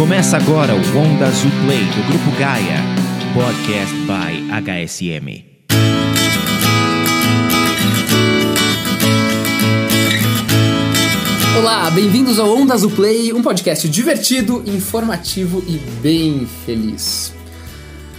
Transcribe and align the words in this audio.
Começa 0.00 0.38
agora 0.38 0.74
o 0.74 0.78
Onda 0.96 1.26
Azul 1.26 1.50
Play 1.62 1.84
do 1.84 2.08
Grupo 2.08 2.30
Gaia, 2.38 2.78
podcast 3.34 3.94
by 4.06 4.48
HSM. 4.50 5.44
Olá, 11.58 11.90
bem-vindos 11.90 12.38
ao 12.38 12.48
Onda 12.48 12.72
Azul 12.72 12.90
Play, 12.92 13.34
um 13.34 13.42
podcast 13.42 13.86
divertido, 13.90 14.64
informativo 14.64 15.62
e 15.68 15.76
bem 16.00 16.48
feliz. 16.64 17.34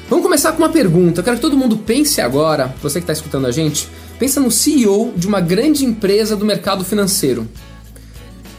Vamos 0.08 0.24
começar 0.24 0.52
com 0.52 0.60
uma 0.60 0.70
pergunta. 0.70 1.22
Eu 1.22 1.24
quero 1.24 1.38
que 1.38 1.42
todo 1.42 1.58
mundo 1.58 1.78
pense 1.78 2.22
agora, 2.22 2.76
você 2.80 3.00
que 3.00 3.06
está 3.06 3.14
escutando 3.14 3.48
a 3.48 3.52
gente, 3.52 3.88
pensa 4.20 4.40
no 4.40 4.52
CEO 4.52 5.14
de 5.18 5.26
uma 5.26 5.42
grande 5.42 5.84
empresa 5.84 6.36
do 6.36 6.46
mercado 6.46 6.86
financeiro. 6.86 7.50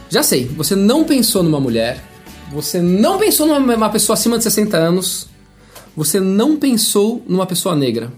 Já 0.09 0.21
sei, 0.21 0.43
você 0.43 0.75
não 0.75 1.05
pensou 1.05 1.41
numa 1.41 1.61
mulher, 1.61 2.11
você 2.53 2.81
não 2.81 3.17
pensou 3.17 3.47
numa 3.47 3.89
pessoa 3.89 4.13
acima 4.13 4.37
de 4.37 4.43
60 4.43 4.77
anos, 4.77 5.27
você 5.97 6.19
não 6.19 6.55
pensou 6.55 7.23
numa 7.27 7.45
pessoa 7.45 7.75
negra. 7.75 8.11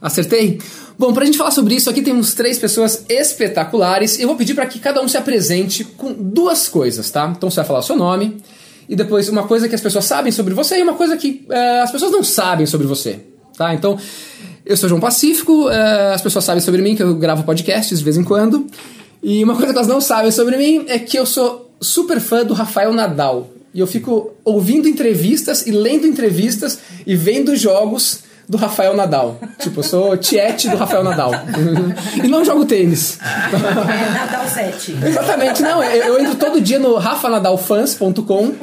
Acertei? 0.00 0.60
Bom, 0.98 1.12
pra 1.12 1.24
gente 1.24 1.36
falar 1.36 1.50
sobre 1.50 1.74
isso, 1.74 1.90
aqui 1.90 2.02
temos 2.02 2.34
três 2.34 2.58
pessoas 2.58 3.04
espetaculares. 3.08 4.18
Eu 4.18 4.28
vou 4.28 4.36
pedir 4.36 4.54
para 4.54 4.66
que 4.66 4.78
cada 4.78 5.02
um 5.02 5.08
se 5.08 5.16
apresente 5.16 5.84
com 5.84 6.12
duas 6.12 6.68
coisas, 6.68 7.10
tá? 7.10 7.32
Então 7.36 7.50
você 7.50 7.56
vai 7.56 7.64
falar 7.64 7.78
o 7.80 7.82
seu 7.82 7.96
nome 7.96 8.38
e 8.88 8.94
depois 8.94 9.28
uma 9.28 9.42
coisa 9.46 9.68
que 9.68 9.74
as 9.74 9.80
pessoas 9.80 10.04
sabem 10.04 10.30
sobre 10.30 10.54
você 10.54 10.78
e 10.78 10.82
uma 10.82 10.94
coisa 10.94 11.16
que 11.16 11.46
uh, 11.48 11.82
as 11.82 11.90
pessoas 11.90 12.12
não 12.12 12.22
sabem 12.22 12.66
sobre 12.66 12.86
você, 12.86 13.20
tá? 13.56 13.74
Então, 13.74 13.98
eu 14.64 14.76
sou 14.76 14.88
João 14.88 15.00
Pacífico, 15.00 15.66
uh, 15.66 16.14
as 16.14 16.22
pessoas 16.22 16.44
sabem 16.44 16.60
sobre 16.60 16.80
mim 16.80 16.94
que 16.94 17.02
eu 17.02 17.14
gravo 17.16 17.42
podcasts 17.42 17.98
de 17.98 18.04
vez 18.04 18.16
em 18.16 18.24
quando. 18.24 18.66
E 19.22 19.42
uma 19.42 19.54
coisa 19.54 19.72
que 19.72 19.78
elas 19.78 19.88
não 19.88 20.00
sabem 20.00 20.30
sobre 20.30 20.56
mim 20.56 20.84
é 20.88 20.98
que 20.98 21.18
eu 21.18 21.26
sou 21.26 21.65
super 21.80 22.20
fã 22.20 22.44
do 22.44 22.54
Rafael 22.54 22.92
Nadal. 22.92 23.48
E 23.72 23.80
eu 23.80 23.86
fico 23.86 24.34
ouvindo 24.44 24.88
entrevistas 24.88 25.66
e 25.66 25.70
lendo 25.70 26.06
entrevistas 26.06 26.78
e 27.06 27.14
vendo 27.14 27.54
jogos 27.54 28.20
do 28.48 28.56
Rafael 28.56 28.94
Nadal. 28.96 29.38
Tipo, 29.58 29.80
eu 29.80 29.84
sou 29.84 30.16
tiete 30.16 30.68
do 30.68 30.76
Rafael 30.76 31.02
Nadal. 31.02 31.32
e 32.22 32.28
não 32.28 32.44
jogo 32.44 32.64
tênis. 32.64 33.18
É 33.20 34.10
Nadal 34.12 34.48
7. 34.48 34.96
Exatamente, 35.04 35.62
não. 35.62 35.82
Eu, 35.82 36.04
eu 36.04 36.20
entro 36.20 36.36
todo 36.36 36.60
dia 36.60 36.78
no 36.78 36.96
rafanadalfans.com 36.96 38.54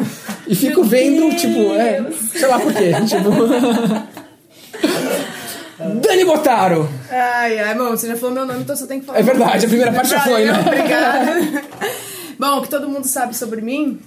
e 0.48 0.56
fico 0.56 0.82
Meu 0.82 0.90
vendo, 0.90 1.30
Deus. 1.30 1.42
tipo, 1.42 1.74
é, 1.74 2.04
sei 2.32 2.48
lá 2.48 2.60
por 2.60 2.74
quê. 2.74 2.94
Tipo. 3.08 3.30
Dani 6.02 6.24
Botaro! 6.24 6.90
Ai, 7.12 7.60
ai, 7.60 7.76
bom, 7.76 7.90
você 7.90 8.08
já 8.08 8.16
falou 8.16 8.34
meu 8.34 8.46
nome, 8.46 8.62
então 8.62 8.74
você 8.76 8.88
tem 8.88 9.02
que 9.02 9.06
falar. 9.06 9.20
É 9.20 9.24
verdade, 9.24 9.66
a 9.66 9.70
primeira 9.70 9.92
parte 9.92 10.12
já 10.12 10.22
foi, 10.22 10.46
né? 10.46 10.60
Obrigada. 10.66 11.64
bom, 12.44 12.58
o 12.58 12.62
que 12.62 12.70
todo 12.70 12.90
mundo 12.90 13.08
sabe 13.08 13.34
sobre 13.34 13.62
mim 13.62 14.02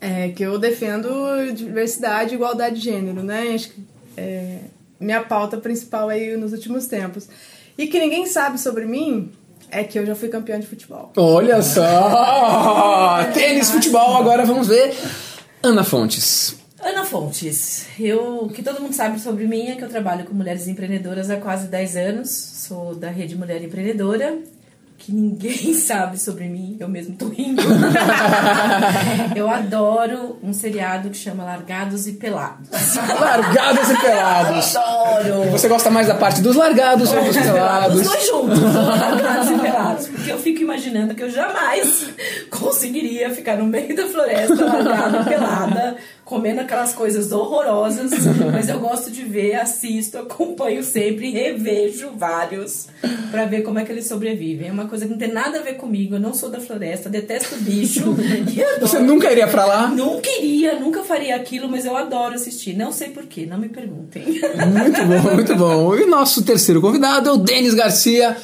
é 0.00 0.30
que 0.30 0.42
eu 0.42 0.58
defendo 0.58 1.08
diversidade 1.54 2.32
e 2.32 2.34
igualdade 2.34 2.76
de 2.76 2.80
gênero, 2.80 3.22
né? 3.22 3.52
Acho 3.54 3.68
que 3.68 3.84
é 4.16 4.60
minha 4.98 5.20
pauta 5.20 5.58
principal 5.58 6.08
aí 6.08 6.38
nos 6.38 6.52
últimos 6.54 6.86
tempos. 6.86 7.28
E 7.76 7.86
que 7.86 8.00
ninguém 8.00 8.24
sabe 8.24 8.58
sobre 8.58 8.86
mim 8.86 9.30
é 9.70 9.84
que 9.84 9.98
eu 9.98 10.06
já 10.06 10.14
fui 10.14 10.30
campeã 10.30 10.58
de 10.58 10.66
futebol. 10.66 11.12
Olha 11.16 11.60
só! 11.60 13.24
Tênis, 13.34 13.70
futebol, 13.70 14.16
agora 14.16 14.46
vamos 14.46 14.68
ver. 14.68 14.96
Ana 15.62 15.84
Fontes. 15.84 16.56
Ana 16.82 17.04
Fontes, 17.04 17.86
eu, 17.98 18.44
o 18.44 18.48
que 18.48 18.62
todo 18.62 18.80
mundo 18.80 18.94
sabe 18.94 19.20
sobre 19.20 19.46
mim 19.46 19.68
é 19.68 19.76
que 19.76 19.84
eu 19.84 19.88
trabalho 19.90 20.24
com 20.24 20.32
mulheres 20.32 20.66
empreendedoras 20.66 21.28
há 21.28 21.36
quase 21.36 21.68
10 21.68 21.96
anos. 21.96 22.30
Sou 22.30 22.94
da 22.94 23.10
Rede 23.10 23.36
Mulher 23.36 23.62
Empreendedora. 23.62 24.38
Que 25.00 25.12
ninguém 25.12 25.72
sabe 25.72 26.18
sobre 26.18 26.44
mim, 26.44 26.76
eu 26.78 26.86
mesmo 26.86 27.16
tô 27.16 27.28
rindo. 27.28 27.62
eu 29.34 29.48
adoro 29.48 30.38
um 30.42 30.52
seriado 30.52 31.08
que 31.08 31.16
chama 31.16 31.42
Largados 31.42 32.06
e 32.06 32.12
Pelados. 32.12 32.68
Largados 33.18 33.90
e 33.90 33.96
pelados. 33.96 34.76
Adoro! 34.76 35.50
Você 35.52 35.68
gosta 35.68 35.90
mais 35.90 36.06
da 36.06 36.14
parte 36.14 36.42
dos 36.42 36.54
largados 36.54 37.10
ou 37.12 37.24
dos 37.24 37.36
pelados? 37.36 38.00
Os 38.00 38.06
dois 38.06 38.26
juntos, 38.26 38.74
largados 38.74 39.50
e 39.50 39.58
pelados. 39.58 40.08
Porque 40.08 40.32
eu 40.32 40.38
fico 40.38 40.60
imaginando 40.60 41.14
que 41.14 41.22
eu 41.22 41.30
jamais 41.30 42.10
conseguiria 42.50 43.30
ficar 43.30 43.56
no 43.56 43.64
meio 43.64 43.96
da 43.96 44.06
floresta, 44.06 44.64
largada, 44.66 45.24
pelada, 45.24 45.96
comendo 46.30 46.60
aquelas 46.60 46.92
coisas 46.92 47.32
horrorosas. 47.32 48.12
Mas 48.52 48.68
eu 48.68 48.78
gosto 48.78 49.10
de 49.10 49.24
ver, 49.24 49.56
assisto, 49.56 50.16
acompanho 50.16 50.80
sempre, 50.84 51.32
revejo 51.32 52.10
vários 52.16 52.86
pra 53.32 53.46
ver 53.46 53.62
como 53.62 53.80
é 53.80 53.84
que 53.84 53.90
eles 53.90 54.06
sobrevivem. 54.06 54.68
É 54.68 54.72
uma 54.72 54.86
coisa 54.86 55.06
que 55.06 55.10
não 55.10 55.18
tem 55.18 55.32
nada 55.32 55.58
a 55.58 55.62
ver 55.62 55.74
comigo. 55.74 56.14
Eu 56.14 56.20
não 56.20 56.32
sou 56.32 56.48
da 56.48 56.60
floresta, 56.60 57.10
detesto 57.10 57.56
bicho. 57.56 58.16
Você 58.80 59.00
nunca 59.00 59.30
iria 59.30 59.48
pra 59.48 59.66
lá? 59.66 59.88
Nunca 59.88 60.30
iria, 60.30 60.78
nunca 60.78 61.02
faria 61.02 61.34
aquilo, 61.34 61.68
mas 61.68 61.84
eu 61.84 61.96
adoro 61.96 62.36
assistir. 62.36 62.76
Não 62.76 62.92
sei 62.92 63.08
porquê, 63.08 63.44
não 63.44 63.58
me 63.58 63.68
perguntem. 63.68 64.24
Muito 64.24 65.04
bom, 65.04 65.34
muito 65.34 65.56
bom. 65.56 65.90
E 66.00 66.04
o 66.04 66.08
nosso 66.08 66.44
terceiro 66.44 66.80
convidado 66.80 67.28
é 67.28 67.32
o 67.32 67.36
Denis 67.36 67.74
Garcia. 67.74 68.36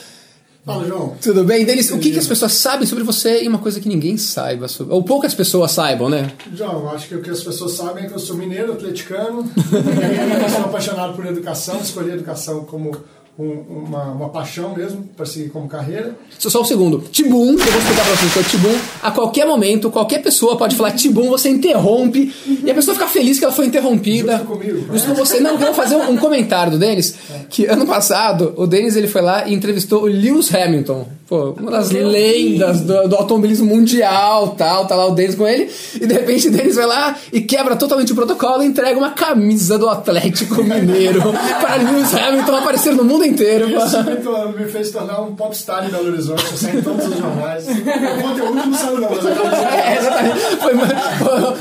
Fala, 0.67 0.85
João. 0.85 1.17
Tudo 1.23 1.45
bem? 1.45 1.65
Denis, 1.65 1.93
o 1.93 1.99
que, 1.99 2.11
que 2.11 2.19
as 2.19 2.27
pessoas 2.27 2.51
sabem 2.55 2.89
sobre 2.89 3.05
você 3.05 3.45
e 3.45 3.47
uma 3.47 3.61
coisa 3.61 3.81
que 3.81 3.89
ninguém 3.89 4.17
saiba 4.17 4.67
sobre. 4.67 4.93
Ou 4.93 5.05
poucas 5.05 5.33
pessoas 5.33 5.71
saibam, 5.71 6.09
né? 6.09 6.33
João, 6.53 6.91
acho 6.91 7.07
que 7.07 7.15
o 7.15 7.23
que 7.23 7.31
as 7.31 7.41
pessoas 7.41 7.75
sabem 7.75 8.05
é 8.05 8.09
que 8.09 8.15
eu 8.15 8.19
sou 8.19 8.37
mineiro, 8.37 8.73
atleticano, 8.73 9.49
eu 9.57 10.51
sou 10.51 10.65
apaixonado 10.65 11.15
por 11.15 11.25
educação, 11.25 11.79
escolhi 11.79 12.11
educação 12.11 12.65
como 12.65 12.97
um- 13.39 13.85
uma, 13.87 14.05
uma 14.13 14.29
paixão 14.31 14.75
mesmo, 14.75 15.05
para 15.17 15.27
seguir 15.27 15.51
como 15.51 15.69
carreira. 15.69 16.17
Só, 16.39 16.49
só 16.49 16.63
um 16.63 16.65
segundo. 16.65 16.99
Tibum, 17.13 17.51
eu 17.53 17.59
vou 17.59 17.79
explicar 17.79 18.05
pra 18.05 18.15
vocês 18.17 18.33
que 18.33 18.39
é 18.39 18.43
Tibum. 18.43 18.75
A 19.03 19.11
qualquer 19.11 19.47
momento, 19.47 19.91
qualquer 19.91 20.23
pessoa 20.23 20.57
pode 20.57 20.75
falar 20.77 20.93
Tibum, 20.93 21.29
você 21.29 21.49
interrompe 21.51 22.33
e 22.65 22.71
a 22.71 22.75
pessoa 22.75 22.95
fica 22.95 23.07
feliz 23.09 23.39
que 23.39 23.45
ela 23.45 23.53
foi 23.55 23.67
interrompida. 23.67 24.33
Justo 24.39 24.47
comigo. 24.47 24.87
Justo 24.93 25.09
com 25.09 25.15
você. 25.15 25.41
Não, 25.41 25.53
eu 25.53 25.59
vou 25.59 25.75
fazer 25.75 25.97
um, 25.97 26.11
um 26.13 26.17
comentário 26.17 26.73
do 26.73 26.79
Denis, 26.79 27.15
que 27.51 27.67
ano 27.67 27.87
passado 27.87 28.55
o 28.57 28.67
Denis 28.67 28.97
ele 28.97 29.07
foi 29.09 29.21
lá 29.23 29.47
e 29.47 29.55
entrevistou 29.55 30.03
o 30.05 30.07
Lewis 30.07 30.55
Hamilton. 30.55 31.07
Pô, 31.29 31.57
uma 31.59 31.73
das 31.73 31.91
Eu 31.91 32.07
vi. 32.07 32.13
lendas 32.13 32.83
do, 32.83 33.09
do 33.09 33.17
automobilismo 33.17 33.67
mundial, 33.67 34.55
tal, 34.57 34.87
tá 34.87 34.95
lá 34.95 35.07
o 35.07 35.11
Denis 35.15 35.35
com 35.35 35.45
ele, 35.47 35.69
e 36.01 36.07
de 36.07 36.15
repente 36.15 36.47
o 36.47 36.53
Denis 36.53 36.77
vai 36.77 36.87
lá 36.87 37.17
e 37.33 37.41
quebra 37.41 37.75
totalmente 37.75 38.13
o 38.13 38.15
protocolo 38.15 38.63
e 38.63 38.67
entrega 38.67 38.97
uma 38.97 39.11
camisa 39.11 39.77
do 39.77 39.89
Atlético 39.89 40.63
Mineiro 40.63 41.21
para 41.61 41.77
Lewis 41.77 42.15
Hamilton 42.15 42.55
aparecer 42.55 42.95
no 42.95 43.05
mundo 43.05 43.25
inteiro. 43.25 43.69
Isso 43.69 44.57
me, 44.57 44.67
fez 44.67 44.91
tornar 44.93 45.21
um 45.21 45.35
popstar 45.35 45.85
em 45.85 45.91
Belo 45.91 46.07
Horizonte, 46.13 46.45
eu 46.49 46.57
saí 46.57 46.79
em 46.79 46.83
todos 46.83 47.07
os 47.07 47.19
jornais. 47.19 47.67
O 47.67 48.23
conteúdo 48.23 48.55
não 48.55 48.75
saiu 48.75 49.01
não, 49.01 49.09
É, 49.09 49.99
exatamente. 49.99 50.41
Foi 50.61 50.75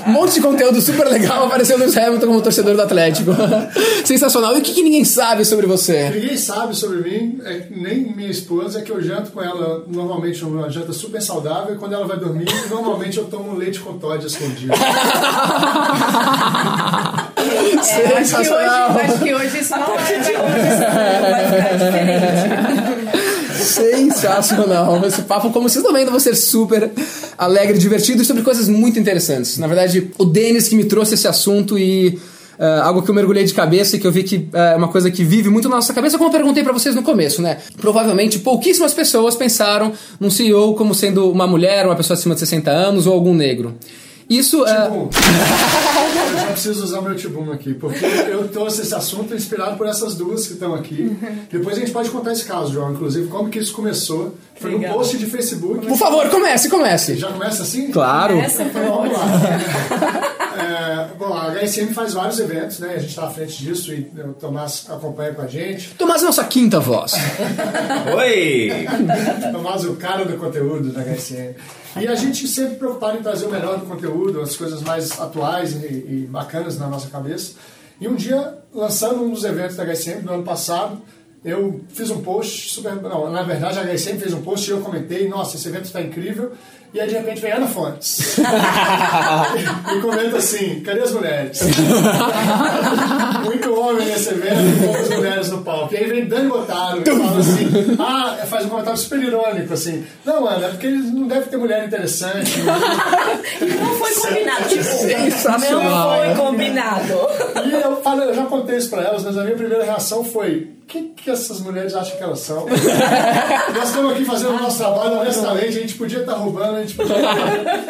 um 0.08 0.12
monte 0.12 0.34
de 0.36 0.42
conteúdo 0.42 0.80
super 0.80 1.08
legal. 1.08 1.46
Apareceu 1.46 1.76
o 1.76 1.80
Lewis 1.80 1.98
Hamilton 1.98 2.28
como 2.28 2.42
torcedor 2.42 2.76
do 2.76 2.82
Atlético. 2.84 3.32
Sensacional. 4.06 4.56
E 4.56 4.60
o 4.60 4.62
que, 4.62 4.74
que 4.74 4.84
ninguém 4.84 5.04
sabe 5.04 5.44
sobre 5.44 5.66
você? 5.66 6.10
Ninguém 6.10 6.38
sabe 6.38 6.76
sobre 6.76 6.98
mim, 7.00 7.40
é, 7.44 7.64
nem 7.72 8.14
minha 8.16 8.30
esposa, 8.30 8.80
é 8.80 8.82
que 8.84 8.92
eu 8.92 9.02
janto 9.02 9.32
com 9.32 9.42
ela 9.42 9.55
normalmente 9.88 10.44
uma 10.44 10.70
janta 10.70 10.94
super 10.94 11.22
saudável 11.22 11.76
e 11.76 11.78
quando 11.78 11.94
ela 11.94 12.08
vai 12.08 12.18
dormir, 12.18 12.48
normalmente 12.70 13.18
eu 13.18 13.26
tomo 13.26 13.56
leite 13.56 13.80
com 13.80 13.98
Todd 13.98 14.26
escondido. 14.26 14.74
É, 17.46 17.78
acho, 17.78 17.94
que 17.94 18.02
hoje, 18.02 18.26
Sensacional. 18.26 18.90
acho 18.90 19.20
que 19.20 19.32
hoje 19.34 19.60
isso 19.60 19.78
não 19.78 19.86
partir 19.86 20.20
de 20.22 20.32
é. 20.32 20.40
hoje, 20.40 20.68
isso 20.68 20.80
vai 20.80 21.62
ficar 21.62 21.78
diferente. 21.78 23.06
Sensacional. 23.64 25.06
Esse 25.06 25.22
papo, 25.24 25.52
como 25.52 25.70
vocês 25.70 25.84
estão 25.84 25.94
vendo, 25.94 26.12
vai 26.12 26.20
ser 26.20 26.36
super 26.36 26.92
alegre, 27.38 27.78
divertido 27.78 28.22
e 28.22 28.26
sobre 28.26 28.44
coisas 28.44 28.68
muito 28.68 29.00
interessantes. 29.00 29.58
Na 29.58 29.68
verdade, 29.68 30.12
o 30.18 30.26
Denis 30.26 30.68
que 30.68 30.76
me 30.76 30.84
trouxe 30.86 31.14
esse 31.16 31.28
assunto 31.28 31.78
e. 31.78 32.20
ah, 32.60 32.84
algo 32.86 33.02
que 33.02 33.10
eu 33.10 33.16
mergulhei 33.16 33.44
de 33.44 33.54
cabeça 33.54 33.96
e 33.96 34.00
que 34.00 34.08
eu 34.08 34.12
vi 34.12 34.24
que 34.24 34.50
ah, 34.54 34.72
é 34.72 34.76
uma 34.76 34.88
coisa 34.88 35.10
que 35.12 35.24
vive 35.24 35.50
muito 35.50 35.70
na 35.70 35.76
nossa 35.76 35.94
cabeça, 35.94 36.18
como 36.18 36.30
eu 36.30 36.34
perguntei 36.34 36.64
pra 36.64 36.74
vocês 36.74 36.96
no 36.96 37.04
começo, 37.04 37.42
né? 37.42 37.58
Provavelmente 37.80 38.40
pouquíssimas 38.40 38.94
pessoas 38.94 39.36
pensaram 39.36 39.92
num 40.20 40.30
CEO 40.30 40.76
como 40.76 40.94
sendo 40.94 41.30
uma 41.32 41.48
mulher, 41.48 41.86
uma 41.86 41.96
pessoa 41.96 42.18
acima 42.18 42.34
de 42.34 42.40
60 42.42 42.70
anos 42.72 43.08
ou 43.08 43.14
algum 43.14 43.34
negro. 43.34 43.76
Isso. 44.30 44.64
ah, 44.66 44.86
Tibum. 44.86 45.10
Eu 46.32 46.38
já 46.40 46.48
preciso 46.48 46.84
usar 46.84 47.02
meu 47.02 47.16
Tibum 47.16 47.52
aqui, 47.52 47.74
porque 47.74 48.04
eu 48.04 48.48
trouxe 48.48 48.82
esse 48.82 48.96
assunto 48.96 49.36
inspirado 49.36 49.78
por 49.78 49.88
essas 49.88 50.16
duas 50.16 50.48
que 50.48 50.54
estão 50.54 50.74
aqui. 50.74 51.16
Depois 51.52 51.78
a 51.78 51.80
gente 51.80 51.92
pode 51.92 52.10
contar 52.10 52.32
esse 52.32 52.44
caso, 52.44 52.74
João, 52.74 52.92
inclusive, 52.94 53.28
como 53.28 53.50
que 53.50 53.60
isso 53.60 53.74
começou. 53.74 54.34
Foi 54.60 54.72
num 54.72 54.80
Legal. 54.80 54.96
post 54.96 55.18
de 55.18 55.26
Facebook. 55.28 55.86
por 55.86 55.98
favor, 55.98 56.28
comece, 56.30 56.70
comece. 56.70 57.16
Já 57.18 57.32
começa 57.32 57.62
assim? 57.64 57.92
Claro. 57.92 58.38
Essa 58.38 58.66
foi 58.66 58.82
Vamos 58.82 59.12
lá. 59.14 60.32
É, 60.56 61.10
bom, 61.18 61.34
a 61.34 61.52
HSM 61.52 61.94
faz 61.94 62.14
vários 62.14 62.40
eventos, 62.40 62.80
né? 62.80 62.94
A 62.96 63.00
gente 63.00 63.10
está 63.10 63.28
à 63.28 63.30
frente 63.30 63.58
disso 63.64 63.94
e 63.94 64.12
o 64.22 64.34
Tomás 64.34 64.86
acompanha 64.90 65.34
com 65.34 65.42
a 65.42 65.48
gente. 65.48 65.94
Tomás 65.96 66.22
é 66.22 66.26
nossa 66.26 66.44
quinta 66.46 66.80
voz. 66.80 67.14
Oi! 68.16 68.88
Tomás, 69.52 69.86
o 69.86 69.96
cara 69.96 70.26
do 70.26 70.38
conteúdo 70.38 70.92
da 70.92 71.02
HSM. 71.02 71.56
E 72.00 72.08
a 72.08 72.16
gente 72.16 72.48
sempre 72.48 72.76
preocupado 72.76 73.18
em 73.18 73.22
trazer 73.22 73.46
o 73.46 73.52
melhor 73.52 73.80
do 73.80 73.86
conteúdo, 73.86 74.42
as 74.42 74.56
coisas 74.56 74.82
mais 74.82 75.20
atuais 75.20 75.74
e, 75.74 75.86
e 75.86 76.28
bacanas 76.30 76.78
na 76.78 76.88
nossa 76.88 77.10
cabeça. 77.10 77.54
E 78.00 78.08
um 78.08 78.16
dia, 78.16 78.58
lançando 78.74 79.24
um 79.24 79.32
dos 79.32 79.44
eventos 79.44 79.76
da 79.76 79.86
HSM 79.86 80.22
do 80.22 80.34
ano 80.34 80.44
passado, 80.44 81.02
eu 81.44 81.82
fiz 81.90 82.10
um 82.10 82.22
post 82.22 82.74
super. 82.74 82.96
Não, 82.96 83.32
na 83.32 83.44
verdade 83.44 83.80
a 83.80 83.84
HSM 83.84 84.18
fez 84.18 84.34
um 84.34 84.42
post 84.42 84.68
e 84.68 84.74
eu 84.74 84.82
comentei, 84.82 85.30
nossa, 85.30 85.56
esse 85.56 85.68
evento 85.68 85.86
está 85.86 86.02
incrível. 86.02 86.52
E 86.96 87.02
aí 87.02 87.10
de 87.10 87.16
repente 87.16 87.42
vem 87.42 87.52
Ana 87.52 87.68
Fontes. 87.68 88.38
e 88.40 90.00
comenta 90.00 90.38
assim, 90.38 90.80
cadê 90.80 91.02
as 91.02 91.12
mulheres? 91.12 91.60
Muito 93.44 93.78
homem 93.78 94.08
nesse 94.08 94.30
evento 94.30 94.62
e 94.62 94.86
poucas 94.86 95.10
mulheres 95.10 95.50
no 95.50 95.62
palco. 95.62 95.94
E 95.94 95.98
aí 95.98 96.06
vem 96.06 96.26
Dani 96.26 96.48
Botaro 96.48 97.02
e 97.02 97.06
fala 97.06 97.38
assim, 97.38 97.98
ah, 98.00 98.46
faz 98.46 98.66
um 98.66 98.70
comentário 98.70 98.98
super 98.98 99.20
irônico, 99.20 99.74
assim, 99.74 100.06
não, 100.24 100.48
Ana, 100.48 100.68
é 100.68 100.70
porque 100.70 100.88
não 100.88 101.28
deve 101.28 101.50
ter 101.50 101.58
mulher 101.58 101.86
interessante. 101.86 102.62
Não 103.62 103.96
foi 103.96 104.14
combinado, 104.14 104.70
tipo, 104.70 104.84
Sensacional, 104.84 106.10
não 106.10 106.20
né? 106.20 106.36
foi 106.36 106.46
combinado. 106.46 107.14
E 107.66 107.74
eu, 107.74 108.02
falei, 108.02 108.30
eu 108.30 108.34
já 108.34 108.46
contei 108.46 108.78
isso 108.78 108.90
pra 108.90 109.04
elas, 109.04 109.24
mas 109.24 109.38
a 109.38 109.44
minha 109.44 109.56
primeira 109.56 109.84
reação 109.84 110.24
foi: 110.24 110.72
que, 110.88 111.02
que 111.10 111.30
essas 111.30 111.60
mulheres 111.60 111.96
acham 111.96 112.18
que 112.18 112.24
elas 112.24 112.40
são? 112.40 112.66
Nós 113.76 113.90
estamos 113.90 114.14
aqui 114.14 114.26
fazendo 114.26 114.52
o 114.52 114.62
nosso 114.62 114.78
trabalho 114.78 115.20
honestamente, 115.20 115.78
a 115.78 115.82
gente 115.82 115.96
podia 115.96 116.20
estar 116.20 116.34
roubando, 116.34 116.78
a 116.78 116.82
gente 116.82 116.96
podia. 116.96 117.16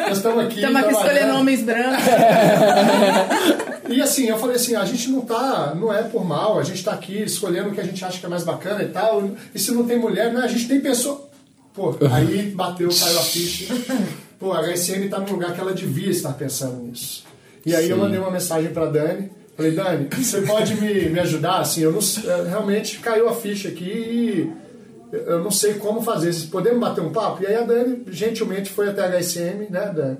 Nós 0.08 0.16
estamos 0.16 0.44
aqui. 0.44 0.56
Estamos 0.56 0.82
aqui 0.82 0.92
escolhendo 0.92 1.34
homens 1.36 1.62
brancos. 1.62 2.04
E 3.88 4.02
assim, 4.02 4.26
eu 4.26 4.38
falei 4.38 4.56
assim, 4.56 4.74
a 4.74 4.84
gente 4.84 5.10
não 5.10 5.20
tá, 5.20 5.72
não 5.74 5.92
é 5.92 6.02
por 6.02 6.24
mal, 6.24 6.58
a 6.58 6.64
gente 6.64 6.82
tá 6.82 6.92
aqui 6.92 7.22
escolhendo 7.22 7.68
o 7.68 7.72
que 7.72 7.80
a 7.80 7.84
gente 7.84 8.04
acha 8.04 8.18
que 8.18 8.26
é 8.26 8.28
mais 8.28 8.42
bacana 8.42 8.82
e 8.82 8.88
tal. 8.88 9.30
E 9.54 9.58
se 9.58 9.72
não 9.72 9.86
tem 9.86 9.98
mulher, 9.98 10.32
né, 10.32 10.40
a 10.42 10.48
gente 10.48 10.68
nem 10.68 10.80
pensou. 10.80 11.30
Pô, 11.72 11.94
aí 12.10 12.50
bateu, 12.50 12.88
caiu 12.88 13.18
a 13.18 13.22
ficha. 13.22 13.74
Pô, 14.38 14.52
a 14.52 14.60
HSM 14.60 15.08
tá 15.08 15.18
no 15.18 15.30
lugar 15.30 15.54
que 15.54 15.60
ela 15.60 15.72
devia 15.72 16.10
estar 16.10 16.32
pensando 16.32 16.82
nisso. 16.82 17.24
E 17.64 17.74
aí 17.74 17.88
eu 17.88 17.96
mandei 17.96 18.18
uma 18.18 18.30
mensagem 18.30 18.72
pra 18.72 18.86
Dani. 18.86 19.30
Falei, 19.56 19.72
Dani, 19.72 20.08
você 20.14 20.42
pode 20.42 20.74
me, 20.80 21.08
me 21.08 21.20
ajudar? 21.20 21.60
Assim, 21.60 21.80
eu 21.82 21.92
não 21.92 22.00
eu- 22.24 22.44
realmente 22.44 22.98
caiu 22.98 23.28
a 23.28 23.34
ficha 23.34 23.68
aqui 23.68 23.84
e 23.84 24.52
eu 25.12 25.42
não 25.42 25.50
sei 25.50 25.74
como 25.74 26.02
fazer. 26.02 26.32
Vocês 26.32 26.44
podemos 26.44 26.78
bater 26.78 27.00
um 27.02 27.10
papo? 27.10 27.42
E 27.42 27.46
aí 27.46 27.54
a 27.56 27.62
Dani 27.62 28.02
gentilmente 28.10 28.70
foi 28.70 28.88
até 28.88 29.02
a 29.02 29.08
HSM, 29.18 29.68
né, 29.70 29.90
Dani? 29.94 30.18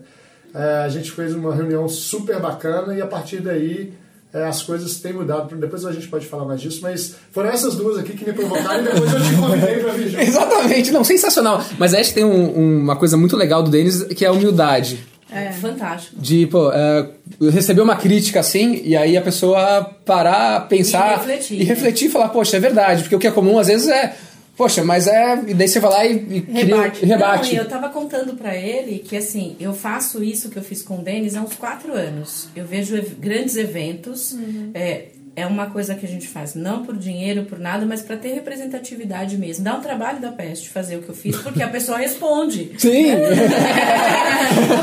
É, 0.54 0.84
a 0.84 0.88
gente 0.88 1.10
fez 1.10 1.34
uma 1.34 1.54
reunião 1.54 1.86
super 1.86 2.40
bacana 2.40 2.94
e 2.94 3.02
a 3.02 3.06
partir 3.06 3.40
daí 3.42 3.92
é, 4.32 4.44
as 4.46 4.62
coisas 4.62 4.96
têm 5.00 5.12
mudado. 5.12 5.54
Depois 5.54 5.84
a 5.84 5.92
gente 5.92 6.08
pode 6.08 6.24
falar 6.26 6.46
mais 6.46 6.60
disso, 6.62 6.78
mas 6.82 7.14
foram 7.30 7.50
essas 7.50 7.74
duas 7.74 7.98
aqui 7.98 8.14
que 8.16 8.24
me 8.24 8.32
provocaram 8.32 8.80
e 8.80 8.84
depois 8.84 9.12
eu 9.12 9.20
te 9.22 9.34
convidei 9.36 9.76
pra 9.80 9.92
vir 9.92 10.08
junto. 10.08 10.22
Exatamente, 10.22 10.90
não, 10.92 11.04
sensacional. 11.04 11.62
Mas 11.78 11.92
acho 11.92 12.08
que 12.08 12.14
tem 12.14 12.24
um- 12.24 12.80
uma 12.80 12.96
coisa 12.96 13.18
muito 13.18 13.36
legal 13.36 13.62
do 13.62 13.70
Denis 13.70 14.02
que 14.04 14.24
é 14.24 14.28
a 14.28 14.32
humildade. 14.32 15.04
É. 15.30 15.50
Fantástico. 15.52 16.20
De, 16.20 16.46
pô, 16.46 16.70
é, 16.72 17.08
receber 17.50 17.80
uma 17.80 17.96
crítica 17.96 18.40
assim, 18.40 18.80
e 18.84 18.96
aí 18.96 19.16
a 19.16 19.22
pessoa 19.22 19.82
parar, 20.04 20.68
pensar 20.68 21.12
E 21.12 21.16
refletir. 21.16 21.60
e 21.60 21.64
refletir 21.64 22.06
e 22.06 22.10
falar, 22.10 22.28
poxa, 22.28 22.56
é 22.56 22.60
verdade, 22.60 23.02
porque 23.02 23.16
o 23.16 23.18
que 23.18 23.26
é 23.26 23.30
comum 23.32 23.58
às 23.58 23.66
vezes 23.66 23.88
é, 23.88 24.14
poxa, 24.56 24.84
mas 24.84 25.06
é. 25.08 25.42
E 25.48 25.52
daí 25.54 25.66
você 25.68 25.80
vai 25.80 25.90
lá 25.90 26.06
e, 26.06 26.12
e 26.14 26.40
cria- 26.42 26.64
Rebate. 26.64 27.04
e 27.04 27.08
rebate. 27.08 27.54
Não, 27.56 27.62
eu 27.62 27.68
tava 27.68 27.88
contando 27.88 28.34
pra 28.34 28.54
ele 28.56 29.00
que 29.00 29.16
assim, 29.16 29.56
eu 29.58 29.74
faço 29.74 30.22
isso 30.22 30.48
que 30.48 30.56
eu 30.58 30.62
fiz 30.62 30.80
com 30.82 30.98
o 31.00 31.02
Denis 31.02 31.34
há 31.34 31.40
uns 31.42 31.54
quatro 31.54 31.92
anos. 31.92 32.48
Eu 32.54 32.64
vejo 32.64 33.02
grandes 33.18 33.56
eventos. 33.56 34.36
É, 34.74 35.06
é 35.36 35.46
uma 35.46 35.66
coisa 35.70 35.94
que 35.94 36.06
a 36.06 36.08
gente 36.08 36.26
faz 36.26 36.54
não 36.54 36.82
por 36.84 36.96
dinheiro, 36.96 37.44
por 37.44 37.58
nada, 37.58 37.84
mas 37.84 38.00
pra 38.02 38.16
ter 38.16 38.32
representatividade 38.32 39.36
mesmo. 39.36 39.62
Dá 39.62 39.74
um 39.76 39.80
trabalho 39.82 40.18
da 40.18 40.32
peste 40.32 40.70
fazer 40.70 40.96
o 40.96 41.02
que 41.02 41.10
eu 41.10 41.14
fiz, 41.14 41.36
porque 41.36 41.62
a 41.62 41.68
pessoa 41.68 41.98
responde. 41.98 42.72
Sim! 42.80 43.10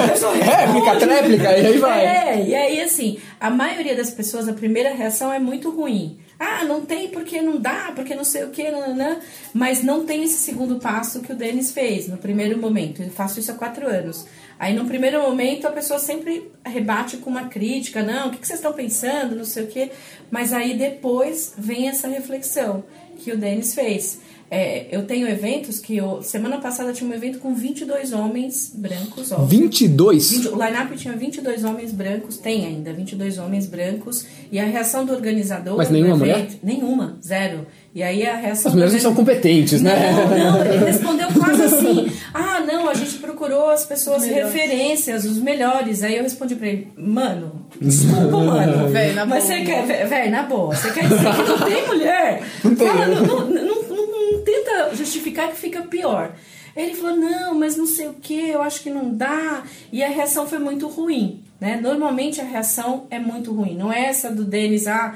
A 0.03 0.07
pessoa 0.09 0.33
Réplica, 0.33 0.91
responde. 0.93 0.99
tréplica, 1.05 1.57
e 1.57 1.65
aí 1.65 1.77
vai. 1.77 2.05
É, 2.05 2.45
e 2.45 2.55
aí 2.55 2.81
assim, 2.81 3.17
a 3.39 3.49
maioria 3.49 3.95
das 3.95 4.11
pessoas, 4.11 4.47
a 4.47 4.53
primeira 4.53 4.93
reação 4.93 5.33
é 5.33 5.39
muito 5.39 5.69
ruim. 5.69 6.17
Ah, 6.39 6.63
não 6.65 6.81
tem 6.81 7.07
porque 7.09 7.41
não 7.41 7.59
dá, 7.59 7.91
porque 7.95 8.13
não 8.15 8.23
sei 8.23 8.43
o 8.43 8.49
que, 8.49 8.69
nananã. 8.69 9.17
mas 9.53 9.83
não 9.83 10.05
tem 10.05 10.23
esse 10.23 10.37
segundo 10.37 10.75
passo 10.79 11.21
que 11.21 11.31
o 11.31 11.35
Denis 11.35 11.71
fez 11.71 12.07
no 12.07 12.17
primeiro 12.17 12.57
momento. 12.59 13.01
Eu 13.01 13.09
faço 13.09 13.39
isso 13.39 13.51
há 13.51 13.55
quatro 13.55 13.87
anos. 13.87 14.25
Aí 14.59 14.73
no 14.73 14.85
primeiro 14.85 15.21
momento 15.21 15.67
a 15.67 15.71
pessoa 15.71 15.99
sempre 15.99 16.49
rebate 16.65 17.17
com 17.17 17.29
uma 17.29 17.45
crítica, 17.45 18.01
não, 18.03 18.27
o 18.27 18.31
que 18.31 18.37
que 18.37 18.47
vocês 18.47 18.59
estão 18.59 18.73
pensando, 18.73 19.35
não 19.35 19.45
sei 19.45 19.63
o 19.63 19.67
que, 19.67 19.91
mas 20.31 20.53
aí 20.53 20.77
depois 20.77 21.53
vem 21.57 21.89
essa 21.89 22.07
reflexão 22.07 22.83
que 23.17 23.31
o 23.31 23.37
Denis 23.37 23.73
fez. 23.75 24.19
É, 24.51 24.85
eu 24.91 25.03
tenho 25.07 25.27
eventos 25.27 25.79
que 25.79 25.97
eu, 25.97 26.21
semana 26.21 26.59
passada 26.59 26.93
tinha 26.93 27.09
um 27.09 27.13
evento 27.13 27.39
com 27.39 27.55
22 27.55 28.13
homens 28.13 28.71
brancos, 28.75 29.31
óbvio. 29.31 29.47
22? 29.61 30.31
20 30.31 30.47
o 30.49 30.63
line-up 30.63 30.95
tinha 30.95 31.15
22 31.15 31.63
homens 31.63 31.91
brancos, 31.91 32.37
tem 32.37 32.63
ainda 32.65 32.93
22 32.93 33.39
homens 33.39 33.65
brancos, 33.65 34.27
e 34.51 34.59
a 34.59 34.65
reação 34.65 35.05
do 35.05 35.11
organizador. 35.13 35.75
Mas 35.75 35.87
do 35.87 35.93
nenhuma 35.95 36.17
mulher? 36.17 36.37
evento- 36.39 36.59
Nenhuma, 36.61 37.17
zero. 37.25 37.65
E 37.95 38.01
aí 38.01 38.25
a 38.25 38.35
reação. 38.35 38.69
As 38.69 38.73
mulheres 38.73 38.93
não 38.93 38.99
são 39.01 39.13
competentes, 39.13 39.81
né? 39.81 40.11
Não, 40.11 40.51
não, 40.53 40.65
ele 40.65 40.77
respondeu 40.85 41.27
quase 41.31 41.61
assim. 41.63 42.11
Ah, 42.33 42.59
não, 42.61 42.89
a 42.89 42.93
gente 42.95 43.17
procurou 43.19 43.69
as 43.69 43.85
pessoas 43.85 44.23
referências, 44.23 45.25
os 45.25 45.37
melhores. 45.37 46.01
Aí 46.03 46.15
eu 46.17 46.23
respondi 46.23 46.55
pra 46.55 46.67
ele, 46.67 46.91
mano, 46.97 47.67
desculpa, 47.79 48.37
mano. 48.43 48.87
Véi, 48.89 49.13
na 49.13 49.25
mas 49.27 49.43
boa. 49.45 49.57
você 49.57 49.63
quer, 49.65 50.07
véi, 50.07 50.29
na 50.31 50.43
boa, 50.43 50.75
você 50.75 50.91
quer 50.91 51.03
dizer 51.03 51.17
que 51.35 51.49
não 51.49 51.57
tem 51.59 51.87
mulher? 51.87 52.43
Não 52.63 52.75
tem, 52.75 52.87
Fala, 52.87 53.05
não, 53.07 53.21
não, 53.25 53.39
não, 53.49 53.63
não- 53.65 54.03
não 54.33 54.43
tenta 54.43 54.95
justificar 54.95 55.49
que 55.49 55.57
fica 55.57 55.81
pior. 55.83 56.31
Aí 56.75 56.85
Ele 56.85 56.95
falou, 56.95 57.15
não, 57.15 57.53
mas 57.53 57.77
não 57.77 57.85
sei 57.85 58.07
o 58.07 58.13
que, 58.13 58.49
eu 58.49 58.61
acho 58.63 58.81
que 58.81 58.89
não 58.89 59.13
dá. 59.13 59.61
E 59.91 60.03
a 60.03 60.07
reação 60.09 60.47
foi 60.47 60.57
muito 60.57 60.87
ruim, 60.87 61.43
né? 61.61 61.79
Normalmente 61.79 62.41
a 62.41 62.43
reação 62.43 63.05
é 63.11 63.19
muito 63.19 63.53
ruim. 63.53 63.75
Não 63.77 63.93
é 63.93 64.05
essa 64.05 64.31
do 64.31 64.43
Denis, 64.43 64.87
ah, 64.87 65.13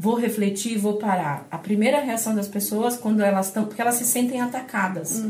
vou 0.00 0.14
refletir, 0.14 0.78
vou 0.78 0.94
parar. 0.94 1.46
A 1.50 1.58
primeira 1.58 2.00
reação 2.00 2.34
das 2.34 2.48
pessoas, 2.48 2.96
quando 2.96 3.20
elas 3.20 3.48
estão... 3.48 3.66
Porque 3.66 3.82
elas 3.82 3.96
se 3.96 4.06
sentem 4.06 4.40
atacadas. 4.40 5.22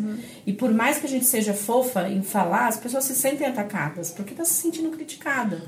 E 0.47 0.53
por 0.53 0.73
mais 0.73 0.99
que 0.99 1.07
a 1.07 1.09
gente 1.09 1.25
seja 1.25 1.53
fofa 1.53 2.09
em 2.09 2.23
falar, 2.23 2.69
as 2.69 2.77
pessoas 2.77 3.03
se 3.03 3.17
sentem 3.17 3.49
atacadas, 3.49 4.13
porque 4.13 4.33
tá 4.33 4.45
se 4.45 4.55
sentindo 4.55 4.89
criticada. 4.91 5.61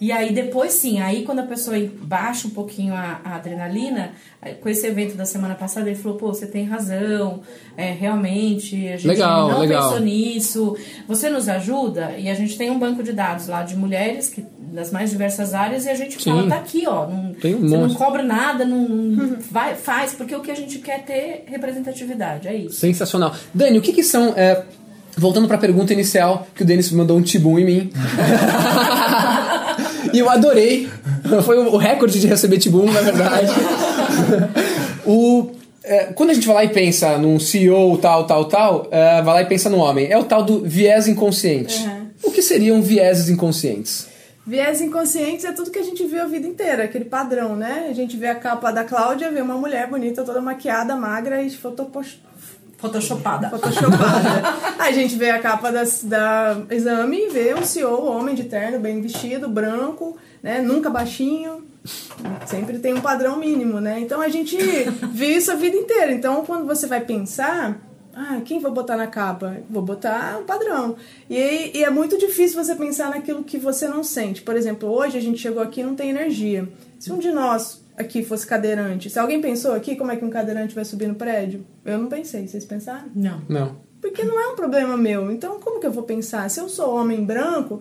E 0.00 0.12
aí 0.12 0.32
depois 0.32 0.72
sim, 0.72 1.00
aí 1.00 1.24
quando 1.24 1.40
a 1.40 1.46
pessoa 1.46 1.76
baixa 2.02 2.46
um 2.46 2.50
pouquinho 2.52 2.94
a, 2.94 3.20
a 3.24 3.34
adrenalina, 3.34 4.12
com 4.60 4.68
esse 4.68 4.86
evento 4.86 5.16
da 5.16 5.26
semana 5.26 5.56
passada, 5.56 5.90
ele 5.90 5.98
falou, 5.98 6.16
pô, 6.16 6.28
você 6.28 6.46
tem 6.46 6.64
razão, 6.64 7.42
é, 7.76 7.90
realmente, 7.90 8.86
a 8.86 8.96
gente 8.96 9.08
Legal, 9.08 9.48
não 9.48 9.60
legal. 9.60 9.82
pensou 9.82 10.04
nisso, 10.04 10.76
você 11.08 11.28
nos 11.28 11.48
ajuda? 11.48 12.12
E 12.16 12.30
a 12.30 12.34
gente 12.34 12.56
tem 12.56 12.70
um 12.70 12.78
banco 12.78 13.02
de 13.02 13.12
dados 13.12 13.48
lá 13.48 13.64
de 13.64 13.76
mulheres, 13.76 14.28
que, 14.28 14.44
das 14.74 14.90
mais 14.90 15.10
diversas 15.10 15.54
áreas, 15.54 15.86
e 15.86 15.88
a 15.88 15.94
gente 15.94 16.20
Sim. 16.20 16.30
fala, 16.30 16.48
tá 16.48 16.56
aqui, 16.56 16.84
ó, 16.86 17.06
não, 17.06 17.32
Tem 17.32 17.54
um 17.54 17.68
você 17.68 17.76
não 17.76 17.94
cobra 17.94 18.22
nada, 18.22 18.64
não, 18.64 18.88
não 18.88 19.36
vai, 19.50 19.76
faz, 19.76 20.12
porque 20.12 20.34
o 20.34 20.40
que 20.40 20.50
a 20.50 20.54
gente 20.54 20.80
quer 20.80 20.96
é 20.96 20.98
ter 20.98 21.44
representatividade, 21.46 22.48
é 22.48 22.54
isso. 22.56 22.80
Sensacional. 22.80 23.34
Dani, 23.54 23.78
o 23.78 23.80
que, 23.80 23.92
que 23.92 24.02
são. 24.02 24.34
é, 24.36 24.64
voltando 25.16 25.46
pra 25.46 25.58
pergunta 25.58 25.92
inicial, 25.92 26.48
que 26.54 26.62
o 26.62 26.66
Denis 26.66 26.90
mandou 26.90 27.16
um 27.16 27.22
tibum 27.22 27.56
em 27.56 27.64
mim. 27.64 27.92
e 30.12 30.18
eu 30.18 30.28
adorei. 30.28 30.88
Foi 31.44 31.56
o 31.56 31.76
recorde 31.76 32.20
de 32.20 32.26
receber 32.26 32.58
tibum, 32.58 32.90
na 32.90 33.00
verdade. 33.00 33.52
o, 35.06 35.52
é, 35.84 36.06
quando 36.06 36.30
a 36.30 36.34
gente 36.34 36.48
vai 36.48 36.56
lá 36.56 36.64
e 36.64 36.68
pensa 36.70 37.16
num 37.16 37.38
CEO 37.38 37.96
tal, 37.98 38.26
tal, 38.26 38.46
tal, 38.46 38.88
é, 38.90 39.22
vai 39.22 39.34
lá 39.34 39.42
e 39.42 39.46
pensa 39.46 39.70
no 39.70 39.78
homem. 39.78 40.10
É 40.10 40.18
o 40.18 40.24
tal 40.24 40.42
do 40.42 40.64
viés 40.64 41.06
inconsciente. 41.06 41.80
Uhum. 41.84 42.08
O 42.24 42.30
que 42.32 42.42
seriam 42.42 42.82
vieses 42.82 43.28
inconscientes? 43.28 44.12
Viés 44.46 44.82
inconscientes 44.82 45.44
é 45.44 45.52
tudo 45.52 45.70
que 45.70 45.78
a 45.78 45.82
gente 45.82 46.04
vê 46.06 46.20
a 46.20 46.26
vida 46.26 46.46
inteira, 46.46 46.84
aquele 46.84 47.06
padrão, 47.06 47.56
né? 47.56 47.86
A 47.88 47.94
gente 47.94 48.14
vê 48.14 48.26
a 48.26 48.34
capa 48.34 48.70
da 48.70 48.84
Cláudia, 48.84 49.30
vê 49.30 49.40
uma 49.40 49.54
mulher 49.54 49.88
bonita, 49.88 50.22
toda 50.22 50.40
maquiada, 50.40 50.94
magra 50.94 51.42
e 51.42 51.50
fotopost... 51.50 52.22
Photoshopada. 52.76 53.48
photoshopada. 53.48 54.42
a 54.78 54.92
gente 54.92 55.16
vê 55.16 55.30
a 55.30 55.38
capa 55.38 55.72
das, 55.72 56.04
da 56.04 56.58
exame 56.68 57.16
e 57.16 57.28
vê 57.30 57.54
um 57.54 57.64
CEO, 57.64 58.04
homem 58.04 58.34
de 58.34 58.44
terno, 58.44 58.78
bem 58.78 59.00
vestido, 59.00 59.48
branco, 59.48 60.18
né? 60.42 60.60
Nunca 60.60 60.90
baixinho. 60.90 61.64
Sempre 62.44 62.78
tem 62.78 62.92
um 62.92 63.00
padrão 63.00 63.38
mínimo, 63.38 63.80
né? 63.80 63.98
Então 64.00 64.20
a 64.20 64.28
gente 64.28 64.58
vê 65.10 65.36
isso 65.36 65.50
a 65.50 65.54
vida 65.54 65.76
inteira. 65.76 66.12
Então 66.12 66.44
quando 66.44 66.66
você 66.66 66.86
vai 66.86 67.00
pensar, 67.00 67.80
ah, 68.16 68.40
quem 68.44 68.58
vou 68.60 68.70
botar 68.72 68.96
na 68.96 69.06
capa? 69.06 69.58
Vou 69.68 69.82
botar 69.82 70.38
o 70.40 70.44
padrão. 70.44 70.96
E, 71.28 71.36
aí- 71.36 71.70
e 71.74 71.84
é 71.84 71.90
muito 71.90 72.16
difícil 72.18 72.62
você 72.62 72.74
pensar 72.74 73.10
naquilo 73.10 73.42
que 73.44 73.58
você 73.58 73.88
não 73.88 74.02
sente. 74.04 74.42
Por 74.42 74.56
exemplo, 74.56 74.88
hoje 74.88 75.18
a 75.18 75.20
gente 75.20 75.38
chegou 75.38 75.62
aqui 75.62 75.80
e 75.80 75.84
não 75.84 75.94
tem 75.94 76.10
energia. 76.10 76.68
Se 76.98 77.12
um 77.12 77.18
de 77.18 77.30
nós 77.30 77.82
aqui 77.96 78.22
fosse 78.24 78.46
cadeirante, 78.46 79.08
se 79.10 79.18
alguém 79.18 79.40
pensou 79.40 79.72
aqui 79.74 79.94
como 79.96 80.10
é 80.10 80.16
que 80.16 80.24
um 80.24 80.30
cadeirante 80.30 80.74
vai 80.74 80.84
subir 80.84 81.06
no 81.08 81.14
prédio? 81.14 81.64
Eu 81.84 81.98
não 81.98 82.08
pensei. 82.08 82.46
Vocês 82.46 82.64
pensaram? 82.64 83.04
Não. 83.14 83.42
Não. 83.48 83.76
Porque 84.00 84.22
não 84.22 84.38
é 84.40 84.48
um 84.48 84.56
problema 84.56 84.96
meu. 84.96 85.30
Então, 85.30 85.58
como 85.60 85.80
que 85.80 85.86
eu 85.86 85.92
vou 85.92 86.02
pensar? 86.04 86.48
Se 86.50 86.60
eu 86.60 86.68
sou 86.68 86.94
homem 86.94 87.24
branco, 87.24 87.80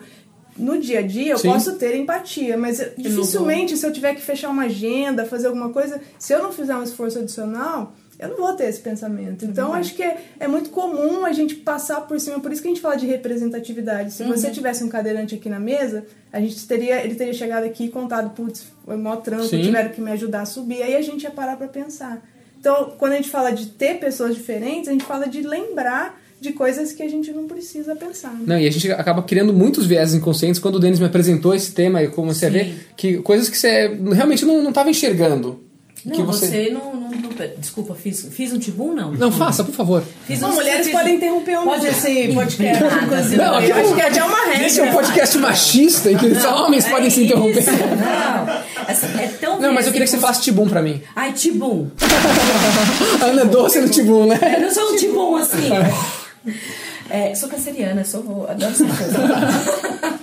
no 0.58 0.80
dia 0.80 1.00
a 1.00 1.02
dia 1.02 1.32
eu 1.34 1.38
Sim. 1.38 1.50
posso 1.52 1.74
ter 1.78 1.96
empatia, 1.98 2.58
mas 2.58 2.80
eu- 2.80 2.92
dificilmente, 2.98 3.75
se 3.75 3.86
eu 3.86 3.92
tiver 3.92 4.13
que 4.16 4.22
fechar 4.22 4.50
uma 4.50 4.63
agenda, 4.66 5.25
fazer 5.25 5.48
alguma 5.48 5.70
coisa, 5.70 6.00
se 6.20 6.32
eu 6.34 6.42
não 6.42 6.52
fizer 6.52 6.75
um 6.75 6.84
esforço 6.84 7.20
adicional, 7.20 7.94
eu 8.24 8.30
não 8.30 8.38
vou 8.38 8.53
ter 8.53 8.70
esse 8.70 8.80
pensamento. 8.80 9.44
Então, 9.44 9.74
acho 9.74 9.94
que 9.94 10.01
é, 10.01 10.18
é 10.39 10.48
muito 10.48 10.70
comum 10.70 11.25
a 11.25 11.34
gente 11.34 11.56
passar 11.56 12.01
por 12.01 12.18
cima. 12.20 12.39
Por 12.39 12.53
isso 12.53 12.62
que 12.62 12.70
a 12.70 12.72
gente 12.72 12.80
fala 12.80 12.96
de 12.96 13.06
representatividade. 13.06 14.13
Se 14.13 14.24
você 14.24 14.50
tivesse 14.50 14.82
um 14.82 14.88
cadeirante 14.88 15.36
aqui 15.36 15.50
na 15.50 15.60
mesa, 15.60 16.06
a 16.32 16.39
gente 16.39 16.65
teria, 16.65 17.03
ele 17.03 17.15
teria 17.15 17.34
chegado 17.34 17.65
aqui 17.65 17.86
e 17.86 17.89
contado, 17.89 18.30
putz, 18.30 18.65
foi 18.86 18.96
mó 18.96 19.18
trampo, 19.18 19.44
Sim. 19.44 19.62
tiveram 19.62 19.89
que 19.89 20.00
me 20.00 20.12
ajudar 20.12 20.44
a 20.44 20.46
subir. 20.46 20.82
Aí 20.82 20.96
a 20.96 21.01
gente 21.01 21.24
ia 21.24 21.32
parar 21.32 21.58
pra 21.58 21.68
pensar. 21.68 22.24
Então, 22.58 22.94
quando 22.98 23.12
a 23.12 23.15
gente 23.18 23.30
fala 23.30 23.51
de 23.51 23.65
ter 23.65 24.00
pessoas 24.00 24.34
diferentes, 24.34 24.88
a 24.88 24.94
gente 24.94 25.03
fala 25.03 25.27
de 25.27 25.42
lembrar 25.42 26.18
de 26.39 26.53
coisas 26.53 26.94
que 26.94 27.03
a 27.03 27.10
gente 27.10 27.30
não 27.32 27.46
precisa 27.46 27.94
pensar. 27.94 28.34
Né? 28.34 28.44
Não, 28.46 28.60
e 28.60 28.65
a 28.65 28.72
gente 28.72 28.89
acaba 28.92 29.22
criando 29.22 29.53
muitos 29.53 29.86
viés 29.86 30.13
inconscientes. 30.13 30.62
Quando 30.62 30.75
o 30.75 30.80
Denis 30.80 31.00
me 31.00 31.06
apresentou 31.06 31.53
esse 31.53 31.74
tema, 31.74 32.01
eu 32.01 32.12
comecei 32.12 32.50
Sim. 32.50 32.56
a 32.56 32.63
ver 32.63 32.88
que 32.96 33.18
coisas 33.18 33.50
que 33.50 33.58
você 33.58 33.88
realmente 34.13 34.46
não 34.46 34.70
estava 34.70 34.89
enxergando. 34.89 35.73
Não, 36.06 36.16
que 36.16 36.22
você, 36.24 36.70
não, 36.72 36.94
não, 36.96 37.10
não- 37.12 37.24
Desculpa, 37.58 37.96
fiz, 37.96 38.28
fiz 38.32 38.52
um 38.54 38.60
tibum, 38.60 38.94
não? 38.94 39.12
Não, 39.12 39.32
faça, 39.32 39.64
por 39.64 39.74
favor. 39.74 40.04
Fiz 40.28 40.40
Não, 40.40 40.52
um- 40.52 40.54
mulheres 40.54 40.86
fiz- 40.88 40.96
podem 40.96 41.16
interromper 41.16 41.58
um 41.60 41.64
Pode- 41.66 41.88
esse 41.88 42.28
podcast, 42.34 42.84
Nada, 42.84 43.02
inclusive. 43.06 43.38
não, 43.38 43.62
eu 43.62 43.76
acho 43.76 43.96
que 43.96 44.20
é 44.20 44.24
uma 44.24 44.46
regra. 44.46 44.68
Esse 44.68 44.80
é 44.80 44.84
um 44.84 44.92
podcast 44.92 45.38
machista 45.40 46.12
em 46.12 46.18
que 46.18 46.36
só 46.36 46.66
homens 46.66 46.86
podem 46.86 47.10
se 47.10 47.24
interromper. 47.24 47.60
Isso, 47.60 47.72
Não, 47.72 48.64
Essa- 48.88 49.06
é 49.22 49.28
tão 49.40 49.60
Não, 49.60 49.74
mas 49.74 49.86
eu 49.88 49.92
queria 49.94 50.06
que 50.06 50.12
você 50.12 50.18
falasse 50.20 50.42
tibum 50.42 50.68
pra 50.68 50.82
mim. 50.82 51.02
Ai, 51.16 51.34
tibum. 51.34 51.88
Ana 53.24 53.42
é 53.42 53.46
doce 53.46 53.80
no 53.80 53.90
tibum, 53.90 54.26
né? 54.26 54.38
Eu 54.58 54.62
não 54.62 54.72
sou 54.74 54.92
um 54.92 54.96
tibum 54.98 55.36
assim. 55.38 55.70
É, 57.10 57.36
sou 57.36 57.48
canceriana, 57.48 58.04
sou, 58.04 58.48
adoro 58.50 58.72
essa 58.72 58.86
coisa. 58.86 60.20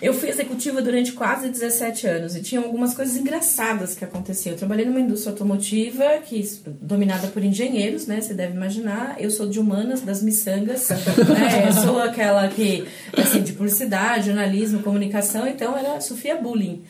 Eu 0.00 0.14
fui 0.14 0.28
executiva 0.28 0.80
durante 0.80 1.12
quase 1.12 1.48
17 1.48 2.06
anos 2.06 2.36
e 2.36 2.42
tinha 2.42 2.60
algumas 2.60 2.94
coisas 2.94 3.16
engraçadas 3.16 3.94
que 3.94 4.04
aconteciam. 4.04 4.52
Eu 4.52 4.58
trabalhei 4.58 4.84
numa 4.84 5.00
indústria 5.00 5.32
automotiva 5.32 6.04
que 6.24 6.40
dominada 6.80 7.26
por 7.28 7.42
engenheiros, 7.42 8.06
né? 8.06 8.20
Você 8.20 8.32
deve 8.32 8.54
imaginar. 8.54 9.16
Eu 9.18 9.30
sou 9.30 9.48
de 9.48 9.58
humanas, 9.58 10.00
das 10.00 10.22
miçangas. 10.22 10.88
né? 11.28 11.72
Sou 11.84 11.98
aquela 11.98 12.46
que, 12.48 12.86
assim, 13.16 13.42
de 13.42 13.52
publicidade, 13.52 14.26
jornalismo, 14.26 14.82
comunicação. 14.82 15.46
Então, 15.48 15.76
era 15.76 16.00
Sofia 16.00 16.36
Bullying. 16.36 16.82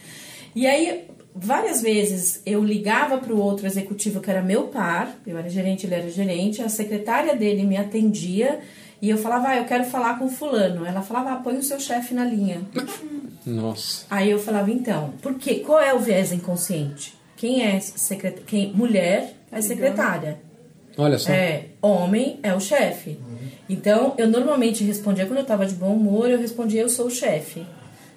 E 0.54 0.66
aí, 0.66 1.06
várias 1.34 1.80
vezes 1.80 2.42
eu 2.44 2.62
ligava 2.62 3.18
para 3.18 3.32
o 3.32 3.40
outro 3.40 3.66
executivo 3.66 4.20
que 4.20 4.30
era 4.30 4.42
meu 4.42 4.64
par, 4.64 5.16
eu 5.26 5.38
era 5.38 5.48
gerente, 5.48 5.86
ele 5.86 5.94
era 5.94 6.10
gerente, 6.10 6.60
a 6.60 6.68
secretária 6.68 7.36
dele 7.36 7.62
me 7.64 7.76
atendia 7.76 8.58
e 9.00 9.10
eu 9.10 9.18
falava, 9.18 9.48
ah, 9.48 9.56
eu 9.56 9.64
quero 9.64 9.84
falar 9.84 10.18
com 10.18 10.26
o 10.26 10.30
fulano. 10.30 10.84
Ela 10.84 11.02
falava, 11.02 11.32
ah, 11.32 11.36
põe 11.36 11.56
o 11.56 11.62
seu 11.62 11.78
chefe 11.78 12.14
na 12.14 12.24
linha. 12.24 12.62
Nossa. 13.46 14.04
Aí 14.10 14.30
eu 14.30 14.38
falava, 14.38 14.70
então, 14.70 15.14
por 15.22 15.34
quê? 15.34 15.56
Qual 15.56 15.80
é 15.80 15.94
o 15.94 16.00
viés 16.00 16.32
inconsciente? 16.32 17.14
Quem 17.36 17.64
é 17.64 17.78
secret... 17.78 18.42
Quem... 18.46 18.72
mulher 18.72 19.34
é 19.52 19.60
secretária. 19.60 20.40
Olha 20.96 21.16
só. 21.16 21.30
É, 21.30 21.66
homem 21.80 22.40
é 22.42 22.52
o 22.52 22.60
chefe. 22.60 23.18
Então, 23.68 24.14
eu 24.18 24.26
normalmente 24.26 24.82
respondia, 24.82 25.26
quando 25.26 25.38
eu 25.38 25.44
tava 25.44 25.64
de 25.64 25.74
bom 25.74 25.94
humor, 25.94 26.28
eu 26.28 26.38
respondia, 26.38 26.82
eu 26.82 26.88
sou 26.88 27.06
o 27.06 27.10
chefe. 27.10 27.64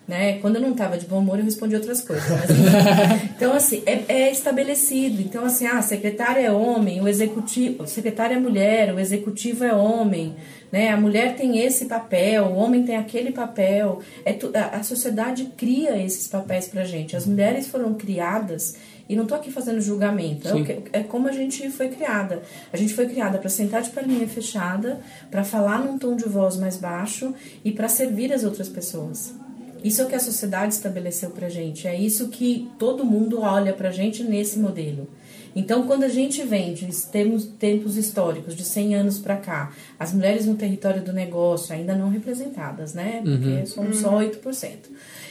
Né? 0.08 0.40
Quando 0.40 0.56
eu 0.56 0.62
não 0.62 0.74
tava 0.74 0.98
de 0.98 1.06
bom 1.06 1.20
humor, 1.20 1.38
eu 1.38 1.46
respondia 1.46 1.78
outras 1.78 2.02
coisas. 2.02 2.28
Mas, 2.28 2.50
então, 3.36 3.54
assim, 3.54 3.84
é, 3.86 4.04
é 4.08 4.32
estabelecido. 4.32 5.22
Então, 5.22 5.46
assim, 5.46 5.68
ah, 5.68 5.78
a 5.78 5.82
secretária 5.82 6.42
é 6.42 6.52
homem, 6.52 7.02
o 7.02 7.08
executivo, 7.08 7.84
a 7.84 7.88
secretária 7.88 8.36
é 8.36 8.40
mulher, 8.40 8.94
o 8.94 9.00
executivo 9.00 9.64
é 9.64 9.74
homem. 9.74 10.36
Né? 10.72 10.90
A 10.90 10.98
mulher 10.98 11.36
tem 11.36 11.60
esse 11.60 11.86
papel, 11.86 12.46
o 12.46 12.56
homem 12.56 12.84
tem 12.84 12.96
aquele 12.96 13.32
papel. 13.32 14.00
É 14.24 14.32
tu, 14.32 14.52
a, 14.56 14.78
a 14.78 14.84
sociedade 14.84 15.52
cria 15.58 16.02
esses 16.02 16.28
papéis 16.28 16.68
pra 16.68 16.86
gente. 16.86 17.16
As 17.16 17.26
mulheres 17.26 17.68
foram 17.68 17.94
criadas 17.94 18.76
e 19.10 19.16
não 19.16 19.26
tô 19.26 19.36
aqui 19.36 19.52
fazendo 19.52 19.82
julgamento. 19.82 20.48
É, 20.48 21.00
é 21.00 21.04
como 21.04 21.28
a 21.28 21.34
gente 21.34 21.70
foi 21.70 21.90
criada. 21.90 22.42
A 22.72 22.78
gente 22.78 22.94
foi 22.94 23.08
criada 23.08 23.38
para 23.38 23.50
sentar 23.50 23.82
de 23.82 23.90
perninha 23.90 24.26
fechada, 24.28 25.02
para 25.30 25.44
falar 25.44 25.80
num 25.80 25.98
tom 25.98 26.16
de 26.16 26.24
voz 26.30 26.56
mais 26.56 26.78
baixo 26.78 27.34
e 27.66 27.72
para 27.72 27.90
servir 27.90 28.32
as 28.32 28.46
outras 28.46 28.70
pessoas. 28.70 29.34
Isso 29.84 30.02
é 30.02 30.06
o 30.06 30.08
que 30.08 30.16
a 30.16 30.20
sociedade 30.20 30.76
estabeleceu 30.76 31.32
pra 31.32 31.50
gente. 31.50 31.88
É 31.88 32.00
isso 32.00 32.30
que 32.30 32.70
todo 32.78 33.04
mundo 33.04 33.42
olha 33.42 33.74
pra 33.74 33.92
gente 33.92 34.24
nesse 34.24 34.60
modelo. 34.60 35.10
Então, 35.56 35.86
quando 35.86 36.04
a 36.04 36.10
gente 36.10 36.44
vem 36.44 36.74
de 36.74 36.86
temos 37.08 37.46
tempos 37.46 37.98
históricos, 37.98 38.56
de 38.56 38.64
100 38.64 38.96
anos 38.96 39.20
para 39.20 39.36
cá, 39.38 39.72
as 40.00 40.14
mulheres 40.14 40.46
no 40.46 40.56
território 40.56 41.02
do 41.02 41.12
negócio 41.12 41.74
ainda 41.74 41.96
não 41.96 42.10
representadas, 42.10 42.94
né? 42.94 43.22
Porque 43.24 43.66
somos 43.66 43.98
só 43.98 44.20
8%. 44.20 44.42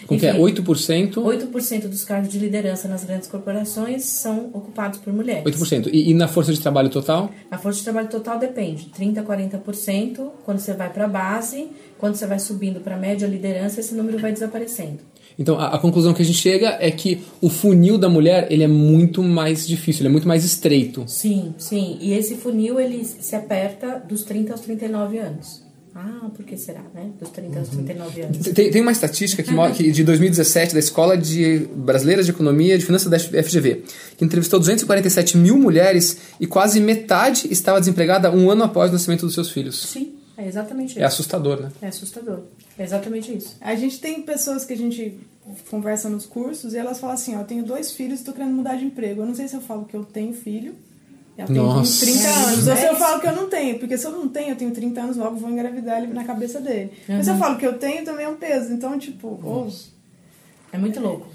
Com 0.06 0.18
que 0.18 0.26
é 0.26 0.30
Enfim, 0.30 0.62
8%? 0.62 1.14
8% 1.14 1.88
dos 1.88 2.04
cargos 2.04 2.30
de 2.30 2.38
liderança 2.38 2.88
nas 2.88 3.04
grandes 3.04 3.28
corporações 3.28 4.04
são 4.04 4.50
ocupados 4.52 4.98
por 4.98 5.12
mulheres. 5.12 5.44
8%. 5.44 5.88
E, 5.92 6.10
e 6.10 6.14
na 6.14 6.28
força 6.28 6.52
de 6.52 6.60
trabalho 6.60 6.88
total? 6.88 7.30
A 7.50 7.58
força 7.58 7.78
de 7.78 7.84
trabalho 7.84 8.08
total 8.08 8.38
depende, 8.38 8.86
30 8.86 9.20
a 9.20 9.24
40%, 9.24 10.30
quando 10.44 10.58
você 10.58 10.72
vai 10.72 10.90
para 10.90 11.04
a 11.04 11.08
base, 11.08 11.68
quando 11.98 12.14
você 12.14 12.26
vai 12.26 12.38
subindo 12.38 12.80
para 12.80 12.96
a 12.96 12.98
média 12.98 13.26
liderança, 13.26 13.80
esse 13.80 13.94
número 13.94 14.18
vai 14.18 14.32
desaparecendo. 14.32 15.09
Então, 15.40 15.58
a, 15.58 15.68
a 15.68 15.78
conclusão 15.78 16.12
que 16.12 16.20
a 16.20 16.24
gente 16.24 16.38
chega 16.38 16.76
é 16.78 16.90
que 16.90 17.22
o 17.40 17.48
funil 17.48 17.96
da 17.96 18.10
mulher, 18.10 18.46
ele 18.50 18.62
é 18.62 18.68
muito 18.68 19.22
mais 19.22 19.66
difícil, 19.66 20.02
ele 20.02 20.08
é 20.08 20.12
muito 20.12 20.28
mais 20.28 20.44
estreito. 20.44 21.02
Sim, 21.06 21.54
sim. 21.56 21.96
E 21.98 22.12
esse 22.12 22.36
funil 22.36 22.78
ele 22.78 23.02
se 23.02 23.34
aperta 23.34 24.02
dos 24.06 24.22
30 24.22 24.52
aos 24.52 24.60
39 24.60 25.18
anos. 25.18 25.62
Ah, 25.94 26.30
por 26.36 26.44
que 26.44 26.56
será, 26.56 26.82
né? 26.94 27.10
Dos 27.18 27.30
30 27.30 27.58
aos 27.58 27.68
39 27.70 28.20
anos. 28.20 28.38
Tem, 28.38 28.70
tem 28.70 28.82
uma 28.82 28.92
estatística 28.92 29.42
que, 29.42 29.52
que 29.72 29.90
de 29.90 30.04
2017 30.04 30.74
da 30.74 30.78
Escola 30.78 31.16
de 31.16 31.66
Brasileira 31.74 32.22
de 32.22 32.30
Economia 32.30 32.74
e 32.74 32.78
de 32.78 32.84
Finanças 32.84 33.10
da 33.10 33.18
FGV, 33.18 33.82
que 34.16 34.24
entrevistou 34.24 34.60
247 34.60 35.38
mil 35.38 35.56
mulheres 35.56 36.18
e 36.38 36.46
quase 36.46 36.80
metade 36.80 37.48
estava 37.50 37.80
desempregada 37.80 38.30
um 38.30 38.50
ano 38.50 38.62
após 38.62 38.90
o 38.90 38.92
nascimento 38.92 39.26
dos 39.26 39.34
seus 39.34 39.50
filhos. 39.50 39.80
Sim, 39.80 40.12
é 40.36 40.46
exatamente 40.46 40.90
isso. 40.90 41.00
É 41.00 41.04
assustador, 41.04 41.60
né? 41.60 41.72
É 41.82 41.88
assustador. 41.88 42.40
É 42.78 42.84
exatamente 42.84 43.34
isso. 43.36 43.56
A 43.60 43.74
gente 43.74 43.98
tem 44.00 44.22
pessoas 44.22 44.64
que 44.64 44.72
a 44.72 44.76
gente 44.76 45.18
conversa 45.70 46.08
nos 46.08 46.26
cursos 46.26 46.74
e 46.74 46.78
elas 46.78 47.00
falam 47.00 47.14
assim, 47.14 47.34
ó, 47.36 47.40
eu 47.40 47.44
tenho 47.44 47.62
dois 47.64 47.92
filhos 47.92 48.20
e 48.20 48.24
tô 48.24 48.32
querendo 48.32 48.52
mudar 48.54 48.76
de 48.76 48.84
emprego. 48.84 49.22
Eu 49.22 49.26
não 49.26 49.34
sei 49.34 49.48
se 49.48 49.54
eu 49.54 49.60
falo 49.60 49.84
que 49.84 49.96
eu 49.96 50.04
tenho 50.04 50.32
filho, 50.32 50.74
eu 51.38 51.46
tenho 51.46 51.62
Nossa. 51.64 52.04
30 52.04 52.28
anos, 52.28 52.68
ou 52.68 52.76
se 52.76 52.82
É 52.84 52.88
eu 52.88 52.92
isso. 52.92 53.00
falo 53.02 53.20
que 53.20 53.26
eu 53.26 53.34
não 53.34 53.48
tenho, 53.48 53.78
porque 53.78 53.96
se 53.96 54.06
eu 54.06 54.10
não 54.12 54.28
tenho, 54.28 54.50
eu 54.50 54.56
tenho 54.56 54.70
30 54.70 55.00
anos, 55.00 55.16
logo 55.16 55.36
vou 55.36 55.50
engravidar 55.50 56.02
ele 56.02 56.12
na 56.12 56.24
cabeça 56.24 56.60
dele. 56.60 56.92
Mas 57.08 57.24
se 57.24 57.30
eu 57.32 57.36
falo 57.36 57.56
que 57.56 57.66
eu 57.66 57.78
tenho, 57.78 58.04
também 58.04 58.26
é 58.26 58.28
um 58.28 58.36
peso. 58.36 58.72
Então, 58.72 58.98
tipo, 58.98 59.40
ou, 59.42 59.68
É 60.72 60.76
muito 60.78 61.00
louco. 61.00 61.26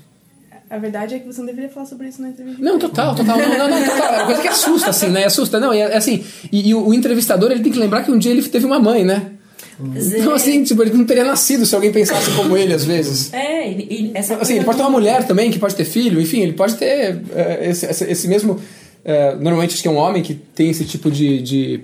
a 0.69 0.77
verdade 0.77 1.15
é 1.15 1.19
que 1.19 1.25
você 1.25 1.39
não 1.39 1.47
deveria 1.47 1.69
falar 1.69 1.87
sobre 1.87 2.07
isso 2.07 2.21
na 2.21 2.29
entrevista. 2.29 2.61
Não, 2.61 2.77
total, 2.77 3.15
total. 3.15 3.37
Não, 3.37 3.57
não, 3.57 3.69
não, 3.69 3.83
total. 3.85 4.13
É 4.13 4.17
uma 4.17 4.25
coisa 4.27 4.41
que 4.43 4.47
assusta, 4.47 4.89
assim, 4.91 5.07
né? 5.09 5.25
Assusta. 5.25 5.59
Não, 5.59 5.73
é, 5.73 5.79
é 5.79 5.97
assim. 5.97 6.23
E, 6.51 6.69
e 6.69 6.73
o, 6.75 6.87
o 6.87 6.93
entrevistador, 6.93 7.51
ele 7.51 7.63
tem 7.63 7.71
que 7.71 7.79
lembrar 7.79 8.03
que 8.03 8.11
um 8.11 8.17
dia 8.19 8.31
ele 8.31 8.43
teve 8.47 8.65
uma 8.67 8.79
mãe, 8.79 9.03
né? 9.03 9.31
Então, 9.79 10.33
assim, 10.33 10.63
tipo, 10.63 10.81
ele 10.83 10.93
não 10.93 11.05
teria 11.05 11.23
nascido 11.25 11.65
se 11.65 11.75
alguém 11.75 11.91
pensasse 11.91 12.31
como 12.31 12.55
ele, 12.55 12.73
às 12.73 12.85
vezes. 12.85 13.33
É, 13.33 13.69
e, 13.69 13.73
e 13.89 14.11
essa 14.13 14.35
Assim, 14.35 14.55
ele 14.55 14.63
pode 14.65 14.77
ter 14.77 14.83
uma 14.83 14.89
mulher 14.91 15.25
também 15.27 15.51
que 15.51 15.59
pode 15.59 15.75
ter 15.75 15.85
filho, 15.85 16.21
enfim, 16.21 16.39
ele 16.41 16.53
pode 16.53 16.75
ter 16.75 17.19
é, 17.35 17.67
esse, 17.69 17.85
esse- 17.85 18.05
esse 18.11 18.27
mesmo. 18.27 18.59
é, 19.03 19.35
normalmente 19.35 19.73
acho 19.73 19.81
que 19.81 19.87
é 19.87 19.91
um 19.91 19.97
homem 19.97 20.23
que 20.23 20.33
tem 20.33 20.69
esse 20.69 20.85
tipo 20.85 21.11
de, 21.11 21.41
de, 21.41 21.79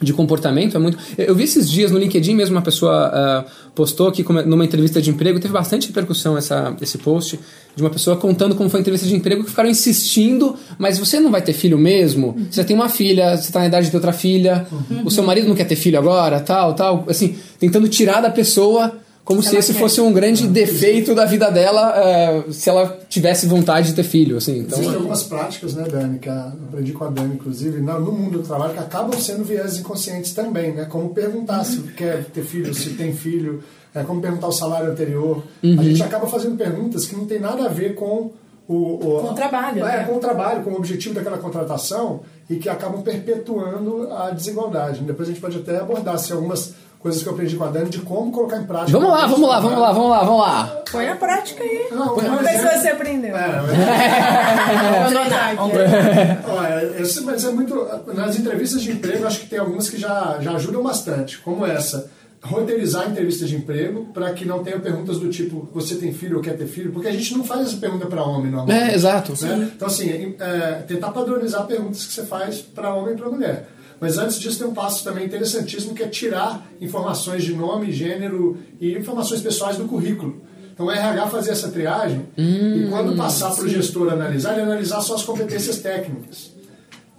de 0.00 0.12
comportamento. 0.12 0.76
É 0.76 0.80
muito. 0.80 0.98
Eu 1.18 1.34
vi 1.34 1.44
esses 1.44 1.68
dias 1.68 1.90
no 1.90 1.98
LinkedIn 1.98 2.34
mesmo 2.34 2.56
uma 2.56 2.62
pessoa 2.62 3.10
é, 3.14 3.50
postou 3.74 4.10
que 4.10 4.24
numa 4.46 4.64
entrevista 4.64 5.00
de 5.00 5.10
emprego 5.10 5.38
teve 5.38 5.52
bastante 5.52 5.88
repercussão 5.88 6.36
essa, 6.36 6.74
esse 6.80 6.98
post 6.98 7.38
de 7.76 7.82
uma 7.82 7.90
pessoa 7.90 8.16
contando 8.16 8.54
como 8.54 8.68
foi 8.68 8.80
a 8.80 8.82
entrevista 8.82 9.06
de 9.06 9.14
emprego 9.14 9.44
que 9.44 9.50
ficaram 9.50 9.68
insistindo, 9.68 10.56
mas 10.78 10.98
você 10.98 11.20
não 11.20 11.30
vai 11.30 11.42
ter 11.42 11.52
filho 11.52 11.78
mesmo? 11.78 12.36
Você 12.50 12.60
já 12.60 12.64
tem 12.64 12.74
uma 12.74 12.88
filha, 12.88 13.36
você 13.36 13.52
tá 13.52 13.60
na 13.60 13.66
idade 13.66 13.86
de 13.86 13.90
ter 13.92 13.96
outra 13.96 14.12
filha, 14.12 14.66
o 15.04 15.10
seu 15.10 15.22
marido 15.22 15.48
não 15.48 15.54
quer 15.54 15.64
ter 15.64 15.76
filho 15.76 15.98
agora, 15.98 16.40
tal, 16.40 16.74
tal, 16.74 17.04
assim, 17.08 17.36
tentando 17.58 17.88
tirar 17.88 18.20
da 18.20 18.30
pessoa 18.30 18.92
como 19.24 19.42
se 19.42 19.50
ela 19.50 19.58
esse 19.58 19.72
quer. 19.72 19.78
fosse 19.78 20.00
um 20.00 20.12
grande 20.12 20.48
defeito 20.48 21.14
da 21.14 21.24
vida 21.24 21.50
dela 21.50 21.92
é, 21.96 22.44
se 22.50 22.68
ela 22.68 22.98
tivesse 23.08 23.46
vontade 23.46 23.88
de 23.88 23.94
ter 23.94 24.02
filho, 24.02 24.36
assim. 24.36 24.60
Então, 24.60 24.78
Existem 24.78 24.96
algumas 24.96 25.22
práticas, 25.22 25.74
né, 25.74 25.84
Dani, 25.88 26.18
que 26.18 26.28
aprendi 26.28 26.92
com 26.92 27.04
a 27.04 27.10
Dani, 27.10 27.34
inclusive, 27.34 27.80
no 27.80 28.00
mundo 28.12 28.38
do 28.38 28.46
trabalho, 28.46 28.72
que 28.72 28.80
acabam 28.80 29.18
sendo 29.20 29.44
viés 29.44 29.78
inconscientes 29.78 30.32
também, 30.32 30.72
né? 30.72 30.84
Como 30.86 31.10
perguntar 31.10 31.64
se 31.64 31.78
quer 31.96 32.24
ter 32.24 32.42
filho, 32.42 32.74
se 32.74 32.90
tem 32.90 33.14
filho, 33.14 33.62
é, 33.94 34.02
como 34.02 34.20
perguntar 34.20 34.48
o 34.48 34.52
salário 34.52 34.90
anterior. 34.90 35.42
A 35.62 35.82
gente 35.82 36.02
acaba 36.02 36.26
fazendo 36.26 36.56
perguntas 36.56 37.06
que 37.06 37.14
não 37.14 37.26
tem 37.26 37.38
nada 37.38 37.66
a 37.66 37.68
ver 37.68 37.94
com 37.94 38.32
o, 38.68 38.74
o, 38.74 39.20
Com 39.22 39.30
o 39.30 39.34
trabalho, 39.34 39.84
É, 39.84 39.98
né? 39.98 40.04
com 40.04 40.16
o 40.16 40.20
trabalho, 40.20 40.62
com 40.62 40.70
o 40.70 40.76
objetivo 40.76 41.12
daquela 41.14 41.38
contratação 41.38 42.20
e 42.48 42.54
que 42.56 42.68
acabam 42.68 43.02
perpetuando 43.02 44.08
a 44.12 44.30
desigualdade. 44.30 45.00
Depois 45.02 45.28
a 45.28 45.32
gente 45.32 45.40
pode 45.40 45.58
até 45.58 45.78
abordar 45.78 46.16
se 46.18 46.32
algumas 46.32 46.74
coisas 47.00 47.22
que 47.22 47.28
eu 47.28 47.32
aprendi 47.32 47.56
com 47.56 47.64
a 47.64 47.68
Dani 47.68 47.88
de 47.90 47.98
como 48.00 48.30
colocar 48.30 48.58
em 48.58 48.64
prática. 48.64 48.98
vamos 48.98 49.10
lá, 49.12 49.26
vamos 49.26 49.48
lá, 49.48 49.58
vamos 49.60 49.78
lá, 49.80 49.92
vamos 49.92 50.10
lá, 50.10 50.22
vamos 50.22 50.40
lá. 50.40 50.82
Põe 50.92 51.06
na 51.06 51.16
prática 51.16 51.64
aí. 51.64 51.86
Não, 51.90 52.14
Vamos 52.14 52.22
por 52.24 52.42
ver 52.44 52.58
se 52.58 52.78
você 52.78 52.88
aprendeu. 52.88 53.36
É, 53.36 53.62
mas- 53.62 55.12
Vou 55.12 55.20
anotar 55.20 55.50
aqui. 55.50 56.50
Olha, 56.50 57.00
esse, 57.02 57.20
mas 57.22 57.44
é 57.44 57.50
muito. 57.50 57.86
Nas 58.14 58.38
entrevistas 58.38 58.82
de 58.82 58.92
emprego, 58.92 59.26
acho 59.26 59.40
que 59.40 59.46
tem 59.46 59.58
algumas 59.58 59.88
que 59.88 59.98
já, 59.98 60.38
já 60.40 60.52
ajudam 60.52 60.82
bastante, 60.82 61.38
como 61.38 61.66
essa. 61.66 62.10
Roteirizar 62.42 63.06
entrevistas 63.10 63.50
de 63.50 63.56
emprego 63.56 64.06
para 64.14 64.32
que 64.32 64.46
não 64.46 64.64
tenha 64.64 64.78
perguntas 64.80 65.18
do 65.18 65.28
tipo: 65.28 65.68
você 65.74 65.96
tem 65.96 66.10
filho 66.12 66.38
ou 66.38 66.42
quer 66.42 66.56
ter 66.56 66.66
filho? 66.66 66.90
Porque 66.90 67.06
a 67.08 67.12
gente 67.12 67.36
não 67.36 67.44
faz 67.44 67.66
essa 67.68 67.76
pergunta 67.76 68.06
para 68.06 68.22
homem 68.22 68.50
normalmente. 68.50 68.90
É, 68.92 68.94
exato. 68.94 69.34
né? 69.44 69.70
Então, 69.76 69.86
assim, 69.86 70.34
é, 70.40 70.82
tentar 70.88 71.10
padronizar 71.10 71.66
perguntas 71.66 72.06
que 72.06 72.12
você 72.14 72.24
faz 72.24 72.56
para 72.62 72.94
homem 72.94 73.12
e 73.14 73.16
para 73.18 73.28
mulher. 73.28 73.68
Mas 74.00 74.16
antes 74.16 74.40
disso, 74.40 74.58
tem 74.58 74.66
um 74.66 74.72
passo 74.72 75.04
também 75.04 75.26
interessantíssimo 75.26 75.94
que 75.94 76.02
é 76.02 76.08
tirar 76.08 76.66
informações 76.80 77.44
de 77.44 77.52
nome, 77.52 77.92
gênero 77.92 78.58
e 78.80 78.96
informações 78.96 79.40
pessoais 79.40 79.76
do 79.76 79.84
currículo. 79.84 80.40
Então, 80.72 80.86
o 80.86 80.90
RH 80.90 81.26
fazer 81.26 81.50
essa 81.50 81.68
triagem 81.68 82.26
e 82.38 82.88
quando 82.88 83.14
passar 83.14 83.54
para 83.54 83.64
o 83.64 83.68
gestor 83.68 84.10
analisar, 84.10 84.52
ele 84.52 84.62
analisar 84.62 85.02
só 85.02 85.14
as 85.14 85.22
competências 85.22 85.78
técnicas. 85.78 86.52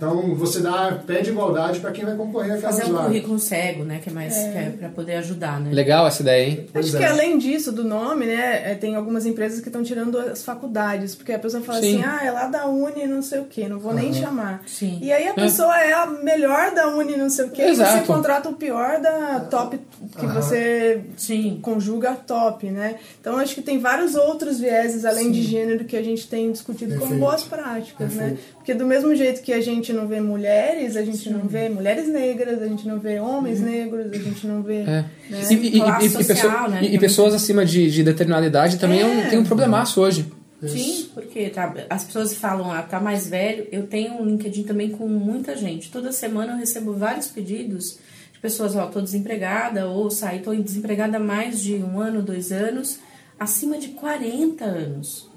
Então 0.01 0.33
você 0.33 0.61
dá 0.61 0.99
pé 1.05 1.21
de 1.21 1.29
igualdade 1.29 1.79
para 1.79 1.91
quem 1.91 2.03
vai 2.03 2.15
concorrer 2.15 2.53
àquelas 2.53 2.75
Fazer 2.75 2.89
um 2.89 2.95
vagas. 2.95 3.07
currículo 3.09 3.37
cego, 3.37 3.83
né? 3.83 3.99
Que 4.03 4.09
é 4.09 4.11
mais 4.11 4.33
que 4.35 4.57
é 4.57 4.73
pra 4.75 4.89
poder 4.89 5.13
ajudar, 5.17 5.59
né? 5.59 5.69
Legal 5.71 6.07
essa 6.07 6.23
ideia, 6.23 6.49
hein? 6.49 6.65
Pois 6.73 6.87
Acho 6.87 6.95
é. 6.97 6.99
que 6.99 7.05
além 7.05 7.37
disso, 7.37 7.71
do 7.71 7.83
nome, 7.83 8.25
né, 8.25 8.71
é, 8.71 8.73
tem 8.73 8.95
algumas 8.95 9.27
empresas 9.27 9.59
que 9.59 9.69
estão 9.69 9.83
tirando 9.83 10.17
as 10.17 10.43
faculdades, 10.43 11.13
porque 11.13 11.31
a 11.31 11.37
pessoa 11.37 11.61
fala 11.61 11.81
Sim. 11.81 11.99
assim, 11.99 12.03
ah, 12.03 12.25
é 12.25 12.31
lá 12.31 12.47
da 12.47 12.65
Uni 12.65 13.05
não 13.05 13.21
sei 13.21 13.41
o 13.41 13.45
que, 13.45 13.69
não 13.69 13.77
vou 13.77 13.93
nem 13.93 14.11
chamar. 14.11 14.63
Sim. 14.65 14.97
E 15.03 15.11
aí 15.11 15.27
a 15.27 15.35
pessoa 15.35 15.79
é 15.79 15.93
a 15.93 16.07
melhor 16.07 16.73
da 16.73 16.87
Uni 16.87 17.15
não 17.15 17.29
sei 17.29 17.45
o 17.45 17.49
que, 17.51 17.61
e 17.61 17.69
Exato. 17.69 17.99
você 17.99 18.05
contrata 18.07 18.49
o 18.49 18.53
pior 18.53 18.99
da 18.99 19.41
top 19.51 19.79
que 20.17 20.25
você 20.25 21.01
Sim. 21.15 21.59
conjuga 21.61 22.15
top, 22.15 22.71
né? 22.71 22.95
Então 23.19 23.37
acho 23.37 23.53
que 23.53 23.61
tem 23.61 23.77
vários 23.77 24.15
outros 24.15 24.59
vieses 24.59 25.05
além 25.05 25.31
de 25.31 25.43
gênero 25.43 25.85
que 25.85 25.95
a 25.95 26.03
gente 26.03 26.27
tem 26.27 26.51
discutido 26.51 26.93
como 26.93 27.01
Perfeito. 27.01 27.19
boas 27.19 27.43
práticas, 27.43 28.15
né? 28.15 28.35
Porque 28.61 28.75
do 28.75 28.85
mesmo 28.85 29.15
jeito 29.15 29.41
que 29.41 29.51
a 29.51 29.59
gente 29.59 29.91
não 29.91 30.07
vê 30.07 30.21
mulheres, 30.21 30.95
a 30.95 31.03
gente 31.03 31.27
não 31.31 31.47
vê 31.47 31.67
mulheres 31.67 32.07
negras, 32.07 32.61
a 32.61 32.67
gente 32.67 32.87
não 32.87 32.99
vê 32.99 33.19
homens 33.19 33.59
negros, 33.59 34.11
a 34.11 34.17
gente 34.17 34.45
não 34.45 34.61
vê. 34.61 34.81
É. 34.81 34.85
Né? 34.85 35.05
E, 35.49 35.53
e- 35.55 35.77
e- 35.77 35.79
Classe 35.81 36.09
social, 36.09 36.27
pessoa- 36.35 36.67
né? 36.67 36.79
e- 36.83 36.95
e 36.95 36.99
pessoas 36.99 37.33
acima 37.33 37.65
de, 37.65 37.89
de 37.89 38.03
determinada 38.03 38.45
idade 38.45 38.77
também 38.77 39.01
é 39.01 39.05
um- 39.05 39.19
É. 39.21 39.29
tem 39.29 39.39
um 39.39 39.43
problemaço 39.43 39.99
hoje. 39.99 40.31
Sim, 40.63 41.09
porque 41.15 41.49
tá- 41.49 41.73
as 41.89 42.03
pessoas 42.03 42.35
falam, 42.35 42.71
ah, 42.71 42.83
tá 42.83 42.99
mais 42.99 43.25
velho. 43.27 43.65
Eu 43.71 43.87
tenho 43.87 44.13
um 44.21 44.25
LinkedIn 44.25 44.61
também 44.61 44.91
com 44.91 45.07
muita 45.07 45.57
gente. 45.57 45.89
Toda 45.89 46.11
semana 46.11 46.53
eu 46.53 46.57
recebo 46.59 46.93
vários 46.93 47.25
pedidos 47.25 47.97
de 48.31 48.39
pessoas, 48.39 48.75
ó, 48.75 48.85
tô 48.85 49.01
desempregada, 49.01 49.87
ou 49.87 50.11
saí, 50.11 50.37
tô 50.39 50.53
desempregada 50.53 51.17
há 51.17 51.19
mais 51.19 51.59
de 51.63 51.73
um 51.77 51.99
ano, 51.99 52.21
dois 52.21 52.51
anos, 52.51 52.99
acima 53.41 53.79
de 53.79 53.87
40 53.87 54.63
anos. 54.63 55.27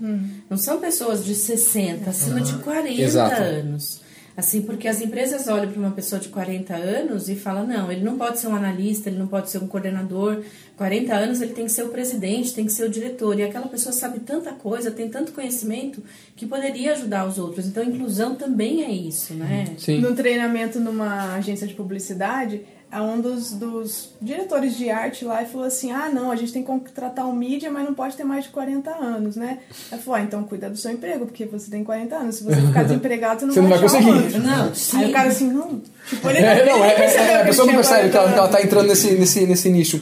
Não 0.51 0.59
são 0.59 0.79
pessoas 0.79 1.25
de 1.25 1.35
60, 1.35 2.11
acima 2.11 2.39
de 2.43 2.53
40 2.59 3.01
Exato. 3.01 3.43
anos. 3.43 4.05
Assim, 4.37 4.63
porque 4.63 4.89
as 4.89 5.01
empresas 5.01 5.47
olham 5.47 5.71
para 5.71 5.81
uma 5.81 5.93
pessoa 5.93 6.21
de 6.21 6.29
40 6.29 6.75
anos 6.75 7.29
e 7.29 7.37
falam: 7.37 7.67
não, 7.67 7.91
ele 7.91 8.03
não 8.03 8.19
pode 8.19 8.41
ser 8.41 8.49
um 8.49 8.55
analista, 8.55 9.09
ele 9.09 9.17
não 9.17 9.29
pode 9.29 9.49
ser 9.49 9.59
um 9.59 9.67
coordenador. 9.67 10.43
40 10.77 11.15
anos 11.15 11.41
ele 11.41 11.53
tem 11.53 11.65
que 11.65 11.71
ser 11.71 11.85
o 11.85 11.89
presidente, 11.89 12.53
tem 12.53 12.67
que 12.67 12.73
ser 12.73 12.85
o 12.85 12.91
diretor. 12.91 13.39
E 13.39 13.45
aquela 13.45 13.69
pessoa 13.69 13.93
sabe 13.93 14.19
tanta 14.19 14.53
coisa, 14.53 14.91
tem 14.91 15.09
tanto 15.09 15.33
conhecimento 15.33 16.03
que 16.35 16.47
poderia 16.47 16.93
ajudar 16.93 17.27
os 17.27 17.39
outros. 17.39 17.65
Então, 17.65 17.83
inclusão 17.85 18.35
também 18.35 18.83
é 18.83 18.91
isso, 18.91 19.35
né? 19.35 19.73
Sim. 19.79 20.01
num 20.01 20.17
treinamento 20.17 20.81
numa 20.81 21.37
agência 21.37 21.67
de 21.67 21.75
publicidade, 21.75 22.61
a 22.95 23.03
um 23.03 23.21
dos, 23.21 23.51
dos 23.51 24.11
diretores 24.23 24.77
de 24.77 24.89
arte 24.89 25.25
lá 25.25 25.43
e 25.43 25.47
falou 25.47 25.67
assim: 25.67 25.91
ah, 25.91 26.09
não, 26.09 26.31
a 26.31 26.37
gente 26.37 26.53
tem 26.53 26.63
que 26.63 26.69
contratar 26.69 27.27
um 27.27 27.33
mídia, 27.33 27.69
mas 27.69 27.85
não 27.85 27.93
pode 27.93 28.17
ter 28.17 28.23
mais 28.23 28.45
de 28.45 28.51
40 28.51 28.89
anos, 28.89 29.35
né? 29.35 29.59
Ela 29.91 30.01
falou: 30.01 30.21
ah, 30.21 30.23
então 30.23 30.45
cuida 30.45 30.71
do 30.71 30.77
seu 30.77 30.93
emprego, 30.93 31.27
porque 31.27 31.45
você 31.45 31.69
tem 31.69 31.83
40 31.83 32.15
anos. 32.15 32.37
Se 32.37 32.45
você 32.45 32.61
ficar 32.61 32.85
desempregado, 32.87 33.41
você 33.41 33.47
não 33.47 33.53
Você 33.53 33.61
não 33.61 33.69
vai 33.69 33.79
achar 33.79 33.99
um 33.99 34.05
conseguir. 34.05 34.39
Não, 34.39 34.75
sim. 34.75 34.97
Aí 34.99 35.11
o 35.11 35.13
cara 35.13 35.29
assim, 35.29 35.51
não. 35.51 35.83
Tipo, 36.09 36.31
ele 36.31 36.39
É, 36.39 36.67
não, 36.67 36.85
é, 36.85 36.95
percebeu 36.95 37.25
é, 37.25 37.43
a 37.43 37.45
pessoa 37.45 37.67
não 37.67 37.75
ele 37.75 37.83
percebe 37.83 38.11
que 38.11 38.17
ela, 38.17 38.33
que 38.33 38.39
ela 38.39 38.49
40 38.49 38.59
tá 38.59 38.63
entrando 38.63 38.87
nesse, 38.87 39.11
nesse, 39.15 39.45
nesse 39.45 39.69
nicho. 39.71 40.01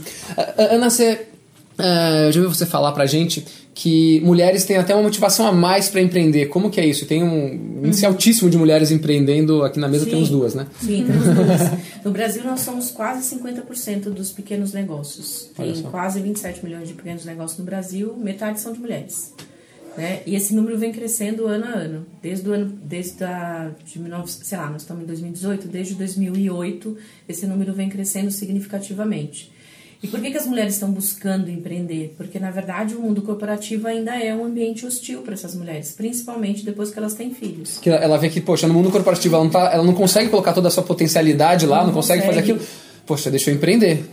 Ana, 0.58 0.90
você. 0.90 1.28
Ah, 1.82 2.26
eu 2.26 2.32
já 2.32 2.40
ouvi 2.40 2.54
você 2.54 2.64
falar 2.64 2.92
pra 2.92 3.06
gente 3.06 3.44
que 3.74 4.20
mulheres 4.20 4.64
têm 4.64 4.76
até 4.76 4.94
uma 4.94 5.02
motivação 5.02 5.46
a 5.46 5.52
mais 5.52 5.88
pra 5.88 6.00
empreender. 6.00 6.46
Como 6.46 6.70
que 6.70 6.80
é 6.80 6.86
isso? 6.86 7.06
Tem 7.06 7.24
um 7.24 7.82
índice 7.84 8.06
altíssimo 8.06 8.48
de 8.48 8.56
mulheres 8.56 8.90
empreendendo. 8.90 9.64
Aqui 9.64 9.80
na 9.80 9.88
mesa 9.88 10.04
Sim. 10.04 10.10
temos 10.10 10.28
duas, 10.28 10.54
né? 10.54 10.66
Sim, 10.80 11.04
temos 11.06 11.24
duas. 11.24 12.04
No 12.04 12.10
Brasil, 12.10 12.44
nós 12.44 12.60
somos 12.60 12.90
quase 12.90 13.36
50% 13.36 14.10
dos 14.10 14.30
pequenos 14.30 14.72
negócios. 14.72 15.50
Tem 15.56 15.82
quase 15.82 16.20
27 16.20 16.64
milhões 16.64 16.88
de 16.88 16.94
pequenos 16.94 17.24
negócios 17.24 17.58
no 17.58 17.64
Brasil, 17.64 18.14
metade 18.16 18.60
são 18.60 18.72
de 18.72 18.80
mulheres. 18.80 19.32
Né? 19.96 20.22
E 20.26 20.34
esse 20.34 20.54
número 20.54 20.78
vem 20.78 20.90
crescendo 20.90 21.46
ano 21.46 21.64
a 21.66 21.68
ano. 21.68 22.06
Desde 22.22 22.48
o 22.48 22.52
ano, 22.52 22.78
desde 22.82 23.22
a, 23.24 23.70
de 23.84 23.98
19, 23.98 24.30
sei 24.30 24.58
lá, 24.58 24.70
nós 24.70 24.82
estamos 24.82 25.04
em 25.04 25.06
2018, 25.06 25.68
desde 25.68 25.94
2008, 25.94 26.96
esse 27.28 27.46
número 27.46 27.72
vem 27.74 27.88
crescendo 27.88 28.30
significativamente. 28.30 29.51
E 30.02 30.09
por 30.09 30.21
que, 30.21 30.30
que 30.32 30.37
as 30.37 30.47
mulheres 30.47 30.75
estão 30.75 30.90
buscando 30.90 31.49
empreender? 31.49 32.12
Porque, 32.16 32.38
na 32.40 32.50
verdade, 32.50 32.94
o 32.97 33.00
mundo 33.00 33.23
corporativo 33.23 33.86
ainda 33.86 34.17
é 34.17 34.34
um 34.34 34.45
ambiente 34.45 34.84
hostil 34.84 35.23
para 35.23 35.34
essas 35.34 35.54
mulheres, 35.54 35.93
principalmente 35.93 36.65
depois 36.65 36.91
que 36.91 36.99
elas 36.99 37.15
têm 37.15 37.32
filhos. 37.32 37.78
Que 37.78 37.88
ela 37.88 38.19
vê 38.19 38.28
que, 38.28 38.41
poxa, 38.41 38.67
no 38.67 38.75
mundo 38.75 38.91
corporativo 38.91 39.36
ela 39.36 39.45
não, 39.45 39.50
tá, 39.50 39.71
ela 39.73 39.84
não 39.84 39.95
consegue 39.95 40.28
colocar 40.28 40.52
toda 40.52 40.67
a 40.69 40.71
sua 40.73 40.82
potencialidade 40.82 41.67
lá, 41.67 41.78
não, 41.78 41.86
Não 41.88 41.93
consegue, 41.95 42.23
fazer 42.26 42.41
consegue. 42.41 42.52
aquilo. 42.60 42.93
Poxa, 43.04 43.30
deixa 43.30 43.50
eu 43.50 43.54
empreender. 43.56 44.04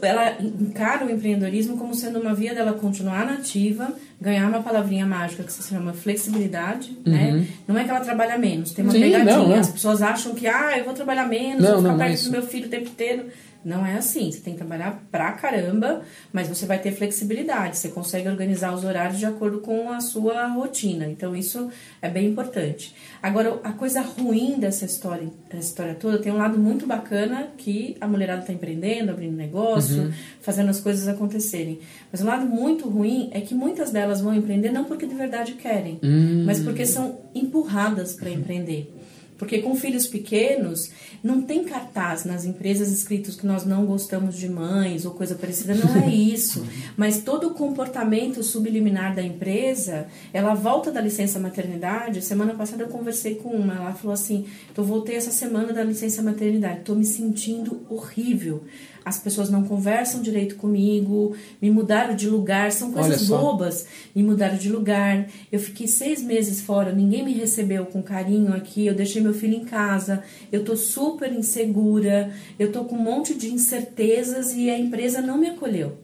Ela 0.00 0.36
encara 0.40 1.04
o 1.04 1.10
empreendedorismo 1.10 1.76
como 1.76 1.94
sendo 1.94 2.18
uma 2.18 2.34
via 2.34 2.54
dela 2.54 2.72
continuar 2.72 3.26
nativa, 3.26 3.92
ganhar 4.18 4.48
uma 4.48 4.62
palavrinha 4.62 5.04
mágica 5.04 5.42
que 5.42 5.52
se 5.52 5.62
chama 5.68 5.92
flexibilidade, 5.92 6.96
né? 7.04 7.46
Não 7.68 7.76
é 7.78 7.84
que 7.84 7.90
ela 7.90 8.00
trabalha 8.00 8.38
menos, 8.38 8.72
tem 8.72 8.82
uma 8.82 8.92
Uhum. 8.94 8.98
Sim, 8.98 9.04
pegadinha. 9.04 9.36
não, 9.36 9.48
não. 9.48 9.56
As 9.56 9.68
pessoas 9.70 10.00
acham 10.00 10.34
que, 10.34 10.46
ah, 10.46 10.76
eu 10.78 10.84
vou 10.84 10.94
trabalhar 10.94 11.28
menos, 11.28 11.62
Não, 11.62 11.72
vou 11.72 11.82
ficar 11.82 11.96
não, 11.96 12.02
é 12.04 12.08
perto 12.08 12.24
do 12.24 12.30
meu 12.30 12.42
filho 12.42 12.66
o 12.66 12.70
tempo 12.70 12.88
inteiro. 12.88 13.24
Não 13.62 13.84
é 13.84 13.94
assim, 13.94 14.32
você 14.32 14.40
tem 14.40 14.54
que 14.54 14.58
trabalhar 14.58 15.02
pra 15.10 15.32
caramba, 15.32 16.02
mas 16.32 16.48
você 16.48 16.64
vai 16.64 16.78
ter 16.78 16.92
flexibilidade, 16.92 17.76
você 17.76 17.88
consegue 17.88 18.26
organizar 18.28 18.72
os 18.72 18.84
horários 18.84 19.18
de 19.18 19.26
acordo 19.26 19.58
com 19.58 19.90
a 19.90 20.00
sua 20.00 20.46
rotina. 20.48 21.06
Então 21.06 21.36
isso 21.36 21.70
é 22.00 22.08
bem 22.08 22.28
importante. 22.28 22.94
Agora, 23.22 23.60
a 23.62 23.72
coisa 23.72 24.00
ruim 24.00 24.58
dessa 24.58 24.86
história, 24.86 25.28
dessa 25.50 25.68
história 25.68 25.94
toda 25.94 26.18
tem 26.18 26.32
um 26.32 26.38
lado 26.38 26.58
muito 26.58 26.86
bacana 26.86 27.48
que 27.58 27.96
a 28.00 28.08
mulherada 28.08 28.40
está 28.40 28.52
empreendendo, 28.52 29.10
abrindo 29.10 29.36
negócio, 29.36 30.12
fazendo 30.40 30.70
as 30.70 30.80
coisas 30.80 31.06
acontecerem. 31.06 31.80
Mas 32.10 32.22
o 32.22 32.24
lado 32.24 32.46
muito 32.46 32.88
ruim 32.88 33.28
é 33.32 33.42
que 33.42 33.54
muitas 33.54 33.90
delas 33.90 34.22
vão 34.22 34.34
empreender 34.34 34.70
não 34.70 34.84
porque 34.84 35.06
de 35.06 35.14
verdade 35.14 35.52
querem, 35.52 36.00
mas 36.46 36.60
porque 36.60 36.86
são 36.86 37.18
empurradas 37.34 38.14
para 38.14 38.30
empreender. 38.30 38.99
Porque 39.40 39.62
com 39.62 39.74
filhos 39.74 40.06
pequenos, 40.06 40.90
não 41.24 41.40
tem 41.40 41.64
cartaz 41.64 42.26
nas 42.26 42.44
empresas 42.44 42.92
escritos 42.92 43.34
que 43.36 43.46
nós 43.46 43.64
não 43.64 43.86
gostamos 43.86 44.36
de 44.36 44.46
mães 44.46 45.06
ou 45.06 45.12
coisa 45.12 45.34
parecida. 45.34 45.74
Não 45.74 46.02
é 46.02 46.08
isso. 46.12 46.62
Mas 46.94 47.22
todo 47.22 47.48
o 47.48 47.54
comportamento 47.54 48.42
subliminar 48.42 49.14
da 49.14 49.22
empresa, 49.22 50.08
ela 50.30 50.52
volta 50.52 50.92
da 50.92 51.00
licença 51.00 51.40
maternidade. 51.40 52.20
Semana 52.20 52.52
passada 52.52 52.82
eu 52.82 52.88
conversei 52.88 53.36
com 53.36 53.48
uma, 53.48 53.76
ela 53.76 53.94
falou 53.94 54.12
assim: 54.12 54.44
eu 54.76 54.84
voltei 54.84 55.16
essa 55.16 55.30
semana 55.30 55.72
da 55.72 55.82
licença 55.82 56.20
maternidade, 56.20 56.80
estou 56.80 56.94
me 56.94 57.06
sentindo 57.06 57.80
horrível. 57.88 58.64
As 59.04 59.18
pessoas 59.18 59.48
não 59.48 59.64
conversam 59.64 60.20
direito 60.20 60.56
comigo, 60.56 61.34
me 61.60 61.70
mudaram 61.70 62.14
de 62.14 62.28
lugar, 62.28 62.70
são 62.70 62.92
coisas 62.92 63.26
bobas, 63.28 63.86
me 64.14 64.22
mudaram 64.22 64.56
de 64.56 64.68
lugar. 64.68 65.28
Eu 65.50 65.58
fiquei 65.58 65.86
seis 65.86 66.22
meses 66.22 66.60
fora, 66.60 66.92
ninguém 66.92 67.24
me 67.24 67.32
recebeu 67.32 67.86
com 67.86 68.02
carinho 68.02 68.52
aqui. 68.52 68.86
Eu 68.86 68.94
deixei 68.94 69.22
meu 69.22 69.32
filho 69.32 69.54
em 69.54 69.64
casa, 69.64 70.22
eu 70.52 70.64
tô 70.64 70.76
super 70.76 71.32
insegura, 71.32 72.32
eu 72.58 72.70
tô 72.70 72.84
com 72.84 72.96
um 72.96 73.02
monte 73.02 73.34
de 73.34 73.52
incertezas 73.52 74.54
e 74.54 74.68
a 74.70 74.78
empresa 74.78 75.20
não 75.20 75.38
me 75.38 75.48
acolheu. 75.48 75.98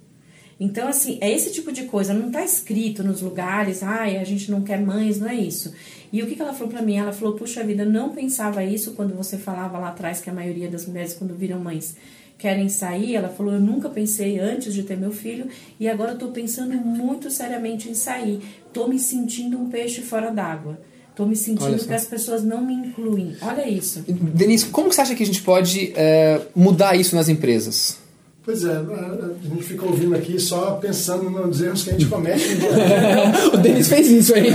Então, 0.59 0.89
assim, 0.89 1.19
é 1.21 1.31
esse 1.31 1.53
tipo 1.53 1.71
de 1.71 1.85
coisa, 1.85 2.15
não 2.15 2.31
tá 2.31 2.43
escrito 2.43 3.05
nos 3.05 3.21
lugares, 3.21 3.83
ai, 3.83 4.17
a 4.17 4.25
gente 4.25 4.51
não 4.51 4.63
quer 4.63 4.81
mães, 4.81 5.21
não 5.21 5.29
é 5.29 5.35
isso. 5.35 5.75
E 6.11 6.23
o 6.23 6.27
que, 6.27 6.35
que 6.35 6.41
ela 6.41 6.55
falou 6.55 6.73
pra 6.73 6.81
mim? 6.81 6.97
Ela 6.97 7.13
falou, 7.13 7.35
puxa 7.35 7.63
vida, 7.63 7.85
não 7.85 8.15
pensava 8.15 8.65
isso 8.65 8.93
quando 8.95 9.15
você 9.15 9.37
falava 9.37 9.79
lá 9.79 9.89
atrás 9.89 10.21
que 10.21 10.31
a 10.31 10.33
maioria 10.33 10.71
das 10.71 10.87
mulheres, 10.87 11.13
quando 11.13 11.35
viram 11.35 11.61
mães, 11.61 11.97
querem 12.39 12.69
sair. 12.69 13.17
Ela 13.17 13.29
falou, 13.29 13.55
eu 13.55 13.61
nunca 13.61 13.89
pensei 13.89 14.39
antes 14.39 14.75
de 14.75 14.83
ter 14.83 14.97
meu 14.97 15.13
filho 15.13 15.49
e 15.79 15.89
agora 15.89 16.13
eu 16.13 16.19
tô 16.19 16.29
pensando 16.29 16.75
muito 16.75 17.31
seriamente 17.31 17.89
em 17.89 17.95
sair. 17.95 18.41
Tô 18.73 18.89
me 18.89 18.99
sentindo 18.99 19.59
um 19.59 19.69
peixe 19.69 20.03
fora 20.03 20.31
d'água. 20.31 20.79
Tô 21.15 21.25
me 21.25 21.35
sentindo 21.35 21.83
que 21.83 21.95
as 21.95 22.05
pessoas 22.05 22.45
não 22.45 22.61
me 22.61 22.75
incluem. 22.75 23.35
Olha 23.41 23.67
isso. 23.67 24.05
Denise, 24.07 24.67
como 24.67 24.93
você 24.93 25.01
acha 25.01 25.15
que 25.15 25.23
a 25.23 25.27
gente 25.27 25.41
pode 25.41 25.95
é, 25.97 26.43
mudar 26.55 26.95
isso 26.95 27.17
nas 27.17 27.31
empresas? 27.31 27.99
Pois 28.47 28.65
é, 28.65 28.77
a 28.77 29.49
gente 29.49 29.63
fica 29.65 29.85
ouvindo 29.85 30.15
aqui 30.15 30.39
só 30.39 30.79
pensando 30.81 31.29
nos 31.29 31.61
erros 31.61 31.83
que 31.83 31.91
a 31.91 31.93
gente 31.95 32.07
comete 32.07 32.45
a 32.63 33.49
o 33.53 33.57
Denis 33.59 33.89
fez 33.89 34.09
isso 34.09 34.33
aí. 34.37 34.51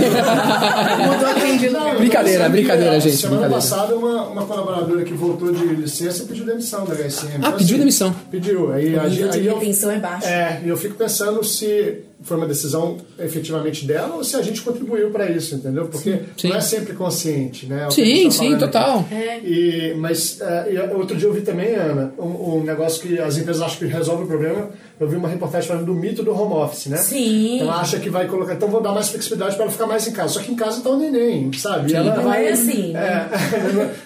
Lugar. 1.68 1.96
Brincadeira, 1.98 2.48
brincadeira, 2.48 2.92
a 2.92 2.98
gente, 2.98 3.16
Semana 3.16 3.42
brincadeira. 3.48 3.54
passada, 3.54 3.94
uma, 3.94 4.28
uma 4.28 4.46
colaboradora 4.46 5.04
que 5.04 5.12
voltou 5.12 5.52
de 5.52 5.64
licença 5.74 6.24
pediu 6.24 6.46
demissão 6.46 6.86
da 6.86 6.94
HSM. 6.94 7.36
Então, 7.36 7.52
pediu 7.52 7.78
demissão. 7.78 8.14
Pediu. 8.30 8.72
Aí, 8.72 8.94
O 8.94 9.00
aí, 9.00 9.10
nível 9.10 9.28
de 9.28 9.38
aí 9.38 9.46
eu, 9.46 9.58
retenção 9.58 9.90
é 9.90 9.98
baixo. 9.98 10.26
é, 10.26 10.62
e 10.64 10.68
eu 10.68 10.76
fico 10.76 10.94
pensando 10.94 11.44
se 11.44 11.98
foi 12.22 12.36
uma 12.36 12.46
decisão 12.46 12.96
efetivamente 13.18 13.84
dela 13.84 14.16
ou 14.16 14.24
se 14.24 14.36
a 14.36 14.42
gente 14.42 14.62
contribuiu 14.62 15.10
para 15.10 15.30
isso, 15.30 15.54
entendeu? 15.54 15.86
Porque 15.86 16.20
Sim. 16.36 16.48
não 16.48 16.56
é 16.56 16.60
sempre 16.60 16.94
consciente, 16.94 17.66
né? 17.66 17.84
a 17.86 17.90
Sim, 17.90 18.24
tá 18.24 18.30
sim, 18.30 18.58
total. 18.58 19.04
É. 19.10 19.40
E, 19.40 19.94
mas 19.94 20.40
é, 20.40 20.72
e 20.72 20.78
outro 20.94 21.16
dia 21.16 21.28
eu 21.28 21.32
vi 21.32 21.42
também, 21.42 21.74
Ana, 21.74 22.12
um, 22.18 22.56
um 22.56 22.64
negócio 22.64 23.02
que 23.02 23.18
as 23.18 23.36
empresas 23.36 23.62
acham 23.62 23.78
que 23.78 23.86
resolve 23.86 24.24
o 24.24 24.26
problema. 24.26 24.70
eu 25.00 25.08
vi 25.08 25.16
uma 25.16 25.28
reportagem 25.28 25.68
falando 25.68 25.86
do 25.86 25.94
mito 25.94 26.22
do 26.22 26.32
home 26.32 26.54
office, 26.54 26.86
né? 26.86 26.96
Sim. 26.96 27.56
Então 27.56 27.70
acha 27.70 27.98
que 27.98 28.08
vai 28.08 28.26
colocar, 28.26 28.54
então 28.54 28.68
vou 28.68 28.80
dar 28.80 28.92
mais 28.92 29.08
flexibilidade 29.08 29.56
para 29.56 29.64
ela 29.64 29.72
ficar 29.72 29.86
mais 29.86 30.06
em 30.06 30.12
casa. 30.12 30.34
Só 30.34 30.40
que 30.40 30.52
em 30.52 30.56
casa 30.56 30.80
tá 30.80 30.90
o 30.90 30.98
neném, 30.98 31.52
sabe? 31.54 31.90
Sim. 31.90 31.96
Ela 31.96 32.16
Não 32.16 32.24
vai, 32.24 32.46
é 32.46 32.52
assim, 32.52 32.92
né? 32.92 33.28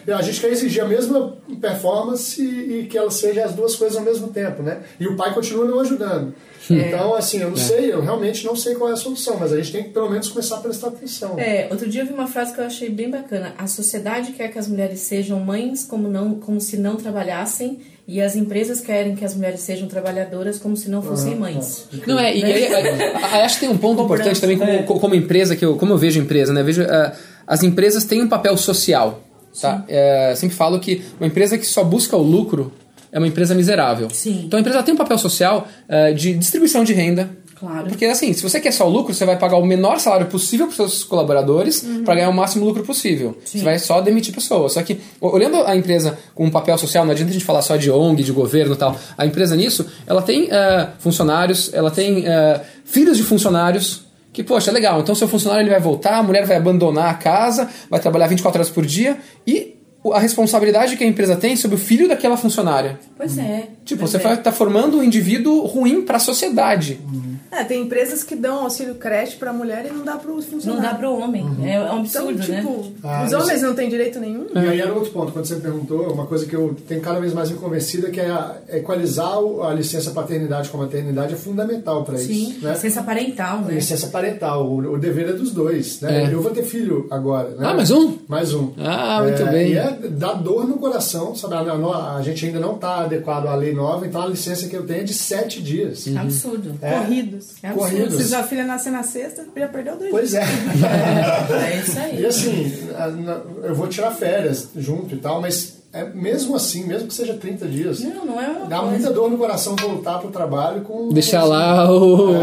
É, 0.07 0.13
a 0.13 0.23
gente 0.23 0.41
quer 0.41 0.51
exigir 0.51 0.83
a 0.83 0.89
mesma 0.89 1.37
performance 1.61 2.41
e, 2.41 2.81
e 2.81 2.87
que 2.87 2.97
ela 2.97 3.11
seja 3.11 3.45
as 3.45 3.53
duas 3.53 3.77
coisas 3.77 3.97
ao 3.97 4.05
mesmo 4.05 4.29
tempo, 4.29 4.63
né? 4.63 4.79
E 4.99 5.07
o 5.07 5.17
pai 5.17 5.33
continua 5.35 5.65
não 5.65 5.81
ajudando. 5.81 6.35
Então, 6.75 7.15
assim, 7.15 7.39
eu 7.41 7.51
não 7.51 7.57
sei, 7.57 7.93
eu 7.93 8.01
realmente 8.01 8.45
não 8.45 8.57
sei 8.57 8.75
qual 8.75 8.91
é 8.91 8.93
a 8.95 8.97
solução, 8.97 9.37
mas 9.39 9.53
a 9.53 9.57
gente 9.57 9.73
tem 9.73 9.83
que 9.85 9.91
pelo 9.91 10.11
menos 10.11 10.29
começar 10.29 10.57
a 10.57 10.61
prestar 10.61 10.89
atenção. 10.89 11.39
É, 11.39 11.69
outro 11.71 11.89
dia 11.89 12.03
eu 12.03 12.07
vi 12.07 12.13
uma 12.13 12.27
frase 12.27 12.53
que 12.55 12.61
eu 12.61 12.65
achei 12.65 12.89
bem 12.91 13.11
bacana. 13.11 13.55
A 13.59 13.67
sociedade 13.67 14.33
quer 14.33 14.49
que 14.49 14.59
as 14.59 14.67
mulheres 14.67 15.01
sejam 15.01 15.39
mães 15.41 15.85
como, 15.85 16.09
não, 16.09 16.35
como 16.35 16.61
se 16.61 16.77
não 16.77 16.97
trabalhassem 16.97 17.79
e 18.09 18.21
as 18.21 18.37
empresas 18.37 18.81
querem 18.81 19.15
que 19.17 19.25
as 19.25 19.35
mulheres 19.35 19.61
sejam 19.61 19.89
trabalhadoras 19.89 20.59
como 20.59 20.77
se 20.77 20.89
não 20.89 21.03
fossem 21.03 21.35
mães. 21.37 21.87
Não, 22.07 22.19
é, 22.19 22.37
e, 22.37 22.41
e- 22.43 22.67
acho 23.43 23.55
que 23.59 23.67
tem 23.67 23.69
um 23.75 23.79
ponto 23.79 24.03
importante 24.03 24.41
também 24.41 24.57
como, 24.59 24.83
co- 24.85 25.01
como 25.01 25.15
empresa, 25.15 25.57
que 25.57 25.65
eu, 25.65 25.77
como 25.77 25.93
eu 25.93 25.99
vejo 25.99 26.21
empresa, 26.21 26.53
né? 26.53 26.63
Vejo, 26.63 26.83
ah, 26.83 27.13
as 27.47 27.63
empresas 27.63 28.05
têm 28.05 28.23
um 28.23 28.29
papel 28.29 28.57
social, 28.57 29.23
tá? 29.61 29.85
É, 29.89 30.35
sempre 30.37 30.57
falo 30.57 30.79
que 30.81 31.03
uma 31.21 31.27
empresa 31.27 31.57
que 31.59 31.67
só 31.67 31.83
busca 31.83 32.17
o 32.17 32.23
lucro 32.23 32.73
é 33.17 33.19
uma 33.19 33.27
empresa 33.27 33.55
miserável. 33.55 34.11
Sim. 34.11 34.43
Então 34.45 34.59
a 34.59 34.61
empresa 34.61 34.83
tem 34.83 34.93
um 34.93 34.97
papel 34.97 35.17
social 35.17 35.67
ah, 35.89 36.11
de 36.13 36.35
distribuição 36.35 36.85
de 36.85 36.93
renda. 36.93 37.31
Claro. 37.59 37.87
Porque 37.89 38.05
assim, 38.05 38.35
se 38.35 38.43
você 38.43 38.61
quer 38.61 38.71
só 38.71 38.87
o 38.87 38.91
lucro, 38.91 39.15
você 39.15 39.25
vai 39.25 39.39
pagar 39.39 39.57
o 39.57 39.65
menor 39.65 39.99
salário 39.99 40.27
possível 40.27 40.67
para 40.67 40.73
os 40.73 40.77
seus 40.77 41.05
colaboradores 41.05 41.81
para 42.05 42.17
ganhar 42.17 42.29
o 42.29 42.35
máximo 42.35 42.67
lucro 42.67 42.85
possível. 42.85 43.39
Você 43.43 43.61
vai 43.61 43.79
só 43.79 44.03
demitir 44.03 44.35
pessoas. 44.35 44.75
Só 44.75 44.83
que, 44.83 45.01
olhando 45.19 45.57
a 45.65 45.75
empresa 45.75 46.19
com 46.35 46.45
um 46.45 46.51
papel 46.51 46.77
social, 46.77 47.07
não 47.07 47.13
adianta 47.13 47.31
a 47.31 47.33
gente 47.33 47.47
falar 47.47 47.63
só 47.63 47.77
de 47.77 47.91
ONG, 47.91 48.23
de 48.23 48.33
governo 48.33 48.75
e 48.75 48.77
tal. 48.77 48.95
A 49.17 49.25
empresa 49.25 49.57
nisso, 49.57 49.87
ela 50.07 50.21
tem 50.21 50.51
ah, 50.53 50.91
funcionários, 50.99 51.73
ela 51.73 51.91
tem 51.91 52.29
ah, 52.29 52.61
filhos 52.85 53.17
de 53.17 53.23
funcionários. 53.23 54.03
Que, 54.31 54.43
poxa, 54.43 54.71
é 54.71 54.75
legal. 54.75 55.01
Então, 55.01 55.15
seu 55.15 55.27
funcionário 55.27 55.63
ele 55.63 55.71
vai 55.71 55.81
voltar, 55.81 56.19
a 56.19 56.23
mulher 56.23 56.45
vai 56.45 56.59
abandonar 56.59 57.09
a 57.09 57.15
casa, 57.15 57.71
vai 57.89 57.99
trabalhar 57.99 58.27
24 58.27 58.61
horas 58.61 58.71
por 58.71 58.85
dia 58.85 59.17
e 59.47 59.76
a 60.13 60.19
responsabilidade 60.19 60.97
que 60.97 61.05
a 61.05 61.07
empresa 61.07 61.37
tem 61.37 61.57
sobre 61.57 61.77
o 61.77 61.79
filho 61.79 62.09
daquela 62.09 62.37
funcionária. 62.37 62.99
Pois 63.17 63.37
é. 63.39 63.69
Tipo, 63.85 64.01
pois 64.01 64.11
você 64.11 64.17
é. 64.27 64.33
estar 64.35 64.53
formando 64.53 64.99
um 64.99 65.03
indivíduo 65.03 65.65
ruim 65.67 66.03
para 66.03 66.17
a 66.17 66.21
sociedade. 66.21 67.01
É, 67.49 67.63
tem 67.65 67.83
empresas 67.83 68.23
que 68.23 68.35
dão 68.37 68.65
auxílio 68.65 68.97
creche 68.97 69.37
pra 69.37 69.51
mulher 69.51 69.87
e 69.89 69.93
não 69.95 70.05
dá 70.05 70.17
pro 70.17 70.43
funcionário. 70.43 70.83
Não 70.83 70.91
dá 70.91 70.95
pro 70.99 71.13
homem. 71.17 71.43
É 71.65 71.81
um 71.81 72.05
Então, 72.05 72.29
absurdo, 72.29 72.39
né? 72.49 72.57
tipo, 72.61 72.93
Ah, 73.03 73.23
os 73.25 73.33
isso- 73.33 73.41
homens 73.43 73.63
não 73.63 73.75
têm 73.75 73.89
direito 73.89 74.19
nenhum? 74.21 74.47
E 74.55 74.59
aí 74.59 74.81
era 74.81 74.93
outro 74.93 75.11
ponto, 75.11 75.33
quando 75.33 75.47
você 75.47 75.55
perguntou, 75.57 76.13
uma 76.13 76.27
coisa 76.27 76.45
que 76.45 76.55
eu 76.55 76.77
tenho 76.87 77.01
cada 77.01 77.19
vez 77.19 77.33
mais 77.33 77.51
me 77.51 77.57
convencido 77.57 78.09
é 78.09 78.11
que 78.11 78.21
a, 78.21 78.57
equalizar 78.69 79.39
o- 79.41 79.63
a 79.63 79.73
licença 79.73 80.11
paternidade 80.11 80.69
com 80.69 80.77
a 80.77 80.83
maternidade 80.83 81.33
é 81.33 81.37
fundamental 81.37 82.05
para 82.05 82.19
Sim, 82.19 82.51
isso. 82.51 82.65
Né? 82.65 82.73
licença 82.73 83.03
parental, 83.03 83.59
A 83.59 83.63
né? 83.63 83.75
licença 83.75 84.09
parental, 84.09 84.67
o, 84.67 84.93
o 84.95 84.99
dever 84.99 85.29
é 85.29 85.33
dos 85.33 85.51
dois. 85.53 86.01
Né? 86.03 86.25
É. 86.25 86.35
Eu 86.35 86.43
vou 86.43 86.51
ter 86.51 86.65
filho 86.65 87.07
agora. 87.11 87.51
Né? 87.51 87.57
Ah, 87.61 87.75
mais 87.75 87.91
um? 87.91 88.19
Mais 88.29 88.53
um. 88.53 88.73
Ah, 88.77 89.23
muito 89.23 89.41
É, 89.43 89.51
bem. 89.51 89.73
E 89.73 89.79
é 89.79 89.96
dá 90.11 90.33
dor 90.35 90.67
no 90.69 90.77
coração, 90.79 91.35
sabe? 91.35 91.55
A, 91.55 91.59
a- 91.73 92.17
a 92.17 92.23
gente 92.23 92.45
ainda 92.47 92.61
não 92.61 92.75
está 92.77 92.99
adequado 93.05 93.47
à 93.47 93.55
lei 93.55 93.75
nova, 93.75 94.07
então 94.07 94.23
a 94.23 94.27
licença 94.27 94.67
que 94.69 94.77
eu 94.77 94.87
tenho 94.87 95.01
é 95.01 95.05
de 95.05 95.15
sete 95.15 95.61
dias. 95.63 96.07
Absurdo. 96.17 96.75
É. 96.81 96.99
Corridos. 96.99 97.47
É 97.63 97.69
absurdo. 97.69 97.91
Corridos. 97.91 98.17
Se 98.23 98.29
sua 98.29 98.43
filha 98.43 98.65
nascer 98.65 98.91
na 98.91 99.03
sexta, 99.03 99.45
já 99.57 99.69
perdeu 99.69 99.97
dois 99.99 100.11
Pois 100.11 100.35
é. 100.35 100.45
É 101.71 101.79
isso 101.79 101.99
aí. 101.99 102.21
E 102.21 102.27
assim, 102.27 102.73
a- 102.97 103.09
na- 103.09 103.41
eu 103.65 103.75
vou 103.75 103.87
tirar 103.89 104.11
férias 104.13 104.69
junto 104.77 105.15
e 105.15 105.19
tal, 105.19 105.41
mas 105.41 105.77
é 105.93 106.05
mesmo 106.05 106.55
assim, 106.55 106.85
mesmo 106.85 107.09
que 107.09 107.15
seja 107.15 107.35
30 107.35 107.67
dias, 107.67 108.01
Não, 108.01 108.25
não 108.27 108.41
é 108.41 108.67
dá 108.69 108.79
coisa. 108.81 108.93
muita 108.93 109.11
dor 109.13 109.31
no 109.31 109.39
coração 109.39 109.75
voltar 109.77 110.19
pro 110.19 110.31
trabalho 110.31 110.83
com. 110.83 111.09
Deixar 111.09 111.45
lá 111.45 111.91
o. 111.91 112.35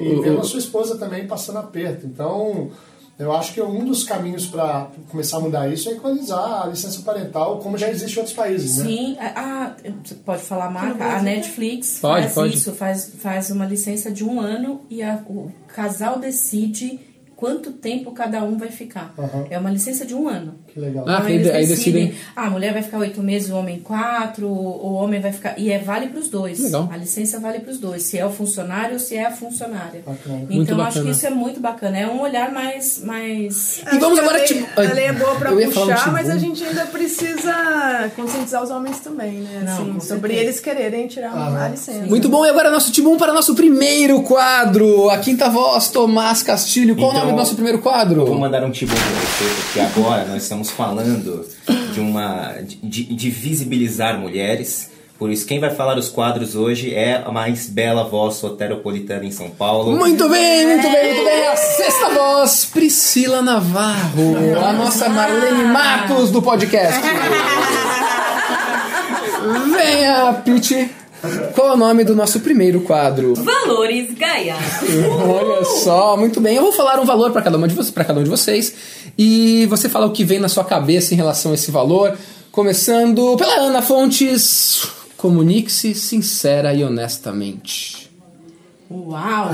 É, 0.00 0.02
e 0.04 0.20
vendo 0.22 0.40
a 0.40 0.44
sua 0.44 0.58
esposa 0.58 0.96
também 0.96 1.26
passando 1.26 1.58
aperto. 1.58 2.06
Então, 2.06 2.70
eu 3.18 3.32
acho 3.32 3.52
que 3.54 3.60
um 3.62 3.84
dos 3.84 4.02
caminhos 4.04 4.46
para 4.46 4.88
começar 5.10 5.36
a 5.36 5.40
mudar 5.40 5.68
isso 5.72 5.88
é 5.88 5.92
equalizar 5.92 6.62
a 6.64 6.66
licença 6.66 7.00
parental, 7.02 7.58
como 7.58 7.78
já 7.78 7.88
existe 7.88 8.16
em 8.16 8.18
outros 8.18 8.34
países, 8.36 8.76
né? 8.78 8.84
Sim, 8.84 9.16
a, 9.18 9.26
a- 9.66 9.74
você 10.04 10.14
pode 10.16 10.42
falar 10.42 10.66
a 10.66 10.70
marca, 10.70 11.04
a 11.04 11.22
Netflix 11.22 11.98
Pode, 12.00 12.22
faz 12.22 12.34
pode. 12.34 12.56
isso, 12.56 12.72
faz, 12.72 13.12
faz 13.20 13.50
uma 13.50 13.66
licença 13.66 14.10
de 14.10 14.24
um 14.24 14.40
ano 14.40 14.80
e 14.90 15.02
a- 15.02 15.22
o 15.28 15.50
casal 15.68 16.18
decide 16.18 16.98
quanto 17.36 17.72
tempo 17.72 18.12
cada 18.12 18.42
um 18.42 18.56
vai 18.56 18.68
ficar. 18.70 19.12
Aham. 19.18 19.46
É 19.50 19.58
uma 19.58 19.70
licença 19.70 20.04
de 20.06 20.14
um 20.14 20.28
ano. 20.28 20.54
Que 20.68 20.80
legal. 20.80 21.04
Ah, 21.06 21.14
Então, 21.16 21.26
aí 21.26 21.34
eles 21.34 21.46
de- 21.46 21.52
aí 21.52 21.66
decidem. 21.66 22.14
Ah, 22.34 22.46
a 22.46 22.50
mulher 22.50 22.72
vai 22.72 22.82
ficar 22.82 22.98
oito 22.98 23.22
meses, 23.22 23.50
o 23.50 23.56
homem 23.56 23.78
quatro, 23.80 24.46
o 24.48 24.92
homem 24.94 25.20
vai 25.20 25.32
ficar. 25.32 25.58
E 25.58 25.70
é 25.70 25.78
vale 25.78 26.08
para 26.08 26.20
os 26.20 26.28
dois. 26.28 26.58
Legal. 26.60 26.88
A 26.92 26.96
licença 26.96 27.38
vale 27.40 27.60
para 27.60 27.70
os 27.70 27.78
dois, 27.78 28.02
se 28.02 28.18
é 28.18 28.24
o 28.26 28.30
funcionário 28.30 28.94
ou 28.94 28.98
se 28.98 29.16
é 29.16 29.24
a 29.26 29.30
funcionária. 29.30 30.02
Bacana. 30.04 30.40
Então 30.42 30.56
Muito 30.56 30.72
acho 30.72 30.78
bacana. 30.84 31.04
que 31.04 31.10
isso 31.10 31.26
é 31.26 31.30
muito 31.30 31.60
bacana. 31.60 31.98
É 31.98 32.06
um 32.06 32.20
olhar 32.20 32.52
mais. 32.52 33.02
mais... 33.04 33.82
E 33.92 33.98
vamos 33.98 34.18
agora, 34.18 34.36
a 34.36 34.38
lei, 34.38 34.46
tipo, 34.46 34.80
a 34.80 34.92
lei 34.92 35.04
é 35.06 35.12
boa 35.12 35.34
um 35.34 35.70
puxar, 35.70 36.12
mas 36.12 36.30
a 36.30 36.36
gente 36.38 36.62
ainda 36.64 36.86
precisa 36.86 38.10
conscientizar 38.16 38.62
os 38.62 38.70
homens 38.70 39.00
também, 39.00 39.32
né? 39.40 39.62
Não, 39.64 39.72
Assim, 39.96 40.00
sobre 40.00 40.34
eles 40.34 40.60
quererem 40.60 41.06
tirar 41.06 41.32
Ah, 41.34 41.64
a 41.64 41.68
licença. 41.68 42.06
Muito 42.06 42.28
bom, 42.28 42.44
e 42.44 42.48
agora 42.48 42.70
nosso 42.70 42.90
timão 42.92 43.16
para 43.16 43.32
nosso 43.32 43.54
primeiro 43.54 44.22
quadro. 44.22 45.08
A 45.10 45.18
quinta 45.18 45.48
voz, 45.48 45.88
Tomás 45.88 46.42
Castilho. 46.42 46.94
Qual 46.96 47.10
o 47.10 47.14
Então, 47.14 47.26
nome 47.26 47.33
nosso 47.36 47.54
primeiro 47.54 47.78
quadro? 47.80 48.24
Vou 48.26 48.38
mandar 48.38 48.62
um 48.64 48.70
tibum 48.70 48.94
pra 48.94 49.02
você, 49.02 49.44
porque 49.62 49.80
agora 49.80 50.24
nós 50.26 50.42
estamos 50.42 50.70
falando 50.70 51.46
de 51.92 52.00
uma 52.00 52.54
de, 52.82 53.04
de 53.04 53.30
visibilizar 53.30 54.18
mulheres. 54.18 54.92
Por 55.18 55.30
isso, 55.30 55.46
quem 55.46 55.60
vai 55.60 55.70
falar 55.70 55.96
os 55.96 56.08
quadros 56.08 56.56
hoje 56.56 56.92
é 56.92 57.22
a 57.24 57.30
mais 57.30 57.68
bela 57.68 58.02
voz 58.04 58.34
soteropolitana 58.34 59.24
em 59.24 59.30
São 59.30 59.48
Paulo. 59.48 59.96
Muito 59.96 60.28
bem, 60.28 60.66
muito 60.66 60.90
bem, 60.90 61.14
muito 61.14 61.24
bem. 61.24 61.46
A 61.46 61.56
sexta 61.56 62.08
voz, 62.10 62.64
Priscila 62.64 63.40
Navarro, 63.40 64.36
a 64.60 64.72
nossa 64.72 65.08
Marlene 65.08 65.64
Matos 65.64 66.32
do 66.32 66.42
podcast. 66.42 67.00
Venha, 69.72 70.32
Pete. 70.44 70.90
Qual 71.54 71.68
é 71.68 71.72
o 71.72 71.76
nome 71.76 72.04
do 72.04 72.14
nosso 72.14 72.40
primeiro 72.40 72.80
quadro? 72.82 73.34
Valores 73.34 74.12
Gaia. 74.14 74.54
Olha 75.28 75.64
só, 75.64 76.16
muito 76.16 76.40
bem. 76.40 76.56
Eu 76.56 76.62
vou 76.62 76.72
falar 76.72 77.00
um 77.00 77.04
valor 77.04 77.30
para 77.32 77.42
cada, 77.42 77.56
uma 77.56 77.68
de 77.68 77.74
vo- 77.74 77.92
pra 77.92 78.04
cada 78.04 78.20
um 78.20 78.24
de 78.24 78.30
vocês 78.30 78.74
e 79.16 79.66
você 79.66 79.88
fala 79.88 80.06
o 80.06 80.12
que 80.12 80.24
vem 80.24 80.38
na 80.38 80.48
sua 80.48 80.64
cabeça 80.64 81.14
em 81.14 81.16
relação 81.16 81.52
a 81.52 81.54
esse 81.54 81.70
valor. 81.70 82.16
Começando 82.50 83.36
pela 83.36 83.56
Ana 83.56 83.82
Fontes. 83.82 84.86
Comunique-se 85.16 85.94
sincera 85.94 86.74
e 86.74 86.84
honestamente. 86.84 88.10
Uau! 88.90 89.50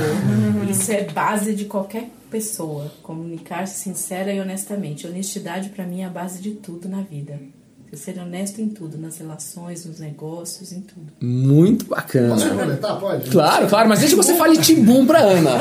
Isso 0.68 0.90
é 0.92 1.04
base 1.04 1.54
de 1.54 1.64
qualquer 1.66 2.08
pessoa. 2.30 2.92
Comunicar-se 3.02 3.78
sincera 3.80 4.32
e 4.32 4.40
honestamente. 4.40 5.06
Honestidade 5.06 5.68
pra 5.70 5.84
mim 5.86 6.02
é 6.02 6.04
a 6.06 6.08
base 6.10 6.40
de 6.42 6.50
tudo 6.50 6.88
na 6.88 7.00
vida. 7.02 7.38
Você 7.90 8.12
ser 8.12 8.20
honesto 8.20 8.60
em 8.60 8.68
tudo, 8.68 8.96
nas 8.96 9.18
relações, 9.18 9.84
nos 9.84 9.98
negócios, 9.98 10.70
em 10.70 10.80
tudo. 10.80 11.12
Muito 11.20 11.86
Posso 11.86 12.00
bacana. 12.00 12.48
complementar? 12.48 13.00
Pode? 13.00 13.30
Claro, 13.30 13.66
claro, 13.66 13.88
mas 13.88 13.98
deixa 13.98 14.14
que 14.14 14.22
você 14.22 14.36
fale 14.36 14.58
timbum 14.58 15.04
pra 15.04 15.18
Ana. 15.18 15.58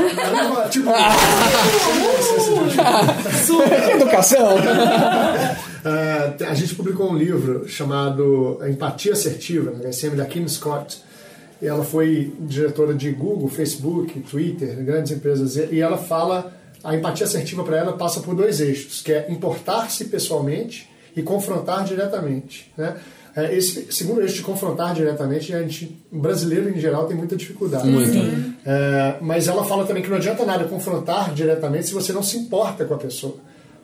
Tipo, 0.70 0.92
Que 3.86 3.92
educação. 3.98 4.58
Ah, 5.84 6.36
a 6.48 6.54
gente 6.54 6.76
publicou 6.76 7.12
um 7.12 7.18
livro 7.18 7.68
chamado 7.68 8.60
Empatia 8.70 9.14
Assertiva, 9.14 9.72
na 9.72 9.90
HSM, 9.90 10.16
da 10.16 10.26
Kim 10.26 10.48
Scott. 10.48 11.02
E 11.60 11.66
ela 11.66 11.84
foi 11.84 12.32
diretora 12.42 12.94
de 12.94 13.10
Google, 13.12 13.50
Facebook, 13.50 14.20
Twitter, 14.20 14.76
grandes 14.84 15.12
empresas. 15.12 15.56
E 15.56 15.80
ela 15.82 15.98
fala, 15.98 16.54
a 16.84 16.96
empatia 16.96 17.26
assertiva 17.26 17.64
para 17.64 17.78
ela 17.78 17.94
passa 17.94 18.20
por 18.20 18.36
dois 18.36 18.62
eixos, 18.62 19.02
que 19.02 19.12
é 19.12 19.32
importar-se 19.32 20.06
pessoalmente 20.06 20.88
e 21.16 21.22
confrontar 21.22 21.84
diretamente. 21.84 22.72
Né? 22.78 22.96
É, 23.36 23.56
Esse 23.56 23.92
segundo 23.92 24.22
eixo 24.22 24.36
de 24.36 24.42
confrontar 24.42 24.94
diretamente, 24.94 25.54
a 25.54 25.62
gente, 25.62 25.98
o 26.12 26.20
brasileiro 26.20 26.70
em 26.70 26.80
geral 26.80 27.06
tem 27.06 27.16
muita 27.16 27.36
dificuldade. 27.36 27.88
É, 28.66 29.16
mas 29.22 29.48
ela 29.48 29.64
fala 29.64 29.86
também 29.86 30.04
que 30.04 30.10
não 30.10 30.18
adianta 30.18 30.46
nada 30.46 30.66
confrontar 30.66 31.34
diretamente 31.34 31.88
se 31.88 31.94
você 31.94 32.12
não 32.12 32.24
se 32.24 32.38
importa 32.38 32.86
com 32.86 32.94
a 32.94 32.98
pessoa. 32.98 33.38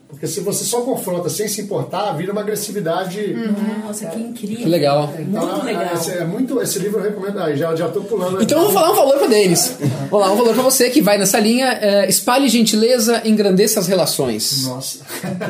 Porque 0.08 0.28
se 0.28 0.40
você 0.40 0.64
só 0.64 0.82
confronta 0.82 1.30
sem 1.30 1.48
se 1.48 1.62
importar, 1.62 2.14
vira 2.14 2.32
uma 2.32 2.42
agressividade. 2.42 3.36
Nossa, 3.84 4.06
que 4.06 4.20
incrível. 4.20 4.58
Que 4.58 4.70
legal. 4.70 5.14
Então, 5.20 5.48
Muito 5.48 5.66
legal. 5.66 5.94
Esse, 5.94 6.12
é 6.12 6.24
muito, 6.24 6.62
esse 6.62 6.80
livro 6.80 7.00
eu 7.00 7.04
recomendo. 7.04 7.40
Aí, 7.40 7.58
já, 7.58 7.76
já 7.76 7.90
tô 7.90 8.02
pulando. 8.02 8.42
Então 8.42 8.60
vamos 8.60 8.74
falar 8.74 8.92
um 8.92 8.96
valor 8.96 9.18
pra 9.18 9.28
Denis. 9.28 9.76
Vamos 10.10 10.26
lá, 10.26 10.32
um 10.32 10.38
valor 10.38 10.54
pra 10.54 10.64
você 10.64 10.90
que 10.90 11.02
vai 11.02 11.18
nessa 11.18 11.40
linha. 11.40 11.68
É, 11.82 12.08
espalhe 12.08 12.48
gentileza, 12.48 13.22
engrandeça 13.26 13.80
as 13.80 13.88
relações. 13.88 14.66
Nossa. 14.66 15.00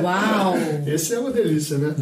Uau! 0.02 0.56
Esse 0.88 1.14
é 1.14 1.20
uma 1.20 1.32
delícia, 1.32 1.78
né? 1.78 1.94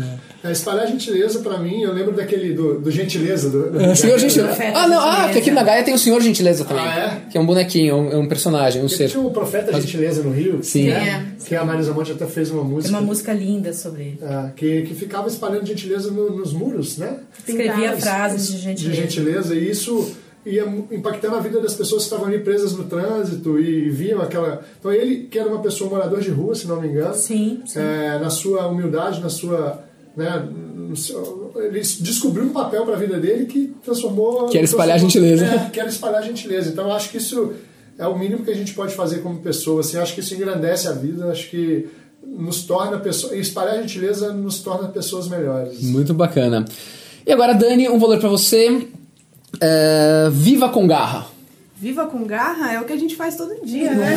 É, 0.44 0.52
espalhar 0.52 0.86
gentileza 0.88 1.40
pra 1.40 1.58
mim, 1.58 1.84
eu 1.84 1.94
lembro 1.94 2.12
daquele 2.12 2.54
do, 2.54 2.80
do 2.80 2.92
gentileza. 2.92 3.50
Do, 3.50 3.72
do 3.72 3.82
É, 3.82 3.96
senhor 3.96 4.20
Gentileza. 4.20 4.58
Ah, 4.76 4.88
não, 4.90 5.00
ah, 5.00 5.24
porque 5.24 5.40
aqui 5.40 5.52
na 5.52 5.64
Gaia 5.64 5.84
tem 5.84 5.94
o 5.94 5.98
Senhor 5.98 6.22
Gentileza 6.22 6.66
também. 6.66 6.84
Ah, 6.84 7.22
é? 7.28 7.32
Que 7.32 7.38
é 7.38 7.42
um 7.42 7.46
bonequinho, 7.46 7.96
um, 7.96 8.20
um 8.20 8.28
personagem, 8.28 8.82
um 8.82 8.88
Porque 8.88 8.98
ser. 9.04 9.10
Tinha 9.10 9.24
o 9.24 9.32
Profeta 9.32 9.72
Gentileza 9.80 10.22
no 10.22 10.32
Rio. 10.32 10.60
Sim. 10.62 10.90
Né? 10.90 11.28
Que 11.46 11.56
a 11.56 11.64
Marisa 11.64 11.94
Monte 11.94 12.12
até 12.12 12.26
fez 12.26 12.43
uma 12.52 12.62
É 12.62 12.66
música. 12.66 12.90
uma 12.98 13.02
música 13.02 13.34
linda 13.34 13.74
sobre 13.74 14.02
ele. 14.04 14.20
ah, 14.24 14.52
que, 14.56 14.82
que 14.84 14.94
ficava 14.96 15.28
espalhando 15.28 15.66
gentileza 15.66 16.12
no- 16.12 16.36
nos 16.38 16.54
muros, 16.54 16.98
né? 16.98 17.20
Escrevia 17.48 17.96
frases 17.98 18.48
de 18.48 18.54
De 18.58 18.62
gentileza. 18.64 19.02
gentileza. 19.02 19.56
E 19.56 19.70
isso 19.70 20.12
ia 20.46 20.64
impactando 20.92 21.36
a 21.36 21.40
vida 21.40 21.62
das 21.62 21.74
pessoas 21.74 22.04
que 22.04 22.08
estavam 22.08 22.28
ali 22.28 22.40
presas 22.40 22.74
no 22.74 22.84
trânsito 22.84 23.58
e 23.60 23.90
viam 23.90 24.22
aquela. 24.22 24.62
Então 24.80 24.92
ele, 24.92 25.28
que 25.32 25.40
era 25.40 25.48
uma 25.48 25.62
pessoa 25.62 25.90
um 25.90 25.94
morador 25.94 26.20
de 26.20 26.30
rua, 26.30 26.54
se 26.56 26.68
não 26.68 26.82
me 26.82 26.88
engano, 26.90 27.14
Sim, 27.14 27.62
sim. 27.66 27.80
é, 27.80 28.20
na 28.20 28.30
sua 28.30 28.68
humildade, 28.68 29.22
na 29.22 29.30
sua. 29.30 29.84
Né, 30.18 30.48
seu- 30.96 31.52
ele 31.56 31.80
descobriu 31.80 32.44
um 32.44 32.50
papel 32.50 32.86
para 32.86 32.96
a 32.96 33.00
vida 33.00 33.20
dele 33.20 33.46
que 33.46 33.74
transformou. 33.84 34.48
Que 34.48 34.58
era 34.58 34.66
espalhar 34.66 35.00
gentileza. 35.00 35.46
É, 35.46 35.70
que 35.72 35.80
era 35.80 35.90
espalhar 35.90 36.24
gentileza. 36.24 36.70
Então 36.70 36.86
eu 36.88 36.92
acho 36.94 37.10
que 37.10 37.18
isso 37.18 37.54
é 37.98 38.06
o 38.08 38.18
mínimo 38.18 38.44
que 38.44 38.52
a 38.52 38.56
gente 38.56 38.74
pode 38.74 38.94
fazer 38.94 39.20
como 39.22 39.40
pessoa. 39.40 39.80
Assim, 39.82 39.98
eu 39.98 40.04
acho 40.04 40.14
que 40.14 40.20
isso 40.20 40.36
engrandece 40.36 40.88
a 40.88 40.92
vida, 40.92 41.24
eu 41.26 41.32
acho 41.32 41.50
que 41.50 41.88
nos 42.26 42.64
torna 42.64 43.00
pessoas. 43.00 43.34
Espalhar 43.34 43.82
gentileza 43.82 44.34
nos 44.34 44.60
torna 44.60 44.90
pessoas 44.90 45.28
melhores. 45.28 45.82
Muito 45.82 46.14
bacana. 46.14 46.66
E 47.26 47.32
agora, 47.32 47.54
Dani, 47.54 47.90
um 47.90 48.00
valor 48.00 48.20
pra 48.20 48.30
você. 48.30 48.88
É, 49.62 50.30
viva 50.32 50.70
com 50.70 50.88
garra. 50.88 51.28
Viva 51.84 52.06
com 52.06 52.24
garra 52.24 52.72
é 52.72 52.80
o 52.80 52.86
que 52.86 52.94
a 52.94 52.98
gente 52.98 53.14
faz 53.14 53.36
todo 53.36 53.66
dia, 53.66 53.92
né? 53.92 54.16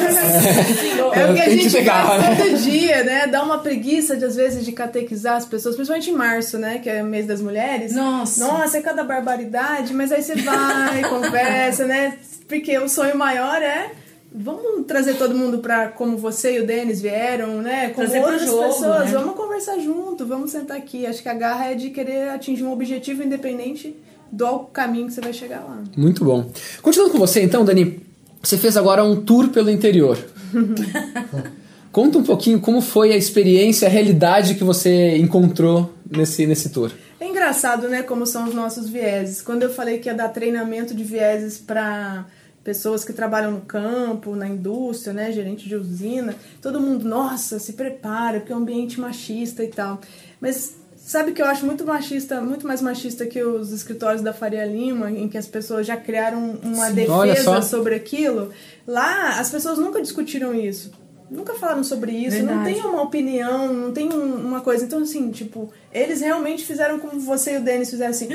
É 1.14 1.30
o 1.30 1.34
que 1.34 1.40
a 1.40 1.50
gente 1.50 1.68
ter 1.68 1.82
garra, 1.82 2.22
faz 2.22 2.38
né? 2.38 2.44
todo 2.44 2.62
dia, 2.62 3.02
né? 3.02 3.26
Dá 3.26 3.42
uma 3.42 3.58
preguiça 3.58 4.16
de, 4.16 4.24
às 4.24 4.36
vezes, 4.36 4.64
de 4.64 4.70
catequizar 4.70 5.34
as 5.34 5.44
pessoas, 5.44 5.74
principalmente 5.74 6.10
em 6.10 6.14
março, 6.14 6.58
né? 6.58 6.78
Que 6.78 6.88
é 6.88 7.02
o 7.02 7.06
mês 7.06 7.26
das 7.26 7.40
mulheres. 7.40 7.92
Nossa. 7.92 8.46
Nossa, 8.46 8.78
é 8.78 8.80
cada 8.80 9.02
barbaridade, 9.02 9.92
mas 9.92 10.12
aí 10.12 10.22
você 10.22 10.36
vai, 10.36 11.02
conversa, 11.10 11.86
né? 11.86 12.18
Porque 12.46 12.78
o 12.78 12.88
sonho 12.88 13.18
maior 13.18 13.60
é. 13.60 13.90
Vamos 14.38 14.86
trazer 14.86 15.14
todo 15.14 15.34
mundo 15.34 15.58
pra 15.58 15.88
como 15.88 16.18
você 16.18 16.58
e 16.58 16.60
o 16.60 16.66
Denis 16.66 17.00
vieram, 17.00 17.62
né? 17.62 17.88
Como 17.90 18.06
Trazer 18.06 18.20
outras 18.20 18.42
jogo, 18.42 18.62
pessoas. 18.64 19.06
né? 19.06 19.18
Vamos 19.18 19.34
conversar 19.34 19.78
junto, 19.78 20.26
vamos 20.26 20.50
sentar 20.50 20.76
aqui. 20.76 21.06
Acho 21.06 21.22
que 21.22 21.28
a 21.28 21.34
garra 21.34 21.70
é 21.70 21.74
de 21.74 21.88
querer 21.90 22.28
atingir 22.28 22.62
um 22.64 22.72
objetivo 22.72 23.22
independente 23.22 23.96
do 24.30 24.58
caminho 24.58 25.06
que 25.06 25.14
você 25.14 25.20
vai 25.22 25.32
chegar 25.32 25.60
lá. 25.60 25.82
Muito 25.96 26.24
bom. 26.24 26.50
Continuando 26.82 27.12
com 27.12 27.18
você, 27.18 27.42
então, 27.42 27.64
Dani. 27.64 28.04
Você 28.42 28.56
fez 28.58 28.76
agora 28.76 29.02
um 29.02 29.22
tour 29.22 29.48
pelo 29.48 29.70
interior. 29.70 30.16
Conta 31.90 32.18
um 32.18 32.22
pouquinho 32.22 32.60
como 32.60 32.80
foi 32.80 33.12
a 33.12 33.16
experiência, 33.16 33.88
a 33.88 33.90
realidade 33.90 34.54
que 34.54 34.62
você 34.62 35.16
encontrou 35.16 35.92
nesse, 36.08 36.46
nesse 36.46 36.68
tour. 36.68 36.92
É 37.18 37.26
engraçado, 37.26 37.88
né, 37.88 38.02
como 38.02 38.26
são 38.26 38.46
os 38.46 38.54
nossos 38.54 38.88
vieses. 38.88 39.40
Quando 39.40 39.62
eu 39.62 39.70
falei 39.72 39.98
que 39.98 40.08
ia 40.08 40.14
dar 40.14 40.28
treinamento 40.28 40.94
de 40.94 41.02
vieses 41.02 41.56
para 41.58 42.26
pessoas 42.66 43.04
que 43.04 43.12
trabalham 43.12 43.52
no 43.52 43.60
campo, 43.60 44.34
na 44.34 44.48
indústria, 44.48 45.12
né, 45.12 45.30
gerente 45.30 45.68
de 45.68 45.76
usina, 45.76 46.34
todo 46.60 46.80
mundo, 46.80 47.08
nossa, 47.08 47.60
se 47.60 47.74
prepara, 47.74 48.40
porque 48.40 48.52
é 48.52 48.56
um 48.56 48.58
ambiente 48.58 48.98
machista 49.00 49.62
e 49.62 49.68
tal. 49.68 50.00
Mas 50.40 50.74
sabe 50.96 51.30
que 51.30 51.40
eu 51.40 51.46
acho 51.46 51.64
muito 51.64 51.86
machista, 51.86 52.40
muito 52.40 52.66
mais 52.66 52.82
machista 52.82 53.24
que 53.24 53.40
os 53.40 53.70
escritórios 53.70 54.20
da 54.20 54.32
Faria 54.32 54.64
Lima, 54.66 55.12
em 55.12 55.28
que 55.28 55.38
as 55.38 55.46
pessoas 55.46 55.86
já 55.86 55.96
criaram 55.96 56.58
uma 56.60 56.88
só. 56.88 56.92
defesa 56.92 57.62
sobre 57.62 57.94
aquilo. 57.94 58.50
Lá, 58.84 59.38
as 59.38 59.48
pessoas 59.48 59.78
nunca 59.78 60.02
discutiram 60.02 60.52
isso. 60.52 60.90
Nunca 61.30 61.54
falaram 61.54 61.84
sobre 61.84 62.10
isso, 62.12 62.38
não 62.42 62.46
Verdade. 62.62 62.74
tem 62.74 62.82
uma 62.84 63.02
opinião, 63.02 63.72
não 63.72 63.92
tem 63.92 64.12
um- 64.12 64.36
uma 64.46 64.60
coisa. 64.60 64.84
Então, 64.84 65.00
assim, 65.02 65.30
tipo, 65.30 65.72
eles 65.92 66.20
realmente 66.20 66.64
fizeram 66.64 66.98
como 66.98 67.18
você 67.20 67.54
e 67.54 67.56
o 67.58 67.60
Denis 67.60 67.90
fizeram 67.90 68.10
assim. 68.10 68.28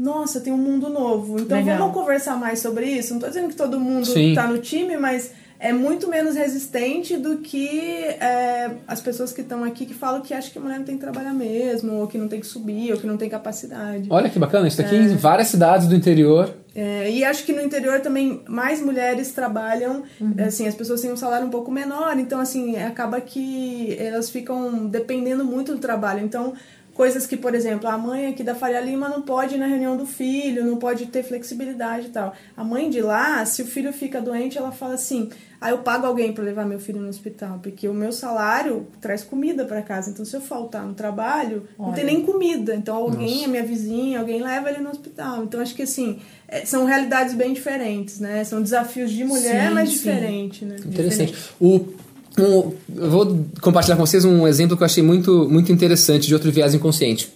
Nossa, 0.00 0.40
tem 0.40 0.50
um 0.52 0.56
mundo 0.56 0.88
novo. 0.88 1.38
Então 1.38 1.58
Legal. 1.58 1.76
vamos 1.76 1.94
conversar 1.94 2.36
mais 2.38 2.58
sobre 2.60 2.86
isso. 2.86 3.12
Não 3.12 3.20
tô 3.20 3.28
dizendo 3.28 3.48
que 3.48 3.54
todo 3.54 3.78
mundo 3.78 4.06
Sim. 4.06 4.34
tá 4.34 4.46
no 4.46 4.56
time, 4.58 4.96
mas 4.96 5.32
é 5.58 5.74
muito 5.74 6.08
menos 6.08 6.36
resistente 6.36 7.18
do 7.18 7.36
que 7.36 7.68
é, 7.68 8.70
as 8.88 9.02
pessoas 9.02 9.30
que 9.30 9.42
estão 9.42 9.62
aqui 9.62 9.84
que 9.84 9.92
falam 9.92 10.22
que 10.22 10.32
acham 10.32 10.50
que 10.50 10.58
a 10.58 10.62
mulher 10.62 10.78
não 10.78 10.86
tem 10.86 10.94
que 10.96 11.02
trabalhar 11.02 11.34
mesmo, 11.34 11.96
ou 11.96 12.06
que 12.06 12.16
não 12.16 12.28
tem 12.28 12.40
que 12.40 12.46
subir, 12.46 12.90
ou 12.92 12.98
que 12.98 13.06
não 13.06 13.18
tem 13.18 13.28
capacidade. 13.28 14.06
Olha 14.08 14.30
que 14.30 14.38
bacana, 14.38 14.66
isso 14.66 14.80
É. 14.80 14.86
aqui 14.86 14.96
em 14.96 15.14
várias 15.16 15.48
cidades 15.48 15.86
do 15.86 15.94
interior. 15.94 16.54
É, 16.74 17.10
e 17.10 17.22
acho 17.24 17.44
que 17.44 17.52
no 17.52 17.60
interior 17.60 18.00
também 18.00 18.40
mais 18.48 18.80
mulheres 18.80 19.32
trabalham, 19.32 20.04
assim, 20.46 20.66
as 20.66 20.74
pessoas 20.74 21.02
têm 21.02 21.12
um 21.12 21.16
salário 21.16 21.46
um 21.46 21.50
pouco 21.50 21.70
menor, 21.70 22.18
então 22.18 22.40
assim, 22.40 22.76
acaba 22.78 23.20
que 23.20 23.94
elas 23.98 24.30
ficam 24.30 24.86
dependendo 24.86 25.44
muito 25.44 25.72
do 25.74 25.78
trabalho. 25.78 26.24
Então, 26.24 26.54
coisas 27.00 27.26
que, 27.26 27.34
por 27.34 27.54
exemplo, 27.54 27.88
a 27.88 27.96
mãe 27.96 28.26
aqui 28.26 28.44
da 28.44 28.54
Faria 28.54 28.78
Lima 28.78 29.08
não 29.08 29.22
pode 29.22 29.54
ir 29.54 29.58
na 29.58 29.64
reunião 29.64 29.96
do 29.96 30.04
filho, 30.04 30.62
não 30.62 30.76
pode 30.76 31.06
ter 31.06 31.22
flexibilidade 31.22 32.08
e 32.08 32.10
tal. 32.10 32.34
A 32.54 32.62
mãe 32.62 32.90
de 32.90 33.00
lá, 33.00 33.42
se 33.46 33.62
o 33.62 33.64
filho 33.64 33.90
fica 33.90 34.20
doente, 34.20 34.58
ela 34.58 34.70
fala 34.70 34.92
assim: 34.96 35.30
"Ah, 35.58 35.70
eu 35.70 35.78
pago 35.78 36.06
alguém 36.06 36.34
para 36.34 36.44
levar 36.44 36.66
meu 36.66 36.78
filho 36.78 37.00
no 37.00 37.08
hospital, 37.08 37.58
porque 37.62 37.88
o 37.88 37.94
meu 37.94 38.12
salário 38.12 38.86
traz 39.00 39.24
comida 39.24 39.64
para 39.64 39.80
casa. 39.80 40.10
Então, 40.10 40.26
se 40.26 40.36
eu 40.36 40.42
faltar 40.42 40.86
no 40.86 40.92
trabalho, 40.92 41.66
não 41.78 41.90
tem 41.94 42.04
Olha. 42.04 42.12
nem 42.12 42.22
comida. 42.22 42.74
Então, 42.74 42.94
alguém, 42.94 43.46
a 43.46 43.48
minha 43.48 43.64
vizinha, 43.64 44.18
alguém 44.20 44.42
leva 44.42 44.68
ele 44.68 44.80
no 44.80 44.90
hospital. 44.90 45.42
Então, 45.44 45.58
acho 45.58 45.74
que 45.74 45.84
assim, 45.84 46.18
é, 46.46 46.66
são 46.66 46.84
realidades 46.84 47.32
bem 47.32 47.54
diferentes, 47.54 48.20
né? 48.20 48.44
São 48.44 48.60
desafios 48.60 49.10
de 49.10 49.24
mulher, 49.24 49.68
Sim, 49.68 49.74
mas 49.74 49.88
sim. 49.88 49.96
diferente, 49.96 50.66
né? 50.66 50.76
Interessante. 50.84 51.34
O, 51.58 51.94
um- 52.38 52.72
eu 52.96 53.10
vou 53.10 53.44
compartilhar 53.60 53.96
com 53.96 54.06
vocês 54.06 54.24
um 54.24 54.46
exemplo 54.46 54.76
que 54.76 54.82
eu 54.82 54.86
achei 54.86 55.02
muito, 55.02 55.48
muito 55.50 55.72
interessante 55.72 56.26
de 56.26 56.34
outro 56.34 56.50
viés 56.52 56.74
inconsciente. 56.74 57.28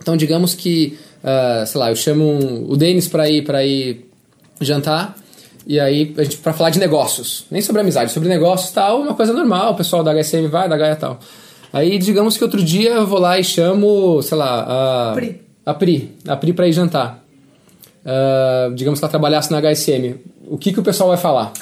Então, 0.00 0.16
digamos 0.16 0.54
que, 0.54 0.98
ah, 1.22 1.64
sei 1.66 1.78
lá, 1.80 1.90
eu 1.90 1.96
chamo 1.96 2.24
um- 2.24 2.70
o 2.70 2.76
Denis 2.76 3.06
para 3.08 3.28
ir 3.28 3.44
para 3.44 3.64
ir 3.64 4.06
jantar 4.60 5.16
e 5.66 5.78
aí 5.78 6.14
a 6.18 6.22
gente 6.24 6.38
para 6.38 6.52
falar 6.52 6.70
de 6.70 6.78
negócios, 6.78 7.44
nem 7.50 7.62
sobre 7.62 7.80
amizade, 7.82 8.12
sobre 8.12 8.28
negócios 8.28 8.70
tal, 8.72 9.00
uma 9.02 9.14
coisa 9.14 9.32
normal, 9.32 9.72
o 9.72 9.76
pessoal 9.76 10.02
da 10.02 10.12
HSM 10.12 10.48
vai, 10.48 10.68
da 10.68 10.76
Gaia 10.76 10.96
tal. 10.96 11.20
Aí, 11.72 11.98
digamos 11.98 12.36
que 12.36 12.42
outro 12.42 12.62
dia 12.62 12.90
eu 12.90 13.06
vou 13.06 13.20
lá 13.20 13.38
e 13.38 13.44
chamo, 13.44 14.20
sei 14.22 14.36
lá, 14.36 15.10
a 15.10 15.14
Pri. 15.14 15.40
a 15.64 15.74
Pri, 15.74 16.10
a 16.26 16.36
Pri 16.36 16.52
para 16.52 16.66
ir 16.66 16.72
jantar. 16.72 17.22
Ah, 18.04 18.70
digamos 18.74 18.98
que 18.98 19.04
ela 19.04 19.10
trabalhasse 19.10 19.50
na 19.52 19.58
HSM. 19.60 20.16
O 20.50 20.58
que, 20.58 20.72
que 20.72 20.80
o 20.80 20.82
pessoal 20.82 21.08
vai 21.10 21.18
falar? 21.18 21.52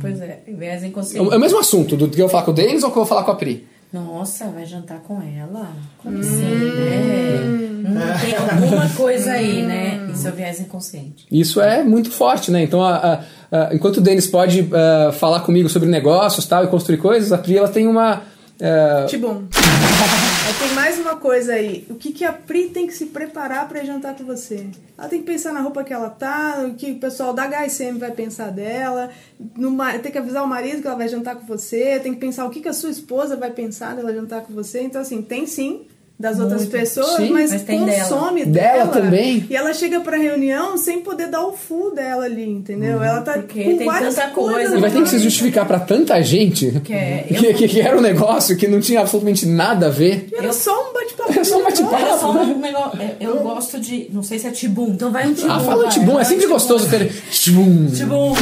pois 0.00 0.20
é, 0.20 0.40
viés 0.46 0.84
inconsciente. 0.84 1.32
é 1.32 1.36
o 1.36 1.40
mesmo 1.40 1.58
assunto 1.58 1.96
do 1.96 2.08
que 2.08 2.14
eu 2.22 2.26
vou 2.26 2.28
falar 2.30 2.44
com 2.44 2.52
o 2.52 2.54
Denis 2.54 2.82
ou 2.84 2.90
que 2.90 2.96
eu 2.96 3.02
vou 3.02 3.06
falar 3.06 3.24
com 3.24 3.32
a 3.32 3.34
Pri? 3.34 3.66
Nossa, 3.92 4.46
vai 4.46 4.64
jantar 4.64 5.00
com 5.00 5.20
ela? 5.20 5.68
Como 5.98 6.16
assim, 6.20 6.42
né? 6.44 7.40
Hum, 7.42 7.84
tem 8.20 8.36
alguma 8.36 8.88
coisa 8.90 9.32
aí, 9.32 9.62
né? 9.64 10.08
Isso 10.14 10.28
é 10.28 10.30
o 10.30 10.34
viés 10.34 10.60
inconsciente. 10.60 11.26
Isso 11.30 11.60
é 11.60 11.82
muito 11.82 12.08
forte, 12.10 12.52
né? 12.52 12.62
Então, 12.62 12.82
a- 12.84 12.96
a- 12.96 13.20
a- 13.50 13.74
enquanto 13.74 13.96
o 13.96 14.00
Denis 14.00 14.28
pode 14.28 14.68
ah, 14.72 15.10
falar 15.12 15.40
comigo 15.40 15.68
sobre 15.68 15.88
negócios 15.88 16.46
tal, 16.46 16.62
e 16.64 16.68
construir 16.68 16.98
coisas, 16.98 17.32
a 17.32 17.38
Pri 17.38 17.56
ela 17.58 17.68
tem 17.68 17.88
uma. 17.88 18.22
Ah, 18.62 19.06
Tibum. 19.06 19.46
Tem 20.58 20.74
mais 20.74 20.98
uma 20.98 21.16
coisa 21.16 21.54
aí. 21.54 21.86
O 21.88 21.94
que, 21.94 22.12
que 22.12 22.24
a 22.24 22.32
Pri 22.32 22.68
tem 22.68 22.86
que 22.86 22.92
se 22.92 23.06
preparar 23.06 23.68
pra 23.68 23.82
ir 23.82 23.86
jantar 23.86 24.14
com 24.14 24.24
você? 24.24 24.66
Ela 24.98 25.08
tem 25.08 25.20
que 25.20 25.26
pensar 25.26 25.52
na 25.52 25.60
roupa 25.60 25.82
que 25.82 25.92
ela 25.92 26.10
tá, 26.10 26.64
o 26.66 26.74
que 26.74 26.92
o 26.92 26.98
pessoal 26.98 27.32
da 27.32 27.48
HSM 27.48 27.98
vai 27.98 28.10
pensar 28.10 28.50
dela, 28.50 29.10
no 29.56 29.76
tem 30.02 30.12
que 30.12 30.18
avisar 30.18 30.44
o 30.44 30.46
marido 30.46 30.82
que 30.82 30.86
ela 30.86 30.96
vai 30.96 31.08
jantar 31.08 31.36
com 31.36 31.46
você, 31.46 31.98
tem 32.00 32.12
que 32.12 32.20
pensar 32.20 32.44
o 32.44 32.50
que, 32.50 32.60
que 32.60 32.68
a 32.68 32.72
sua 32.72 32.90
esposa 32.90 33.36
vai 33.36 33.50
pensar 33.50 33.96
dela 33.96 34.12
jantar 34.12 34.42
com 34.42 34.52
você. 34.52 34.82
Então, 34.82 35.00
assim, 35.00 35.22
tem 35.22 35.46
sim 35.46 35.86
das 36.20 36.38
outras 36.38 36.60
Muito. 36.60 36.72
pessoas, 36.72 37.16
Sim, 37.16 37.30
mas, 37.30 37.50
mas 37.50 37.62
consome 37.64 38.44
Dela 38.44 38.84
dela. 38.84 38.88
também. 38.92 39.46
E 39.48 39.56
ela 39.56 39.72
chega 39.72 40.00
pra 40.00 40.18
reunião 40.18 40.76
sem 40.76 41.00
poder 41.00 41.28
dar 41.28 41.42
o 41.46 41.52
full 41.54 41.94
dela 41.94 42.26
ali, 42.26 42.46
entendeu? 42.46 43.02
Ela 43.02 43.22
tá 43.22 43.32
Porque 43.32 43.64
com 43.64 43.76
tem 43.78 43.86
várias 43.86 44.14
tanta 44.16 44.28
coisas 44.28 44.54
coisa. 44.64 44.76
e 44.76 44.80
vai 44.82 44.90
ter 44.90 45.02
que 45.02 45.08
se 45.08 45.18
justificar 45.18 45.66
pra 45.66 45.80
tanta 45.80 46.22
gente 46.22 46.78
Que 46.84 46.92
é- 46.92 47.24
que, 47.32 47.54
que- 47.54 47.68
que 47.68 47.80
era 47.80 47.96
um 47.96 48.02
negócio 48.02 48.54
que 48.56 48.68
não 48.68 48.80
tinha 48.80 49.00
absolutamente 49.00 49.46
nada 49.46 49.86
a 49.86 49.90
ver. 49.90 50.28
Era 50.36 50.48
Eu- 50.48 50.52
só 50.52 50.90
um 50.90 50.92
bate-papo. 50.92 51.32
Era 51.32 51.44
só 51.44 51.58
um 51.58 51.64
bate-papo. 51.64 52.18
Só 52.18 52.30
um 52.32 52.58
negócio. 52.58 53.00
é, 53.00 53.16
Eu 53.18 53.40
gosto 53.40 53.80
de. 53.80 54.10
Não 54.12 54.22
sei 54.22 54.38
se 54.38 54.46
é 54.46 54.50
tibum. 54.50 54.88
Então 54.90 55.10
vai 55.10 55.26
um 55.26 55.32
tibum. 55.32 55.50
Ah, 55.50 55.60
fala 55.60 55.84
vai, 55.84 55.92
Tibum, 55.92 56.12
é 56.12 56.14
vai 56.16 56.24
sempre 56.26 56.42
tibum. 56.42 56.52
gostoso 56.52 56.88
ter. 56.90 57.10
Tibum. 57.30 57.86
Tibum. 57.86 58.34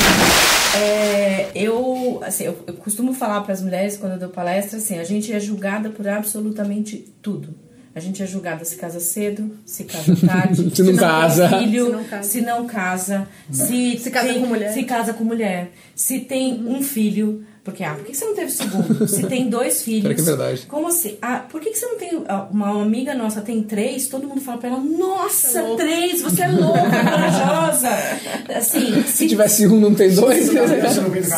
É, 0.77 1.49
eu, 1.55 2.21
assim, 2.25 2.45
eu, 2.45 2.57
eu 2.67 2.75
costumo 2.75 3.13
falar 3.15 3.41
para 3.41 3.53
as 3.53 3.63
mulheres 3.63 3.97
quando 3.97 4.13
eu 4.13 4.19
dou 4.19 4.29
palestra 4.29 4.79
assim: 4.79 4.99
a 4.99 5.05
gente 5.05 5.33
é 5.33 5.41
julgada 5.41 5.91
por 5.91 6.07
absolutamente 6.07 7.05
tudo. 7.23 7.49
A 7.99 8.01
gente 8.01 8.23
é 8.23 8.27
julgada 8.27 8.65
se 8.65 8.77
casa 8.77 9.01
cedo, 9.01 9.51
se 9.67 9.83
casa 9.85 10.15
tarde, 10.25 10.71
Se 10.75 10.83
não 10.83 10.91
tem 10.93 10.97
casa. 10.97 11.49
filho, 11.49 11.85
Se 11.87 11.91
não 11.93 12.05
casa. 12.05 12.23
se 12.29 12.41
não 12.41 12.67
casa, 12.67 13.29
se, 13.51 13.99
Se 13.99 14.11
casa 14.11 14.29
tem- 14.29 14.41
com 14.41 14.47
mulher. 14.47 14.73
se 14.73 14.83
casa 14.85 15.13
com 15.13 15.25
mulher, 15.25 15.73
se 15.97 16.21
tem 16.21 16.55
um 16.65 16.81
filho. 16.81 17.45
Porque, 17.71 17.85
ah, 17.85 17.95
por 17.95 18.05
que 18.05 18.15
você 18.15 18.25
não 18.25 18.35
teve 18.35 18.51
segundo? 18.51 19.07
Se 19.09 19.27
tem 19.27 19.49
dois 19.49 19.83
filhos. 19.83 20.15
Que 20.15 20.21
é 20.21 20.25
verdade. 20.25 20.67
Como 20.67 20.89
assim? 20.89 21.19
Ah, 21.21 21.45
por 21.51 21.61
que, 21.61 21.75
você 21.75 21.87
não 21.87 21.99
tem. 21.99 22.23
ah, 22.29 22.47
Uma 22.51 22.83
amiga 22.83 23.15
nossa 23.15 23.41
tem 23.41 23.63
três, 23.63 24.09
todo 24.09 24.27
mundo 24.27 24.41
fala 24.41 24.59
pra 24.59 24.71
ela: 24.71 24.81
Nossa, 24.81 25.63
três, 25.77 26.23
você 26.23 26.43
é 26.43 26.49
louca, 26.49 26.81
corajosa. 26.91 27.89
Assim, 28.55 29.03
Se 29.05 29.29
tivesse 29.29 29.67
um, 29.67 29.81
não 29.81 29.95
tem 29.95 30.15
dois. 30.15 30.49
Vem 30.49 30.65
do 30.65 30.79
cabelo, 30.89 31.11
fez 31.13 31.29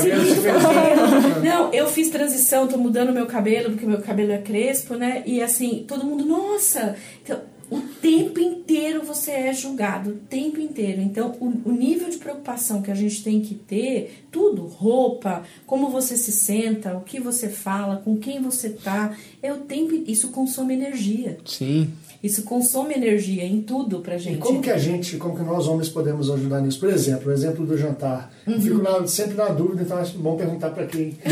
Não, 1.42 1.72
eu 1.72 1.86
fiz 1.86 2.08
transição, 2.10 2.66
tô 2.66 2.76
mudando 2.76 3.12
meu 3.12 3.26
cabelo, 3.26 3.70
porque 3.70 3.86
meu 3.86 4.00
cabelo 4.00 4.32
é 4.32 4.38
crespo, 4.38 4.94
né? 4.94 5.22
E 5.26 5.42
assim, 5.42 5.84
todo 5.86 6.04
mundo, 6.04 6.24
nossa! 6.24 6.94
Então, 7.22 7.38
o 7.70 7.80
tempo 8.00 8.38
inteiro 8.40 9.02
você 9.04 9.30
é 9.30 9.52
julgado, 9.52 10.10
o 10.10 10.14
tempo 10.14 10.60
inteiro. 10.60 11.00
Então, 11.00 11.36
o, 11.40 11.68
o 11.68 11.72
nível 11.72 12.08
de 12.10 12.18
preocupação 12.18 12.82
que 12.82 12.90
a 12.90 12.94
gente 12.94 13.22
tem 13.22 13.40
que 13.40 13.54
ter, 13.54 14.24
tudo, 14.30 14.66
roupa, 14.66 15.42
como 15.66 15.88
você 15.90 16.16
se 16.16 16.32
senta, 16.32 16.96
o 16.96 17.00
que 17.02 17.20
você 17.20 17.48
fala, 17.48 17.96
com 18.04 18.16
quem 18.16 18.40
você 18.42 18.70
tá, 18.70 19.14
é 19.42 19.52
o 19.52 19.58
tempo, 19.58 19.94
isso 20.06 20.28
consome 20.30 20.74
energia. 20.74 21.38
Sim. 21.44 21.90
Isso 22.22 22.42
consome 22.42 22.92
energia 22.94 23.44
em 23.46 23.62
tudo 23.62 24.00
pra 24.00 24.18
gente. 24.18 24.34
E 24.36 24.38
como 24.38 24.60
que 24.60 24.70
a 24.70 24.76
gente, 24.76 25.16
como 25.16 25.34
que 25.34 25.42
nós 25.42 25.66
homens 25.66 25.88
podemos 25.88 26.30
ajudar 26.30 26.60
nisso? 26.60 26.78
Por 26.78 26.90
exemplo, 26.90 27.30
o 27.30 27.32
exemplo 27.32 27.64
do 27.64 27.78
jantar. 27.78 28.30
Uhum. 28.46 28.54
Eu 28.54 28.60
fico 28.60 28.82
na- 28.82 29.06
sempre 29.06 29.34
na 29.36 29.48
dúvida, 29.48 29.82
então 29.82 29.96
acho 29.96 30.18
bom 30.18 30.36
perguntar 30.36 30.68
para 30.70 30.86
quem. 30.86 31.16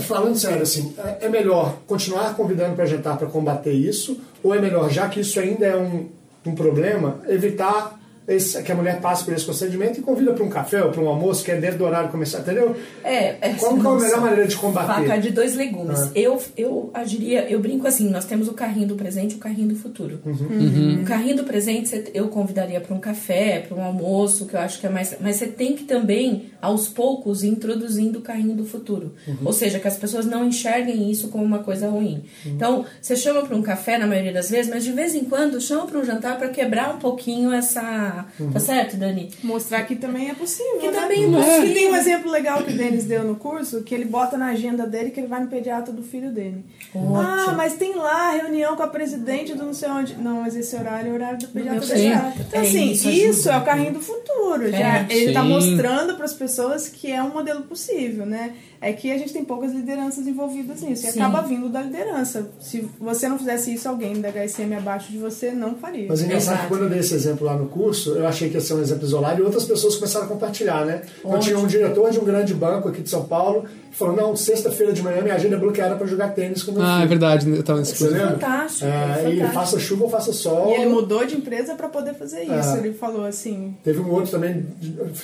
Falando 0.00 0.36
sério, 0.36 0.62
assim, 0.62 0.92
é 1.20 1.26
é 1.26 1.28
melhor 1.28 1.78
continuar 1.86 2.34
convidando 2.34 2.74
para 2.74 2.84
jantar 2.86 3.16
para 3.16 3.28
combater 3.28 3.72
isso, 3.72 4.18
ou 4.44 4.54
é 4.54 4.60
melhor, 4.60 4.90
já 4.90 5.08
que 5.08 5.20
isso 5.20 5.40
ainda 5.40 5.64
é 5.64 5.74
um, 5.74 6.10
um 6.46 6.54
problema, 6.54 7.20
evitar 7.26 7.98
esse- 8.26 8.62
que 8.62 8.72
a 8.72 8.74
mulher 8.74 9.00
passe 9.00 9.24
por 9.24 9.34
esse 9.34 9.44
constrangimento 9.44 10.00
e 10.00 10.02
convida 10.02 10.32
para 10.32 10.42
um 10.44 10.48
café 10.48 10.82
ou 10.82 10.90
para 10.90 11.00
um 11.02 11.08
almoço 11.08 11.44
que 11.44 11.50
é 11.50 11.56
dentro 11.56 11.78
do 11.78 11.84
horário 11.84 12.08
comercial, 12.10 12.42
entendeu? 12.42 12.74
É, 13.02 13.36
é 13.40 13.54
Como 13.58 13.80
que 13.80 13.86
é 13.86 13.90
a 13.90 13.94
melhor 14.08 14.20
maneira 14.20 14.46
de 14.46 14.56
combater? 14.56 14.86
Faca 15.08 15.18
de 15.20 15.30
dois 15.30 15.54
legumes. 15.54 16.00
Ah. 16.00 16.10
Eu, 16.14 16.40
eu 16.56 16.90
agiria, 16.94 17.48
eu 17.50 17.60
brinco 17.60 17.86
assim, 17.86 18.08
nós 18.10 18.24
temos 18.24 18.48
o 18.48 18.52
carrinho 18.52 18.88
do 18.88 18.94
presente 18.94 19.32
e 19.32 19.36
o 19.36 19.40
carrinho 19.40 19.68
do 19.68 19.76
futuro. 19.76 20.20
Uhum. 20.24 21.00
O 21.02 21.04
carrinho 21.04 21.36
do 21.36 21.44
presente 21.44 22.04
eu 22.14 22.28
convidaria 22.28 22.80
para 22.80 22.94
um 22.94 23.00
café, 23.00 23.60
para 23.60 23.76
um 23.76 23.82
almoço, 23.82 24.46
que 24.46 24.54
eu 24.54 24.60
acho 24.60 24.80
que 24.80 24.86
é 24.86 24.90
mais. 24.90 25.14
Mas 25.20 25.36
você 25.36 25.46
tem 25.46 25.74
que 25.74 25.84
também, 25.84 26.46
aos 26.62 26.88
poucos, 26.88 27.42
ir 27.42 27.48
introduzindo 27.48 28.18
o 28.18 28.22
carrinho 28.22 28.54
do 28.54 28.64
futuro. 28.64 29.14
Uhum. 29.26 29.36
Ou 29.44 29.52
seja, 29.52 29.78
que 29.78 29.88
as 29.88 29.96
pessoas 29.96 30.24
não 30.26 30.46
enxerguem 30.46 31.10
isso 31.10 31.28
como 31.28 31.44
uma 31.44 31.58
coisa 31.58 31.88
ruim. 31.88 32.24
Então, 32.46 32.84
você 33.00 33.16
chama 33.16 33.42
para 33.42 33.56
um 33.56 33.62
café 33.62 33.98
na 33.98 34.06
maioria 34.06 34.32
das 34.32 34.48
vezes, 34.50 34.70
mas 34.72 34.84
de 34.84 34.92
vez 34.92 35.14
em 35.14 35.24
quando 35.24 35.60
chama 35.60 35.86
para 35.86 35.98
um 35.98 36.04
jantar 36.04 36.38
para 36.38 36.48
quebrar 36.48 36.94
um 36.94 36.98
pouquinho 36.98 37.52
essa. 37.52 38.13
Uhum. 38.38 38.52
Tá 38.52 38.60
certo, 38.60 38.96
Dani? 38.96 39.30
Mostrar 39.42 39.82
que 39.84 39.96
também 39.96 40.30
é 40.30 40.34
possível. 40.34 40.78
Que 40.80 40.90
né? 40.90 41.00
também 41.00 41.24
é 41.24 41.36
possível. 41.36 41.66
E 41.66 41.74
tem 41.74 41.90
um 41.90 41.96
exemplo 41.96 42.30
legal 42.30 42.62
que 42.62 42.72
o 42.72 42.76
Denis 42.76 43.04
deu 43.04 43.24
no 43.24 43.36
curso, 43.36 43.82
que 43.82 43.94
ele 43.94 44.04
bota 44.04 44.36
na 44.36 44.46
agenda 44.46 44.86
dele 44.86 45.10
que 45.10 45.20
ele 45.20 45.26
vai 45.26 45.40
no 45.40 45.48
pediatra 45.48 45.92
do 45.92 46.02
filho 46.02 46.30
dele. 46.30 46.64
Ah, 46.94 47.52
mas 47.56 47.74
tem 47.74 47.94
lá 47.94 48.30
reunião 48.32 48.76
com 48.76 48.82
a 48.82 48.88
presidente 48.88 49.54
do 49.54 49.64
não 49.64 49.74
sei 49.74 49.88
onde. 49.88 50.14
Não, 50.14 50.42
mas 50.42 50.56
esse 50.56 50.74
horário 50.76 51.08
é 51.08 51.12
o 51.12 51.14
horário 51.14 51.38
do 51.38 51.48
pediatra 51.48 51.86
pediatra. 51.86 52.34
Então, 52.48 52.60
É, 52.60 52.62
assim, 52.66 52.90
isso 52.90 53.10
isso, 53.10 53.50
é 53.50 53.56
o 53.56 53.64
carrinho 53.64 53.92
do 53.94 54.00
futuro. 54.00 54.70
Já, 54.70 54.98
É, 54.98 55.06
ele 55.10 55.32
tá 55.32 55.42
sim. 55.42 55.48
mostrando 55.48 56.14
para 56.14 56.24
as 56.24 56.32
pessoas 56.34 56.88
que 56.88 57.10
é 57.10 57.22
um 57.22 57.30
modelo 57.30 57.62
possível, 57.62 58.24
né? 58.26 58.52
É 58.84 58.92
que 58.92 59.10
a 59.10 59.16
gente 59.16 59.32
tem 59.32 59.42
poucas 59.42 59.72
lideranças 59.72 60.26
envolvidas 60.26 60.82
nisso. 60.82 61.06
E 61.06 61.12
Sim. 61.12 61.20
acaba 61.20 61.40
vindo 61.40 61.70
da 61.70 61.80
liderança. 61.80 62.50
Se 62.60 62.86
você 63.00 63.26
não 63.26 63.38
fizesse 63.38 63.72
isso, 63.72 63.88
alguém 63.88 64.20
da 64.20 64.28
HSM 64.28 64.74
abaixo 64.76 65.10
de 65.10 65.16
você 65.16 65.52
não 65.52 65.74
faria. 65.74 66.06
Mas 66.06 66.20
é 66.20 66.26
engraçado 66.26 66.60
que 66.60 66.68
quando 66.68 66.82
eu 66.82 66.90
dei 66.90 66.98
esse 66.98 67.14
exemplo 67.14 67.46
lá 67.46 67.56
no 67.56 67.66
curso, 67.66 68.12
eu 68.12 68.26
achei 68.26 68.50
que 68.50 68.56
ia 68.56 68.60
ser 68.60 68.74
um 68.74 68.82
exemplo 68.82 69.04
isolado 69.04 69.40
e 69.40 69.42
outras 69.42 69.64
pessoas 69.64 69.94
começaram 69.94 70.26
a 70.26 70.28
compartilhar, 70.28 70.84
né? 70.84 71.00
Eu 71.24 71.38
tinha 71.38 71.58
um 71.58 71.66
diretor 71.66 72.10
de 72.10 72.18
um 72.20 72.24
grande 72.24 72.52
banco 72.52 72.88
aqui 72.88 73.00
de 73.00 73.08
São 73.08 73.24
Paulo 73.24 73.64
falou: 73.94 74.16
não, 74.16 74.36
sexta-feira 74.36 74.92
de 74.92 75.02
manhã 75.02 75.22
minha 75.22 75.34
agenda 75.34 75.56
é 75.56 75.58
bloqueada 75.58 75.96
para 75.96 76.06
jogar 76.06 76.30
tênis 76.30 76.62
com 76.62 76.72
meu 76.72 76.82
Ah, 76.82 77.02
é 77.02 77.06
verdade, 77.06 77.48
eu 77.48 77.62
tava 77.62 77.78
nesse 77.80 77.96
curso. 77.96 78.14
Fantástico, 78.14 78.84
É, 78.86 79.30
e 79.30 79.40
faça 79.52 79.78
chuva 79.78 80.04
ou 80.04 80.10
faça 80.10 80.32
sol. 80.32 80.70
E 80.70 80.74
ele 80.74 80.86
mudou 80.90 81.24
de 81.24 81.36
empresa 81.36 81.74
para 81.74 81.88
poder 81.88 82.14
fazer 82.14 82.42
isso. 82.42 82.70
Ah. 82.74 82.78
Ele 82.78 82.92
falou 82.92 83.24
assim: 83.24 83.76
Teve 83.82 84.00
um 84.00 84.10
outro 84.10 84.30
também, 84.32 84.66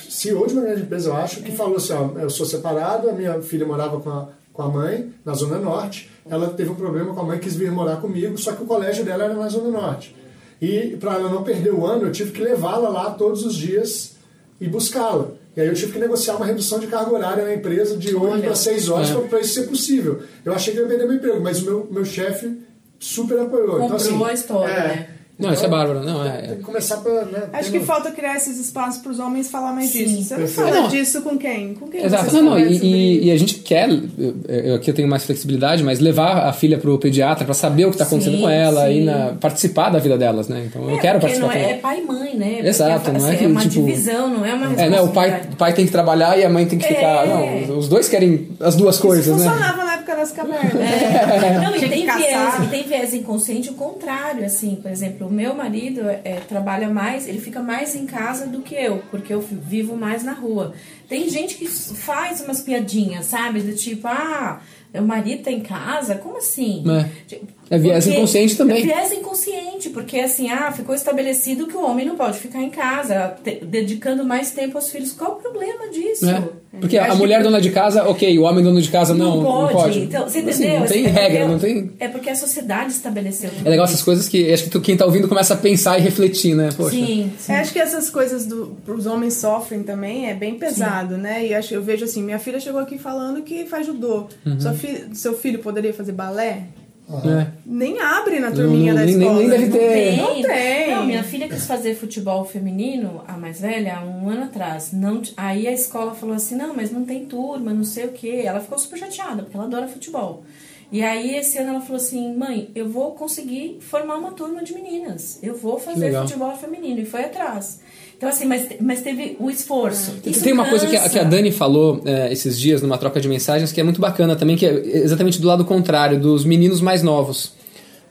CEO 0.09 0.47
de 0.47 0.53
uma 0.53 0.61
grande 0.63 0.81
empresa, 0.81 1.09
eu 1.09 1.15
acho, 1.15 1.41
que 1.41 1.51
falou 1.51 1.77
assim: 1.77 1.93
ó, 1.93 2.19
eu 2.19 2.29
sou 2.29 2.45
separado, 2.45 3.09
a 3.09 3.13
minha 3.13 3.41
filha 3.41 3.65
morava 3.65 3.99
com 3.99 4.09
a, 4.09 4.27
com 4.53 4.61
a 4.63 4.69
mãe 4.69 5.13
na 5.25 5.33
Zona 5.33 5.57
Norte, 5.57 6.09
ela 6.29 6.49
teve 6.49 6.69
um 6.69 6.75
problema 6.75 7.13
com 7.13 7.19
a 7.21 7.23
mãe, 7.23 7.39
quis 7.39 7.55
vir 7.55 7.71
morar 7.71 7.97
comigo, 7.97 8.37
só 8.37 8.53
que 8.53 8.63
o 8.63 8.65
colégio 8.65 9.03
dela 9.03 9.25
era 9.25 9.33
na 9.33 9.49
Zona 9.49 9.69
Norte. 9.69 10.15
E 10.61 10.95
para 10.99 11.15
ela 11.15 11.29
não 11.29 11.43
perder 11.43 11.73
o 11.73 11.85
ano, 11.85 12.05
eu 12.05 12.11
tive 12.11 12.31
que 12.31 12.41
levá-la 12.41 12.87
lá 12.89 13.09
todos 13.11 13.43
os 13.45 13.55
dias 13.55 14.15
e 14.59 14.67
buscá-la. 14.67 15.29
E 15.55 15.61
aí 15.61 15.67
eu 15.67 15.73
tive 15.73 15.91
que 15.93 15.99
negociar 15.99 16.35
uma 16.37 16.45
redução 16.45 16.79
de 16.79 16.87
carga 16.87 17.13
horária 17.13 17.43
na 17.43 17.53
empresa 17.53 17.97
de 17.97 18.15
8 18.15 18.25
Olha. 18.25 18.41
para 18.43 18.55
6 18.55 18.89
horas 18.89 19.09
É. 19.09 19.13
para 19.27 19.39
isso 19.41 19.53
ser 19.53 19.63
possível. 19.67 20.21
Eu 20.45 20.53
achei 20.53 20.73
que 20.73 20.79
eu 20.79 20.83
ia 20.83 20.89
perder 20.89 21.05
meu 21.05 21.15
emprego, 21.17 21.41
mas 21.41 21.61
o 21.61 21.65
meu, 21.65 21.87
meu 21.91 22.05
chefe 22.05 22.57
super 22.99 23.39
apoiou. 23.39 23.75
então, 23.83 23.89
Comprou 23.89 23.95
assim, 23.97 24.23
a 24.23 24.33
história, 24.33 24.73
né? 24.73 25.07
Não, 25.41 25.53
isso 25.53 25.65
é 25.65 25.67
bárbaro, 25.67 26.03
não, 26.03 26.25
é- 26.25 26.31
Tem 26.41 26.57
que 26.57 26.63
começar 26.63 26.97
para. 26.97 27.25
Né, 27.25 27.43
Acho 27.53 27.71
que 27.71 27.79
falta 27.79 28.11
criar 28.11 28.35
esses 28.37 28.59
espaços 28.59 29.01
para 29.01 29.11
os 29.11 29.19
homens 29.19 29.49
falar 29.49 29.73
mais 29.73 29.89
Sim, 29.89 30.05
disso. 30.05 30.23
Você 30.29 30.37
não 30.37 30.47
fala 30.47 30.71
Não. 30.71 30.87
disso 30.87 31.21
com 31.21 31.37
quem? 31.37 31.73
Com 31.73 31.87
quem 31.87 32.03
Exato. 32.05 32.33
Não, 32.35 32.41
não, 32.43 32.59
e, 32.59 33.25
e- 33.25 33.31
a 33.31 33.37
gente 33.37 33.55
quer, 33.55 33.89
eu, 33.89 34.35
eu 34.47 34.75
aqui 34.75 34.89
eu 34.89 34.93
tenho 34.93 35.07
mais 35.07 35.23
flexibilidade, 35.25 35.83
mas 35.83 35.99
levar 35.99 36.47
a 36.47 36.53
filha 36.53 36.77
pro 36.77 36.97
pediatra 36.99 37.43
pra 37.45 37.53
saber 37.53 37.85
o 37.85 37.91
que 37.91 37.97
tá 37.97 38.03
acontecendo 38.03 38.35
Sim, 38.35 38.41
com 38.41 38.49
ela 38.49 38.85
sim. 38.87 39.01
e 39.01 39.03
na, 39.03 39.33
participar 39.39 39.89
da 39.89 39.99
vida 39.99 40.17
delas, 40.17 40.47
né? 40.47 40.63
Então 40.67 40.83
eu 40.89 40.95
É, 40.95 40.99
quero 40.99 41.19
porque 41.19 41.39
participar 41.39 41.47
não 41.47 41.53
com 41.63 41.69
é, 41.69 41.71
é 41.71 41.77
pai 41.77 41.99
e 41.99 42.05
mãe, 42.05 42.37
né? 42.37 42.53
Porque 42.55 42.67
Exato, 42.67 43.09
é, 43.09 43.13
não 43.13 43.25
é 43.27 43.29
assim, 43.29 43.37
que, 43.37 43.45
uma 43.47 43.61
tipo, 43.61 43.85
divisão, 43.85 44.29
não 44.29 44.45
é 44.45 44.53
uma 44.53 44.81
É, 44.81 44.89
né? 44.89 45.01
O 45.01 45.07
pai, 45.09 45.41
o 45.51 45.55
pai 45.55 45.73
tem 45.73 45.85
que 45.85 45.91
trabalhar 45.91 46.37
e 46.37 46.43
a 46.45 46.49
mãe 46.49 46.65
tem 46.65 46.77
que 46.77 46.87
ficar. 46.87 47.25
É. 47.27 47.65
Não, 47.67 47.77
os 47.77 47.87
dois 47.87 48.07
querem 48.09 48.47
as 48.59 48.75
duas 48.75 48.97
coisas, 48.99 49.25
Isso 49.25 49.35
né? 49.37 49.49
funcionava 49.49 49.83
na 49.83 49.90
época 50.01 50.15
das 50.15 50.31
cavernas. 50.33 50.75
É. 50.75 51.59
Não, 51.59 51.75
e 51.75 51.79
tem, 51.79 52.05
viés, 52.05 52.63
e 52.63 52.67
tem 52.67 52.83
viés 52.83 53.13
inconsciente 53.13 53.69
o 53.69 53.73
contrário, 53.73 54.43
assim, 54.43 54.75
por 54.75 54.91
exemplo, 54.91 55.27
o 55.27 55.31
meu 55.31 55.53
marido 55.53 56.01
é, 56.09 56.41
trabalha 56.47 56.89
mais, 56.89 57.27
ele 57.27 57.39
fica 57.39 57.61
mais 57.61 57.95
em 57.95 58.05
casa 58.05 58.47
do 58.47 58.61
que 58.61 58.75
eu, 58.75 59.03
porque 59.09 59.33
eu 59.33 59.41
vivo 59.41 59.95
mais 59.95 60.23
na 60.23 60.33
rua. 60.33 60.73
Tem 61.07 61.29
gente 61.29 61.55
que 61.55 61.67
faz 61.67 62.41
umas 62.41 62.61
piadinhas, 62.61 63.25
sabe? 63.25 63.61
Do 63.61 63.73
tipo, 63.75 64.07
ah, 64.07 64.61
meu 64.93 65.03
marido 65.03 65.43
tá 65.43 65.51
em 65.51 65.61
casa? 65.61 66.15
Como 66.15 66.37
assim? 66.37 66.83
É. 66.89 67.39
É 67.71 67.77
viés 67.77 68.03
Porque- 68.03 68.17
inconsciente 68.17 68.57
também. 68.57 68.81
É 68.81 68.85
viés 68.85 69.11
inconsciente, 69.13 69.89
porque 69.91 70.19
assim, 70.19 70.49
ah, 70.51 70.71
ficou 70.73 70.93
estabelecido 70.93 71.65
que 71.67 71.75
o 71.77 71.83
homem 71.85 72.05
não 72.05 72.15
pode 72.17 72.37
ficar 72.37 72.61
em 72.61 72.69
casa, 72.69 73.33
te- 73.43 73.63
dedicando 73.65 74.25
mais 74.25 74.51
tempo 74.51 74.77
aos 74.77 74.91
filhos. 74.91 75.13
Qual 75.13 75.31
o 75.31 75.35
problema 75.35 75.89
disso? 75.89 76.29
É. 76.29 76.43
Porque 76.79 76.97
Acho 76.97 77.11
a 77.11 77.15
mulher 77.15 77.37
que- 77.37 77.43
dona 77.43 77.59
de 77.61 77.69
casa, 77.71 78.07
ok, 78.09 78.37
o 78.39 78.43
homem 78.43 78.63
dono 78.63 78.81
de 78.81 78.89
casa 78.89 79.13
não, 79.13 79.37
não 79.37 79.43
pode. 79.43 79.73
pode. 79.73 79.99
Então, 79.99 80.23
você 80.27 80.39
Assim, 80.39 80.49
entendeu? 80.65 80.79
não 80.81 80.87
tem 80.87 81.05
É 81.05 81.09
regra, 81.09 81.27
porque- 81.27 81.47
não 81.51 81.59
tem. 81.59 81.91
É 81.99 82.07
porque 82.07 82.29
a 82.29 82.35
sociedade 82.35 82.91
estabeleceu. 82.91 83.49
É 83.63 83.69
legal 83.69 83.85
essas 83.85 84.01
coisas 84.01 84.27
que 84.27 84.51
acho 84.51 84.63
que 84.65 84.69
tu- 84.69 84.81
quem 84.81 84.95
tá 84.97 85.05
ouvindo 85.05 85.27
começa 85.27 85.53
a 85.53 85.57
pensar 85.57 85.97
e 85.97 86.01
refletir, 86.01 86.55
né? 86.55 86.69
Poxa. 86.75 86.91
Sim, 86.91 87.31
sim. 87.39 87.53
Eu 87.53 87.59
acho 87.59 87.71
que 87.73 87.79
essas 87.79 88.09
coisas 88.09 88.45
do, 88.45 88.75
os 88.87 89.05
homens 89.05 89.35
sofrem 89.35 89.83
também 89.83 90.29
é 90.29 90.33
bem 90.33 90.55
pesado, 90.55 91.17
né? 91.17 91.45
E 91.47 91.53
acho, 91.53 91.73
eu 91.73 91.81
vejo 91.81 92.03
assim, 92.05 92.21
minha 92.21 92.39
filha 92.39 92.59
chegou 92.59 92.79
aqui 92.81 92.97
falando 92.97 93.41
que 93.43 93.65
faz 93.65 93.85
judô. 93.85 94.25
Uhum. 94.45 94.59
Sua 94.59 94.73
fi- 94.73 95.05
seu 95.13 95.37
filho 95.37 95.59
poderia 95.59 95.93
fazer 95.93 96.11
balé? 96.13 96.63
É. 97.09 97.47
Nem 97.65 97.99
abre 97.99 98.39
na 98.39 98.51
turminha 98.51 98.93
Não, 98.93 98.99
da 99.01 99.05
nem- 99.05 99.17
nem- 99.17 99.27
escola. 99.27 99.39
nem 99.47 99.49
deve 99.49 99.77
ter. 99.77 100.17
Não 100.17 100.41
tem. 100.41 100.95
Não, 100.95 101.05
minha 101.05 101.23
filha 101.23 101.49
quis 101.49 101.65
fazer 101.65 101.93
futebol 101.95 102.45
feminino, 102.45 103.21
a 103.27 103.33
mais 103.37 103.59
velha, 103.59 103.97
há 103.97 104.05
um 104.05 104.29
ano 104.29 104.43
atrás. 104.43 104.91
Não, 104.93 105.21
aí 105.35 105.67
a 105.67 105.71
escola 105.73 106.13
falou 106.15 106.35
assim: 106.35 106.55
não, 106.55 106.73
mas 106.73 106.89
não 106.91 107.03
tem 107.03 107.25
turma, 107.25 107.73
não 107.73 107.83
sei 107.83 108.05
o 108.05 108.11
quê. 108.13 108.43
Ela 108.45 108.61
ficou 108.61 108.77
super 108.77 108.97
chateada, 108.97 109.43
porque 109.43 109.57
ela 109.57 109.65
adora 109.65 109.87
futebol. 109.87 110.43
E 110.89 111.01
aí 111.01 111.35
esse 111.35 111.57
ano 111.57 111.69
ela 111.71 111.81
falou 111.81 111.97
assim: 111.97 112.33
mãe, 112.35 112.69
eu 112.75 112.87
vou 112.87 113.11
conseguir 113.11 113.79
formar 113.81 114.15
uma 114.17 114.31
turma 114.31 114.63
de 114.63 114.73
meninas. 114.73 115.39
Eu 115.43 115.57
vou 115.57 115.79
fazer 115.79 116.05
legal. 116.05 116.25
futebol 116.27 116.55
feminino. 116.55 116.99
E 116.99 117.05
foi 117.05 117.25
atrás. 117.25 117.79
Então, 118.21 118.29
assim, 118.29 118.45
mas, 118.45 118.67
mas 118.79 119.01
teve 119.01 119.35
o 119.39 119.49
esforço. 119.49 120.11
Tem 120.21 120.53
uma 120.53 120.69
coisa 120.69 120.85
que 120.85 120.95
a, 120.95 120.99
cansa. 120.99 121.09
que 121.09 121.17
a 121.17 121.23
Dani 121.23 121.51
falou 121.51 122.03
é, 122.05 122.31
esses 122.31 122.59
dias 122.59 122.79
numa 122.79 122.95
troca 122.95 123.19
de 123.19 123.27
mensagens 123.27 123.71
que 123.71 123.81
é 123.81 123.83
muito 123.83 123.99
bacana 123.99 124.35
também, 124.35 124.55
que 124.55 124.63
é 124.63 124.73
exatamente 124.99 125.41
do 125.41 125.47
lado 125.47 125.65
contrário, 125.65 126.19
dos 126.19 126.45
meninos 126.45 126.81
mais 126.81 127.01
novos. 127.01 127.53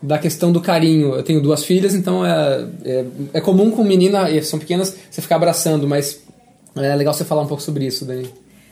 Da 0.03 0.19
questão 0.19 0.51
do 0.51 0.61
carinho. 0.61 1.15
Eu 1.15 1.23
tenho 1.23 1.41
duas 1.41 1.63
filhas, 1.63 1.95
então 1.95 2.27
é, 2.27 2.67
é, 2.85 3.05
é 3.35 3.41
comum 3.41 3.71
com 3.71 3.85
menina, 3.85 4.29
e 4.29 4.43
são 4.43 4.59
pequenas, 4.59 4.97
você 5.09 5.23
ficar 5.23 5.37
abraçando, 5.37 5.87
mas 5.87 6.21
é 6.75 6.97
legal 6.97 7.15
você 7.15 7.25
falar 7.25 7.43
um 7.43 7.47
pouco 7.47 7.63
sobre 7.63 7.87
isso, 7.87 8.05
Dani. 8.05 8.29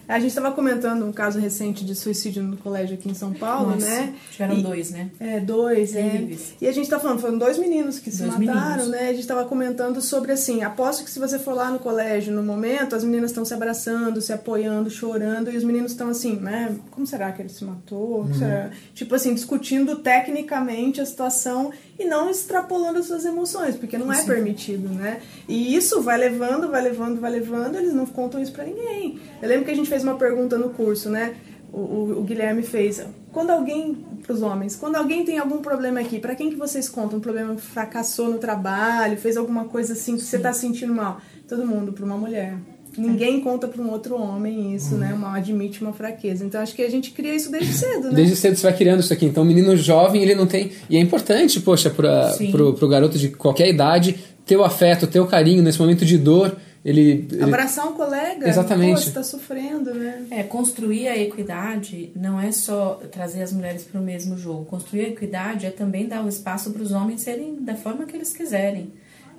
A 0.08 0.18
gente 0.18 0.30
estava 0.30 0.50
comentando 0.52 1.04
um 1.04 1.12
caso 1.12 1.38
recente 1.38 1.84
de 1.84 1.94
suicídio 1.94 2.42
no 2.42 2.56
colégio 2.56 2.94
aqui 2.94 3.10
em 3.10 3.14
São 3.14 3.32
Paulo, 3.34 3.72
Nossa, 3.72 3.86
né? 3.86 4.14
Tiveram 4.32 4.54
E- 4.58 4.62
dois, 4.62 4.90
né? 4.90 5.10
É, 5.20 5.38
dois, 5.38 5.94
é. 5.94 6.26
E 6.60 6.66
a 6.66 6.72
gente 6.72 6.88
tá 6.88 6.98
falando, 6.98 7.20
foram 7.20 7.36
dois 7.36 7.58
meninos 7.58 7.98
que 7.98 8.10
se 8.10 8.22
Dois 8.22 8.38
mataram, 8.38 8.70
meninos. 8.70 8.88
né? 8.88 9.10
A 9.10 9.12
gente 9.12 9.26
tava 9.26 9.44
comentando 9.44 10.00
sobre 10.00 10.32
assim, 10.32 10.62
aposto 10.62 11.04
que 11.04 11.10
se 11.10 11.18
você 11.18 11.38
for 11.38 11.54
lá 11.54 11.70
no 11.70 11.78
colégio 11.78 12.32
no 12.32 12.42
momento, 12.42 12.96
as 12.96 13.04
meninas 13.04 13.30
estão 13.30 13.44
se 13.44 13.52
abraçando, 13.52 14.20
se 14.22 14.32
apoiando, 14.32 14.88
chorando, 14.88 15.50
e 15.50 15.56
os 15.58 15.62
meninos 15.64 15.92
estão 15.92 16.08
assim, 16.08 16.36
né? 16.36 16.74
Como 16.90 17.06
será 17.06 17.30
que 17.30 17.42
ele 17.42 17.50
se 17.50 17.62
matou? 17.64 18.26
Será? 18.34 18.70
Tipo 18.94 19.14
assim, 19.14 19.34
discutindo 19.34 19.96
tecnicamente 19.96 21.00
a 21.00 21.06
situação 21.06 21.70
e 21.98 22.04
não 22.04 22.30
extrapolando 22.30 22.98
as 23.00 23.06
suas 23.06 23.24
emoções, 23.24 23.76
porque 23.76 23.98
não 23.98 24.12
é 24.12 24.16
permitido, 24.34 24.88
né? 24.88 25.20
E 25.48 25.74
isso 25.74 26.00
vai 26.00 26.16
levando, 26.16 26.68
vai 26.68 26.80
levando, 26.82 27.20
vai 27.20 27.30
levando, 27.30 27.76
eles 27.76 27.92
não 27.92 28.06
contam 28.06 28.40
isso 28.40 28.52
pra 28.52 28.64
ninguém. 28.64 29.18
Eu 29.42 29.48
lembro 29.48 29.64
que 29.64 29.70
a 29.70 29.74
gente 29.74 29.88
fez 29.88 30.02
uma 30.04 30.14
pergunta 30.16 30.56
no 30.56 30.70
curso, 30.70 31.10
né? 31.10 31.34
O, 31.72 31.80
o- 31.80 32.20
o 32.20 32.22
Guilherme 32.22 32.62
fez. 32.62 33.04
Quando 33.32 33.50
alguém, 33.50 33.94
pros 34.22 34.40
homens, 34.42 34.74
quando 34.76 34.96
alguém 34.96 35.24
tem 35.24 35.38
algum 35.38 35.58
problema 35.58 36.00
aqui, 36.00 36.18
pra 36.18 36.34
quem 36.34 36.48
que 36.50 36.56
vocês 36.56 36.88
contam? 36.88 37.18
Um 37.18 37.20
problema 37.22 37.54
que 37.54 37.60
fracassou 37.60 38.28
no 38.30 38.38
trabalho, 38.38 39.18
fez 39.18 39.36
alguma 39.36 39.64
coisa 39.66 39.92
assim 39.92 40.16
que 40.16 40.22
você 40.22 40.38
tá 40.38 40.52
sentindo 40.52 40.94
mal? 40.94 41.20
Todo 41.46 41.66
mundo, 41.66 41.92
pra 41.92 42.04
uma 42.06 42.16
mulher. 42.16 42.54
Ninguém 43.00 43.40
conta 43.40 43.68
pra 43.68 43.82
um 43.82 43.90
outro 43.90 44.20
homem 44.20 44.74
isso, 44.74 44.96
né? 44.96 45.12
Uma, 45.14 45.36
admite 45.36 45.80
uma 45.80 45.92
fraqueza. 45.92 46.44
Então 46.44 46.60
acho 46.60 46.74
que 46.74 46.82
a 46.82 46.90
gente 46.90 47.10
cria 47.12 47.34
isso 47.34 47.50
desde 47.50 47.72
cedo, 47.72 48.08
né? 48.08 48.14
Desde 48.14 48.36
cedo 48.36 48.56
você 48.56 48.62
vai 48.62 48.76
criando 48.76 49.00
isso 49.00 49.12
aqui. 49.12 49.26
Então, 49.26 49.42
o 49.42 49.46
menino 49.46 49.76
jovem, 49.76 50.22
ele 50.22 50.34
não 50.34 50.46
tem. 50.46 50.72
E 50.90 50.96
é 50.96 51.00
importante, 51.00 51.60
poxa, 51.60 51.90
pro, 51.90 52.74
pro 52.74 52.88
garoto 52.88 53.18
de 53.18 53.28
qualquer 53.28 53.68
idade 53.68 54.18
ter 54.48 54.56
o 54.56 54.64
afeto, 54.64 55.06
ter 55.06 55.20
o 55.20 55.26
carinho 55.26 55.62
nesse 55.62 55.78
momento 55.78 56.06
de 56.06 56.16
dor. 56.16 56.56
ele, 56.82 57.28
ele 57.30 57.42
Abraçar 57.42 57.86
um 57.86 57.92
colega. 57.92 58.48
Exatamente. 58.48 58.94
Pô, 58.94 59.00
você 59.02 59.10
tá 59.10 59.22
sofrendo, 59.22 59.92
né? 59.94 60.24
É, 60.30 60.42
construir 60.42 61.06
a 61.06 61.16
equidade 61.16 62.10
não 62.16 62.40
é 62.40 62.50
só 62.50 63.00
trazer 63.12 63.42
as 63.42 63.52
mulheres 63.52 63.82
para 63.84 64.00
o 64.00 64.02
mesmo 64.02 64.38
jogo. 64.38 64.64
Construir 64.64 65.04
a 65.04 65.08
equidade 65.08 65.66
é 65.66 65.70
também 65.70 66.08
dar 66.08 66.24
o 66.24 66.28
espaço 66.28 66.70
para 66.70 66.82
os 66.82 66.92
homens 66.92 67.20
serem 67.20 67.56
da 67.60 67.74
forma 67.74 68.06
que 68.06 68.16
eles 68.16 68.32
quiserem. 68.32 68.90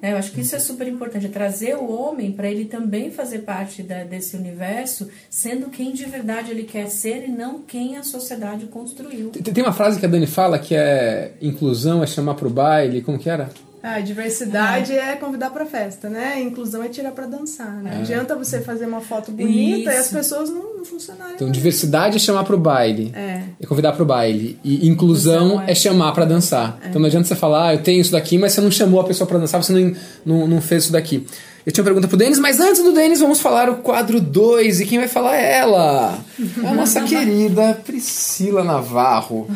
Né? 0.01 0.13
Eu 0.13 0.17
acho 0.17 0.31
que 0.31 0.41
isso 0.41 0.55
é 0.55 0.59
super 0.59 0.87
importante, 0.87 1.25
é 1.25 1.29
trazer 1.29 1.75
o 1.75 1.91
homem 1.91 2.31
para 2.31 2.49
ele 2.49 2.65
também 2.65 3.11
fazer 3.11 3.39
parte 3.39 3.83
da- 3.83 4.03
desse 4.03 4.35
universo, 4.35 5.09
sendo 5.29 5.69
quem 5.69 5.91
de 5.93 6.05
verdade 6.05 6.51
ele 6.51 6.63
quer 6.63 6.89
ser 6.89 7.23
e 7.25 7.31
não 7.31 7.61
quem 7.61 7.97
a 7.97 8.03
sociedade 8.03 8.65
construiu. 8.67 9.29
Tem 9.29 9.41
tem 9.53 9.63
uma 9.63 9.73
frase 9.73 9.99
que 9.99 10.05
a 10.05 10.09
Dani 10.09 10.27
fala 10.27 10.57
que 10.59 10.75
é 10.75 11.33
inclusão 11.41 12.01
é 12.03 12.07
chamar 12.07 12.35
pro 12.35 12.49
baile, 12.49 13.01
como 13.01 13.17
que 13.19 13.29
era? 13.29 13.49
Ah, 13.81 13.99
diversidade 13.99 14.93
é 14.93 15.15
convidar 15.15 15.49
pra 15.51 15.65
festa, 15.65 16.09
né? 16.09 16.41
Inclusão 16.41 16.83
é 16.83 16.89
tirar 16.89 17.11
pra 17.11 17.25
dançar, 17.25 17.71
né? 17.81 17.91
Não 17.93 18.01
adianta 18.01 18.35
você 18.35 18.59
fazer 18.61 18.85
uma 18.85 19.01
foto 19.01 19.31
bonita 19.31 19.91
e 19.91 19.95
as 19.95 20.05
Isso. 20.07 20.15
pessoas 20.15 20.49
não, 20.49 20.77
não 20.77 20.85
funcionarem. 20.85 21.35
Então, 21.35 21.49
diversidade 21.49 22.17
é 22.17 22.19
chamar 22.19 22.43
pro 22.43 22.57
baile. 22.57 23.11
É. 23.15 23.43
É 23.59 23.65
convidar 23.65 23.93
pro 23.93 24.05
baile. 24.05 24.59
E 24.63 24.87
inclusão 24.87 25.09
Inclusão 25.09 25.61
é 25.61 25.71
é- 25.71 25.75
chamar 25.75 26.11
pra 26.11 26.25
dançar. 26.25 26.77
Então 26.87 26.99
não 27.01 27.07
adianta 27.07 27.27
você 27.27 27.35
falar, 27.35 27.69
ah, 27.69 27.73
eu 27.75 27.81
tenho 27.81 28.01
isso 28.01 28.11
daqui, 28.11 28.37
mas 28.37 28.53
você 28.53 28.61
não 28.61 28.69
chamou 28.69 28.99
a 29.01 29.03
pessoa 29.03 29.27
pra 29.27 29.37
dançar, 29.37 29.61
você 29.63 29.73
não, 29.73 29.95
não, 30.25 30.47
não 30.47 30.61
fez 30.61 30.83
isso 30.83 30.91
daqui. 30.91 31.25
Eu 31.65 31.71
tinha 31.71 31.81
uma 31.81 31.87
pergunta 31.87 32.07
pro 32.07 32.17
Denis, 32.17 32.39
mas 32.39 32.59
antes 32.59 32.81
do 32.83 32.91
Denis, 32.91 33.19
vamos 33.19 33.39
falar 33.39 33.69
o 33.69 33.77
quadro 33.77 34.19
2. 34.19 34.81
E 34.81 34.85
quem 34.85 34.97
vai 34.99 35.07
falar 35.07 35.35
é 35.37 35.57
ela. 35.57 36.19
É 36.63 36.67
a 36.67 36.73
nossa 36.73 37.01
querida 37.03 37.79
Priscila 37.85 38.63
Navarro. 38.63 39.47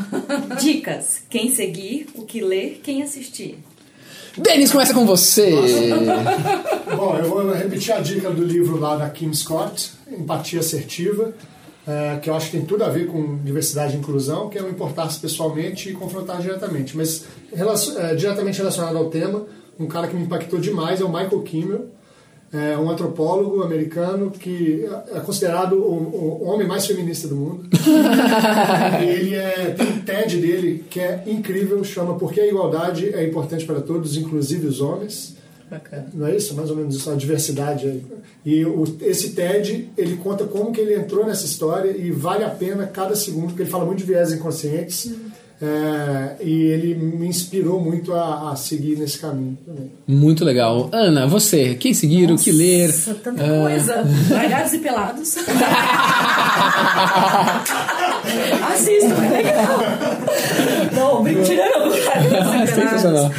Dicas: 0.59 1.21
quem 1.30 1.49
seguir, 1.53 2.07
o 2.15 2.24
que 2.24 2.41
ler, 2.41 2.82
quem 2.84 3.01
assistir. 3.03 3.57
Denis, 4.38 4.71
começa 4.71 4.93
com 4.93 5.05
você. 5.05 5.51
Bom, 6.95 7.17
eu 7.17 7.29
vou 7.29 7.51
repetir 7.51 7.93
a 7.93 7.99
dica 7.99 8.31
do 8.31 8.43
livro 8.43 8.79
lá 8.79 8.95
da 8.95 9.09
Kim 9.09 9.31
Scott, 9.31 9.91
Empatia 10.11 10.59
Assertiva, 10.59 11.34
é, 11.88 12.17
que 12.17 12.29
eu 12.29 12.36
acho 12.36 12.49
que 12.49 12.57
tem 12.57 12.65
tudo 12.65 12.84
a 12.84 12.89
ver 12.89 13.07
com 13.07 13.38
diversidade 13.38 13.95
e 13.95 13.99
inclusão, 13.99 14.49
que 14.49 14.57
é 14.57 14.63
o 14.63 14.69
importar-se 14.69 15.19
pessoalmente 15.19 15.89
e 15.89 15.93
confrontar 15.93 16.41
diretamente. 16.41 16.97
Mas 16.97 17.25
é, 17.51 18.15
diretamente 18.15 18.57
relacionado 18.57 18.97
ao 18.97 19.09
tema, 19.09 19.45
um 19.79 19.86
cara 19.86 20.07
que 20.07 20.15
me 20.15 20.23
impactou 20.23 20.59
demais 20.59 20.99
é 20.99 21.03
o 21.03 21.09
Michael 21.09 21.41
Kimmel, 21.41 21.86
é 22.53 22.77
um 22.77 22.87
antropólogo 22.89 23.63
americano 23.63 24.29
que 24.29 24.87
é 25.11 25.19
considerado 25.21 25.73
o, 25.73 26.43
o 26.43 26.43
homem 26.43 26.67
mais 26.67 26.85
feminista 26.85 27.27
do 27.27 27.35
mundo. 27.35 27.67
ele 29.01 29.33
é, 29.33 29.71
tem 29.75 29.87
um 29.87 29.99
TED 30.01 30.37
dele 30.37 30.85
que 30.87 30.99
é 30.99 31.23
incrível, 31.25 31.83
chama 31.83 32.13
Por 32.13 32.31
que 32.31 32.39
a 32.39 32.47
igualdade 32.47 33.09
é 33.09 33.27
importante 33.27 33.65
para 33.65 33.81
todos, 33.81 34.15
inclusive 34.15 34.67
os 34.67 34.81
homens. 34.81 35.35
Bacana. 35.67 36.05
Não 36.13 36.27
é 36.27 36.35
isso? 36.35 36.53
Mais 36.53 36.69
ou 36.69 36.75
menos 36.75 36.95
isso, 36.95 37.09
a 37.09 37.15
diversidade. 37.15 38.05
E 38.45 38.63
o, 38.63 38.83
esse 39.01 39.31
TED, 39.31 39.89
ele 39.97 40.17
conta 40.17 40.43
como 40.43 40.71
que 40.71 40.79
ele 40.79 40.93
entrou 40.93 41.25
nessa 41.25 41.45
história 41.45 41.89
e 41.89 42.11
vale 42.11 42.43
a 42.43 42.49
pena 42.49 42.85
cada 42.85 43.15
segundo, 43.15 43.47
porque 43.47 43.63
ele 43.63 43.69
fala 43.71 43.85
muito 43.85 43.99
de 43.99 44.05
viés 44.05 44.31
inconscientes. 44.31 45.11
É, 45.61 46.35
e 46.43 46.51
ele 46.67 46.93
me 46.95 47.25
inspirou 47.27 47.79
muito 47.79 48.13
a, 48.13 48.51
a 48.51 48.55
seguir 48.55 48.97
nesse 48.97 49.17
caminho 49.19 49.57
também. 49.65 49.91
Muito 50.05 50.43
legal. 50.43 50.89
Ana, 50.91 51.25
você, 51.25 51.75
quem 51.75 51.93
seguir, 51.93 52.29
o 52.31 52.35
que 52.37 52.51
ler? 52.51 52.87
Nossa, 52.87 53.13
tanta 53.15 53.43
Ah, 53.43 53.61
coisa. 53.61 54.03
Largados 54.29 54.73
e 54.73 54.79
pelados. 54.79 55.35
Assistam, 58.73 59.23
é 59.25 59.29
legal. 59.29 59.79
Não, 60.93 61.23
mentira 61.23 61.69
não. 61.69 61.89
Largados 61.89 62.69
e 62.69 62.73
Sensacional. 62.75 63.31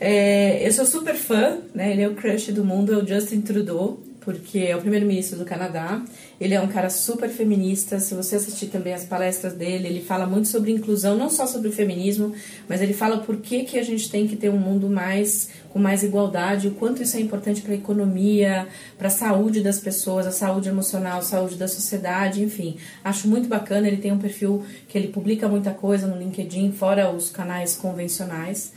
É, 0.00 0.66
eu 0.66 0.72
sou 0.72 0.84
super 0.84 1.14
fã, 1.14 1.58
né? 1.74 1.92
Ele 1.92 2.02
é 2.02 2.08
o 2.08 2.14
crush 2.14 2.52
do 2.52 2.64
mundo, 2.64 2.92
é 2.92 2.96
o 2.96 3.06
Justin 3.06 3.40
Trudeau, 3.40 3.98
porque 4.26 4.58
é 4.58 4.74
o 4.74 4.80
primeiro-ministro 4.80 5.38
do 5.38 5.44
Canadá. 5.44 6.02
Ele 6.40 6.52
é 6.52 6.60
um 6.60 6.66
cara 6.66 6.90
super 6.90 7.30
feminista. 7.30 8.00
Se 8.00 8.12
você 8.12 8.34
assistir 8.34 8.66
também 8.66 8.92
as 8.92 9.04
palestras 9.04 9.52
dele, 9.52 9.86
ele 9.86 10.02
fala 10.02 10.26
muito 10.26 10.48
sobre 10.48 10.72
inclusão, 10.72 11.16
não 11.16 11.30
só 11.30 11.46
sobre 11.46 11.68
o 11.68 11.72
feminismo, 11.72 12.34
mas 12.68 12.82
ele 12.82 12.92
fala 12.92 13.18
por 13.18 13.36
que, 13.36 13.62
que 13.62 13.78
a 13.78 13.84
gente 13.84 14.10
tem 14.10 14.26
que 14.26 14.34
ter 14.34 14.50
um 14.50 14.58
mundo 14.58 14.90
mais 14.90 15.48
com 15.70 15.78
mais 15.78 16.02
igualdade, 16.02 16.66
o 16.66 16.72
quanto 16.72 17.02
isso 17.02 17.16
é 17.16 17.20
importante 17.20 17.60
para 17.60 17.72
a 17.72 17.76
economia, 17.76 18.66
para 18.98 19.06
a 19.06 19.10
saúde 19.10 19.60
das 19.60 19.78
pessoas, 19.78 20.26
a 20.26 20.32
saúde 20.32 20.68
emocional, 20.68 21.18
a 21.18 21.22
saúde 21.22 21.54
da 21.54 21.68
sociedade, 21.68 22.42
enfim. 22.42 22.78
Acho 23.04 23.28
muito 23.28 23.48
bacana. 23.48 23.86
Ele 23.86 23.98
tem 23.98 24.10
um 24.10 24.18
perfil 24.18 24.64
que 24.88 24.98
ele 24.98 25.08
publica 25.08 25.46
muita 25.46 25.70
coisa 25.70 26.08
no 26.08 26.18
LinkedIn, 26.18 26.72
fora 26.72 27.12
os 27.12 27.30
canais 27.30 27.76
convencionais. 27.76 28.72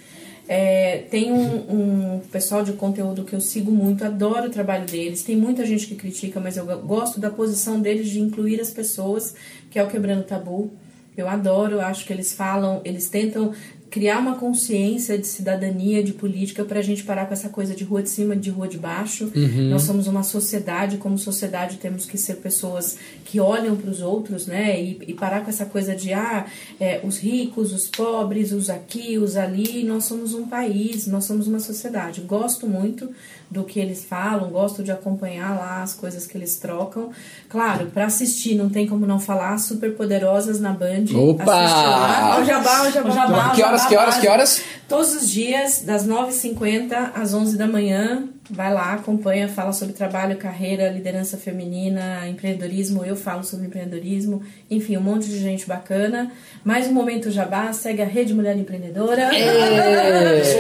É, 0.52 1.04
tem 1.12 1.32
um, 1.32 2.16
um 2.18 2.20
pessoal 2.32 2.64
de 2.64 2.74
conteúdo 2.74 3.24
que 3.24 3.34
eu 3.34 3.40
sigo 3.40 3.72
muito, 3.72 4.04
adoro 4.04 4.48
o 4.48 4.50
trabalho 4.50 4.84
deles. 4.88 5.22
Tem 5.22 5.36
muita 5.38 5.64
gente 5.64 5.86
que 5.86 5.94
critica, 5.94 6.40
mas 6.40 6.58
eu 6.58 6.66
go- 6.66 6.78
gosto 6.80 7.20
da 7.20 7.30
posição 7.30 7.80
deles 7.80 8.10
de 8.10 8.20
incluir 8.20 8.60
as 8.60 8.72
pessoas, 8.72 9.36
que 9.70 9.78
é 9.78 9.84
o 9.84 9.88
Quebrando 9.88 10.24
Tabu. 10.24 10.72
Eu 11.16 11.30
adoro, 11.30 11.80
acho 11.80 12.04
que 12.04 12.12
eles 12.12 12.34
falam, 12.34 12.82
eles 12.84 13.10
tentam 13.10 13.54
criar 13.90 14.20
uma 14.20 14.36
consciência 14.36 15.18
de 15.18 15.26
cidadania, 15.26 16.04
de 16.04 16.14
política, 16.14 16.64
para 16.64 16.80
a 16.80 16.82
gente 16.82 17.04
parar 17.04 17.26
com 17.26 17.34
essa 17.34 17.50
coisa 17.50 17.74
de 17.74 17.84
rua 17.84 18.04
de 18.04 18.10
cima, 18.10 18.36
de 18.36 18.50
rua 18.50 18.68
de 18.68 18.78
baixo. 18.78 19.32
Nós 19.70 19.84
somos 19.84 20.08
uma 20.08 20.24
sociedade, 20.24 20.98
como 20.98 21.18
sociedade 21.18 21.78
temos 21.78 22.06
que 22.06 22.18
ser 22.18 22.36
pessoas 22.36 22.98
que 23.26 23.40
olham 23.40 23.76
para 23.76 23.90
os 23.90 24.02
outros, 24.02 24.46
né? 24.46 24.80
E, 24.80 25.00
e 25.08 25.14
parar 25.14 25.42
com 25.42 25.50
essa 25.50 25.66
coisa 25.66 25.96
de, 25.96 26.14
ah, 26.14 26.46
é, 26.80 27.02
os 27.04 27.18
ricos, 27.18 27.74
os 27.74 27.88
pobres, 27.88 28.52
os 28.52 28.70
aqui, 28.70 29.18
os 29.18 29.36
ali. 29.36 29.84
Nós 29.84 30.06
somos 30.06 30.34
um 30.34 30.48
país, 30.48 31.08
nós 31.08 31.26
somos 31.26 31.48
uma 31.48 31.60
sociedade. 31.60 32.22
Gosto 32.22 32.68
muito 32.68 33.10
do 33.50 33.64
que 33.64 33.80
eles 33.80 34.06
falam, 34.06 34.50
gosto 34.50 34.84
de 34.84 34.92
acompanhar 34.92 35.58
lá 35.58 35.82
as 35.82 35.94
coisas 35.94 36.28
que 36.28 36.38
eles 36.38 36.58
trocam. 36.58 37.10
Claro, 37.50 37.88
para 37.88 38.06
assistir, 38.06 38.54
não 38.54 38.70
tem 38.70 38.86
como 38.86 39.08
não 39.08 39.20
falar, 39.20 39.58
super 39.58 39.96
poderosas 39.96 40.60
na 40.60 40.72
Band. 40.72 41.06
Opa! 41.16 41.46
Lá. 41.46 42.38
Ó, 42.38 42.42
o 42.42 42.46
jabá, 42.46 42.88
o 42.88 42.92
jabá. 42.92 43.10
O 43.10 43.12
jabá, 43.12 43.50
Que 43.56 43.64
horas, 43.64 43.79
jabá 43.84 43.90
que 43.90 43.98
horas, 43.98 44.18
que 44.18 44.28
horas? 44.28 44.62
Todos 44.88 45.14
os 45.14 45.30
dias, 45.30 45.82
das 45.82 46.08
9h50 46.08 47.12
às 47.14 47.34
11 47.34 47.58
da 47.58 47.68
manhã. 47.68 48.24
Vai 48.50 48.74
lá, 48.74 48.94
acompanha, 48.94 49.48
fala 49.48 49.72
sobre 49.72 49.94
trabalho, 49.94 50.36
carreira, 50.36 50.90
liderança 50.90 51.38
feminina, 51.38 52.28
empreendedorismo. 52.28 53.06
Eu 53.06 53.16
falo 53.16 53.44
sobre 53.44 53.68
empreendedorismo. 53.68 54.42
Enfim, 54.72 54.98
um 54.98 55.02
monte 55.02 55.28
de 55.28 55.38
gente 55.38 55.68
bacana. 55.68 56.32
Mais 56.64 56.88
um 56.88 56.92
momento 56.92 57.30
jabá. 57.30 57.72
Segue 57.72 58.02
a 58.02 58.06
Rede 58.06 58.34
Mulher 58.34 58.58
Empreendedora. 58.58 59.30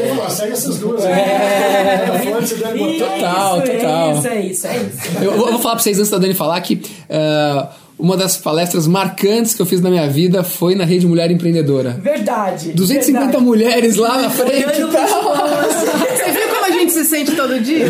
Vou 0.07 0.15
falar, 0.17 0.29
segue 0.29 0.53
essas 0.53 0.77
duas. 0.77 1.03
É. 1.05 2.05
Deve 2.59 2.77
botar. 2.77 3.15
Total, 3.15 3.61
total. 3.63 4.09
É 4.09 4.13
isso, 4.13 4.27
é 4.27 4.41
isso, 4.41 4.67
é 4.67 4.77
isso. 4.77 5.23
Eu, 5.23 5.35
vou 5.35 5.59
falar 5.59 5.73
pra 5.73 5.83
vocês 5.83 5.97
antes 5.97 6.11
da 6.11 6.19
Dani 6.19 6.35
falar 6.35 6.61
que 6.61 6.79
ah, 7.09 7.73
uma 7.99 8.15
das 8.15 8.37
palestras 8.37 8.87
marcantes 8.87 9.53
que 9.53 9.61
eu 9.61 9.65
fiz 9.65 9.81
na 9.81 9.89
minha 9.89 10.07
vida 10.07 10.41
foi 10.41 10.73
na 10.73 10.85
Rede 10.85 11.05
Mulher 11.05 11.29
Empreendedora. 11.29 11.99
Verdade. 12.01 12.71
250 12.71 13.25
verdade. 13.25 13.43
mulheres 13.43 13.97
lá 13.97 14.21
na 14.21 14.29
frente 14.29 14.65
Olhando 14.65 14.91
tal. 14.93 15.05
Você 16.15 16.31
viu 16.31 16.47
como 16.47 16.65
a 16.65 16.71
gente 16.71 16.78
se 16.89 17.05
sente 17.05 17.35
todo 17.35 17.59
dia? 17.59 17.85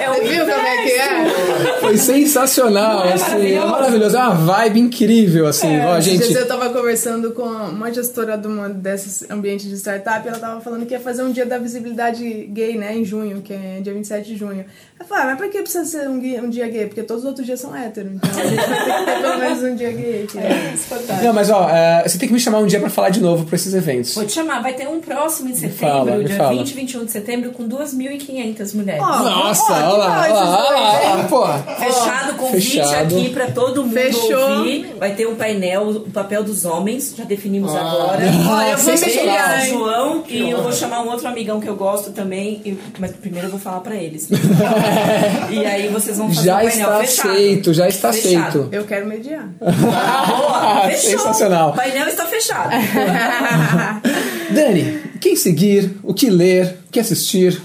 É 0.00 0.08
Você 0.08 0.20
viu 0.28 0.44
como 0.44 0.66
é 0.66 0.82
que 0.82 0.92
é? 0.92 1.76
Foi 1.80 1.96
sensacional, 1.96 3.00
Não 3.00 3.04
é 3.06 3.12
assim, 3.14 3.24
é 3.32 3.60
maravilhoso? 3.60 3.70
maravilhoso, 3.70 4.16
é 4.16 4.20
uma 4.20 4.34
vibe 4.34 4.80
incrível, 4.80 5.46
assim, 5.46 5.80
ó, 5.80 5.98
Esses 5.98 6.12
dias 6.12 6.26
gente. 6.28 6.38
eu 6.38 6.46
tava 6.48 6.70
conversando 6.70 7.32
com 7.32 7.42
uma 7.42 7.92
gestora 7.92 8.36
de 8.36 8.46
uma 8.46 8.68
desses 8.68 9.28
ambientes 9.30 9.66
de 9.68 9.76
startup 9.76 10.24
e 10.24 10.28
ela 10.28 10.38
tava 10.38 10.60
falando 10.60 10.86
que 10.86 10.92
ia 10.94 11.00
fazer 11.00 11.22
um 11.22 11.32
dia 11.32 11.46
da 11.46 11.58
visibilidade 11.58 12.24
gay, 12.52 12.76
né, 12.76 12.94
em 12.96 13.04
junho, 13.04 13.40
que 13.42 13.52
é 13.52 13.80
dia 13.82 13.92
27 13.92 14.26
de 14.26 14.36
junho. 14.36 14.64
Eu 14.98 15.04
falei, 15.06 15.24
ah, 15.24 15.26
mas 15.28 15.36
pra 15.38 15.48
que 15.48 15.60
precisa 15.62 15.84
ser 15.84 16.08
um, 16.08 16.14
um 16.44 16.48
dia 16.50 16.68
gay? 16.68 16.86
Porque 16.86 17.02
todos 17.02 17.22
os 17.22 17.28
outros 17.28 17.44
dias 17.46 17.60
são 17.60 17.74
héteros, 17.76 18.12
então 18.14 18.30
a 18.30 18.46
gente 18.46 18.56
vai 18.56 18.84
ter 18.84 18.94
que 18.94 19.04
ter 19.04 19.20
pelo 19.22 19.38
menos 19.38 19.62
um 19.62 19.74
dia 19.74 19.92
gay. 19.92 20.26
Que 20.30 20.38
é. 20.38 20.74
Não, 21.22 21.32
mas 21.32 21.50
ó, 21.50 21.68
é, 21.68 22.02
você 22.06 22.18
tem 22.18 22.28
que 22.28 22.34
me 22.34 22.40
chamar 22.40 22.58
um 22.58 22.66
dia 22.66 22.80
pra 22.80 22.88
falar 22.90 23.10
de 23.10 23.20
novo 23.20 23.44
pra 23.44 23.56
esses 23.56 23.74
eventos. 23.74 24.14
Vou 24.14 24.24
te 24.24 24.32
chamar, 24.32 24.62
vai 24.62 24.72
ter 24.74 24.88
um 24.88 25.00
próximo 25.00 25.50
em 25.50 25.54
setembro, 25.54 25.76
fala, 25.78 26.16
me 26.16 26.24
dia 26.24 26.36
fala. 26.36 26.50
20 26.56 26.70
e 26.70 26.74
21 26.74 27.04
de 27.04 27.10
setembro, 27.10 27.25
com 27.52 27.68
2.500 27.68 28.74
mulheres. 28.74 29.02
Ó, 29.02 29.06
Nossa, 29.22 29.72
olha 29.72 29.88
lá, 29.96 30.22
olha 30.22 30.34
lá. 30.34 31.58
Fechado, 31.78 32.34
convite 32.36 32.70
fechado. 32.80 33.16
aqui 33.16 33.28
pra 33.30 33.50
todo 33.50 33.82
mundo 33.84 33.92
Fechou. 33.94 34.58
ouvir. 34.58 34.94
Vai 34.98 35.14
ter 35.14 35.26
um 35.26 35.34
painel, 35.34 35.88
o 35.88 36.10
papel 36.10 36.42
dos 36.44 36.64
homens, 36.64 37.14
já 37.16 37.24
definimos 37.24 37.74
Ah. 37.74 37.80
agora. 37.80 38.24
Eu 38.26 38.78
vou 38.78 38.94
mediar, 38.98 39.62
o? 39.62 39.66
João 39.66 40.24
e 40.28 40.50
eu 40.50 40.62
vou 40.62 40.72
chamar 40.72 41.02
um 41.02 41.08
outro 41.10 41.26
amigão 41.28 41.60
que 41.60 41.68
eu 41.68 41.76
gosto 41.76 42.10
também, 42.12 42.60
e- 42.64 42.78
mas 42.98 43.12
primeiro 43.12 43.46
eu 43.48 43.50
vou 43.50 43.60
falar 43.60 43.80
pra 43.80 43.94
eles. 43.96 44.28
e 45.50 45.64
aí 45.64 45.88
vocês 45.88 46.16
vão 46.18 46.28
fazer 46.28 46.46
Já 46.46 46.54
um 46.54 46.56
painel 46.58 46.72
está 46.74 46.98
fechado. 47.00 47.30
aceito, 47.30 47.74
já 47.74 47.88
está 47.88 48.12
Fechado. 48.12 48.46
aceito. 48.48 48.68
Eu 48.72 48.84
quero 48.84 49.06
mediar. 49.06 49.48
Ah, 49.60 50.24
boa, 50.26 50.80
fechou. 50.90 51.10
Sensacional. 51.18 51.70
O 51.70 51.72
painel 51.74 52.06
está 52.08 52.24
fechado. 52.26 52.70
Dani, 54.50 55.02
quem 55.16 55.36
seguir, 55.36 55.96
o 56.02 56.14
que 56.14 56.30
ler, 56.30 56.78
o 56.88 56.92
que 56.92 57.00
assistir? 57.00 57.60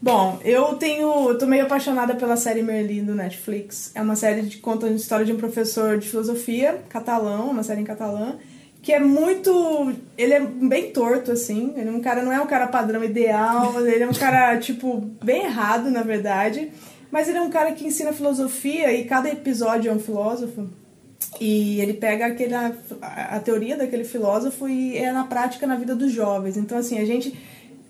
Bom, 0.00 0.38
eu 0.44 0.74
tenho. 0.74 1.30
Eu 1.30 1.38
tô 1.38 1.46
meio 1.46 1.64
apaixonada 1.64 2.14
pela 2.14 2.36
série 2.36 2.62
Merlin 2.62 3.04
do 3.04 3.14
Netflix. 3.14 3.90
É 3.94 4.00
uma 4.00 4.14
série 4.14 4.46
que 4.46 4.58
conta 4.58 4.86
a 4.86 4.90
história 4.90 5.26
de 5.26 5.32
um 5.32 5.36
professor 5.36 5.98
de 5.98 6.08
filosofia 6.08 6.80
catalão, 6.88 7.50
uma 7.50 7.64
série 7.64 7.80
em 7.80 7.84
catalã, 7.84 8.36
que 8.80 8.92
é 8.92 9.00
muito. 9.00 9.92
Ele 10.16 10.32
é 10.34 10.40
bem 10.40 10.92
torto, 10.92 11.32
assim. 11.32 11.74
Ele 11.76 11.88
é 11.88 11.92
um 11.92 12.00
cara, 12.00 12.22
não 12.22 12.32
é 12.32 12.40
um 12.40 12.46
cara 12.46 12.68
padrão 12.68 13.02
ideal, 13.02 13.74
ele 13.84 14.04
é 14.04 14.08
um 14.08 14.12
cara, 14.12 14.56
tipo, 14.60 15.00
bem 15.22 15.46
errado, 15.46 15.90
na 15.90 16.02
verdade. 16.02 16.70
Mas 17.10 17.28
ele 17.28 17.38
é 17.38 17.42
um 17.42 17.50
cara 17.50 17.72
que 17.72 17.86
ensina 17.86 18.12
filosofia 18.12 18.92
e 18.92 19.04
cada 19.04 19.28
episódio 19.28 19.90
é 19.90 19.94
um 19.94 19.98
filósofo. 19.98 20.68
E 21.40 21.80
ele 21.80 21.94
pega 21.94 22.26
aquele, 22.26 22.54
a, 22.54 22.72
a 23.02 23.40
teoria 23.40 23.76
daquele 23.76 24.04
filósofo 24.04 24.68
e 24.68 24.96
é 24.96 25.12
na 25.12 25.24
prática 25.24 25.66
na 25.66 25.76
vida 25.76 25.94
dos 25.94 26.12
jovens. 26.12 26.56
Então, 26.56 26.78
assim, 26.78 26.98
a 26.98 27.04
gente 27.04 27.36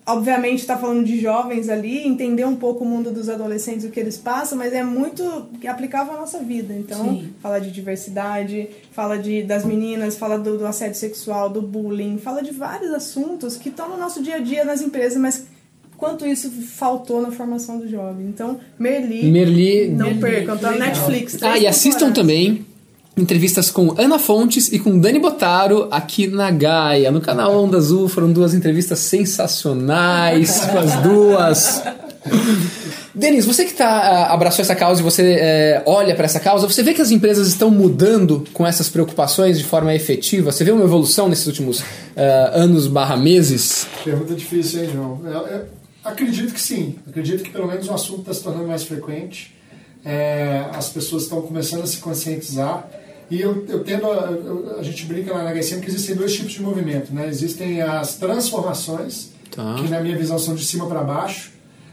obviamente 0.09 0.61
está 0.61 0.77
falando 0.79 1.05
de 1.05 1.21
jovens 1.21 1.69
ali, 1.69 2.07
entender 2.07 2.47
um 2.47 2.57
pouco 2.57 2.83
o 2.83 2.87
mundo 2.87 3.11
dos 3.11 3.29
adolescentes, 3.29 3.85
o 3.85 3.91
que 3.91 4.01
eles 4.01 4.17
passam, 4.17 4.57
mas 4.57 4.73
é 4.73 4.83
muito 4.83 5.23
aplicável 5.67 6.15
à 6.15 6.17
nossa 6.17 6.39
vida. 6.39 6.75
Então, 6.75 7.11
Sim. 7.11 7.29
fala 7.43 7.59
de 7.59 7.71
diversidade, 7.71 8.69
fala 8.91 9.19
de, 9.19 9.43
das 9.43 9.67
meninas, 9.67 10.17
fala 10.17 10.39
do, 10.39 10.57
do 10.57 10.67
assédio 10.67 10.97
sexual, 10.97 11.51
do 11.51 11.61
bullying, 11.61 12.17
fala 12.17 12.43
de 12.43 12.53
vários 12.53 12.91
assuntos 12.93 13.57
que 13.57 13.69
estão 13.69 13.89
no 13.91 13.99
nosso 13.99 14.23
dia 14.23 14.37
a 14.37 14.39
dia 14.39 14.65
nas 14.65 14.81
empresas, 14.81 15.19
mas 15.19 15.47
quanto 15.99 16.27
isso 16.27 16.51
faltou 16.51 17.21
na 17.21 17.31
formação 17.31 17.79
do 17.79 17.87
jovem. 17.87 18.27
Então, 18.29 18.59
Merli, 18.79 19.31
Merli. 19.31 19.89
não 19.89 20.07
Merli, 20.07 20.21
percam, 20.21 20.57
tá 20.57 20.71
legal. 20.71 20.89
Netflix. 20.89 21.43
Ah, 21.43 21.59
e 21.59 21.67
assistam 21.67 22.13
também 22.13 22.65
entrevistas 23.21 23.71
com 23.71 23.95
Ana 23.99 24.19
Fontes 24.19 24.73
e 24.73 24.79
com 24.79 24.99
Dani 24.99 25.19
Botaro 25.19 25.89
aqui 25.91 26.27
na 26.27 26.51
Gaia, 26.51 27.11
no 27.11 27.21
canal 27.21 27.65
Onda 27.65 27.77
Azul. 27.77 28.09
Foram 28.09 28.33
duas 28.33 28.55
entrevistas 28.55 28.99
sensacionais 29.01 30.61
com 30.71 30.79
as 30.79 30.95
duas. 31.03 31.83
Denis, 33.15 33.45
você 33.45 33.65
que 33.65 33.75
tá, 33.75 33.89
ah, 33.89 34.33
abraçou 34.33 34.63
essa 34.63 34.77
causa 34.77 35.01
e 35.01 35.05
você 35.05 35.37
eh, 35.41 35.83
olha 35.87 36.15
para 36.15 36.25
essa 36.25 36.39
causa, 36.39 36.69
você 36.69 36.85
vê 36.85 36.95
que 36.95 37.03
as 37.03 37.11
empresas 37.11 37.49
estão 37.49 37.69
mudando 37.71 38.45
com 38.53 38.65
essas 38.65 38.89
preocupações 38.89 39.59
de 39.59 39.65
forma 39.65 39.93
efetiva? 39.93 40.53
Você 40.53 40.63
vê 40.63 40.71
uma 40.71 40.85
evolução 40.85 41.29
nesses 41.29 41.47
últimos 41.47 41.83
ah, 42.17 42.53
anos 42.55 42.87
barra 42.87 43.17
meses? 43.17 43.89
Pergunta 44.05 44.35
difícil, 44.35 44.85
hein, 44.85 44.91
João? 44.93 45.21
Eu, 45.25 45.47
eu 45.49 45.65
acredito 46.05 46.55
que 46.55 46.61
sim. 46.61 46.95
Acredito 47.09 47.43
que 47.43 47.51
pelo 47.51 47.67
menos 47.67 47.89
o 47.89 47.93
assunto 47.93 48.21
está 48.21 48.35
se 48.35 48.43
tornando 48.43 48.69
mais 48.69 48.85
frequente. 48.85 49.53
É, 50.05 50.67
as 50.73 50.89
pessoas 50.89 51.25
estão 51.25 51.43
começando 51.43 51.83
a 51.83 51.87
se 51.87 51.97
conscientizar. 51.97 52.89
E 53.31 53.41
eu, 53.41 53.65
eu 53.69 53.85
tendo 53.85 54.07
a, 54.11 54.79
a 54.79 54.83
gente 54.83 55.05
brinca 55.07 55.33
lá 55.35 55.43
na 55.45 55.51
HSM 55.53 55.81
que 55.81 55.89
existem 55.89 56.17
dois 56.17 56.35
tipos 56.35 56.53
de 56.53 56.63
movimento. 56.63 57.13
Né? 57.13 57.29
Existem 57.29 57.83
as 57.83 58.17
transformações, 58.17 59.31
Tá. 59.55 59.75
que 59.79 59.89
na 59.89 60.01
minha 60.01 60.17
visão 60.17 60.39
são 60.39 60.55
de 60.55 60.65
cima 60.65 60.87
para 60.87 61.03
baixo, 61.03 61.51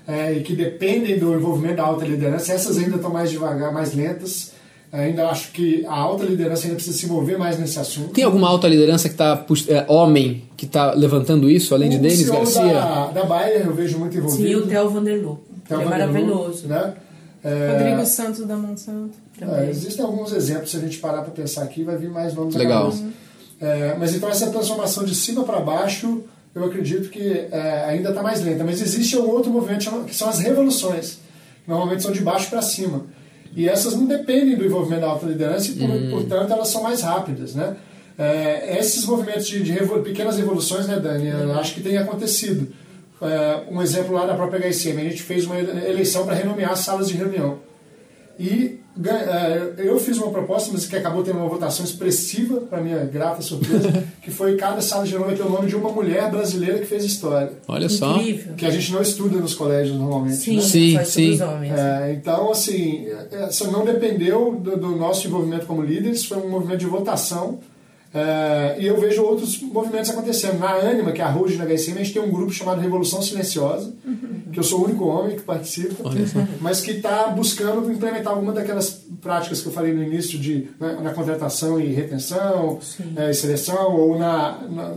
é, 0.08 0.34
e 0.34 0.42
que 0.42 0.54
dependem 0.56 1.18
do 1.18 1.34
envolvimento 1.34 1.78
da 1.78 1.84
alta 1.84 2.06
liderança. 2.06 2.54
Essas 2.54 2.78
ainda 2.78 2.98
estão 2.98 3.10
mais 3.12 3.32
devagar, 3.32 3.74
mais 3.74 3.94
lentas. 3.96 4.52
Ainda 4.92 5.28
acho 5.30 5.52
que 5.52 5.84
a 5.88 5.94
alta 5.94 6.24
liderança 6.24 6.66
ainda 6.66 6.76
precisa 6.76 6.96
se 6.98 7.06
envolver 7.06 7.38
mais 7.38 7.58
nesse 7.60 7.78
assunto. 7.80 8.10
Tem 8.14 8.24
alguma 8.24 8.48
alta 8.48 8.68
liderança 8.68 9.10
que 9.10 9.16
tá, 9.16 9.36
pux- 9.36 9.68
eh, 9.68 9.84
homem, 9.90 10.44
que 10.56 10.66
tá 10.68 10.94
levantando 10.94 11.50
isso, 11.50 11.74
além 11.74 11.90
de 11.90 11.98
O 11.98 12.00
Denis 12.00 12.20
CEO 12.20 12.34
Garcia? 12.34 12.64
Da, 12.74 13.08
da 13.08 13.24
Bayer 13.26 13.66
eu 13.66 13.74
vejo 13.74 13.98
muito 13.98 14.16
envolvido. 14.16 14.48
Sim, 14.48 14.56
o 14.56 14.68
Theo 14.68 14.90
Vanderloo. 14.90 15.40
Theo 15.68 15.82
é 15.82 15.84
Vanderloo, 15.84 15.90
maravilhoso. 15.90 16.68
Né? 16.68 16.94
É, 17.48 17.78
Rodrigo 17.78 18.06
Santos 18.08 18.46
da 18.46 18.56
Monsanto. 18.58 19.14
é, 19.40 19.70
existem 19.70 20.04
alguns 20.04 20.34
exemplos, 20.34 20.72
se 20.72 20.78
a 20.78 20.80
gente 20.80 20.98
parar 20.98 21.22
para 21.22 21.32
pensar 21.32 21.64
aqui, 21.64 21.84
vai 21.84 21.96
vir 21.96 22.10
mais 22.10 22.34
nomes 22.34 22.56
Legal. 22.56 22.92
É, 23.62 23.96
mas 24.00 24.14
então 24.16 24.28
essa 24.30 24.48
transformação 24.50 25.04
de 25.06 25.14
cima 25.14 25.44
para 25.44 25.60
baixo, 25.60 26.24
eu 26.56 26.64
acredito 26.66 27.10
que 27.10 27.22
é, 27.52 27.86
ainda 27.88 28.10
está 28.10 28.24
mais 28.24 28.44
lenta. 28.44 28.64
Mas 28.64 28.82
existe 28.82 29.16
um 29.18 29.30
outro 29.30 29.52
movimento 29.52 29.90
que 30.06 30.16
são 30.16 30.28
as 30.28 30.40
revoluções. 30.40 31.20
que 31.64 31.70
Normalmente 31.70 32.02
são 32.04 32.12
de 32.12 32.22
baixo 32.22 32.50
para 32.50 32.62
cima. 32.62 33.04
E 33.56 33.70
essas 33.70 33.96
não 33.96 34.06
dependem 34.06 34.58
do 34.58 34.66
envolvimento 34.66 35.02
da 35.02 35.08
alta 35.08 35.26
liderança 35.26 35.72
e, 35.72 35.76
por- 35.76 36.10
portanto, 36.10 36.52
elas 36.52 36.68
são 36.68 36.84
mais 36.84 37.02
rápidas. 37.02 37.56
Né? 37.56 37.76
É, 38.18 38.78
esses 38.80 39.06
movimentos 39.06 39.46
de, 39.48 39.62
de 39.64 39.72
revo- 39.72 40.00
pequenas 40.02 40.38
revoluções, 40.38 40.88
né, 40.88 41.00
Dani, 41.00 41.28
eu 41.28 41.54
acho 41.54 41.74
que 41.76 41.82
tem 41.82 41.98
acontecido. 41.98 42.68
É, 43.22 43.64
um 43.72 43.82
exemplo 43.82 44.14
lá 44.14 44.26
da 44.26 44.34
própria 44.34 44.60
HSM, 44.60 45.00
a 45.00 45.04
gente 45.04 45.24
fez 45.24 45.46
uma 45.46 45.58
eleição 45.58 46.26
para 46.26 46.36
renomear 46.36 46.72
as 46.72 46.80
salas 46.80 47.08
de 47.08 47.16
reunião. 47.16 47.60
E 48.38 48.80
eh, 49.04 49.74
eu 49.78 50.00
fiz 50.00 50.18
uma 50.18 50.32
proposta, 50.32 50.70
mas 50.72 50.86
que 50.86 50.96
acabou 50.96 51.22
tendo 51.22 51.38
uma 51.40 51.50
votação 51.50 51.86
expressiva, 51.86 52.62
para 52.62 52.82
minha 52.82 53.00
grata 53.06 53.42
surpresa, 53.42 54.04
que 54.22 54.32
foi 54.32 54.56
cada 54.56 54.82
sala 54.82 55.04
de 55.04 55.12
reunião 55.12 55.30
vai 55.30 55.38
ter 55.38 55.44
o 55.44 55.50
nome 55.50 55.68
de 55.68 55.76
uma 55.76 55.90
mulher 55.90 56.32
brasileira 56.32 56.80
que 56.80 56.86
fez 56.86 57.04
história. 57.04 57.52
Olha 57.68 57.90
só. 57.90 58.18
Incrível. 58.18 58.56
Que 58.56 58.66
a 58.66 58.70
gente 58.70 58.92
não 58.94 59.02
estuda 59.02 59.38
nos 59.38 59.54
colégios 59.54 59.98
normalmente. 59.98 60.38
Sim, 60.38 60.56
né? 60.58 60.62
Sim, 60.62 61.06
sim. 61.06 61.32
os 61.32 61.42
homens. 61.42 61.74
É, 61.78 62.14
então, 62.14 62.52
assim, 62.52 63.06
essa 63.32 63.70
não 63.70 63.84
dependeu 63.84 64.56
do, 64.62 64.78
do 64.78 64.96
nosso 64.96 65.28
envolvimento 65.28 65.66
como 65.66 65.82
líderes, 65.82 66.26
foi 66.26 66.38
um 66.38 66.50
movimento 66.50 66.80
de 66.80 66.86
votação. 66.86 67.60
É, 68.16 68.78
e 68.80 68.86
eu 68.88 68.98
vejo 69.00 69.22
outros 69.24 69.60
movimentos 69.62 70.10
acontecendo. 70.10 70.58
Na 70.58 70.72
Anima, 70.76 71.12
que 71.12 71.22
é 71.22 71.26
a 71.26 71.36
hoje 71.36 71.58
na 71.58 71.66
HSM, 71.66 71.96
a 71.96 71.98
gente 72.04 72.14
tem 72.14 72.22
um 72.22 72.32
grupo 72.32 72.52
chamado 72.54 72.80
Revolução 72.80 73.22
Silenciosa, 73.22 73.94
que 74.54 74.58
eu 74.58 74.64
sou 74.64 74.80
o 74.80 74.86
único 74.86 75.04
homem 75.06 75.36
que 75.36 75.42
participa, 75.42 76.10
mas 76.62 76.80
que 76.80 76.92
está 76.92 77.28
buscando 77.28 77.92
implementar 77.92 78.32
alguma 78.34 78.54
daquelas 78.54 79.02
práticas 79.22 79.60
que 79.62 79.68
eu 79.68 79.72
falei 79.74 79.94
no 79.94 80.02
início 80.02 80.40
de 80.40 80.70
né, 80.80 80.98
na 81.04 81.12
contratação 81.12 81.78
e 81.80 81.88
retenção, 81.92 82.80
é, 83.18 83.32
e 83.32 83.34
seleção, 83.34 83.94
ou 83.98 84.18
na, 84.18 84.62
na- 84.70 84.96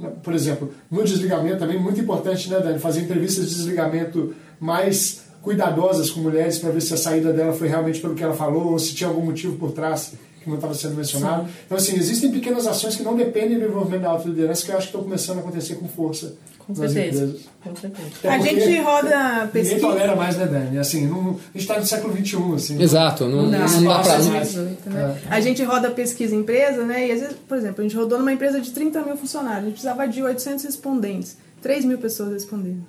na- 0.00 0.10
por 0.22 0.32
exemplo, 0.32 0.72
no 0.90 1.02
desligamento 1.02 1.58
também, 1.58 1.78
muito 1.78 2.00
importante, 2.00 2.48
né, 2.48 2.60
Dani, 2.60 2.78
fazer 2.78 3.00
entrevistas 3.00 3.48
de 3.48 3.54
desligamento 3.56 4.32
mais 4.60 5.22
cuidadosas 5.42 6.10
com 6.10 6.20
mulheres 6.20 6.58
para 6.58 6.70
ver 6.70 6.82
se 6.82 6.94
a 6.94 6.96
saída 6.96 7.32
dela 7.32 7.52
foi 7.52 7.66
realmente 7.66 7.98
pelo 8.00 8.14
que 8.14 8.22
ela 8.22 8.34
falou 8.34 8.72
ou 8.72 8.78
se 8.78 8.94
tinha 8.94 9.08
algum 9.08 9.24
motivo 9.24 9.56
por 9.56 9.72
trás 9.72 10.12
que 10.42 10.48
não 10.48 10.56
estava 10.56 10.74
sendo 10.74 10.94
mencionado. 10.94 11.46
Então, 11.66 11.76
assim, 11.76 11.94
existem 11.96 12.30
pequenas 12.32 12.66
ações 12.66 12.96
que 12.96 13.02
não 13.02 13.14
dependem 13.16 13.58
do 13.58 13.66
envolvimento 13.66 14.02
da 14.04 14.10
alta 14.10 14.28
liderança 14.28 14.64
que 14.64 14.70
eu 14.72 14.76
acho 14.76 14.86
que 14.86 14.92
estão 14.92 15.02
começando 15.04 15.38
a 15.38 15.40
acontecer 15.40 15.74
com 15.74 15.86
força 15.86 16.34
Com 16.58 16.72
nas 16.72 16.92
certeza. 16.92 17.24
empresas. 17.24 17.46
Com 17.62 17.76
certeza. 17.76 18.08
Até 18.18 18.28
A 18.28 18.38
gente 18.38 18.80
roda 18.80 19.08
Ninguém 19.34 19.48
pesquisa. 19.48 19.80
tolera 19.80 20.16
mais, 20.16 20.36
né, 20.38 20.46
Dani? 20.46 20.78
Assim, 20.78 21.06
não, 21.06 21.30
a 21.30 21.32
gente 21.32 21.38
está 21.56 21.78
no 21.78 21.84
século 21.86 22.16
XXI, 22.16 22.54
assim. 22.54 22.82
Exato, 22.82 23.26
não, 23.28 23.42
Não 23.42 23.50
dá. 23.50 23.58
não 23.58 23.84
dá 23.84 24.18
não- 24.18 24.40
18, 24.40 24.90
né? 24.90 25.16
É. 25.30 25.34
A 25.34 25.40
gente 25.40 25.62
roda 25.62 25.90
pesquisa 25.90 26.34
em 26.34 26.38
empresa, 26.38 26.84
né? 26.84 27.06
E 27.08 27.12
às 27.12 27.20
vezes, 27.20 27.36
por 27.46 27.58
exemplo, 27.58 27.80
a 27.80 27.82
gente 27.82 27.96
rodou 27.96 28.18
numa 28.18 28.32
empresa 28.32 28.60
de 28.60 28.70
30 28.70 29.02
mil 29.02 29.16
funcionários, 29.18 29.58
a 29.58 29.64
gente 29.64 29.72
precisava 29.72 30.08
de 30.08 30.22
800 30.22 30.64
respondentes, 30.64 31.36
3 31.60 31.84
mil 31.84 31.98
pessoas 31.98 32.32
respondendo. 32.32 32.82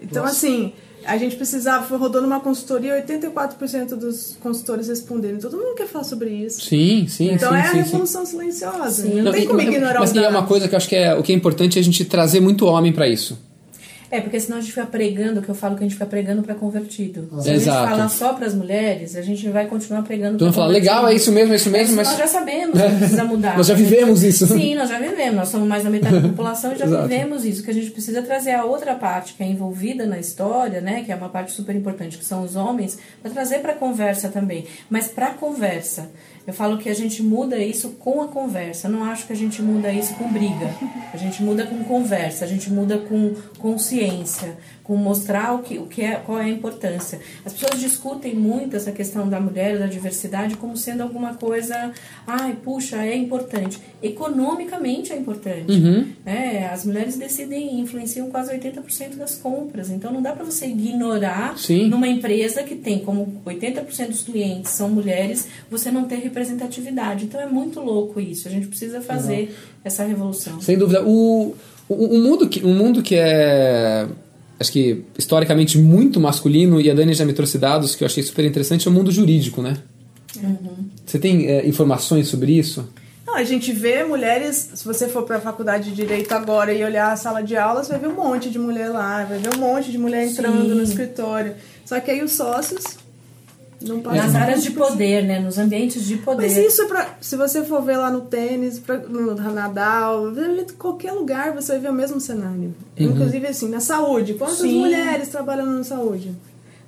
Então, 0.00 0.24
Nossa. 0.24 0.34
assim, 0.34 0.72
a 1.04 1.16
gente 1.16 1.36
precisava, 1.36 1.96
rodou 1.96 2.20
numa 2.22 2.40
consultoria, 2.40 3.04
84% 3.06 3.96
dos 3.96 4.36
consultores 4.40 4.88
responderam. 4.88 5.38
Todo 5.38 5.56
mundo 5.56 5.74
quer 5.74 5.86
falar 5.86 6.04
sobre 6.04 6.30
isso. 6.30 6.60
Sim, 6.62 7.06
sim, 7.08 7.32
Então 7.32 7.50
sim, 7.50 7.56
é 7.56 7.60
a 7.60 7.64
sim, 7.64 7.70
sim. 7.70 7.76
revolução 7.78 8.24
silenciosa. 8.26 9.02
Sim. 9.02 9.22
Não, 9.22 9.32
tem 9.32 9.46
como 9.46 9.58
mas- 9.58 9.68
ignorar 9.68 10.00
mas 10.00 10.12
o 10.12 10.16
e 10.16 10.24
é 10.24 10.28
uma 10.28 10.46
coisa 10.46 10.68
que 10.68 10.74
eu 10.74 10.76
acho 10.76 10.88
que 10.88 10.96
é, 10.96 11.14
o 11.14 11.22
que 11.22 11.32
é 11.32 11.34
importante 11.34 11.78
é 11.78 11.80
a 11.80 11.84
gente 11.84 12.04
trazer 12.04 12.40
muito 12.40 12.66
homem 12.66 12.92
pra 12.92 13.08
isso. 13.08 13.38
É, 14.12 14.20
porque 14.20 14.38
senão 14.38 14.58
a 14.58 14.60
gente 14.60 14.74
fica 14.74 14.84
pregando, 14.84 15.40
que 15.40 15.48
eu 15.48 15.54
falo 15.54 15.74
que 15.74 15.80
a 15.80 15.84
gente 15.84 15.94
fica 15.94 16.04
pregando 16.04 16.42
para 16.42 16.54
convertido. 16.54 17.30
Se 17.40 17.48
a 17.48 17.54
Exato. 17.54 17.78
gente 17.78 17.90
falar 17.90 18.08
só 18.10 18.34
para 18.34 18.44
as 18.44 18.54
mulheres, 18.54 19.16
a 19.16 19.22
gente 19.22 19.48
vai 19.48 19.66
continuar 19.66 20.02
pregando 20.02 20.36
Todo 20.36 20.48
mundo 20.48 20.54
fala, 20.54 20.70
legal, 20.70 21.08
é 21.08 21.14
isso 21.14 21.32
mesmo, 21.32 21.54
é 21.54 21.56
isso 21.56 21.70
mesmo, 21.70 21.96
Mas 21.96 22.08
nós 22.08 22.18
já 22.18 22.26
sabemos 22.26 22.78
que 22.78 22.96
precisa 22.98 23.24
mudar. 23.24 23.56
Nós 23.56 23.66
já 23.66 23.72
vivemos 23.72 24.22
isso. 24.22 24.46
Sim, 24.46 24.74
nós 24.74 24.90
já 24.90 24.98
vivemos. 24.98 25.36
Nós 25.36 25.48
somos 25.48 25.66
mais 25.66 25.82
da 25.82 25.88
metade 25.88 26.20
da 26.20 26.28
população 26.28 26.72
e 26.72 26.76
já 26.76 26.84
Exato. 26.84 27.08
vivemos 27.08 27.44
isso. 27.46 27.62
Que 27.62 27.70
a 27.70 27.74
gente 27.74 27.90
precisa 27.90 28.20
trazer 28.20 28.50
a 28.50 28.66
outra 28.66 28.94
parte 28.94 29.32
que 29.32 29.42
é 29.42 29.46
envolvida 29.46 30.04
na 30.04 30.18
história, 30.18 30.82
né? 30.82 31.02
Que 31.04 31.10
é 31.10 31.14
uma 31.14 31.30
parte 31.30 31.52
super 31.52 31.74
importante, 31.74 32.18
que 32.18 32.24
são 32.24 32.42
os 32.42 32.54
homens, 32.54 32.98
para 33.22 33.30
trazer 33.30 33.60
para 33.60 33.72
a 33.72 33.76
conversa 33.76 34.28
também. 34.28 34.66
Mas 34.90 35.08
para 35.08 35.28
a 35.28 35.34
conversa. 35.34 36.10
Eu 36.46 36.52
falo 36.52 36.78
que 36.78 36.88
a 36.88 36.94
gente 36.94 37.22
muda 37.22 37.56
isso 37.56 37.90
com 37.90 38.20
a 38.20 38.28
conversa. 38.28 38.88
Eu 38.88 38.92
não 38.92 39.04
acho 39.04 39.26
que 39.26 39.32
a 39.32 39.36
gente 39.36 39.62
muda 39.62 39.92
isso 39.92 40.14
com 40.14 40.28
briga. 40.32 40.74
A 41.12 41.16
gente 41.16 41.42
muda 41.42 41.66
com 41.66 41.84
conversa, 41.84 42.44
a 42.44 42.48
gente 42.48 42.70
muda 42.70 42.98
com 42.98 43.34
consciência, 43.58 44.56
com 44.82 44.96
mostrar 44.96 45.54
o 45.54 45.60
que, 45.60 45.78
o 45.78 45.86
que 45.86 46.02
é, 46.02 46.16
qual 46.16 46.38
é 46.38 46.44
a 46.44 46.48
importância. 46.48 47.20
As 47.44 47.52
pessoas 47.52 47.80
discutem 47.80 48.34
muito 48.34 48.76
essa 48.76 48.90
questão 48.90 49.28
da 49.28 49.40
mulher, 49.40 49.78
da 49.78 49.86
diversidade, 49.86 50.56
como 50.56 50.76
sendo 50.76 51.02
alguma 51.02 51.34
coisa, 51.34 51.92
ai, 52.26 52.56
puxa, 52.62 52.96
é 52.96 53.16
importante. 53.16 53.78
Economicamente 54.02 55.12
é 55.12 55.16
importante. 55.16 55.72
Uhum. 55.72 56.06
né? 56.24 56.68
As 56.72 56.84
mulheres 56.84 57.16
decidem, 57.16 57.80
influenciam 57.80 58.28
quase 58.30 58.52
80% 58.52 59.16
das 59.16 59.36
compras. 59.36 59.90
Então 59.90 60.12
não 60.12 60.22
dá 60.22 60.32
para 60.32 60.44
você 60.44 60.66
ignorar 60.66 61.56
Sim. 61.56 61.88
numa 61.88 62.08
empresa 62.08 62.62
que 62.62 62.74
tem 62.74 63.00
como 63.00 63.40
80% 63.46 64.08
dos 64.08 64.22
clientes 64.22 64.72
são 64.72 64.88
mulheres, 64.88 65.48
você 65.70 65.90
não 65.90 66.04
ter 66.04 66.16
representatividade. 66.16 67.24
Então 67.24 67.40
é 67.40 67.46
muito 67.46 67.80
louco 67.80 68.20
isso. 68.20 68.48
A 68.48 68.50
gente 68.50 68.66
precisa 68.66 69.00
fazer 69.00 69.54
essa 69.84 70.04
revolução. 70.04 70.60
Sem 70.60 70.76
dúvida. 70.76 71.02
O, 71.04 71.54
o, 71.88 72.16
um, 72.16 72.22
mundo 72.22 72.48
que, 72.48 72.64
um 72.64 72.74
mundo 72.74 73.02
que 73.02 73.14
é. 73.16 74.06
Acho 74.62 74.70
que 74.70 75.04
historicamente 75.18 75.76
muito 75.76 76.20
masculino, 76.20 76.80
e 76.80 76.88
a 76.88 76.94
Dani 76.94 77.14
já 77.14 77.24
me 77.24 77.32
trouxe 77.32 77.58
dados 77.58 77.96
que 77.96 78.04
eu 78.04 78.06
achei 78.06 78.22
super 78.22 78.44
interessante, 78.44 78.86
é 78.86 78.90
o 78.90 78.94
mundo 78.94 79.10
jurídico, 79.10 79.60
né? 79.60 79.76
Você 81.04 81.18
tem 81.18 81.46
é, 81.46 81.66
informações 81.66 82.28
sobre 82.28 82.52
isso? 82.52 82.88
Não, 83.26 83.34
a 83.34 83.42
gente 83.42 83.72
vê 83.72 84.04
mulheres, 84.04 84.70
se 84.74 84.84
você 84.84 85.08
for 85.08 85.24
para 85.24 85.38
a 85.38 85.40
faculdade 85.40 85.90
de 85.90 85.96
direito 85.96 86.32
agora 86.32 86.72
e 86.72 86.84
olhar 86.84 87.12
a 87.12 87.16
sala 87.16 87.42
de 87.42 87.56
aula, 87.56 87.82
você 87.82 87.90
vai 87.90 88.00
ver 88.00 88.08
um 88.08 88.14
monte 88.14 88.50
de 88.50 88.58
mulher 88.58 88.88
lá, 88.90 89.24
vai 89.24 89.38
ver 89.38 89.52
um 89.52 89.58
monte 89.58 89.90
de 89.90 89.98
mulher 89.98 90.28
entrando 90.28 90.62
Sim. 90.62 90.74
no 90.74 90.82
escritório. 90.82 91.54
Só 91.84 91.98
que 91.98 92.10
aí 92.10 92.22
os 92.22 92.32
sócios 92.32 93.01
Nas 94.04 94.34
áreas 94.34 94.62
de 94.62 94.70
poder, 94.70 95.24
né? 95.24 95.38
Nos 95.40 95.58
ambientes 95.58 96.04
de 96.06 96.16
poder. 96.16 96.42
Mas 96.42 96.56
isso, 96.56 96.82
é 96.82 96.86
pra, 96.86 97.16
se 97.20 97.36
você 97.36 97.62
for 97.62 97.82
ver 97.82 97.96
lá 97.96 98.10
no 98.10 98.22
tênis, 98.22 98.78
pra, 98.78 98.98
no 98.98 99.34
Nadal, 99.34 100.30
em 100.30 100.64
qualquer 100.78 101.12
lugar 101.12 101.52
você 101.52 101.72
vai 101.72 101.80
ver 101.82 101.90
o 101.90 101.94
mesmo 101.94 102.20
cenário. 102.20 102.74
Inclusive, 102.98 103.46
assim, 103.46 103.68
na 103.68 103.80
saúde. 103.80 104.34
Quantas 104.34 104.58
Sim. 104.58 104.78
mulheres 104.80 105.28
trabalham 105.28 105.66
na 105.66 105.84
saúde? 105.84 106.32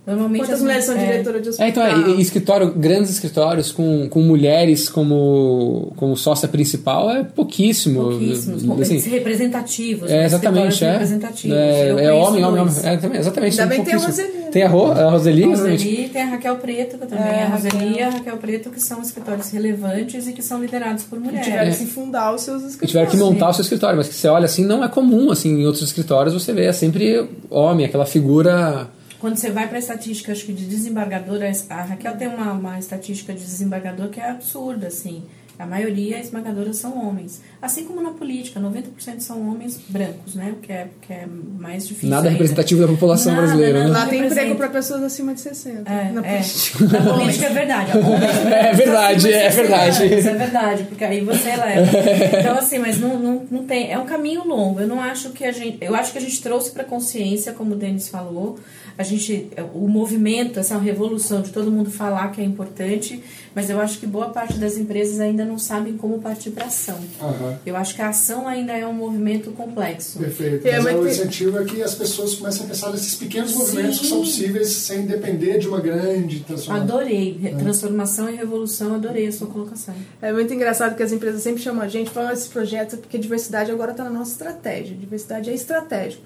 Normalmente 0.06 0.42
Quantas 0.42 0.56
as 0.56 0.60
mulheres 0.60 0.84
são 0.84 0.94
é, 0.96 0.98
diretoras 1.06 1.40
de 1.40 1.48
É, 1.48 1.50
hospital? 1.50 1.68
então, 1.70 1.82
é, 1.86 2.10
e- 2.10 2.16
e 2.18 2.20
escritório, 2.20 2.74
grandes 2.74 3.10
escritórios 3.10 3.72
com, 3.72 4.06
com 4.10 4.20
mulheres 4.20 4.86
como, 4.90 5.94
como 5.96 6.14
sócia 6.14 6.46
principal 6.46 7.10
é 7.10 7.24
pouquíssimo. 7.24 8.10
Pouquíssimos, 8.10 8.80
Assim, 8.82 8.98
representativos. 9.08 10.10
é, 10.10 10.18
né? 10.18 10.24
exatamente, 10.26 10.84
é. 10.84 10.90
representativos. 10.92 11.56
É, 11.56 11.88
é 12.04 12.12
homem, 12.12 12.44
homem, 12.44 12.60
homem. 12.60 12.74
É, 12.82 12.96
também, 12.98 13.18
exatamente. 13.18 13.58
Ainda 13.58 13.74
bem 13.74 13.82
que 13.82 13.90
tem. 13.90 13.98
Roseli. 13.98 14.43
Tem 14.54 14.62
a, 14.62 14.68
Ro, 14.68 14.92
a 14.92 15.10
Roseli. 15.10 15.42
Roseli 15.46 16.08
tem 16.10 16.22
a 16.22 16.26
Raquel 16.26 16.54
Preto, 16.58 16.96
que 16.96 17.06
também 17.08 17.24
É, 17.24 17.38
é, 17.38 17.42
a 17.42 17.48
Roseli 17.48 17.76
Raquel. 17.76 17.92
e 17.96 18.02
a 18.04 18.08
Raquel 18.10 18.36
Preto, 18.36 18.70
que 18.70 18.80
são 18.80 19.02
escritórios 19.02 19.50
relevantes 19.50 20.28
e 20.28 20.32
que 20.32 20.42
são 20.42 20.60
liderados 20.62 21.02
por 21.02 21.18
mulheres. 21.18 21.44
Tiveram 21.44 21.72
que 21.72 21.86
fundar 21.86 22.32
os 22.32 22.42
seus 22.42 22.62
E 22.62 22.66
escritórios. 22.68 22.90
tiveram 22.92 23.10
que 23.10 23.16
montar 23.16 23.48
o 23.50 23.52
seu 23.52 23.62
escritório, 23.62 23.96
mas 23.96 24.06
que 24.06 24.14
você 24.14 24.28
olha 24.28 24.44
assim, 24.44 24.64
não 24.64 24.84
é 24.84 24.88
comum, 24.88 25.32
assim, 25.32 25.50
em 25.60 25.66
outros 25.66 25.82
escritórios 25.82 26.32
você 26.32 26.52
vê, 26.52 26.66
é 26.66 26.72
sempre 26.72 27.28
homem, 27.50 27.84
aquela 27.84 28.06
figura... 28.06 28.88
Quando 29.18 29.36
você 29.36 29.50
vai 29.50 29.66
para 29.66 29.76
a 29.76 29.80
estatística, 29.80 30.30
acho 30.30 30.44
que 30.46 30.52
de 30.52 30.66
desembargadora, 30.66 31.50
a 31.70 31.82
Raquel 31.82 32.16
tem 32.16 32.28
uma, 32.28 32.52
uma 32.52 32.78
estatística 32.78 33.32
de 33.32 33.40
desembargador 33.40 34.08
que 34.08 34.20
é 34.20 34.30
absurda, 34.30 34.86
assim. 34.86 35.24
A 35.58 35.66
maioria 35.66 36.18
esmagadora 36.18 36.72
são 36.72 37.06
homens. 37.06 37.40
Assim 37.62 37.84
como 37.84 38.02
na 38.02 38.10
política, 38.10 38.58
90% 38.58 39.20
são 39.20 39.48
homens 39.48 39.80
brancos, 39.88 40.34
né? 40.34 40.52
O 40.52 40.60
que 40.60 40.72
é, 40.72 40.88
que 41.00 41.12
é 41.12 41.26
mais 41.26 41.86
difícil. 41.86 42.08
Nada 42.10 42.22
ainda. 42.22 42.30
representativo 42.32 42.80
da 42.80 42.88
população 42.88 43.32
Nada, 43.32 43.46
brasileira, 43.46 43.78
nada. 43.78 43.92
né? 43.92 43.98
Lá 43.98 44.06
tem 44.06 44.20
representa. 44.20 44.40
emprego 44.46 44.58
para 44.58 44.68
pessoas 44.68 45.02
acima 45.02 45.32
de 45.32 45.40
60. 45.40 45.90
É, 45.90 46.10
na 46.10 46.26
é. 46.26 46.38
política. 46.38 46.84
Na 46.86 47.14
política 47.14 47.46
é 47.46 47.50
verdade. 47.50 47.98
Homens 47.98 48.34
É 48.52 48.72
verdade, 48.72 49.32
é 49.32 49.48
verdade. 49.50 49.96
60 49.96 50.14
anos, 50.14 50.26
É 50.26 50.34
verdade, 50.34 50.82
porque 50.84 51.04
aí 51.04 51.20
você 51.20 51.56
leva. 51.56 52.38
Então, 52.40 52.58
assim, 52.58 52.78
mas 52.78 52.98
não, 52.98 53.18
não, 53.18 53.46
não 53.50 53.64
tem. 53.64 53.92
É 53.92 53.98
um 53.98 54.06
caminho 54.06 54.44
longo. 54.44 54.80
Eu 54.80 54.88
não 54.88 55.00
acho 55.00 55.30
que 55.30 55.44
a 55.44 55.52
gente. 55.52 55.78
Eu 55.80 55.94
acho 55.94 56.12
que 56.12 56.18
a 56.18 56.20
gente 56.20 56.42
trouxe 56.42 56.72
para 56.72 56.82
consciência, 56.84 57.52
como 57.52 57.74
o 57.74 57.76
Denis 57.76 58.08
falou. 58.08 58.58
A 58.96 59.02
gente. 59.02 59.48
O 59.74 59.88
movimento, 59.88 60.58
essa 60.60 60.78
revolução 60.78 61.42
de 61.42 61.50
todo 61.50 61.70
mundo 61.70 61.90
falar 61.90 62.30
que 62.30 62.40
é 62.40 62.44
importante, 62.44 63.22
mas 63.54 63.68
eu 63.68 63.80
acho 63.80 63.98
que 63.98 64.06
boa 64.06 64.28
parte 64.28 64.54
das 64.58 64.76
empresas 64.76 65.18
ainda 65.20 65.44
não 65.44 65.58
sabem 65.58 65.96
como 65.96 66.20
partir 66.20 66.50
para 66.50 66.66
ação. 66.66 66.98
Aham. 67.20 67.58
Eu 67.66 67.76
acho 67.76 67.94
que 67.94 68.02
a 68.02 68.08
ação 68.10 68.46
ainda 68.46 68.72
é 68.72 68.86
um 68.86 68.92
movimento 68.92 69.50
complexo. 69.50 70.18
Perfeito. 70.18 70.66
É, 70.66 70.74
Mas 70.76 70.84
mas 70.84 70.94
o 70.94 71.02
tem- 71.02 71.10
incentivo 71.10 71.58
é 71.58 71.64
que 71.64 71.82
as 71.82 71.94
pessoas 71.94 72.34
comecem 72.34 72.64
a 72.64 72.68
pensar 72.68 72.90
nesses 72.90 73.14
pequenos 73.16 73.50
Sim. 73.50 73.58
movimentos 73.58 73.98
que 73.98 74.06
são 74.06 74.20
possíveis 74.20 74.68
sem 74.68 75.06
depender 75.06 75.58
de 75.58 75.66
uma 75.68 75.80
grande 75.80 76.40
transformação. 76.40 76.96
Adorei. 76.96 77.54
Transformação 77.58 78.30
e 78.30 78.36
revolução, 78.36 78.94
adorei 78.94 79.26
a 79.26 79.32
sua 79.32 79.48
colocação. 79.48 79.94
É 80.22 80.32
muito 80.32 80.52
engraçado 80.54 80.94
que 80.96 81.02
as 81.02 81.10
empresas 81.12 81.42
sempre 81.42 81.62
chamam 81.62 81.82
a 81.82 81.88
gente 81.88 82.10
para 82.10 82.32
esses 82.32 82.46
projetos 82.46 82.98
porque 82.98 83.18
diversidade 83.18 83.70
agora 83.70 83.90
está 83.90 84.04
na 84.04 84.10
nossa 84.10 84.30
estratégia. 84.32 84.94
Diversidade 84.96 85.50
é 85.50 85.54
estratégico. 85.54 86.22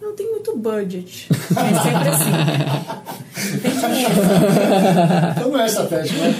Não 0.00 0.14
tem 0.14 0.30
muito 0.30 0.56
budget. 0.56 1.28
É 1.30 1.82
sempre 1.82 2.08
assim. 2.08 2.30
Tem 3.62 3.70
dinheiro. 3.70 4.12
Então 5.36 5.48
não 5.50 5.60
é 5.60 5.66
estratégia, 5.66 6.16
né? 6.18 6.34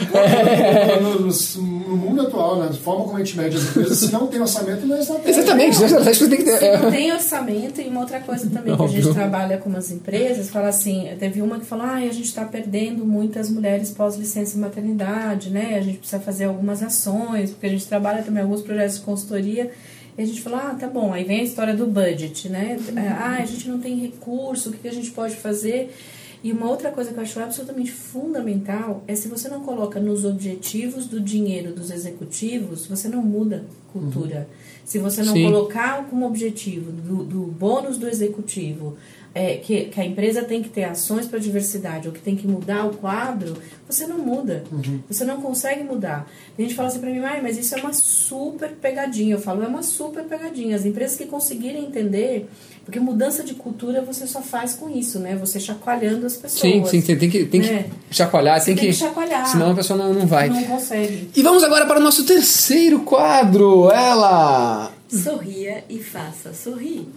No, 1.01 1.21
no- 1.21 1.29
no- 1.29 1.97
mundo 1.97 2.23
atual, 2.23 2.59
na 2.59 2.73
forma 2.73 3.05
como 3.05 3.17
a 3.17 3.19
gente 3.21 3.37
mede 3.37 3.57
as 3.57 3.63
empresas, 3.65 3.99
se 3.99 4.13
não 4.13 4.27
tem 4.27 4.41
orçamento, 4.41 4.85
não 4.87 4.97
é 4.97 5.01
estratégia. 5.01 5.31
Exatamente, 5.41 5.83
estratégico 5.85 6.29
tem 6.29 6.39
que 6.39 6.45
ter... 6.45 6.59
Se 6.59 6.65
é. 6.67 6.79
não 6.79 6.91
tem 6.91 7.13
orçamento 7.13 7.81
e 7.81 7.89
uma 7.89 8.01
outra 8.01 8.21
coisa 8.21 8.51
também 8.51 8.77
que 8.77 8.83
a 8.83 8.87
gente 8.89 9.15
trabalha 9.15 9.59
com 9.59 9.75
as 9.77 9.91
empresas, 9.91 10.51
fala 10.51 10.69
assim, 10.69 11.09
teve 11.19 11.41
uma 11.41 11.59
que 11.59 11.65
falou, 11.67 11.87
ah, 11.87 11.95
a 11.95 12.01
gente 12.01 12.25
está 12.25 12.45
perdendo 12.45 13.05
muitas 13.07 13.49
mulheres 13.49 13.91
pós-licença 13.91 14.59
maternidade, 14.59 15.51
né? 15.51 15.77
A 15.79 15.81
gente 15.81 15.99
precisa 15.99 16.21
fazer 16.21 16.45
algumas 16.47 16.83
ações, 16.83 17.51
porque 17.51 17.67
a 17.67 17.71
gente 17.71 17.87
trabalha 17.87 18.23
também 18.23 18.43
alguns 18.43 18.61
projetos 18.63 18.97
de 18.97 19.03
consultoria. 19.03 19.71
E 20.19 20.23
a 20.23 20.27
gente 20.27 20.43
falou, 20.43 20.59
ah, 20.59 20.75
tá 20.75 20.89
bom. 20.89 21.12
Aí 21.12 21.23
vem 21.23 21.41
a 21.41 21.45
história 21.45 21.77
do 21.77 21.87
budget, 21.87 22.49
né? 22.49 22.77
Ah, 22.97 23.39
a 23.41 23.47
gente 23.47 23.69
não 23.69 23.79
tem 23.79 23.97
recurso, 23.97 24.71
o 24.71 24.73
que 24.73 24.89
a 24.89 24.93
gente 24.93 25.12
pode 25.12 25.37
fazer? 25.37 25.95
E 26.43 26.53
uma 26.53 26.69
outra 26.69 26.91
coisa 26.91 27.12
que 27.12 27.19
eu 27.19 27.23
acho 27.23 27.41
absolutamente 27.41 27.91
fundamental 27.91 29.03
é 29.07 29.14
se 29.14 29.29
você 29.29 29.49
não 29.49 29.61
coloca 29.61 29.99
nos 29.99 30.25
objetivos 30.25 31.07
do 31.07 31.21
dinheiro 31.21 31.73
dos 31.73 31.91
executivos, 31.91 32.87
você 32.87 33.09
não 33.09 33.23
muda 33.23 33.64
cultura. 33.93 34.49
Se 34.85 34.99
você 34.99 35.23
não 35.23 35.35
Sim. 35.35 35.45
colocar 35.45 36.05
como 36.09 36.27
objetivo 36.27 36.93
do, 36.93 37.25
do 37.25 37.41
bônus 37.43 37.99
do 37.99 38.09
executivo 38.09 38.97
é, 39.35 39.57
que, 39.57 39.85
que 39.87 40.01
a 40.01 40.05
empresa 40.05 40.43
tem 40.43 40.62
que 40.62 40.68
ter 40.68 40.85
ações 40.85 41.26
para 41.26 41.39
diversidade 41.39 42.09
ou 42.09 42.14
que 42.14 42.20
tem 42.20 42.35
que 42.35 42.47
mudar 42.47 42.87
o 42.87 42.97
quadro, 42.97 43.55
você 43.89 44.07
não 44.07 44.18
muda. 44.18 44.64
Você 45.09 45.24
não 45.24 45.41
consegue 45.41 45.85
mudar. 45.85 46.26
A 46.59 46.61
gente 46.62 46.74
fala 46.74 46.89
assim 46.89 46.99
para 46.99 47.11
mim, 47.11 47.20
"Ai, 47.20 47.41
mas 47.43 47.57
isso 47.59 47.74
é 47.74 47.79
uma 47.81 47.93
super 47.93 48.70
pegadinha. 48.70 49.35
Eu 49.35 49.41
falo, 49.41 49.62
é 49.62 49.66
uma 49.68 49.83
super 49.83 50.24
pegadinha. 50.24 50.74
As 50.76 50.85
empresas 50.85 51.16
que 51.16 51.26
conseguirem 51.26 51.85
entender, 51.85 52.49
porque 52.85 52.99
mudança 52.99 53.45
de 53.45 53.55
cultura 53.55 54.03
você 54.03 54.26
só 54.26 54.41
faz 54.43 54.74
com 54.74 54.89
isso, 54.91 55.18
né? 55.18 55.37
Você 55.37 55.61
chacoalhando 55.61 56.26
as 56.26 56.37
pessoas. 56.37 56.61
Sim, 56.61 56.85
sim, 56.87 57.01
tem, 57.03 57.16
tem 57.18 57.31
que, 57.31 57.45
tem 57.45 57.61
que 57.61 57.68
É. 57.68 57.87
chacoalhar, 58.11 58.62
tem, 58.64 58.74
tem 58.74 58.87
que 58.87 58.93
chacoalhar. 58.93 59.47
Senão 59.47 59.70
a 59.70 59.74
pessoa 59.74 59.97
não, 59.99 60.12
não 60.14 60.26
vai. 60.26 60.49
Não 60.49 60.64
consegue. 60.64 61.31
E 61.37 61.43
vamos 61.43 61.62
agora 61.62 61.87
para 61.87 62.01
o 62.01 62.03
nosso 62.03 62.24
terceiro 62.24 63.01
quadro, 63.01 63.91
ela... 63.91 64.91
Sorria 65.09 65.85
e 65.89 65.99
faça 65.99 66.53
sorrir. 66.53 67.09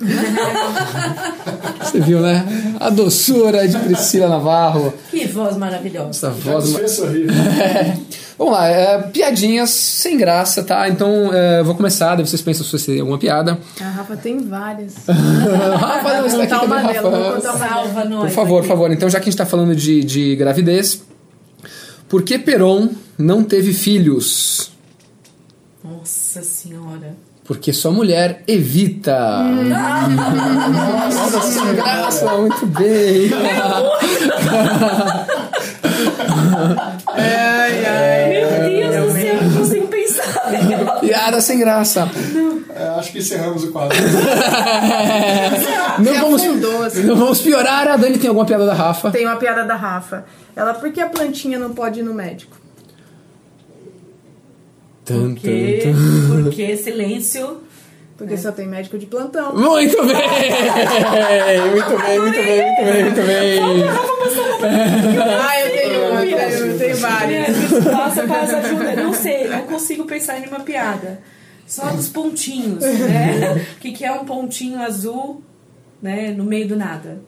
Você 1.82 2.00
viu, 2.00 2.22
né? 2.22 2.46
A 2.80 2.89
doçura 2.89 3.68
de 3.68 3.78
Priscila 3.80 4.30
Navarro. 4.30 4.94
Que 5.10 5.28
voz 5.28 5.58
maravilhosa. 5.58 6.10
Essa 6.10 6.30
voz... 6.30 6.74
fez 6.74 6.92
sorrir. 6.92 7.28
Vamos 8.38 8.54
lá, 8.54 8.68
é, 8.68 8.98
piadinhas 9.04 9.70
sem 9.70 10.18
graça, 10.18 10.64
tá? 10.64 10.88
Então, 10.88 11.32
é, 11.34 11.62
vou 11.62 11.76
começar, 11.76 12.16
daí 12.16 12.26
vocês 12.26 12.42
pensam 12.42 12.66
se 12.66 12.72
você 12.72 12.94
tem 12.94 13.02
alguma 13.02 13.20
piada. 13.20 13.60
A 13.80 13.89
Rafa 13.89 14.16
tem 14.16 14.39
várias. 14.39 14.96
Rafa, 15.06 16.22
não, 16.22 16.48
tá 16.48 16.60
contar 16.60 16.66
aqui 16.66 16.66
uma 16.66 16.82
também, 16.82 17.02
vou 17.02 17.34
Rafa. 17.34 17.42
Salva 17.42 18.06
nós. 18.06 18.24
Por 18.24 18.32
favor, 18.32 18.54
por 18.56 18.60
aqui. 18.60 18.68
favor. 18.70 18.92
Então, 18.92 19.10
já 19.10 19.20
que 19.20 19.24
a 19.24 19.32
gente 19.32 19.38
tá 19.38 19.46
falando 19.46 19.76
de, 19.76 20.04
de 20.04 20.36
gravidez, 20.38 21.04
por 22.08 22.24
que 22.24 22.39
Peron 22.39 22.89
não 23.18 23.44
teve 23.44 23.74
filhos? 23.74 24.72
Nossa 25.84 26.42
senhora. 26.42 27.16
Porque 27.52 27.74
sua 27.74 27.91
mulher 27.91 28.43
evita. 28.47 29.43
Nossa, 31.14 31.41
sem 31.41 31.76
graça, 31.76 32.26
muito 32.38 32.66
bem. 32.68 33.30
Ai, 37.08 37.86
ai. 37.86 38.30
Meu 38.30 38.89
Deus 38.89 39.06
do 39.06 39.12
céu, 39.20 39.36
eu 39.36 39.43
não 39.43 39.58
consigo 39.58 39.88
pensar. 39.88 40.49
Piada 41.02 41.41
sem 41.41 41.60
graça. 41.60 42.10
É, 42.74 42.88
acho 42.97 43.12
que 43.12 43.20
encerramos 43.20 43.66
o 43.66 43.72
quadro. 43.74 43.97
Não 45.99 46.14
vamos, 46.14 46.41
assim. 46.86 47.04
não 47.04 47.18
vamos 47.18 47.41
piorar. 47.41 47.86
A 47.86 47.97
Dani 47.97 48.18
tem 48.18 48.30
alguma 48.30 48.45
piada 48.45 48.66
da 48.66 48.74
Rafa? 48.74 49.12
Tem 49.12 49.26
uma 49.26 49.36
piada 49.36 49.66
da 49.66 49.76
Rafa. 49.76 50.24
Ela, 50.56 50.74
por 50.74 50.89
que 50.89 51.02
a 51.02 51.10
plantinha 51.10 51.60
não 51.60 51.74
pode 51.74 51.99
ir 51.99 52.04
no 52.04 52.14
médico? 52.14 52.61
Tum, 55.06 55.34
Porque, 55.34 55.80
tum, 55.84 55.93
tum. 55.93 56.43
porque 56.43 56.78
silêncio. 56.78 57.62
Porque 58.18 58.38
só 58.38 58.52
tem 58.52 58.68
médico 58.68 58.99
de 58.99 59.08
plantão. 59.08 59.56
Muito 59.56 59.97
bem! 60.06 60.16
Muito 61.72 61.97
bem, 62.04 62.20
muito 62.20 62.38
bem, 62.38 63.04
muito 63.04 63.22
bem, 63.26 63.62
muito 63.62 63.82
bem. 63.82 63.84
Ah, 65.28 65.60
eu 65.60 65.72
tenho 65.72 66.12
uma, 66.12 66.24
eu 66.26 66.78
tenho, 66.78 66.95
várias. 66.97 67.72
Nossa, 67.84 68.28
faz 68.28 68.54
ajuda. 68.54 68.95
Não 68.95 69.12
sei, 69.14 69.47
não 69.47 69.62
consigo 69.62 70.06
pensar 70.06 70.39
em 70.39 70.47
uma 70.47 70.60
piada. 70.60 71.20
Só 71.66 71.89
dos 71.89 72.10
pontinhos, 72.10 72.82
né? 72.84 73.66
O 73.76 73.80
que, 73.80 73.91
que 73.91 74.06
é 74.06 74.12
um 74.12 74.24
pontinho 74.24 74.80
azul, 74.80 75.41
né? 76.02 76.32
No 76.32 76.43
meio 76.43 76.68
do 76.68 76.76
nada. 76.76 77.22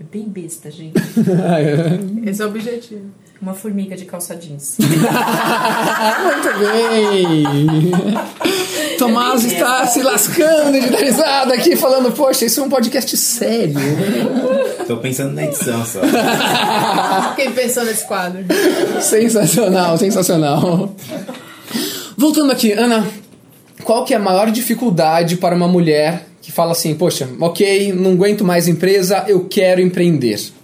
É 0.00 0.02
bem 0.02 0.24
besta, 0.28 0.70
gente. 0.70 0.98
Esse 2.26 2.42
é 2.42 2.46
o 2.46 2.48
objetivo. 2.48 3.10
Uma 3.40 3.54
formiga 3.54 3.96
de 3.96 4.04
calça 4.04 4.36
jeans. 4.36 4.76
Muito 4.84 6.58
bem! 6.58 7.44
Tomás 8.98 9.46
está 9.46 9.86
se 9.86 10.02
lascando 10.02 10.78
de 10.78 10.90
dar 10.90 10.98
risada 10.98 11.54
aqui, 11.54 11.74
falando: 11.74 12.12
Poxa, 12.12 12.44
isso 12.44 12.60
é 12.60 12.62
um 12.62 12.68
podcast 12.68 13.16
sério. 13.16 13.76
Tô 14.86 14.98
pensando 14.98 15.32
na 15.32 15.44
edição 15.44 15.82
só. 15.86 16.00
Quem 17.34 17.50
pensou 17.52 17.82
nesse 17.86 18.06
quadro? 18.06 18.44
Sensacional, 19.00 19.96
sensacional. 19.96 20.94
Voltando 22.18 22.52
aqui, 22.52 22.72
Ana, 22.72 23.06
qual 23.84 24.04
que 24.04 24.12
é 24.12 24.18
a 24.18 24.20
maior 24.20 24.50
dificuldade 24.50 25.36
para 25.36 25.56
uma 25.56 25.66
mulher 25.66 26.26
que 26.42 26.52
fala 26.52 26.72
assim: 26.72 26.94
Poxa, 26.94 27.26
ok, 27.40 27.94
não 27.94 28.12
aguento 28.12 28.44
mais 28.44 28.68
empresa, 28.68 29.24
eu 29.26 29.46
quero 29.48 29.80
empreender? 29.80 30.59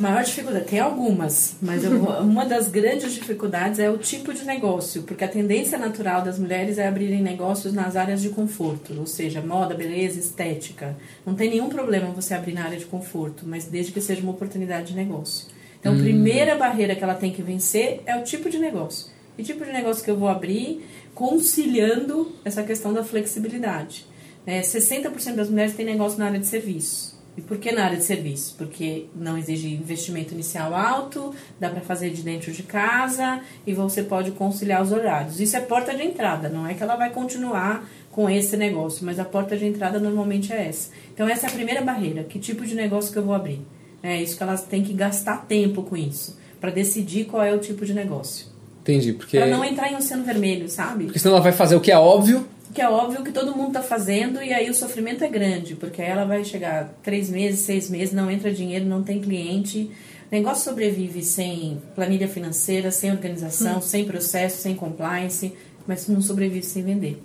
Maior 0.00 0.24
dificuldade, 0.24 0.64
tem 0.64 0.80
algumas, 0.80 1.56
mas 1.60 1.84
eu 1.84 1.90
uma 2.24 2.46
das 2.46 2.68
grandes 2.68 3.12
dificuldades 3.12 3.78
é 3.78 3.90
o 3.90 3.98
tipo 3.98 4.32
de 4.32 4.44
negócio, 4.44 5.02
porque 5.02 5.22
a 5.22 5.28
tendência 5.28 5.76
natural 5.76 6.22
das 6.22 6.38
mulheres 6.38 6.78
é 6.78 6.88
abrirem 6.88 7.22
negócios 7.22 7.74
nas 7.74 7.96
áreas 7.96 8.22
de 8.22 8.30
conforto, 8.30 8.98
ou 8.98 9.06
seja, 9.06 9.42
moda, 9.42 9.74
beleza, 9.74 10.18
estética. 10.18 10.96
Não 11.26 11.34
tem 11.34 11.50
nenhum 11.50 11.68
problema 11.68 12.06
você 12.12 12.32
abrir 12.32 12.54
na 12.54 12.64
área 12.64 12.78
de 12.78 12.86
conforto, 12.86 13.44
mas 13.46 13.66
desde 13.66 13.92
que 13.92 14.00
seja 14.00 14.22
uma 14.22 14.32
oportunidade 14.32 14.88
de 14.88 14.96
negócio. 14.96 15.48
Então, 15.78 15.94
a 15.94 15.98
primeira 15.98 16.56
barreira 16.56 16.94
que 16.94 17.04
ela 17.04 17.14
tem 17.14 17.32
que 17.32 17.42
vencer 17.42 18.02
é 18.06 18.16
o 18.16 18.22
tipo 18.22 18.48
de 18.48 18.58
negócio. 18.58 19.10
Que 19.36 19.42
tipo 19.42 19.64
de 19.64 19.72
negócio 19.72 20.04
que 20.04 20.10
eu 20.10 20.16
vou 20.16 20.28
abrir, 20.28 20.84
conciliando 21.14 22.32
essa 22.44 22.62
questão 22.62 22.92
da 22.92 23.04
flexibilidade. 23.04 24.06
É, 24.46 24.60
60% 24.60 25.34
das 25.34 25.48
mulheres 25.48 25.74
têm 25.74 25.86
negócio 25.86 26.18
na 26.18 26.26
área 26.26 26.38
de 26.38 26.46
serviços. 26.46 27.19
E 27.36 27.40
por 27.40 27.58
que 27.58 27.72
na 27.72 27.84
área 27.84 27.96
de 27.96 28.04
serviço? 28.04 28.54
Porque 28.58 29.06
não 29.14 29.38
exige 29.38 29.68
investimento 29.68 30.34
inicial 30.34 30.74
alto, 30.74 31.34
dá 31.58 31.70
para 31.70 31.80
fazer 31.80 32.10
de 32.10 32.22
dentro 32.22 32.52
de 32.52 32.62
casa 32.62 33.40
e 33.66 33.72
você 33.72 34.02
pode 34.02 34.32
conciliar 34.32 34.82
os 34.82 34.92
horários. 34.92 35.40
Isso 35.40 35.56
é 35.56 35.60
porta 35.60 35.94
de 35.94 36.02
entrada, 36.02 36.48
não 36.48 36.66
é 36.66 36.74
que 36.74 36.82
ela 36.82 36.96
vai 36.96 37.10
continuar 37.10 37.88
com 38.10 38.28
esse 38.28 38.56
negócio, 38.56 39.06
mas 39.06 39.18
a 39.18 39.24
porta 39.24 39.56
de 39.56 39.64
entrada 39.64 40.00
normalmente 40.00 40.52
é 40.52 40.66
essa. 40.66 40.90
Então 41.14 41.28
essa 41.28 41.46
é 41.46 41.50
a 41.50 41.52
primeira 41.52 41.80
barreira, 41.80 42.24
que 42.24 42.38
tipo 42.38 42.66
de 42.66 42.74
negócio 42.74 43.12
que 43.12 43.18
eu 43.18 43.24
vou 43.24 43.34
abrir? 43.34 43.60
É 44.02 44.20
isso 44.20 44.36
que 44.36 44.42
elas 44.42 44.64
têm 44.64 44.82
que 44.82 44.92
gastar 44.92 45.46
tempo 45.46 45.82
com 45.82 45.96
isso, 45.96 46.38
para 46.60 46.70
decidir 46.70 47.26
qual 47.26 47.42
é 47.42 47.54
o 47.54 47.58
tipo 47.58 47.86
de 47.86 47.94
negócio. 47.94 48.46
Entendi, 48.80 49.12
porque... 49.12 49.38
Para 49.38 49.46
não 49.46 49.64
entrar 49.64 49.92
em 49.92 49.96
oceano 49.96 50.24
vermelho, 50.24 50.68
sabe? 50.68 51.04
Porque 51.04 51.18
senão 51.18 51.36
ela 51.36 51.42
vai 51.42 51.52
fazer 51.52 51.76
o 51.76 51.80
que 51.80 51.92
é 51.92 51.98
óbvio 51.98 52.46
que 52.72 52.80
é 52.80 52.88
óbvio 52.88 53.24
que 53.24 53.32
todo 53.32 53.54
mundo 53.54 53.68
está 53.68 53.82
fazendo 53.82 54.42
e 54.42 54.52
aí 54.52 54.70
o 54.70 54.74
sofrimento 54.74 55.24
é 55.24 55.28
grande, 55.28 55.74
porque 55.74 56.00
aí 56.00 56.08
ela 56.08 56.24
vai 56.24 56.44
chegar 56.44 56.94
três 57.02 57.28
meses, 57.28 57.60
seis 57.60 57.90
meses, 57.90 58.14
não 58.14 58.30
entra 58.30 58.52
dinheiro, 58.52 58.84
não 58.84 59.02
tem 59.02 59.20
cliente. 59.20 59.90
O 60.30 60.34
negócio 60.34 60.64
sobrevive 60.64 61.22
sem 61.22 61.82
planilha 61.94 62.28
financeira, 62.28 62.90
sem 62.90 63.10
organização, 63.10 63.78
hum. 63.78 63.82
sem 63.82 64.04
processo, 64.04 64.62
sem 64.62 64.74
compliance, 64.74 65.52
mas 65.86 66.06
não 66.06 66.20
sobrevive 66.20 66.64
sem 66.64 66.84
vender, 66.84 67.20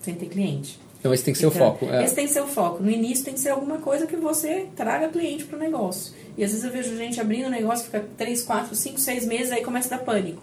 sem 0.00 0.14
ter 0.14 0.26
cliente. 0.26 0.78
Então 0.98 1.12
esse 1.12 1.22
tem 1.22 1.34
que 1.34 1.38
ser 1.38 1.46
então, 1.46 1.68
o 1.68 1.70
foco. 1.72 1.86
É. 1.86 2.04
Esse 2.04 2.14
tem 2.14 2.26
que 2.26 2.32
ser 2.32 2.40
o 2.40 2.46
foco. 2.46 2.82
No 2.82 2.90
início 2.90 3.24
tem 3.24 3.34
que 3.34 3.40
ser 3.40 3.50
alguma 3.50 3.78
coisa 3.78 4.06
que 4.06 4.16
você 4.16 4.66
traga 4.74 5.08
cliente 5.08 5.44
para 5.44 5.56
o 5.56 5.60
negócio. 5.60 6.14
E 6.36 6.42
às 6.42 6.50
vezes 6.50 6.64
eu 6.64 6.72
vejo 6.72 6.96
gente 6.96 7.20
abrindo 7.20 7.46
o 7.46 7.50
negócio, 7.50 7.84
fica 7.84 8.04
três, 8.16 8.42
quatro, 8.42 8.74
cinco, 8.74 8.98
seis 8.98 9.26
meses, 9.26 9.52
aí 9.52 9.62
começa 9.62 9.94
a 9.94 9.98
dar 9.98 10.04
pânico. 10.04 10.42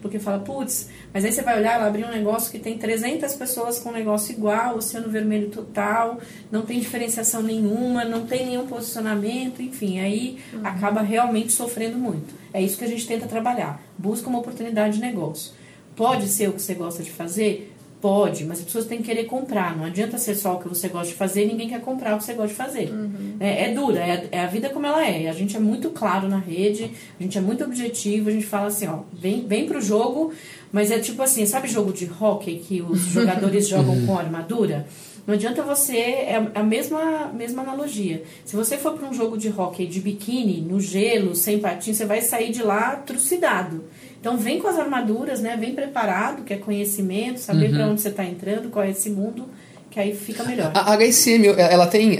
Porque 0.00 0.18
fala, 0.18 0.38
putz, 0.38 0.88
mas 1.12 1.24
aí 1.24 1.32
você 1.32 1.42
vai 1.42 1.58
olhar, 1.58 1.74
ela 1.74 1.86
abriu 1.86 2.06
um 2.06 2.10
negócio 2.10 2.50
que 2.50 2.58
tem 2.58 2.78
300 2.78 3.34
pessoas 3.34 3.78
com 3.78 3.90
um 3.90 3.92
negócio 3.92 4.32
igual, 4.32 4.76
oceano 4.76 5.10
vermelho 5.10 5.50
total, 5.50 6.18
não 6.50 6.62
tem 6.62 6.80
diferenciação 6.80 7.42
nenhuma, 7.42 8.04
não 8.04 8.26
tem 8.26 8.46
nenhum 8.46 8.66
posicionamento, 8.66 9.60
enfim, 9.60 10.00
aí 10.00 10.38
uhum. 10.52 10.60
acaba 10.64 11.02
realmente 11.02 11.52
sofrendo 11.52 11.98
muito. 11.98 12.34
É 12.52 12.62
isso 12.62 12.78
que 12.78 12.84
a 12.84 12.88
gente 12.88 13.06
tenta 13.06 13.26
trabalhar. 13.26 13.80
Busca 13.96 14.28
uma 14.28 14.38
oportunidade 14.38 14.94
de 14.94 15.00
negócio. 15.00 15.52
Pode 15.94 16.28
ser 16.28 16.48
o 16.48 16.52
que 16.54 16.62
você 16.62 16.74
gosta 16.74 17.02
de 17.02 17.10
fazer? 17.10 17.74
Pode, 18.00 18.44
mas 18.44 18.60
as 18.60 18.64
pessoas 18.64 18.86
têm 18.86 18.98
que 18.98 19.04
querer 19.04 19.24
comprar. 19.24 19.76
Não 19.76 19.84
adianta 19.84 20.16
ser 20.16 20.34
só 20.34 20.54
o 20.54 20.58
que 20.58 20.68
você 20.68 20.88
gosta 20.88 21.08
de 21.08 21.14
fazer 21.14 21.44
e 21.44 21.46
ninguém 21.46 21.68
quer 21.68 21.80
comprar 21.80 22.14
o 22.14 22.18
que 22.18 22.24
você 22.24 22.32
gosta 22.32 22.48
de 22.48 22.54
fazer. 22.54 22.90
Uhum. 22.90 23.36
É, 23.38 23.64
é, 23.70 23.74
dura, 23.74 24.00
é, 24.00 24.28
é, 24.32 24.40
a 24.40 24.46
vida 24.46 24.70
como 24.70 24.86
ela 24.86 25.06
é. 25.06 25.28
A 25.28 25.32
gente 25.34 25.54
é 25.54 25.60
muito 25.60 25.90
claro 25.90 26.26
na 26.26 26.38
rede, 26.38 26.90
a 27.18 27.22
gente 27.22 27.36
é 27.36 27.40
muito 27.40 27.62
objetivo, 27.62 28.30
a 28.30 28.32
gente 28.32 28.46
fala 28.46 28.68
assim, 28.68 28.86
ó, 28.86 29.00
vem, 29.12 29.46
vem 29.46 29.66
pro 29.66 29.82
jogo, 29.82 30.32
mas 30.72 30.90
é 30.90 30.98
tipo 30.98 31.20
assim, 31.22 31.44
sabe 31.44 31.68
jogo 31.68 31.92
de 31.92 32.10
hockey 32.18 32.60
que 32.60 32.80
os 32.80 33.00
jogadores 33.12 33.68
jogam 33.68 34.06
com 34.06 34.18
armadura? 34.18 34.86
Não 35.26 35.34
adianta 35.34 35.62
você. 35.62 35.96
É 35.96 36.50
a 36.54 36.62
mesma, 36.62 37.26
mesma 37.28 37.62
analogia. 37.62 38.24
Se 38.44 38.56
você 38.56 38.76
for 38.76 38.94
para 38.94 39.08
um 39.08 39.12
jogo 39.12 39.36
de 39.36 39.48
hockey 39.48 39.86
de 39.86 40.00
biquíni, 40.00 40.60
no 40.60 40.80
gelo, 40.80 41.34
sem 41.36 41.58
patins, 41.58 41.98
você 41.98 42.04
vai 42.04 42.20
sair 42.20 42.50
de 42.50 42.62
lá 42.62 42.96
trucidado. 42.96 43.84
Então 44.20 44.36
vem 44.36 44.58
com 44.58 44.68
as 44.68 44.78
armaduras, 44.78 45.40
né? 45.40 45.56
Vem 45.58 45.74
preparado, 45.74 46.44
que 46.44 46.52
é 46.52 46.56
conhecimento, 46.56 47.40
saber 47.40 47.70
uhum. 47.70 47.74
para 47.74 47.86
onde 47.86 48.00
você 48.02 48.08
está 48.08 48.24
entrando, 48.24 48.68
qual 48.68 48.84
é 48.84 48.90
esse 48.90 49.08
mundo, 49.08 49.46
que 49.90 49.98
aí 49.98 50.14
fica 50.14 50.44
melhor. 50.44 50.70
A 50.74 50.94
HSM, 50.96 51.46
ela 51.56 51.86
tem 51.86 52.12
uh, 52.12 52.18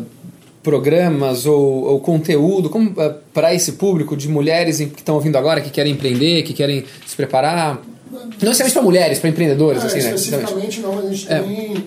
uh, 0.00 0.06
programas 0.62 1.44
ou, 1.44 1.84
ou, 1.84 2.00
conteúdo 2.00 2.68
uh, 2.68 3.14
para 3.34 3.54
esse 3.54 3.72
público 3.72 4.16
de 4.16 4.26
mulheres 4.26 4.78
que 4.78 4.84
estão 4.84 5.16
ouvindo 5.16 5.36
agora, 5.36 5.60
que 5.60 5.70
querem 5.70 5.92
empreender, 5.92 6.42
que 6.44 6.54
querem 6.54 6.84
se 7.06 7.14
preparar? 7.14 7.82
Não 8.10 8.48
necessariamente 8.48 8.72
para 8.72 8.82
mulheres, 8.82 9.18
para 9.18 9.30
empreendedores, 9.30 9.82
é, 9.82 9.86
assim, 9.86 9.98
né? 10.00 10.14
Especificamente 10.14 10.80
não, 10.80 10.94
mas 10.94 11.04
a 11.04 11.12
gente 11.12 11.32
é. 11.32 11.42
tem. 11.42 11.84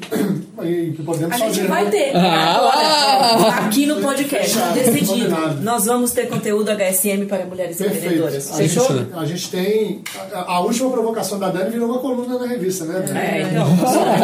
Que 0.64 1.04
podemos 1.04 1.36
a 1.36 1.38
gente 1.38 1.56
fazer, 1.56 1.68
vai 1.68 1.86
né? 1.86 1.92
ter. 1.92 2.16
Ah, 2.16 3.66
aqui 3.66 3.86
no 3.86 3.98
podcast, 3.98 4.58
decidido. 4.74 5.36
Nós 5.62 5.86
vamos 5.86 6.12
ter 6.12 6.28
conteúdo 6.28 6.70
HSM 6.72 7.26
para 7.28 7.46
mulheres 7.46 7.78
Perfeito. 7.78 8.06
empreendedoras. 8.06 8.52
A 8.52 8.56
Fechou? 8.56 8.88
Gente, 8.88 9.14
a 9.14 9.26
gente 9.26 9.52
tem. 9.52 10.02
A, 10.34 10.54
a, 10.54 10.60
última 10.62 10.90
provocação 10.90 11.40
da 11.40 11.50
Dani 11.50 11.72
virou 11.72 11.90
uma 11.90 12.00
coluna 12.00 12.40
na 12.40 12.48
revista, 12.48 12.86
né? 12.86 13.04
É, 13.14 13.42
então. 13.42 13.68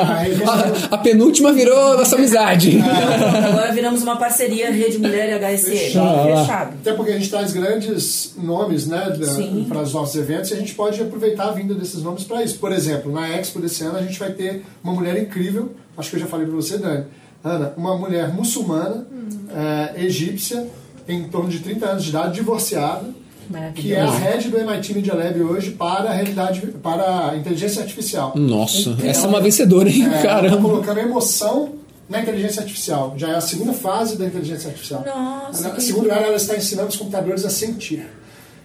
A, 0.02 0.18
revista... 0.20 0.88
a, 0.92 0.96
a, 0.96 0.98
penúltima 0.98 1.52
virou 1.54 1.98
nossa 1.98 2.16
amizade. 2.16 2.78
É. 2.78 3.48
Agora 3.48 3.72
viramos 3.74 4.02
uma 4.04 4.16
parceria 4.16 4.72
Rede 4.72 4.98
Mulher 4.98 5.30
e 5.30 5.56
HSM. 5.56 5.72
Fechado. 5.72 6.24
Fechado. 6.24 6.74
Até 6.82 6.94
porque 6.94 7.12
a 7.12 7.18
gente 7.18 7.30
traz 7.30 7.54
grandes 7.54 8.34
nomes, 8.38 8.88
né, 8.88 9.14
para 9.68 9.82
os 9.82 9.94
nossos 9.94 10.16
eventos 10.16 10.52
e 10.52 10.54
a 10.54 10.58
gente 10.58 10.74
pode 10.74 11.02
aproveitar 11.02 11.50
a 11.50 11.52
vinda 11.52 11.74
desses 11.74 12.02
nomes 12.04 12.24
para 12.24 12.44
isso. 12.44 12.58
Por 12.58 12.72
exemplo, 12.72 13.12
na 13.12 13.28
Expo 13.30 13.60
desse 13.60 13.84
ano 13.84 13.98
a 13.98 14.02
gente 14.02 14.18
vai 14.20 14.32
ter 14.32 14.64
uma 14.84 14.94
mulher 14.94 15.18
incrível, 15.22 15.72
acho 16.02 16.10
que 16.10 16.18
eu 16.18 16.20
já 16.20 16.28
falei 16.28 16.45
para 16.45 16.56
você, 16.56 16.78
Dani. 16.78 17.06
Ana, 17.43 17.74
uma 17.78 17.97
mulher 17.97 18.34
muçulmana, 18.34 19.08
hum. 19.12 19.30
é, 19.95 20.04
egípcia, 20.04 20.68
em 21.08 21.28
torno 21.30 21.49
de 21.49 21.60
30 21.60 21.86
anos 21.86 22.04
de 22.04 22.10
idade, 22.10 22.36
divorciada, 22.36 23.10
que 23.76 23.93
é 23.93 24.02
a 24.02 24.10
head 24.12 24.49
do 24.49 24.58
MIT 24.58 24.93
Media 24.93 25.14
Lab 25.14 25.41
hoje 25.41 25.72
para 25.72 26.10
a 26.10 26.14
realidade, 26.14 26.62
para 26.82 27.32
a 27.32 27.38
inteligência 27.38 27.82
artificial. 27.82 28.34
Nossa, 28.36 28.89
então, 28.89 29.10
essa 29.10 29.26
é 29.26 29.30
uma 29.30 29.41
vencedora, 29.41 29.89
hein? 29.89 30.08
É, 30.08 30.22
Caramba. 30.22 30.56
Tá 30.56 30.62
colocando 30.62 30.99
emoção 30.99 31.74
na 32.08 32.22
inteligência 32.22 32.62
artificial. 32.62 33.14
Já 33.18 33.30
é 33.30 33.36
a 33.36 33.41
segunda 33.41 33.74
fase 33.74 34.18
da 34.18 34.26
inteligência 34.26 34.70
artificial. 34.70 35.04
Nossa. 35.06 35.70
Na 35.70 35.80
segunda 35.80 36.10
lugar, 36.10 36.24
ela 36.24 36.36
está 36.36 36.56
ensinando 36.56 36.89
os 36.89 36.97
computadores 36.97 37.45
a 37.45 37.49
sentir. 37.49 38.08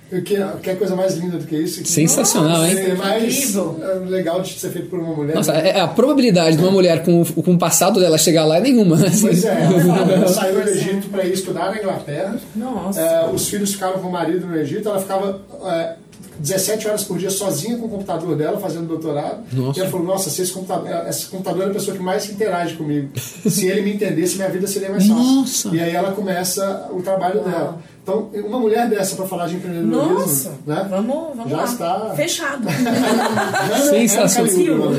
Que, 0.08 0.20
que 0.62 0.70
é 0.70 0.74
coisa 0.76 0.94
mais 0.94 1.16
linda 1.16 1.36
do 1.36 1.44
que 1.44 1.56
isso? 1.56 1.82
Que 1.82 1.88
Sensacional, 1.88 2.64
hein? 2.64 2.78
É 2.78 2.94
mais 2.94 3.56
é 3.56 3.94
legal 4.08 4.40
de 4.40 4.52
ser 4.52 4.70
feito 4.70 4.88
por 4.88 5.00
uma 5.00 5.12
mulher. 5.12 5.34
Nossa, 5.34 5.52
né? 5.52 5.70
é, 5.70 5.80
a 5.80 5.88
probabilidade 5.88 6.56
de 6.56 6.62
uma 6.62 6.70
mulher 6.70 7.02
com, 7.02 7.24
com 7.24 7.54
o 7.54 7.58
passado 7.58 7.98
dela 7.98 8.16
chegar 8.16 8.44
lá 8.44 8.58
é 8.58 8.60
nenhuma. 8.60 8.96
Pois 9.20 9.44
é, 9.44 9.62
ela 10.14 10.28
saiu 10.28 10.62
do 10.62 10.68
Egito 10.68 11.08
para 11.08 11.24
ir 11.24 11.32
estudar 11.32 11.72
na 11.72 11.80
Inglaterra. 11.80 12.38
Nossa. 12.54 13.00
É, 13.00 13.28
os 13.32 13.48
filhos 13.48 13.72
ficaram 13.72 13.98
com 13.98 14.08
o 14.08 14.12
marido 14.12 14.46
no 14.46 14.56
Egito, 14.56 14.88
ela 14.88 15.00
ficava. 15.00 15.40
É, 15.64 15.96
17 16.38 16.88
horas 16.88 17.04
por 17.04 17.18
dia 17.18 17.30
sozinha 17.30 17.78
com 17.78 17.86
o 17.86 17.88
computador 17.88 18.36
dela, 18.36 18.58
fazendo 18.58 18.86
doutorado. 18.86 19.42
Nossa. 19.52 19.78
E 19.78 19.82
ela 19.82 19.90
falou: 19.90 20.06
Nossa, 20.06 20.28
se 20.28 20.42
esse 20.42 20.52
computador, 20.52 21.08
esse 21.08 21.26
computador 21.26 21.62
é 21.64 21.70
a 21.70 21.72
pessoa 21.72 21.96
que 21.96 22.02
mais 22.02 22.30
interage 22.30 22.76
comigo. 22.76 23.08
se 23.18 23.66
ele 23.66 23.82
me 23.82 23.94
entendesse, 23.94 24.36
minha 24.36 24.48
vida 24.48 24.66
seria 24.66 24.90
mais 24.90 25.06
fácil. 25.06 25.24
Nossa. 25.24 25.68
E 25.74 25.80
aí 25.80 25.94
ela 25.94 26.12
começa 26.12 26.88
o 26.90 27.02
trabalho 27.02 27.42
dela. 27.42 27.78
Então, 28.06 28.30
uma 28.46 28.60
mulher 28.60 28.88
dessa 28.88 29.16
para 29.16 29.26
falar 29.26 29.48
de 29.48 29.56
empreendedorismo, 29.56 30.14
Nossa, 30.14 30.54
né? 30.64 30.86
Vamos, 30.88 31.36
vamos 31.36 31.50
já 31.50 31.56
lá. 31.56 31.64
está 31.64 32.12
fechado. 32.14 32.64
Sensacional. 33.90 34.90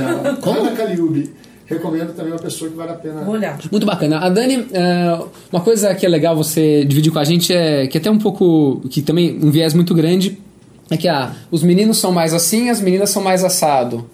Ana 0.44 0.72
Caliubi. 0.76 1.34
Recomendo 1.66 2.14
também 2.14 2.34
uma 2.34 2.40
pessoa 2.40 2.70
que 2.70 2.76
vale 2.76 2.92
a 2.92 2.96
pena. 2.96 3.22
Vou 3.22 3.36
olhar. 3.36 3.58
Muito 3.72 3.86
bacana. 3.86 4.20
A 4.20 4.28
Dani, 4.28 4.68
é, 4.74 5.20
uma 5.50 5.62
coisa 5.62 5.96
que 5.96 6.06
é 6.06 6.10
legal 6.10 6.36
você 6.36 6.84
dividir 6.84 7.14
com 7.14 7.20
a 7.20 7.24
gente 7.24 7.54
é 7.54 7.88
que 7.88 7.98
até 7.98 8.12
um 8.12 8.20
pouco 8.20 8.82
que 8.90 9.02
também 9.02 9.40
um 9.42 9.52
viés 9.52 9.74
muito 9.74 9.94
grande 9.96 10.38
é 10.92 10.98
que 10.98 11.08
ah, 11.08 11.32
os 11.50 11.64
meninos 11.64 12.00
são 12.00 12.12
mais 12.12 12.34
assim, 12.34 12.70
as 12.70 12.82
meninas 12.82 13.10
são 13.10 13.24
mais 13.24 13.42
assado. 13.42 14.06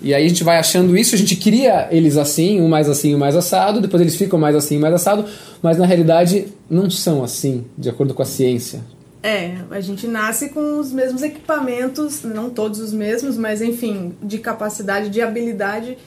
E 0.00 0.14
aí 0.14 0.24
a 0.24 0.28
gente 0.28 0.44
vai 0.44 0.58
achando 0.58 0.96
isso, 0.96 1.14
a 1.14 1.18
gente 1.18 1.36
cria 1.36 1.88
eles 1.90 2.16
assim, 2.16 2.60
um 2.60 2.68
mais 2.68 2.88
assim, 2.88 3.14
um 3.14 3.18
mais 3.18 3.34
assado, 3.34 3.80
depois 3.80 4.00
eles 4.00 4.16
ficam 4.16 4.38
mais 4.38 4.54
assim, 4.54 4.78
mais 4.78 4.94
assado, 4.94 5.24
mas 5.60 5.76
na 5.76 5.86
realidade 5.86 6.46
não 6.70 6.88
são 6.88 7.24
assim, 7.24 7.64
de 7.76 7.88
acordo 7.88 8.14
com 8.14 8.22
a 8.22 8.26
ciência. 8.26 8.80
É, 9.22 9.56
a 9.70 9.80
gente 9.80 10.06
nasce 10.06 10.50
com 10.50 10.78
os 10.78 10.92
mesmos 10.92 11.22
equipamentos, 11.22 12.22
não 12.22 12.48
todos 12.50 12.78
os 12.78 12.92
mesmos, 12.92 13.36
mas 13.36 13.60
enfim, 13.60 14.14
de 14.22 14.38
capacidade, 14.38 15.10
de 15.10 15.20
habilidade. 15.20 15.98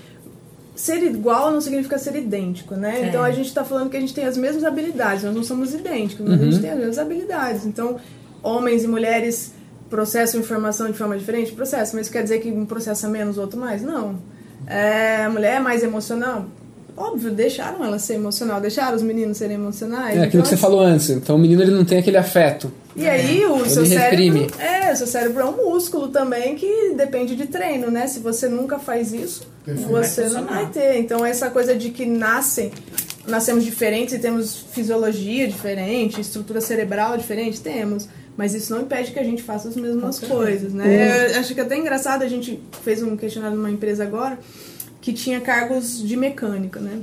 Ser 0.73 1.03
igual 1.03 1.51
não 1.51 1.59
significa 1.59 1.97
ser 1.97 2.15
idêntico, 2.15 2.75
né? 2.75 3.01
É. 3.01 3.07
Então 3.07 3.21
a 3.21 3.31
gente 3.31 3.47
está 3.47 3.65
falando 3.65 3.89
que 3.89 3.97
a 3.97 3.99
gente 3.99 4.13
tem 4.13 4.23
as 4.23 4.37
mesmas 4.37 4.63
habilidades, 4.63 5.23
nós 5.25 5.35
não 5.35 5.43
somos 5.43 5.73
idênticos, 5.73 6.25
mas 6.25 6.39
uhum. 6.39 6.41
a 6.41 6.45
gente 6.45 6.55
uhum. 6.55 6.61
tem 6.61 6.71
as 6.71 6.77
mesmas 6.77 6.97
habilidades. 6.97 7.65
Então, 7.65 7.97
homens 8.41 8.85
e 8.85 8.87
mulheres 8.87 9.53
processam 9.91 10.39
informação 10.39 10.89
de 10.89 10.97
forma 10.97 11.15
diferente? 11.17 11.51
Processo, 11.51 11.95
mas 11.95 12.09
quer 12.09 12.23
dizer 12.23 12.39
que 12.39 12.49
um 12.49 12.65
processa 12.65 13.07
menos, 13.07 13.37
outro 13.37 13.59
mais? 13.59 13.83
Não. 13.83 14.17
É, 14.65 15.25
a 15.25 15.29
mulher 15.29 15.57
é 15.57 15.59
mais 15.59 15.83
emocional? 15.83 16.45
Óbvio, 16.95 17.31
deixaram 17.31 17.83
ela 17.83 17.99
ser 17.99 18.15
emocional, 18.15 18.61
deixaram 18.61 18.95
os 18.95 19.01
meninos 19.01 19.37
serem 19.37 19.55
emocionais. 19.55 20.17
É 20.17 20.23
aquilo 20.23 20.27
então, 20.27 20.41
que 20.41 20.47
você 20.47 20.55
assim, 20.55 20.61
falou 20.61 20.79
antes. 20.81 21.09
Então 21.09 21.35
o 21.35 21.39
menino 21.39 21.61
ele 21.61 21.71
não 21.71 21.83
tem 21.83 21.99
aquele 21.99 22.17
afeto. 22.17 22.71
E 22.95 23.07
aí 23.07 23.45
o 23.45 23.59
ele 23.59 23.69
seu 23.69 23.83
reprime. 23.83 24.49
cérebro. 24.49 24.61
É, 24.61 24.93
o 24.93 24.95
seu 24.97 25.07
cérebro 25.07 25.41
é 25.41 25.45
um 25.45 25.69
músculo 25.69 26.09
também 26.09 26.55
que 26.55 26.93
depende 26.95 27.35
de 27.35 27.47
treino, 27.47 27.89
né? 27.89 28.07
Se 28.07 28.19
você 28.19 28.47
nunca 28.47 28.77
faz 28.77 29.13
isso, 29.13 29.47
você 29.65 30.29
não 30.29 30.45
vai 30.45 30.67
ter. 30.67 30.99
Então 30.99 31.25
essa 31.25 31.49
coisa 31.49 31.75
de 31.75 31.89
que 31.89 32.05
nascem, 32.05 32.71
nascemos 33.27 33.63
diferentes 33.63 34.13
e 34.13 34.19
temos 34.19 34.55
fisiologia 34.71 35.47
diferente, 35.47 36.21
estrutura 36.21 36.61
cerebral 36.61 37.17
diferente, 37.17 37.59
temos. 37.61 38.07
Mas 38.41 38.55
isso 38.55 38.73
não 38.73 38.81
impede 38.81 39.11
que 39.11 39.19
a 39.19 39.23
gente 39.23 39.43
faça 39.43 39.69
as 39.69 39.75
mesmas 39.75 40.17
coisas, 40.17 40.73
né? 40.73 41.35
Eu 41.35 41.39
acho 41.41 41.53
que 41.53 41.59
é 41.59 41.63
até 41.63 41.77
engraçado, 41.77 42.23
a 42.23 42.27
gente 42.27 42.59
fez 42.81 43.03
um 43.03 43.15
questionário 43.15 43.55
numa 43.55 43.69
empresa 43.69 44.01
agora 44.01 44.39
que 44.99 45.13
tinha 45.13 45.39
cargos 45.39 46.01
de 46.01 46.17
mecânica, 46.17 46.79
né? 46.79 47.01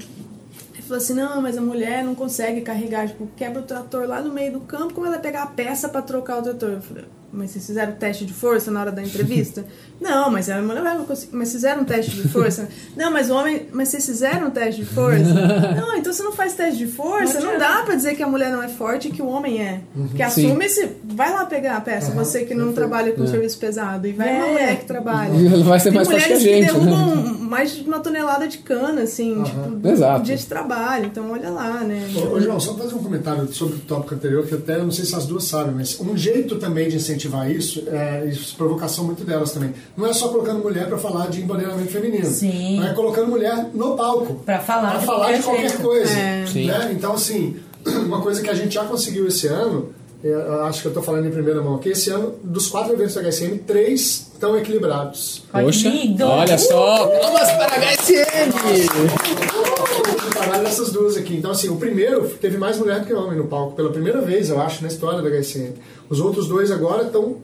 falou 0.82 0.96
assim: 0.96 1.14
não, 1.14 1.40
mas 1.40 1.56
a 1.56 1.60
mulher 1.60 2.02
não 2.02 2.12
consegue 2.12 2.62
carregar, 2.62 3.06
tipo, 3.06 3.28
quebra 3.36 3.60
o 3.60 3.64
trator 3.64 4.08
lá 4.08 4.20
no 4.20 4.32
meio 4.32 4.54
do 4.54 4.60
campo, 4.60 4.94
como 4.94 5.06
ela 5.06 5.14
vai 5.14 5.22
pegar 5.22 5.44
a 5.44 5.46
peça 5.46 5.88
pra 5.88 6.02
trocar 6.02 6.38
o 6.38 6.42
trator? 6.42 6.70
Eu 6.70 6.82
falei, 6.82 7.04
mas 7.38 7.50
vocês 7.52 7.66
fizeram 7.66 7.92
teste 7.92 8.24
de 8.26 8.32
força 8.32 8.70
na 8.70 8.80
hora 8.80 8.92
da 8.92 9.02
entrevista? 9.02 9.64
não, 10.00 10.30
mas 10.30 10.50
a 10.50 10.60
mulher 10.60 10.82
não 10.82 11.04
consegue. 11.04 11.34
Mas 11.34 11.52
fizeram 11.52 11.84
teste 11.84 12.10
de 12.10 12.28
força? 12.28 12.68
não, 12.96 13.10
mas 13.12 13.30
o 13.30 13.34
homem. 13.34 13.66
Mas 13.72 13.88
vocês 13.88 14.04
fizeram 14.06 14.50
teste 14.50 14.82
de 14.82 14.86
força? 14.86 15.22
não, 15.80 15.96
então 15.96 16.12
você 16.12 16.22
não 16.22 16.32
faz 16.32 16.54
teste 16.54 16.78
de 16.78 16.86
força, 16.86 17.40
não, 17.40 17.58
dá 17.58 17.82
pra 17.84 17.94
dizer 17.94 18.14
que 18.16 18.22
a 18.22 18.28
mulher 18.28 18.50
não 18.50 18.62
é 18.62 18.68
forte 18.68 19.08
e 19.08 19.10
que 19.10 19.22
o 19.22 19.26
homem 19.26 19.62
é. 19.62 19.80
Que 20.14 20.22
assume 20.22 20.64
esse. 20.64 20.88
Vai 21.04 21.32
lá 21.32 21.44
pegar 21.46 21.76
a 21.76 21.80
peça, 21.80 22.10
você 22.12 22.44
que 22.44 22.54
não 22.54 22.72
trabalha 22.72 23.12
com 23.12 23.26
serviço 23.26 23.58
pesado, 23.58 24.06
e 24.06 24.12
vai 24.12 24.34
uma 24.34 24.46
É. 24.46 24.50
mulher 24.52 24.78
que 24.80 24.84
trabalha. 24.86 25.30
Ela 25.48 25.64
vai 25.64 25.78
ser 25.78 25.90
Tem 25.90 25.96
mais 25.96 26.08
forte 26.08 26.26
que 26.26 26.32
a 26.32 26.36
mulheres 26.38 26.64
gente. 26.66 26.72
que 26.72 26.84
né? 26.84 26.90
derrubam 26.90 27.38
mais 27.48 27.74
de 27.74 27.82
uma 27.82 28.00
tonelada 28.00 28.46
de 28.46 28.58
cana, 28.58 29.02
assim, 29.02 29.42
tipo, 29.42 29.88
Exato. 29.88 30.20
um 30.20 30.22
dia 30.22 30.36
de 30.36 30.46
trabalho. 30.46 31.06
Então, 31.06 31.30
olha 31.30 31.48
lá, 31.50 31.80
né? 31.80 32.08
Ô, 32.14 32.34
ô, 32.34 32.40
João, 32.40 32.60
só 32.60 32.74
fazer 32.76 32.94
um 32.94 33.02
comentário 33.02 33.50
sobre 33.52 33.76
o 33.76 33.80
tópico 33.80 34.14
anterior, 34.14 34.46
que 34.46 34.54
até 34.54 34.76
eu 34.76 34.84
não 34.84 34.90
sei 34.90 35.04
se 35.04 35.14
as 35.14 35.26
duas 35.26 35.44
sabem, 35.44 35.74
mas 35.74 35.98
um 36.00 36.16
jeito 36.16 36.56
também 36.56 36.88
de 36.88 36.96
incentivar 36.96 37.27
isso, 37.50 37.84
é 37.88 38.26
isso, 38.26 38.54
provocação 38.56 39.04
muito 39.04 39.24
delas 39.24 39.52
também. 39.52 39.72
Não 39.96 40.06
é 40.06 40.12
só 40.12 40.28
colocando 40.28 40.60
mulher 40.62 40.86
para 40.86 40.98
falar 40.98 41.28
de 41.28 41.40
empoderamento 41.42 41.90
feminino. 41.90 42.26
Sim. 42.26 42.78
Não 42.80 42.86
é 42.88 42.92
colocando 42.94 43.28
mulher 43.28 43.66
no 43.74 43.96
palco. 43.96 44.34
Pra 44.44 44.58
falar 44.60 44.90
Pra 44.90 44.98
de 44.98 45.06
falar 45.06 45.32
de 45.32 45.42
qualquer 45.42 45.68
jeito. 45.68 45.82
coisa. 45.82 46.14
Sim. 46.46 46.66
Né? 46.66 46.90
Então, 46.92 47.12
assim, 47.14 47.56
uma 48.06 48.20
coisa 48.20 48.42
que 48.42 48.50
a 48.50 48.54
gente 48.54 48.74
já 48.74 48.84
conseguiu 48.84 49.26
esse 49.26 49.46
ano, 49.46 49.92
eu 50.22 50.64
acho 50.64 50.82
que 50.82 50.88
eu 50.88 50.92
tô 50.92 51.00
falando 51.00 51.26
em 51.26 51.30
primeira 51.30 51.62
mão 51.62 51.76
aqui, 51.76 51.90
esse 51.90 52.10
ano, 52.10 52.34
dos 52.42 52.66
quatro 52.68 52.92
eventos 52.92 53.14
da 53.14 53.22
HSM, 53.22 53.58
três 53.58 54.28
estão 54.34 54.56
equilibrados. 54.58 55.42
Poxa, 55.52 55.88
lindo. 55.88 56.24
olha 56.26 56.58
só. 56.58 57.06
Palmas 57.06 57.50
para 57.52 57.74
a 57.76 57.94
HSM! 57.94 58.52
o 60.26 60.30
trabalho 60.30 60.64
dessas 60.64 60.90
duas 60.92 61.16
aqui. 61.16 61.36
Então, 61.36 61.50
assim, 61.50 61.68
o 61.68 61.76
primeiro 61.76 62.28
teve 62.40 62.58
mais 62.58 62.78
mulher 62.78 63.00
do 63.00 63.06
que 63.06 63.12
homem 63.14 63.38
no 63.38 63.44
palco, 63.46 63.74
pela 63.74 63.90
primeira 63.90 64.20
vez, 64.20 64.48
eu 64.50 64.60
acho, 64.60 64.82
na 64.82 64.88
história 64.88 65.22
da 65.22 65.28
HSM. 65.28 65.74
Os 66.08 66.20
outros 66.20 66.48
dois 66.48 66.70
agora 66.70 67.04
estão 67.04 67.36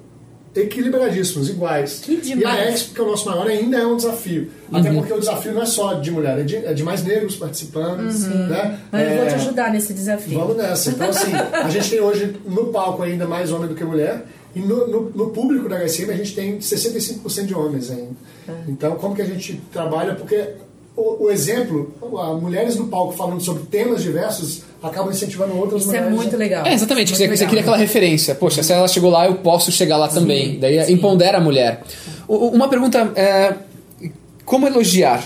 equilibradíssimos, 0.55 1.49
iguais. 1.51 2.01
Que 2.03 2.17
demais. 2.17 2.41
E 2.41 2.45
a 2.47 2.71
Expo, 2.71 2.95
que 2.95 3.01
é 3.01 3.05
o 3.05 3.07
nosso 3.09 3.29
maior, 3.29 3.47
ainda 3.47 3.77
é 3.77 3.87
um 3.87 3.97
desafio. 3.97 4.51
Até 4.73 4.93
porque 4.93 5.13
o 5.13 5.19
desafio 5.19 5.53
não 5.53 5.63
é 5.63 5.67
só 5.67 5.95
de 5.95 6.11
mulher, 6.11 6.39
é 6.39 6.43
de, 6.43 6.57
é 6.57 6.73
de 6.73 6.83
mais 6.83 7.03
negros 7.03 7.37
participando. 7.37 8.03
Né? 8.03 8.79
Mas 8.93 9.11
eu 9.11 9.17
vou 9.17 9.27
te 9.27 9.33
É, 9.33 9.35
ajudar 9.35 9.73
nesse 9.73 9.93
desafio. 9.93 10.39
Vamos 10.39 10.57
nessa. 10.57 10.91
Então, 10.91 11.09
assim, 11.11 11.33
a 11.35 11.69
gente 11.69 11.91
tem 11.91 12.01
hoje 12.01 12.37
no 12.47 12.67
palco 12.67 13.03
ainda 13.03 13.27
mais 13.27 13.51
homem 13.51 13.69
do 13.69 13.75
que 13.75 13.85
mulher. 13.85 14.25
E 14.55 14.61
no, 14.61 14.87
no, 14.87 15.11
no 15.11 15.31
público 15.31 15.69
da 15.69 15.79
HSM 15.85 16.11
a 16.13 16.17
gente 16.17 16.33
tem 16.33 16.59
65% 16.59 17.45
de 17.47 17.55
homens 17.55 17.91
ainda. 17.91 18.15
Então, 18.69 18.95
como 18.95 19.17
que 19.17 19.23
a 19.23 19.27
gente 19.27 19.61
trabalha? 19.73 20.15
Porque 20.15 20.51
o, 20.97 21.25
o 21.25 21.31
exemplo, 21.31 21.93
a 22.21 22.35
mulheres 22.35 22.77
no 22.77 22.87
palco 22.87 23.13
falando 23.15 23.41
sobre 23.41 23.65
temas 23.65 24.03
diversos 24.03 24.63
acabam 24.83 25.11
incentivando 25.11 25.57
outras 25.57 25.83
Isso 25.83 25.91
é 25.95 26.01
mulheres. 26.01 26.17
muito 26.17 26.37
legal. 26.37 26.65
É, 26.67 26.73
exatamente. 26.73 27.09
Muito 27.09 27.19
Você, 27.19 27.25
você 27.27 27.31
legal. 27.33 27.49
queria 27.49 27.61
aquela 27.63 27.77
referência. 27.77 28.35
Poxa, 28.35 28.63
se 28.63 28.73
ela 28.73 28.87
chegou 28.87 29.11
lá, 29.11 29.27
eu 29.27 29.37
posso 29.37 29.73
chegar 29.73 29.97
lá 29.97 30.09
também. 30.09 30.59
Daí 30.61 30.93
empodera 30.93 31.39
a 31.39 31.41
mulher. 31.41 31.83
Uma 32.29 32.69
pergunta 32.69 33.13
é... 33.17 33.55
Como 34.45 34.67
elogiar 34.67 35.25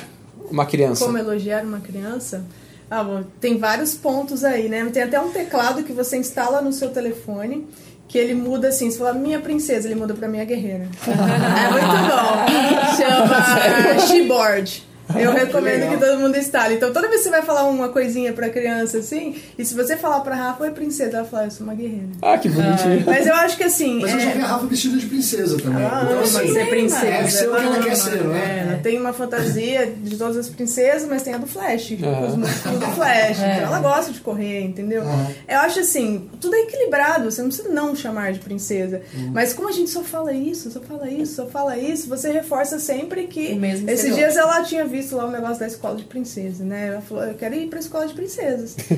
uma 0.50 0.64
criança? 0.64 1.04
Como 1.04 1.18
elogiar 1.18 1.64
uma 1.64 1.80
criança? 1.80 2.44
Ah, 2.90 3.02
bom, 3.04 3.22
tem 3.40 3.58
vários 3.58 3.94
pontos 3.94 4.44
aí, 4.44 4.68
né? 4.68 4.88
Tem 4.92 5.02
até 5.02 5.20
um 5.20 5.30
teclado 5.30 5.82
que 5.82 5.92
você 5.92 6.16
instala 6.16 6.62
no 6.62 6.72
seu 6.72 6.88
telefone. 6.90 7.66
Que 8.06 8.16
ele 8.16 8.32
muda 8.32 8.68
assim, 8.68 8.90
você 8.90 8.96
fala 8.96 9.12
minha 9.12 9.38
princesa, 9.38 9.86
ele 9.86 9.94
muda 9.96 10.14
pra 10.14 10.26
minha 10.28 10.44
guerreira. 10.44 10.88
é 11.04 11.70
muito 11.70 11.86
bom. 12.08 12.96
Chama 12.96 13.98
Sheboard. 14.08 14.87
Eu 15.18 15.32
recomendo 15.32 15.80
legal. 15.80 15.90
que 15.98 16.04
todo 16.04 16.18
mundo 16.18 16.36
instale. 16.36 16.74
Então, 16.74 16.92
toda 16.92 17.08
vez 17.08 17.20
que 17.22 17.24
você 17.24 17.30
vai 17.30 17.42
falar 17.42 17.64
uma 17.64 17.88
coisinha 17.88 18.32
pra 18.32 18.48
criança 18.50 18.98
assim, 18.98 19.36
e 19.58 19.64
se 19.64 19.74
você 19.74 19.96
falar 19.96 20.20
pra 20.20 20.34
Rafa, 20.34 20.64
oi 20.64 20.70
princesa, 20.70 21.18
ela 21.18 21.26
fala, 21.26 21.44
eu 21.44 21.50
sou 21.50 21.64
uma 21.66 21.74
guerreira. 21.74 22.08
Ah, 22.22 22.36
que 22.38 22.48
bonitinho. 22.48 23.04
Mas 23.06 23.26
eu 23.26 23.34
acho 23.34 23.56
que 23.56 23.64
assim. 23.64 24.00
Mas 24.00 24.12
eu 24.12 24.20
já 24.20 24.30
é- 24.30 24.34
vi 24.34 24.42
a 24.42 24.46
Rafa 24.46 24.66
vestida 24.66 24.96
de 24.98 25.06
princesa 25.06 25.56
também. 25.58 25.82
ela 25.84 26.02
Então, 26.02 26.12
ama 26.12 26.22
assim, 26.22 26.52
ser 26.52 26.68
princesa. 26.68 27.06
Deve 27.06 27.30
ser 27.30 27.48
o 27.48 27.54
que 27.54 27.62
ela 27.62 27.74
ama, 27.76 27.84
quer 27.84 27.96
ser, 27.96 28.24
não 28.24 28.34
é? 28.34 28.58
ela 28.60 28.78
tem 28.82 28.98
uma 29.00 29.12
fantasia 29.12 29.86
de 29.96 30.16
todas 30.16 30.36
as 30.36 30.48
princesas, 30.48 31.08
mas 31.08 31.22
tem 31.22 31.34
a 31.34 31.38
do 31.38 31.46
Flash, 31.46 31.92
Aham. 32.02 32.26
os 32.26 32.36
músculos 32.36 32.78
do 32.80 32.86
Flash. 32.86 33.38
Então 33.38 33.48
ela 33.66 33.80
gosta 33.80 34.12
de 34.12 34.20
correr, 34.20 34.62
entendeu? 34.64 35.02
Eu 35.48 35.58
acho 35.60 35.80
assim, 35.80 36.28
tudo 36.40 36.54
é 36.54 36.60
equilibrado, 36.60 37.30
você 37.30 37.40
não 37.40 37.48
precisa 37.48 37.68
não 37.70 37.94
chamar 37.96 38.32
de 38.32 38.40
princesa. 38.40 39.00
Mas 39.32 39.52
como 39.52 39.68
a 39.68 39.72
gente 39.72 39.90
só 39.90 40.02
fala 40.02 40.32
isso, 40.32 40.70
só 40.70 40.80
fala 40.80 41.08
isso, 41.08 41.34
só 41.34 41.46
fala 41.46 41.76
isso, 41.78 42.08
você 42.08 42.30
reforça 42.30 42.78
sempre 42.78 43.26
que. 43.26 43.58
Esses 43.88 44.14
dias 44.14 44.36
ela 44.36 44.62
tinha 44.62 44.84
visto 44.84 44.97
lá 45.16 45.26
o 45.26 45.30
negócio 45.30 45.58
da 45.58 45.66
escola 45.66 45.96
de 45.96 46.04
princesa, 46.04 46.64
né? 46.64 46.88
Ela 46.88 47.00
falou, 47.00 47.24
eu 47.24 47.34
quero 47.34 47.54
ir 47.54 47.68
pra 47.68 47.78
escola 47.78 48.06
de 48.06 48.14
princesas. 48.14 48.76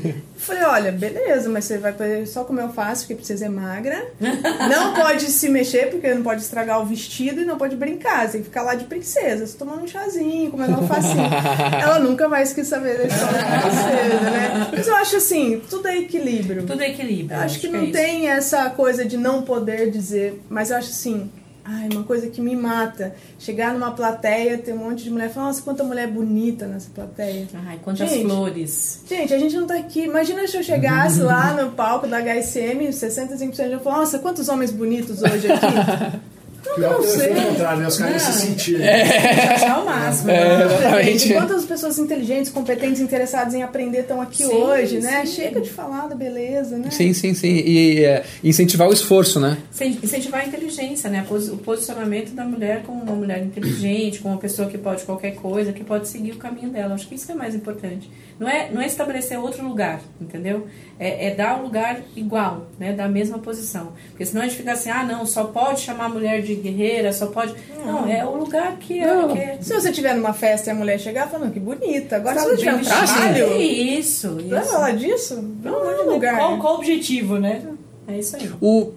Eu 0.40 0.42
falei, 0.46 0.62
olha, 0.62 0.92
beleza, 0.92 1.50
mas 1.50 1.66
você 1.66 1.76
vai 1.76 1.92
poder 1.92 2.26
só 2.26 2.44
comer 2.44 2.62
alface, 2.62 3.02
porque 3.02 3.14
princesa 3.14 3.44
é 3.44 3.48
magra. 3.50 4.06
Não 4.18 4.94
pode 4.94 5.26
se 5.26 5.50
mexer, 5.50 5.90
porque 5.90 6.14
não 6.14 6.22
pode 6.22 6.40
estragar 6.40 6.80
o 6.80 6.86
vestido 6.86 7.42
e 7.42 7.44
não 7.44 7.58
pode 7.58 7.76
brincar. 7.76 8.26
Você 8.26 8.32
tem 8.32 8.40
que 8.40 8.48
ficar 8.48 8.62
lá 8.62 8.74
de 8.74 8.84
princesa, 8.86 9.46
tomando 9.58 9.82
um 9.82 9.86
chazinho, 9.86 10.50
comendo 10.50 10.76
alfacinho. 10.76 11.28
Ela 11.78 11.98
nunca 11.98 12.26
mais 12.26 12.54
quis 12.54 12.66
saber 12.68 12.96
da 12.96 13.04
escola 13.04 13.32
de 13.32 13.60
princesa, 13.60 14.30
né? 14.30 14.70
Mas 14.72 14.88
eu 14.88 14.96
acho 14.96 15.16
assim, 15.16 15.60
tudo 15.68 15.88
é 15.88 15.98
equilíbrio. 15.98 16.66
Tudo 16.66 16.82
é 16.82 16.88
equilíbrio. 16.88 17.36
Eu 17.36 17.42
acho 17.42 17.60
que 17.60 17.66
é 17.66 17.70
não 17.70 17.84
isso. 17.84 17.92
tem 17.92 18.28
essa 18.30 18.70
coisa 18.70 19.04
de 19.04 19.18
não 19.18 19.42
poder 19.42 19.90
dizer, 19.90 20.40
mas 20.48 20.70
eu 20.70 20.78
acho 20.78 20.88
assim, 20.88 21.30
ai, 21.70 21.88
uma 21.92 22.02
coisa 22.02 22.28
que 22.28 22.40
me 22.40 22.56
mata. 22.56 23.14
Chegar 23.38 23.72
numa 23.72 23.92
plateia, 23.92 24.58
ter 24.58 24.72
um 24.72 24.78
monte 24.78 25.04
de 25.04 25.10
mulher, 25.10 25.30
falar, 25.30 25.46
nossa, 25.46 25.62
quanta 25.62 25.84
mulher 25.84 26.08
bonita 26.08 26.66
nessa 26.66 26.90
plateia. 26.90 27.46
Ai, 27.66 27.78
quantas 27.82 28.10
Gente. 28.10 28.24
flores. 28.24 29.02
Gente, 29.08 29.32
a 29.32 29.38
gente 29.38 29.56
não 29.56 29.66
tá 29.66 29.76
aqui. 29.76 30.02
Imagina 30.02 30.46
se 30.48 30.56
eu 30.56 30.62
chegasse 30.62 31.20
lá 31.20 31.52
no 31.52 31.70
palco 31.72 32.06
da 32.06 32.18
HSM, 32.18 32.88
65% 32.90 33.70
eu 33.70 33.80
falar, 33.80 33.98
nossa, 33.98 34.18
quantos 34.18 34.48
homens 34.48 34.72
bonitos 34.72 35.22
hoje 35.22 35.50
aqui. 35.50 36.20
Pior 36.74 36.92
não 36.92 37.02
sei. 37.02 37.28
foi 37.34 37.42
o 37.42 37.46
contrário, 37.48 37.80
né? 37.82 37.88
Os 37.88 37.96
caras 37.98 38.22
se 38.22 38.32
sentirem. 38.46 38.88
Achar 38.88 39.82
o 39.82 39.84
máximo. 39.86 40.30
É, 40.30 40.58
Nossa, 40.64 40.74
exatamente. 40.76 41.32
quantas 41.34 41.64
pessoas 41.64 41.98
inteligentes, 41.98 42.50
competentes, 42.50 43.00
interessadas 43.00 43.54
em 43.54 43.62
aprender 43.62 44.00
estão 44.00 44.20
aqui 44.20 44.44
Sim, 44.44 44.52
hoje, 44.54 44.98
né? 45.00 45.24
sim. 45.24 45.32
Chega 45.32 45.60
de 45.60 45.70
falar 45.70 46.06
da 46.08 46.14
beleza, 46.14 46.76
né? 46.76 46.90
Sim, 46.90 47.12
sim, 47.12 47.34
sim. 47.34 47.48
E 47.54 48.04
é, 48.04 48.24
incentivar 48.44 48.88
o 48.88 48.92
esforço, 48.92 49.40
né? 49.40 49.56
Incen- 49.72 49.98
Incentivar 50.02 50.42
a 50.42 50.46
inteligência, 50.46 51.08
né? 51.10 51.24
O 51.30 51.56
posicionamento 51.58 52.32
da 52.32 52.44
mulher 52.44 52.82
como 52.84 53.02
uma 53.02 53.14
mulher 53.14 53.42
inteligente, 53.42 54.20
como 54.20 54.34
uma 54.34 54.40
pessoa 54.40 54.68
que 54.68 54.78
pode 54.78 55.02
qualquer 55.04 55.34
coisa, 55.36 55.72
que 55.72 55.82
pode 55.84 56.08
seguir 56.08 56.32
o 56.32 56.36
caminho 56.36 56.70
dela. 56.70 56.94
Acho 56.94 57.08
que 57.08 57.14
isso 57.14 57.30
é 57.30 57.34
mais 57.34 57.54
importante. 57.54 58.10
Não 58.40 58.48
é, 58.48 58.70
não 58.72 58.80
é 58.80 58.86
estabelecer 58.86 59.38
outro 59.38 59.62
lugar, 59.62 60.00
entendeu? 60.18 60.66
É, 60.98 61.26
é 61.26 61.34
dar 61.34 61.60
um 61.60 61.64
lugar 61.64 62.00
igual, 62.16 62.68
né? 62.78 62.94
Da 62.94 63.06
mesma 63.06 63.38
posição. 63.38 63.92
Porque 64.08 64.24
senão 64.24 64.40
a 64.40 64.46
gente 64.46 64.56
fica 64.56 64.72
assim, 64.72 64.88
ah, 64.88 65.04
não, 65.04 65.26
só 65.26 65.44
pode 65.44 65.80
chamar 65.80 66.06
a 66.06 66.08
mulher 66.08 66.40
de 66.40 66.54
guerreira, 66.54 67.12
só 67.12 67.26
pode. 67.26 67.54
Não, 67.84 68.10
é 68.10 68.24
o 68.24 68.34
lugar 68.34 68.78
que 68.78 68.98
é. 68.98 69.06
Não. 69.06 69.34
Que 69.34 69.38
é 69.38 69.58
Se 69.60 69.74
você 69.74 69.90
estiver 69.90 70.14
numa 70.14 70.32
festa 70.32 70.70
e 70.70 70.72
a 70.72 70.74
mulher 70.74 70.98
chegar 70.98 71.28
falando 71.28 71.52
que 71.52 71.60
bonita, 71.60 72.16
agora 72.16 72.36
se 72.36 72.44
Sabe, 72.44 72.56
você 72.56 72.58
tiver 72.64 72.74
um 72.76 72.82
trabalho, 72.82 73.34
vestido. 73.34 73.60
Isso, 73.60 74.38
vai 74.48 74.62
isso. 74.62 74.72
falar 74.72 74.92
disso? 74.92 75.44
Pelo 75.62 75.76
amor 75.76 75.96
de 75.96 76.02
lugar. 76.08 76.38
Qual, 76.38 76.58
qual 76.58 76.74
o 76.76 76.78
objetivo, 76.78 77.38
né? 77.38 77.62
É 78.08 78.18
isso 78.18 78.36
aí. 78.36 78.50
O, 78.58 78.92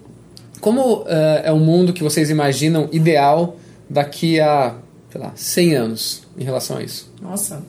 como 0.58 1.04
é, 1.06 1.42
é 1.44 1.52
o 1.52 1.58
mundo 1.58 1.92
que 1.92 2.02
vocês 2.02 2.30
imaginam 2.30 2.88
ideal 2.90 3.56
daqui 3.90 4.40
a, 4.40 4.76
sei 5.10 5.20
lá, 5.20 5.32
100 5.36 5.74
anos 5.74 6.22
em 6.38 6.44
relação 6.44 6.78
a 6.78 6.82
isso? 6.82 7.12
Nossa, 7.20 7.62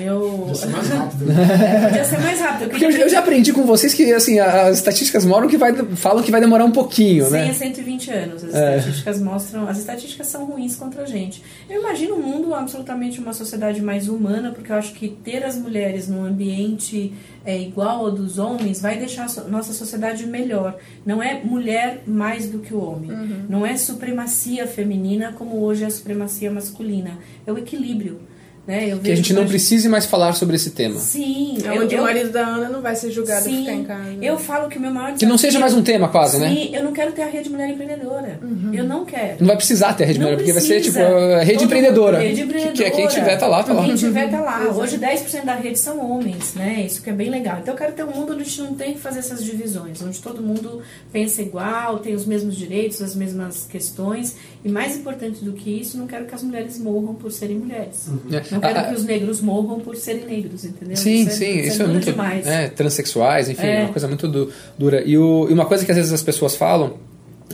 eu. 0.00 0.44
Vai 0.46 0.54
ser 0.54 0.66
mais 0.68 0.88
rápido. 0.88 1.24
né? 1.26 1.34
Podia 1.88 2.04
ser 2.04 2.18
mais 2.20 2.40
rápido. 2.40 2.62
Eu 2.64 2.68
Porque 2.70 2.84
eu, 2.84 2.90
eu 2.90 3.08
já 3.08 3.18
aprendi 3.20 3.52
com 3.52 3.62
vocês 3.64 3.94
que 3.94 4.12
assim, 4.12 4.38
as 4.38 4.76
estatísticas 4.78 5.24
mostram 5.24 5.48
que 5.48 5.56
vai, 5.56 5.72
falam 5.96 6.22
que 6.22 6.30
vai 6.30 6.40
demorar 6.40 6.64
um 6.64 6.70
pouquinho, 6.72 7.24
100 7.26 7.40
a 7.42 7.44
né? 7.46 7.52
120 7.52 8.10
anos. 8.10 8.44
As 8.44 8.54
É. 8.54 8.76
estatísticas 8.78 9.20
mostram. 9.20 9.68
As 9.68 9.78
estatísticas 9.78 10.26
são 10.26 10.44
ruins 10.46 10.76
contra 10.76 11.02
a 11.02 11.06
gente. 11.06 11.42
Eu 11.68 11.80
imagino 11.80 12.14
um 12.16 12.22
mundo 12.22 12.54
absolutamente 12.54 13.20
uma 13.20 13.32
sociedade 13.32 13.80
mais 13.82 14.08
humana, 14.08 14.50
porque 14.52 14.70
eu 14.72 14.76
acho 14.76 14.92
que 14.94 15.08
ter 15.08 15.44
as 15.44 15.56
mulheres 15.56 16.08
num 16.08 16.24
ambiente 16.24 17.12
é, 17.44 17.56
igual 17.60 18.06
ao 18.06 18.10
dos 18.10 18.38
homens 18.38 18.80
vai 18.80 18.98
deixar 18.98 19.24
a 19.24 19.28
so- 19.28 19.48
nossa 19.48 19.72
sociedade 19.72 20.26
melhor. 20.26 20.76
Não 21.04 21.22
é 21.22 21.40
mulher 21.44 22.02
mais 22.06 22.46
do 22.48 22.58
que 22.58 22.74
o 22.74 22.80
homem. 22.80 23.10
Não 23.48 23.64
é 23.64 23.76
supremacia 23.76 24.66
feminina 24.66 25.32
como 25.36 25.60
hoje 25.62 25.84
é 25.84 25.86
a 25.86 25.90
supremacia 25.90 26.50
masculina. 26.50 27.18
É 27.46 27.52
o 27.52 27.58
equilíbrio. 27.58 28.20
Né? 28.66 28.92
Eu 28.92 28.98
Que 28.98 29.12
a 29.12 29.14
gente 29.14 29.32
não 29.32 29.42
hoje- 29.42 29.50
precise 29.50 29.88
mais 29.88 30.06
falar 30.06 30.32
sobre 30.32 30.56
esse 30.56 30.70
tema. 30.70 30.98
Sim, 30.98 31.58
É 31.64 31.70
onde 31.80 31.94
o 31.94 32.02
marido 32.02 32.30
da 32.30 32.44
Ana 32.46 32.68
não 32.68 32.80
vai 32.82 32.96
ser 32.96 33.12
julgado 33.12 33.48
e 33.48 33.58
ficar 33.58 33.72
em 33.72 33.84
casa. 33.84 34.10
eu 34.20 34.38
falo 34.38 34.68
que 34.68 34.76
o 34.76 34.80
meu 34.80 34.90
maior 34.90 35.14
Que 35.16 35.24
não 35.24 35.38
seja 35.38 35.60
mais 35.60 35.72
um 35.72 35.82
tema, 35.82 36.08
quase, 36.08 36.38
Sim, 36.38 36.42
né? 36.42 36.68
eu 36.72 36.82
não 36.82 36.92
quero 36.92 37.12
ter 37.12 37.22
a 37.22 37.26
rede 37.26 37.48
mulher 37.48 37.68
empreendedora. 37.70 38.40
Eu 38.72 38.82
não 38.84 39.04
quero. 39.04 39.36
Não 39.40 39.46
vai 39.46 39.56
precisar 39.56 39.92
ter 39.94 40.02
a 40.02 40.06
rede 40.08 40.18
Não 40.18 40.26
mulher, 40.26 40.36
porque 40.38 40.52
vai 40.52 40.60
ser 40.62 40.80
tipo 40.80 40.94
precisa. 40.94 41.36
a 41.36 41.42
rede 41.42 41.58
Todo 41.58 41.64
empreendedora. 41.66 42.18
Rede 42.18 42.34
Que- 42.34 42.40
empreendedora. 42.42 42.74
Que, 42.76 42.84
é 42.84 42.90
quem 42.90 43.06
tiver 43.06 43.36
tá 43.36 43.46
lá, 43.46 43.62
tá 43.62 43.72
lá. 43.72 43.84
Quem 43.84 43.94
tiver 43.94 44.30
tá 44.30 44.40
lá. 44.40 44.60
Hoje 44.76 44.98
10% 44.98 45.44
da 45.44 45.54
rede 45.54 45.78
são 45.78 46.00
homens, 46.10 46.54
né? 46.54 46.82
Isso 46.86 47.00
que 47.02 47.08
é 47.10 47.12
bem 47.12 47.30
legal. 47.30 47.58
Então 47.62 47.72
eu 47.72 47.78
quero 47.78 47.92
ter 47.92 48.02
um 48.04 48.10
mundo 48.10 48.32
onde 48.32 48.42
a 48.42 48.44
gente 48.44 48.62
não 48.62 48.74
tem 48.74 48.94
que 48.94 49.00
fazer 49.00 49.20
essas 49.20 49.44
divisões, 49.44 50.02
onde 50.02 50.18
todo 50.18 50.42
mundo 50.42 50.82
pensa 51.12 51.40
igual, 51.40 51.98
tem 52.00 52.14
os 52.14 52.26
mesmos 52.26 52.56
direitos, 52.56 53.00
as 53.00 53.14
mesmas 53.14 53.64
questões. 53.70 54.34
E 54.66 54.68
mais 54.68 54.96
importante 54.96 55.44
do 55.44 55.52
que 55.52 55.70
isso, 55.70 55.96
não 55.96 56.08
quero 56.08 56.24
que 56.24 56.34
as 56.34 56.42
mulheres 56.42 56.76
morram 56.78 57.14
por 57.14 57.30
serem 57.30 57.56
mulheres. 57.58 58.08
É. 58.32 58.42
Não 58.50 58.60
quero 58.60 58.78
Ah, 58.80 58.82
que 58.82 58.94
os 58.96 59.04
negros 59.04 59.40
morram 59.40 59.78
por 59.78 59.94
serem 59.94 60.24
negros, 60.26 60.64
entendeu? 60.64 60.96
Sim, 60.96 61.24
é- 61.26 61.30
sim, 61.30 61.58
isso 61.60 61.74
é, 61.82 61.84
duro 61.84 61.90
muito. 61.92 62.10
demais. 62.10 62.44
É, 62.46 62.68
transexuais, 62.68 63.48
enfim, 63.48 63.64
é 63.66 63.76
É. 63.76 63.84
uma 63.84 63.92
coisa 63.92 64.08
muito 64.08 64.26
du- 64.26 64.50
dura. 64.76 65.02
E, 65.06 65.16
o- 65.16 65.46
e 65.48 65.52
uma 65.52 65.66
coisa 65.66 65.84
que 65.84 65.90
às 65.92 65.96
vezes 65.96 66.12
as 66.12 66.22
pessoas 66.22 66.56
falam 66.56 66.94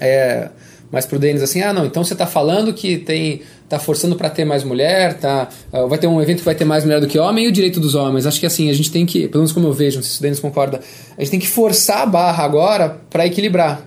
é 0.01 0.49
mais 0.91 1.05
pro 1.05 1.19
Denis 1.19 1.43
assim: 1.43 1.61
ah, 1.61 1.73
não, 1.73 1.85
então 1.85 2.03
você 2.03 2.15
tá 2.15 2.27
falando 2.27 2.73
que 2.73 2.97
tem. 2.97 3.43
tá 3.69 3.79
forçando 3.79 4.17
para 4.17 4.29
ter 4.29 4.45
mais 4.45 4.63
mulher, 4.65 5.15
tá, 5.19 5.49
ah, 5.73 5.87
vai 5.87 5.97
ter 5.99 6.07
um 6.07 6.21
evento 6.21 6.41
que 6.41 6.45
vai 6.45 6.55
ter 6.55 6.65
mais 6.65 6.85
mulher 6.85 7.01
do 7.01 7.07
que 7.07 7.19
homem 7.19 7.47
e 7.47 7.49
o 7.49 7.53
direito 7.53 7.81
dos 7.81 7.95
homens. 7.95 8.27
Acho 8.27 8.39
que 8.39 8.45
assim, 8.45 8.69
a 8.69 8.73
gente 8.75 8.91
tem 8.93 9.07
que, 9.07 9.29
pelo 9.29 9.39
menos 9.43 9.51
como 9.53 9.67
eu 9.67 9.73
vejo, 9.73 9.97
não 9.97 10.03
sei 10.03 10.13
se 10.13 10.19
o 10.19 10.23
Denis 10.23 10.39
concorda, 10.41 10.81
a 11.17 11.21
gente 11.23 11.31
tem 11.31 11.41
que 11.41 11.49
forçar 11.49 12.03
a 12.03 12.07
barra 12.07 12.45
agora 12.45 12.99
para 13.09 13.27
equilibrar. 13.27 13.87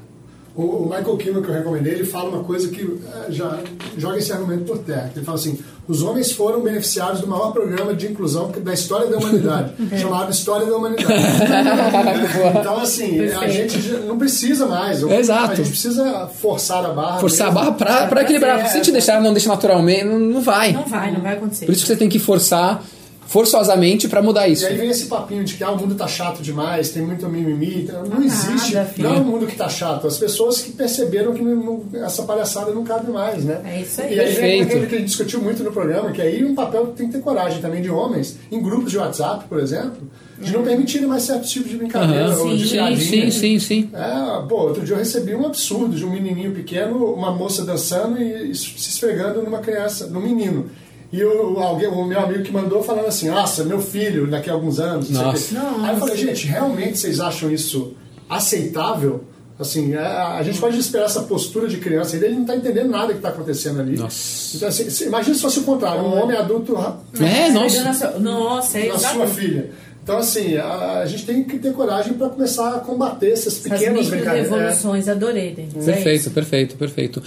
O, 0.56 0.86
Michael 0.86 1.18
Kimmel, 1.18 1.42
que 1.42 1.50
eu 1.50 1.54
recomendei, 1.54 1.94
ele 1.94 2.06
fala 2.06 2.30
uma 2.30 2.44
coisa 2.44 2.70
que 2.70 2.82
eh, 2.82 3.26
já 3.32 3.60
joga 3.98 4.18
esse 4.18 4.32
argumento 4.32 4.64
por 4.64 4.78
terra. 4.78 5.12
Ele 5.14 5.26
fala 5.26 5.38
assim: 5.38 5.60
os 5.86 6.02
homens 6.02 6.32
foram 6.32 6.62
beneficiados 6.62 7.20
do 7.20 7.28
maior 7.28 7.52
programa 7.52 7.94
de 7.94 8.08
inclusão 8.08 8.52
da 8.64 8.74
história 8.74 9.08
da 9.08 9.18
humanidade, 9.18 9.74
chamado 10.00 10.32
História 10.32 10.66
da 10.66 10.78
Humanidade. 10.78 11.14
então, 12.60 12.80
assim, 12.80 13.20
a 13.20 13.50
gente 13.50 13.78
não 14.08 14.18
precisa 14.18 14.66
mais. 14.66 15.04
Exato. 15.04 15.52
A 15.52 15.56
gente 15.56 15.70
precisa 15.70 16.28
forçar 16.28 16.86
a 16.86 16.94
barra. 16.94 17.20
Forçar 17.20 17.48
a 17.48 17.52
mesmo. 17.52 17.66
barra 17.66 17.72
pra, 17.78 18.08
pra 18.08 18.22
equilibrar. 18.22 18.60
é, 18.62 18.66
Se 18.66 18.76
a 18.76 18.78
gente 18.78 18.94
deixar, 18.94 19.22
não 19.22 19.34
deixa 19.34 19.50
naturalmente, 19.50 20.06
não, 20.06 20.18
não 20.18 20.42
vai. 20.42 20.72
Não 20.72 20.86
vai, 20.86 21.12
não 21.12 21.20
vai 21.22 21.34
acontecer. 21.34 21.66
Por 21.66 21.74
isso 21.74 21.82
que 21.82 21.88
você 21.88 21.98
tem 21.98 22.08
que 22.08 22.18
forçar 22.18 22.82
forçosamente 23.28 24.08
para 24.08 24.22
mudar 24.22 24.48
isso. 24.48 24.64
E 24.64 24.68
aí 24.68 24.78
vem 24.78 24.90
esse 24.90 25.06
papinho 25.08 25.44
de 25.44 25.56
que 25.56 25.64
ah, 25.64 25.72
o 25.72 25.78
mundo 25.78 25.96
tá 25.96 26.08
chato 26.08 26.42
demais, 26.42 26.90
tem 26.90 27.02
muito 27.04 27.28
mimimi. 27.28 27.84
então, 27.84 28.04
Não 28.06 28.24
existe. 28.24 28.76
filho. 28.94 29.10
não 29.10 29.16
é 29.16 29.20
o 29.20 29.24
mundo 29.24 29.48
que 29.48 29.56
tá 29.56 29.68
chato. 29.68 30.08
As 30.08 30.18
pessoas 30.18 30.62
que 30.62 30.72
perceberam 30.72 31.34
que 31.34 31.42
não- 31.42 31.84
essa 31.96 32.24
palhaçada 32.24 32.72
não 32.72 32.84
cabe 32.84 33.12
mais, 33.12 33.44
né? 33.44 33.62
É 33.66 33.82
isso 33.82 34.02
aí. 34.02 34.16
E 34.16 34.20
aí 34.20 34.34
vem 34.34 34.62
aquilo 34.62 34.88
que 34.88 34.96
a 34.96 34.98
gente 35.00 35.08
discutiu 35.08 35.42
muito 35.42 35.64
no 35.64 35.72
programa, 35.72 36.12
que 36.12 36.22
aí 36.22 36.44
um 36.46 36.56
papel 36.56 36.88
que 36.88 36.94
tem 36.94 37.08
que 37.08 37.14
ter 37.14 37.22
coragem 37.22 37.60
também 37.62 37.82
de 37.82 37.90
homens, 37.90 38.38
em 38.52 38.62
grupos 38.62 38.92
de 38.92 38.98
WhatsApp, 38.98 39.46
por 39.50 39.60
exemplo, 39.60 39.98
de 40.40 40.52
não 40.54 40.64
permitirem 40.64 41.08
mais 41.08 41.24
certos 41.24 41.50
tipos 41.50 41.72
de 41.72 41.78
brincadeira 41.78 42.26
Aham. 42.28 42.40
ou 42.42 42.56
de 42.56 42.64
Sim, 42.68 42.72
piadinha. 42.74 43.00
sim, 43.00 43.32
sim, 43.32 43.60
sim. 43.60 43.90
É, 43.94 44.48
pô, 44.48 44.64
outro 44.68 44.84
dia 44.84 44.96
eu 44.96 45.00
recebi 45.00 45.34
um 45.34 45.46
absurdo 45.46 45.96
de 45.96 46.06
um 46.06 46.12
menininho 46.12 46.52
pequeno, 46.52 47.14
uma 47.14 47.32
moça 47.32 47.64
dançando 47.66 48.22
e 48.22 48.54
se 48.54 48.76
esfregando 48.78 49.42
numa 49.42 49.60
criança, 49.60 50.08
num 50.08 50.22
menino. 50.22 50.70
E 51.16 51.24
o, 51.24 51.60
alguém, 51.60 51.88
o 51.88 52.04
meu 52.06 52.20
amigo 52.20 52.44
que 52.44 52.52
mandou 52.52 52.84
falando 52.84 53.06
assim, 53.08 53.30
nossa, 53.30 53.64
meu 53.64 53.80
filho, 53.80 54.28
daqui 54.28 54.50
a 54.50 54.54
alguns 54.54 54.80
anos. 54.80 55.10
não 55.10 55.32
sei 55.34 55.42
o 55.42 55.48
quê. 55.48 55.56
Nossa. 55.68 55.86
Aí 55.88 55.94
eu 55.94 56.00
falei, 56.00 56.18
gente, 56.18 56.48
realmente 56.48 56.98
vocês 56.98 57.20
acham 57.20 57.52
isso 57.52 57.94
aceitável? 58.30 59.24
Assim, 59.58 59.94
é, 59.94 60.00
a 60.00 60.44
gente 60.44 60.60
pode 60.60 60.78
esperar 60.78 61.06
essa 61.06 61.22
postura 61.22 61.70
de 61.70 61.78
criança, 61.78 62.18
ele 62.18 62.30
não 62.36 62.42
está 62.42 62.58
entendendo 62.58 62.90
nada 62.90 63.14
que 63.14 63.20
está 63.20 63.30
acontecendo 63.30 63.80
ali. 63.80 63.98
Nossa. 63.98 64.58
Então, 64.58 64.68
assim, 64.68 64.90
se- 64.90 65.06
imagina 65.06 65.34
se 65.34 65.42
fosse 65.42 65.60
o 65.60 65.64
contrário, 65.64 66.02
um 66.04 66.22
homem 66.22 66.36
adulto 66.36 66.76
É, 67.22 67.50
nossa. 67.52 67.84
Na 67.84 67.94
sua- 67.94 68.20
Nossa, 68.20 68.80
é 68.80 68.88
na 68.90 69.00
sua 69.00 69.26
filha. 69.28 69.72
Então, 70.04 70.18
assim, 70.18 70.58
a, 70.58 71.00
a 71.00 71.06
gente 71.06 71.26
tem 71.26 71.42
que 71.44 71.58
ter 71.58 71.72
coragem 71.72 72.14
para 72.16 72.28
começar 72.30 72.76
a 72.76 72.80
combater 72.80 73.32
essas 73.32 73.54
As 73.56 73.60
pequenas 73.60 74.08
brincadeiras. 74.10 74.48
É. 74.48 74.52
micro-revoluções, 74.52 75.08
adorei, 75.08 75.52
Denis. 75.56 75.86
Perfeito, 75.86 76.30
perfeito, 76.32 76.76
perfeito. 76.76 77.24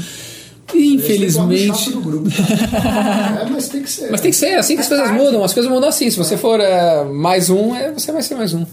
Infelizmente. 0.75 1.69
é 1.69 1.73
o 1.73 1.75
chato 1.75 1.91
do 1.93 2.01
grupo. 2.01 2.29
é, 2.31 3.49
mas 3.51 3.69
tem 3.69 3.83
que 3.83 3.91
ser. 3.91 4.11
Mas 4.11 4.21
tem 4.21 4.31
que 4.31 4.37
ser, 4.37 4.55
assim 4.55 4.75
que 4.75 4.83
as 4.83 4.89
coisas 4.89 5.11
mudam. 5.11 5.43
As 5.45 5.55
coisas 5.55 5.71
mudam 5.71 5.89
assim. 5.89 6.11
Se 6.11 6.17
você 6.19 6.37
for 6.37 6.61
é, 6.61 7.05
mais 7.05 7.51
um, 7.51 7.75
é, 7.75 7.93
você 7.93 8.13
vai 8.13 8.23
ser 8.23 8.35
mais 8.35 8.53
um. 8.55 8.65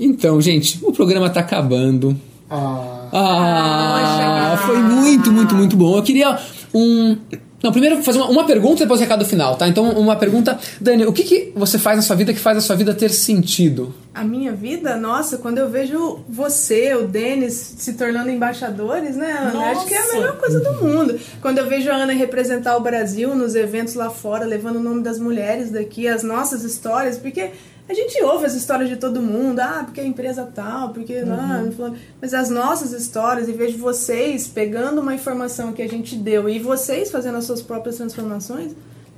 Então, 0.00 0.40
gente, 0.40 0.78
o 0.82 0.92
programa 0.92 1.28
tá 1.28 1.40
acabando. 1.40 2.18
Ah, 2.50 3.08
Ah, 3.12 4.56
foi 4.64 4.78
muito, 4.78 5.30
muito, 5.30 5.54
muito 5.54 5.76
bom. 5.76 5.96
Eu 5.96 6.02
queria 6.02 6.38
um. 6.72 7.16
Não, 7.62 7.72
primeiro 7.72 8.02
fazer 8.04 8.18
uma, 8.18 8.28
uma 8.28 8.44
pergunta 8.44 8.76
e 8.76 8.84
depois 8.84 9.00
o 9.00 9.02
recado 9.02 9.24
final, 9.24 9.56
tá? 9.56 9.66
Então, 9.66 9.90
uma 9.90 10.14
pergunta. 10.14 10.56
Dani, 10.80 11.04
o 11.04 11.12
que, 11.12 11.24
que 11.24 11.52
você 11.56 11.78
faz 11.78 11.96
na 11.96 12.02
sua 12.02 12.14
vida 12.14 12.32
que 12.32 12.38
faz 12.38 12.56
a 12.56 12.60
sua 12.60 12.76
vida 12.76 12.94
ter 12.94 13.10
sentido? 13.10 13.92
A 14.18 14.24
minha 14.24 14.52
vida, 14.52 14.96
nossa, 14.96 15.38
quando 15.38 15.58
eu 15.58 15.68
vejo 15.70 16.18
você, 16.28 16.92
o 16.96 17.06
Denis, 17.06 17.54
se 17.78 17.92
tornando 17.92 18.28
embaixadores, 18.30 19.14
né, 19.14 19.30
Ana? 19.30 19.70
Acho 19.70 19.86
que 19.86 19.94
é 19.94 19.96
a 19.96 20.00
Nossa. 20.00 20.14
melhor 20.16 20.36
coisa 20.38 20.58
do 20.58 20.72
mundo. 20.84 21.20
Quando 21.40 21.58
eu 21.58 21.68
vejo 21.68 21.88
a 21.88 21.94
Ana 21.94 22.12
representar 22.12 22.76
o 22.76 22.80
Brasil 22.80 23.32
nos 23.36 23.54
eventos 23.54 23.94
lá 23.94 24.10
fora, 24.10 24.44
levando 24.44 24.76
o 24.76 24.82
nome 24.82 25.04
das 25.04 25.20
mulheres 25.20 25.70
daqui, 25.70 26.08
as 26.08 26.24
nossas 26.24 26.64
histórias, 26.64 27.16
porque 27.16 27.52
a 27.88 27.94
gente 27.94 28.20
ouve 28.24 28.44
as 28.44 28.54
histórias 28.54 28.88
de 28.88 28.96
todo 28.96 29.22
mundo, 29.22 29.60
ah, 29.60 29.82
porque 29.84 30.00
a 30.00 30.04
empresa 30.04 30.48
tal, 30.52 30.88
porque. 30.88 31.14
Ah, 31.24 31.62
não 31.64 31.70
falando- 31.70 31.96
mas 32.20 32.34
as 32.34 32.50
nossas 32.50 32.90
histórias, 32.90 33.48
e 33.48 33.52
vejo 33.52 33.78
vocês 33.78 34.48
pegando 34.48 35.00
uma 35.00 35.14
informação 35.14 35.72
que 35.72 35.80
a 35.80 35.88
gente 35.88 36.16
deu 36.16 36.48
e 36.48 36.58
vocês 36.58 37.08
fazendo 37.08 37.38
as 37.38 37.44
suas 37.44 37.62
próprias 37.62 37.96
transformações. 37.98 38.72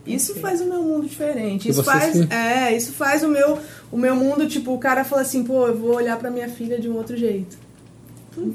Isso 0.06 0.34
faz 0.36 0.60
o 0.60 0.66
meu 0.66 0.82
mundo 0.82 1.06
diferente. 1.06 1.68
Isso 1.68 1.84
faz, 1.84 2.12
que- 2.26 2.32
é, 2.34 2.74
isso 2.76 2.92
faz 2.92 3.22
o 3.22 3.28
meu, 3.28 3.58
o 3.92 3.96
meu 3.96 4.16
mundo, 4.16 4.48
tipo, 4.48 4.72
o 4.72 4.78
cara 4.78 5.04
fala 5.04 5.22
assim, 5.22 5.44
pô, 5.44 5.66
eu 5.66 5.76
vou 5.76 5.94
olhar 5.94 6.18
pra 6.18 6.30
minha 6.30 6.48
filha 6.48 6.78
de 6.80 6.88
um 6.88 6.96
outro 6.96 7.16
jeito. 7.16 7.56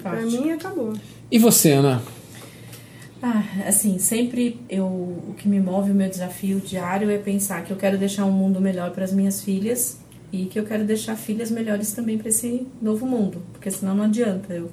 Pra 0.01 0.11
Fantástico. 0.17 0.43
mim, 0.43 0.51
acabou. 0.51 0.93
E 1.31 1.37
você, 1.37 1.71
Ana? 1.73 2.01
Ah, 3.21 3.43
assim, 3.67 3.97
sempre 3.97 4.59
eu, 4.69 4.85
o 4.85 5.33
que 5.37 5.47
me 5.47 5.59
move, 5.59 5.91
o 5.91 5.95
meu 5.95 6.09
desafio 6.09 6.59
diário 6.59 7.09
é 7.09 7.17
pensar 7.17 7.63
que 7.63 7.71
eu 7.71 7.77
quero 7.77 7.97
deixar 7.97 8.25
um 8.25 8.31
mundo 8.31 8.59
melhor 8.61 8.91
para 8.91 9.03
as 9.03 9.11
minhas 9.13 9.41
filhas 9.41 9.97
e 10.31 10.45
que 10.45 10.59
eu 10.59 10.63
quero 10.65 10.83
deixar 10.83 11.15
filhas 11.15 11.49
melhores 11.49 11.91
também 11.91 12.17
para 12.17 12.29
esse 12.29 12.67
novo 12.81 13.05
mundo, 13.05 13.41
porque 13.53 13.71
senão 13.71 13.95
não 13.95 14.03
adianta. 14.03 14.53
Eu, 14.53 14.69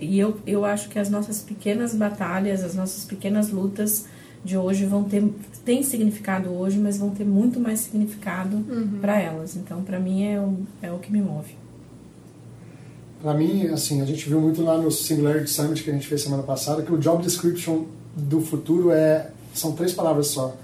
e 0.00 0.18
eu, 0.18 0.36
eu 0.46 0.64
acho 0.64 0.88
que 0.90 0.98
as 0.98 1.08
nossas 1.08 1.40
pequenas 1.40 1.94
batalhas, 1.94 2.62
as 2.62 2.74
nossas 2.74 3.04
pequenas 3.04 3.50
lutas 3.50 4.04
de 4.44 4.56
hoje 4.56 4.84
vão 4.84 5.02
ter 5.04 5.24
tem 5.68 5.82
significado 5.82 6.50
hoje, 6.50 6.78
mas 6.78 6.96
vão 6.96 7.10
ter 7.10 7.26
muito 7.26 7.60
mais 7.60 7.80
significado 7.80 8.64
para 9.02 9.20
elas. 9.20 9.54
Então, 9.54 9.82
para 9.82 10.00
mim 10.00 10.24
é 10.24 10.40
o, 10.40 10.60
é 10.80 10.90
o 10.90 10.98
que 10.98 11.12
me 11.12 11.20
move. 11.20 11.54
Pra 13.20 13.34
mim, 13.34 13.66
assim, 13.66 14.00
a 14.00 14.06
gente 14.06 14.26
viu 14.26 14.40
muito 14.40 14.62
lá 14.62 14.78
no 14.78 14.90
Singularity 14.90 15.50
Summit 15.50 15.84
que 15.84 15.90
a 15.90 15.92
gente 15.92 16.06
fez 16.06 16.22
semana 16.22 16.42
passada 16.42 16.80
que 16.82 16.90
o 16.90 16.96
job 16.96 17.22
description 17.22 17.84
do 18.16 18.40
futuro 18.40 18.90
é 18.92 19.30
são 19.52 19.72
três 19.72 19.92
palavras 19.92 20.28
só: 20.28 20.56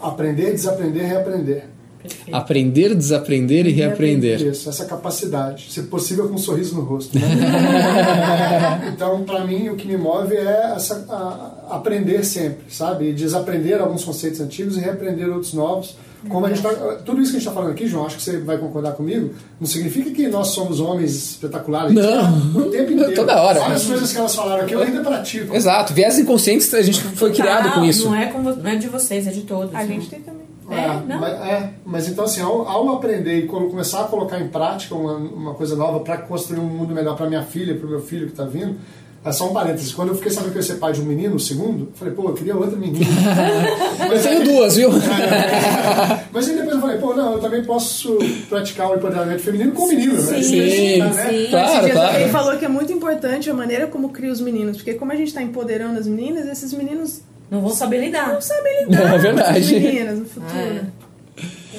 aprender, 0.00 0.52
desaprender, 0.52 1.04
reaprender. 1.04 1.64
Perfeito. 2.08 2.36
Aprender, 2.36 2.94
desaprender 2.94 3.66
e 3.66 3.70
reaprender. 3.72 4.40
Isso, 4.40 4.68
essa 4.68 4.84
capacidade, 4.84 5.70
se 5.70 5.82
possível 5.84 6.28
com 6.28 6.34
um 6.34 6.38
sorriso 6.38 6.74
no 6.74 6.82
rosto. 6.82 7.18
Né? 7.18 7.22
então, 8.94 9.22
pra 9.24 9.44
mim, 9.44 9.68
o 9.68 9.76
que 9.76 9.86
me 9.86 9.96
move 9.96 10.34
é 10.34 10.72
essa, 10.74 11.04
a- 11.08 11.76
aprender 11.76 12.24
sempre, 12.24 12.72
sabe? 12.72 13.10
E 13.10 13.12
desaprender 13.12 13.80
alguns 13.80 14.04
conceitos 14.04 14.40
antigos 14.40 14.76
e 14.76 14.80
reaprender 14.80 15.28
outros 15.28 15.52
novos. 15.54 15.96
Como 16.28 16.44
a 16.44 16.48
gente 16.48 16.62
tá, 16.62 16.70
tudo 17.04 17.20
isso 17.20 17.30
que 17.30 17.36
a 17.36 17.40
gente 17.40 17.48
está 17.48 17.52
falando 17.52 17.70
aqui, 17.70 17.86
João, 17.86 18.04
acho 18.04 18.16
que 18.16 18.22
você 18.22 18.38
vai 18.38 18.58
concordar 18.58 18.92
comigo, 18.92 19.32
não 19.60 19.66
significa 19.68 20.10
que 20.10 20.26
nós 20.26 20.48
somos 20.48 20.80
homens 20.80 21.14
espetaculares. 21.14 21.94
Não. 21.94 22.56
O 22.56 22.70
tempo 22.70 22.92
inteiro. 22.92 23.14
Toda 23.14 23.40
hora. 23.40 23.60
Várias 23.60 23.84
coisas 23.84 24.12
que 24.12 24.18
elas 24.18 24.34
falaram 24.34 24.64
aqui 24.64 24.74
eu 24.74 24.82
ainda 24.82 25.00
pratico. 25.00 25.54
Exato, 25.54 25.94
viés 25.94 26.18
inconscientes 26.18 26.74
a 26.74 26.82
gente 26.82 27.00
foi 27.00 27.32
criado 27.32 27.68
Não, 27.68 27.74
com 27.74 27.84
isso. 27.84 28.06
Não 28.06 28.16
é, 28.16 28.26
com 28.26 28.42
não 28.42 28.66
é 28.68 28.74
de 28.74 28.88
vocês, 28.88 29.28
é 29.28 29.30
de 29.30 29.42
todos. 29.42 29.72
A 29.72 29.78
né? 29.78 29.86
gente 29.86 30.10
tem 30.10 30.20
também. 30.20 30.47
É, 30.70 30.86
não. 31.06 31.20
Mas, 31.20 31.32
é, 31.32 31.70
mas 31.84 32.08
então 32.08 32.24
assim, 32.24 32.40
ao, 32.42 32.66
ao 32.68 32.88
aprender 32.90 33.38
e 33.38 33.46
colo- 33.46 33.70
começar 33.70 34.02
a 34.02 34.04
colocar 34.04 34.38
em 34.40 34.48
prática 34.48 34.94
uma, 34.94 35.14
uma 35.14 35.54
coisa 35.54 35.74
nova 35.76 36.00
para 36.00 36.18
construir 36.18 36.60
um 36.60 36.64
mundo 36.64 36.94
melhor 36.94 37.16
para 37.16 37.26
minha 37.28 37.42
filha, 37.42 37.74
para 37.74 37.86
o 37.86 37.90
meu 37.90 38.00
filho 38.02 38.26
que 38.26 38.32
está 38.32 38.44
vindo, 38.44 38.76
é 39.24 39.32
só 39.32 39.48
um 39.50 39.52
parênteses. 39.52 39.92
Quando 39.92 40.08
eu 40.10 40.14
fiquei 40.14 40.30
sabendo 40.30 40.52
que 40.52 40.58
eu 40.58 40.62
ia 40.62 40.66
ser 40.66 40.74
pai 40.76 40.92
de 40.92 41.00
um 41.00 41.04
menino, 41.04 41.34
o 41.36 41.40
segundo, 41.40 41.84
eu 41.86 41.92
falei, 41.94 42.14
pô, 42.14 42.28
eu 42.28 42.34
queria 42.34 42.56
outra 42.56 42.76
menina. 42.78 43.04
Eu 44.10 44.22
tenho 44.22 44.44
duas, 44.44 44.76
viu? 44.76 44.90
É, 44.90 46.24
mas 46.32 46.48
aí 46.48 46.54
depois 46.56 46.74
eu 46.76 46.80
falei, 46.80 46.98
pô, 46.98 47.14
não, 47.14 47.32
eu 47.34 47.40
também 47.40 47.62
posso 47.64 48.16
praticar 48.48 48.90
o 48.90 48.94
empoderamento 48.94 49.40
feminino 49.42 49.72
com 49.72 49.82
o 49.84 49.88
menino, 49.88 50.14
né? 50.14 50.20
Sim, 50.20 50.42
Sim, 50.42 50.98
Né? 50.98 51.12
sim. 51.12 51.46
Claro, 51.50 51.68
Esses 51.68 51.80
dias 51.84 51.92
claro. 51.92 52.12
alguém 52.14 52.28
falou 52.30 52.56
que 52.56 52.64
é 52.64 52.68
muito 52.68 52.92
importante 52.92 53.50
a 53.50 53.54
maneira 53.54 53.86
como 53.88 54.08
cria 54.10 54.32
os 54.32 54.40
meninos, 54.40 54.76
porque 54.78 54.94
como 54.94 55.12
a 55.12 55.16
gente 55.16 55.34
tá 55.34 55.42
empoderando 55.42 55.98
as 55.98 56.06
meninas, 56.06 56.46
esses 56.48 56.72
meninos 56.72 57.20
Não 57.50 57.60
vão 57.60 57.70
saber 57.70 57.98
lidar. 58.00 58.32
não 58.34 58.40
sabem 58.40 58.84
lidar 58.84 59.14
É 59.14 59.18
verdade. 59.18 59.74
com 59.74 59.80
meninas 59.80 60.18
no 60.18 60.24
futuro. 60.26 60.58
É. 60.58 60.98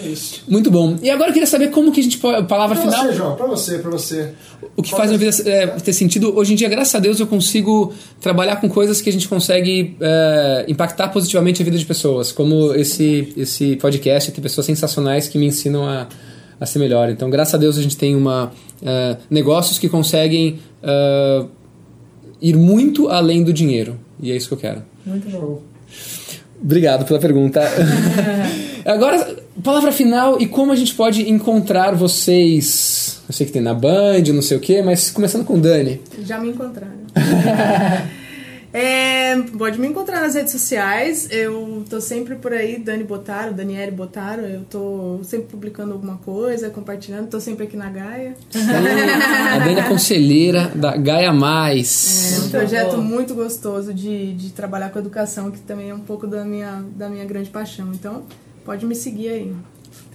É 0.01 0.07
isso. 0.07 0.43
Muito 0.47 0.71
bom. 0.71 0.95
E 1.01 1.09
agora 1.09 1.29
eu 1.29 1.33
queria 1.33 1.47
saber 1.47 1.71
como 1.71 1.91
que 1.91 1.99
a 1.99 2.03
gente 2.03 2.17
pode. 2.19 2.47
Palavra 2.47 2.77
Pra 2.79 2.89
final. 2.89 3.05
você, 3.05 3.13
João, 3.13 3.35
pra 3.35 3.45
você, 3.47 3.79
pra 3.79 3.91
você. 3.91 4.31
O 4.77 4.81
que 4.81 4.91
faz 4.91 5.11
a 5.11 5.17
minha 5.17 5.29
vida 5.31 5.49
é, 5.49 5.67
ter 5.67 5.91
sentido. 5.91 6.33
Hoje 6.37 6.53
em 6.53 6.55
dia, 6.55 6.69
graças 6.69 6.95
a 6.95 6.99
Deus, 6.99 7.19
eu 7.19 7.27
consigo 7.27 7.93
trabalhar 8.21 8.55
com 8.57 8.69
coisas 8.69 9.01
que 9.01 9.09
a 9.09 9.11
gente 9.11 9.27
consegue 9.27 9.97
é, 9.99 10.63
impactar 10.69 11.09
positivamente 11.09 11.61
a 11.61 11.65
vida 11.65 11.77
de 11.77 11.85
pessoas. 11.85 12.31
Como 12.31 12.73
esse, 12.75 13.33
esse 13.35 13.75
podcast, 13.75 14.31
tem 14.31 14.41
pessoas 14.41 14.65
sensacionais 14.67 15.27
que 15.27 15.37
me 15.37 15.47
ensinam 15.47 15.85
a, 15.85 16.07
a 16.61 16.65
ser 16.65 16.79
melhor. 16.79 17.09
Então, 17.09 17.29
graças 17.29 17.53
a 17.55 17.57
Deus, 17.57 17.77
a 17.77 17.81
gente 17.81 17.97
tem 17.97 18.15
uma, 18.15 18.53
é, 18.81 19.17
negócios 19.29 19.77
que 19.77 19.89
conseguem 19.89 20.59
é, 20.81 21.45
ir 22.41 22.55
muito 22.55 23.09
além 23.09 23.43
do 23.43 23.51
dinheiro. 23.51 23.99
E 24.21 24.31
é 24.31 24.35
isso 24.37 24.47
que 24.47 24.53
eu 24.53 24.57
quero. 24.59 24.81
Muito 25.09 25.29
bom. 25.29 25.61
Obrigado 26.61 27.05
pela 27.05 27.19
pergunta. 27.19 27.61
Agora, 28.85 29.35
palavra 29.63 29.91
final 29.91 30.39
e 30.39 30.47
como 30.47 30.71
a 30.71 30.75
gente 30.75 30.93
pode 30.93 31.29
encontrar 31.29 31.95
vocês. 31.95 33.21
Eu 33.27 33.33
sei 33.33 33.45
que 33.45 33.51
tem 33.51 33.61
na 33.61 33.73
Band, 33.73 34.23
não 34.33 34.41
sei 34.41 34.57
o 34.57 34.59
quê, 34.59 34.81
mas 34.81 35.09
começando 35.09 35.45
com 35.45 35.59
Dani. 35.59 36.01
Já 36.23 36.39
me 36.39 36.49
encontraram. 36.49 36.93
É, 38.71 39.35
pode 39.57 39.79
me 39.79 39.87
encontrar 39.87 40.21
nas 40.21 40.35
redes 40.35 40.51
sociais. 40.51 41.27
Eu 41.31 41.83
tô 41.89 41.99
sempre 41.99 42.35
por 42.35 42.53
aí, 42.53 42.77
Dani 42.77 43.03
Botaro, 43.03 43.53
Daniele 43.53 43.91
Botaro. 43.91 44.41
Eu 44.41 44.61
tô 44.69 45.19
sempre 45.23 45.47
publicando 45.47 45.93
alguma 45.93 46.17
coisa, 46.17 46.69
compartilhando. 46.69 47.29
Tô 47.29 47.39
sempre 47.39 47.65
aqui 47.65 47.75
na 47.75 47.89
Gaia. 47.89 48.35
A 49.55 49.59
Dani 49.59 49.79
é 49.79 49.83
conselheira 49.87 50.71
da 50.75 50.95
Gaia 50.95 51.33
Mais. 51.33 52.37
É 52.37 52.45
um 52.45 52.49
projeto 52.49 52.97
muito 52.97 53.33
gostoso 53.33 53.93
de, 53.93 54.33
de 54.33 54.51
trabalhar 54.51 54.89
com 54.89 54.99
educação, 54.99 55.49
que 55.49 55.59
também 55.59 55.89
é 55.89 55.93
um 55.93 55.99
pouco 55.99 56.27
da 56.27 56.45
minha, 56.45 56.83
da 56.95 57.09
minha 57.09 57.25
grande 57.25 57.49
paixão. 57.49 57.91
Então, 57.93 58.23
pode 58.63 58.85
me 58.85 58.95
seguir 58.95 59.29
aí. 59.29 59.55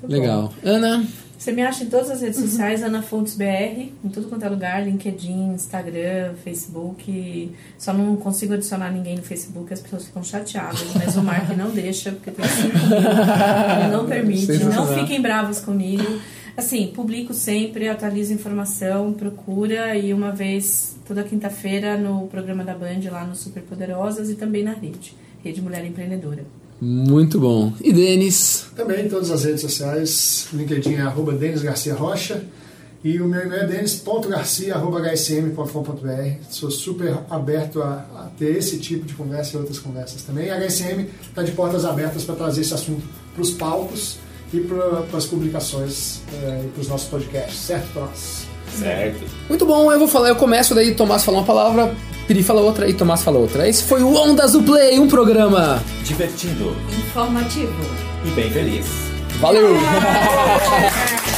Legal. 0.07 0.53
Ana, 0.63 1.05
Você 1.45 1.53
me 1.53 1.61
acha 1.61 1.85
em 1.85 1.91
todas 1.91 2.11
as 2.11 2.23
redes 2.23 2.41
sociais, 2.41 2.83
Ana 2.83 3.03
Fontes 3.03 3.35
BR, 3.35 3.93
em 4.03 4.09
tudo 4.11 4.31
quanto 4.31 4.47
é 4.47 4.49
lugar, 4.49 4.83
LinkedIn, 4.83 5.53
Instagram, 5.53 6.33
Facebook. 6.43 7.55
Só 7.77 7.93
não 7.93 8.17
consigo 8.17 8.55
adicionar 8.55 8.91
ninguém 8.91 9.17
no 9.17 9.23
Facebook, 9.23 9.71
as 9.71 9.79
pessoas 9.79 10.07
ficam 10.07 10.25
chateadas, 10.25 10.95
mas 10.95 11.15
o 11.19 11.23
Mark 11.23 11.51
não 11.51 11.69
deixa, 11.69 12.13
porque 12.13 12.31
tem 12.31 12.47
cinco 12.49 12.79
ele 12.79 13.93
não 13.93 14.07
permite, 14.07 14.65
não 14.65 14.87
fiquem 14.87 15.21
bravos 15.21 15.61
comigo. 15.61 16.19
Assim, 16.57 16.87
publico 16.87 17.35
sempre, 17.35 17.91
atualizo 17.91 18.33
informação, 18.33 19.13
procura 19.13 19.95
e 19.95 20.15
uma 20.15 20.33
vez 20.33 20.97
toda 21.07 21.23
quinta-feira 21.23 21.99
no 21.99 22.27
programa 22.29 22.65
da 22.65 22.73
Band 22.73 23.01
lá 23.13 23.23
no 23.23 23.37
Super 23.37 23.63
Poderosas 23.65 24.31
e 24.31 24.35
também 24.35 24.65
na 24.65 24.73
rede, 24.73 25.15
Rede 25.45 25.61
Mulher 25.61 25.85
Empreendedora. 25.85 26.43
Muito 26.81 27.41
bom. 27.41 27.73
E 27.81 27.93
Denis? 27.93 28.67
Também 28.77 29.07
em 29.07 29.09
todas 29.09 29.31
as 29.31 29.45
redes 29.45 29.61
sociais, 29.61 30.49
LinkedIn 30.53 30.95
é 30.95 31.03
arroba 31.03 31.33
Denis 31.33 31.63
Garcia 31.63 31.95
Rocha 31.95 32.43
e 33.05 33.21
o 33.21 33.29
meu 33.29 33.43
e-mail 33.43 33.65
é 33.65 33.67
denis.garcia.hsm.com.br. 33.67 36.39
Sou 36.49 36.71
super 36.71 37.19
aberto 37.29 37.83
a, 37.83 38.07
a 38.17 38.31
ter 38.39 38.57
esse 38.57 38.79
tipo 38.79 39.05
de 39.05 39.13
conversa 39.13 39.57
e 39.57 39.59
outras 39.61 39.79
conversas 39.79 40.23
também. 40.23 40.51
A 40.51 40.59
HSM 40.59 41.05
está 41.21 41.43
de 41.43 41.53
portas 41.53 41.85
abertas 41.85 42.25
para 42.25 42.35
trazer 42.35 42.63
esse 42.63 42.73
assunto 42.73 43.07
para 43.35 43.43
os 43.43 43.51
palcos 43.51 44.17
e 44.55 44.61
para 44.61 45.05
as 45.19 45.27
publicações 45.27 46.23
eh, 46.33 46.63
e 46.65 46.69
para 46.69 46.81
os 46.81 46.89
nossos 46.89 47.09
podcasts, 47.09 47.59
certo, 47.59 47.93
Tomás? 47.93 48.54
Certo. 48.79 49.25
Muito 49.49 49.65
bom, 49.67 49.91
eu 49.93 49.99
vou 49.99 50.09
falar, 50.09 50.29
eu 50.29 50.37
começo, 50.37 50.75
daí 50.75 50.95
Tomás 50.95 51.25
fala 51.25 51.39
uma 51.39 51.45
palavra, 51.47 51.95
Piri 52.27 52.43
fala 52.43 52.61
outra 52.61 52.89
e 52.89 52.95
Tomás 52.95 53.23
fala 53.23 53.39
outra. 53.39 53.69
Esse 53.69 53.85
foi 53.85 54.03
o 54.03 54.15
Ondas 54.15 54.53
do 54.53 54.63
Play, 54.63 54.99
um 54.99 55.09
programa. 55.09 55.83
Divertido 56.03 56.75
Informativo. 56.99 57.73
e 58.25 58.31
bem 58.31 58.51
feliz. 58.51 58.87
Valeu! 59.41 59.75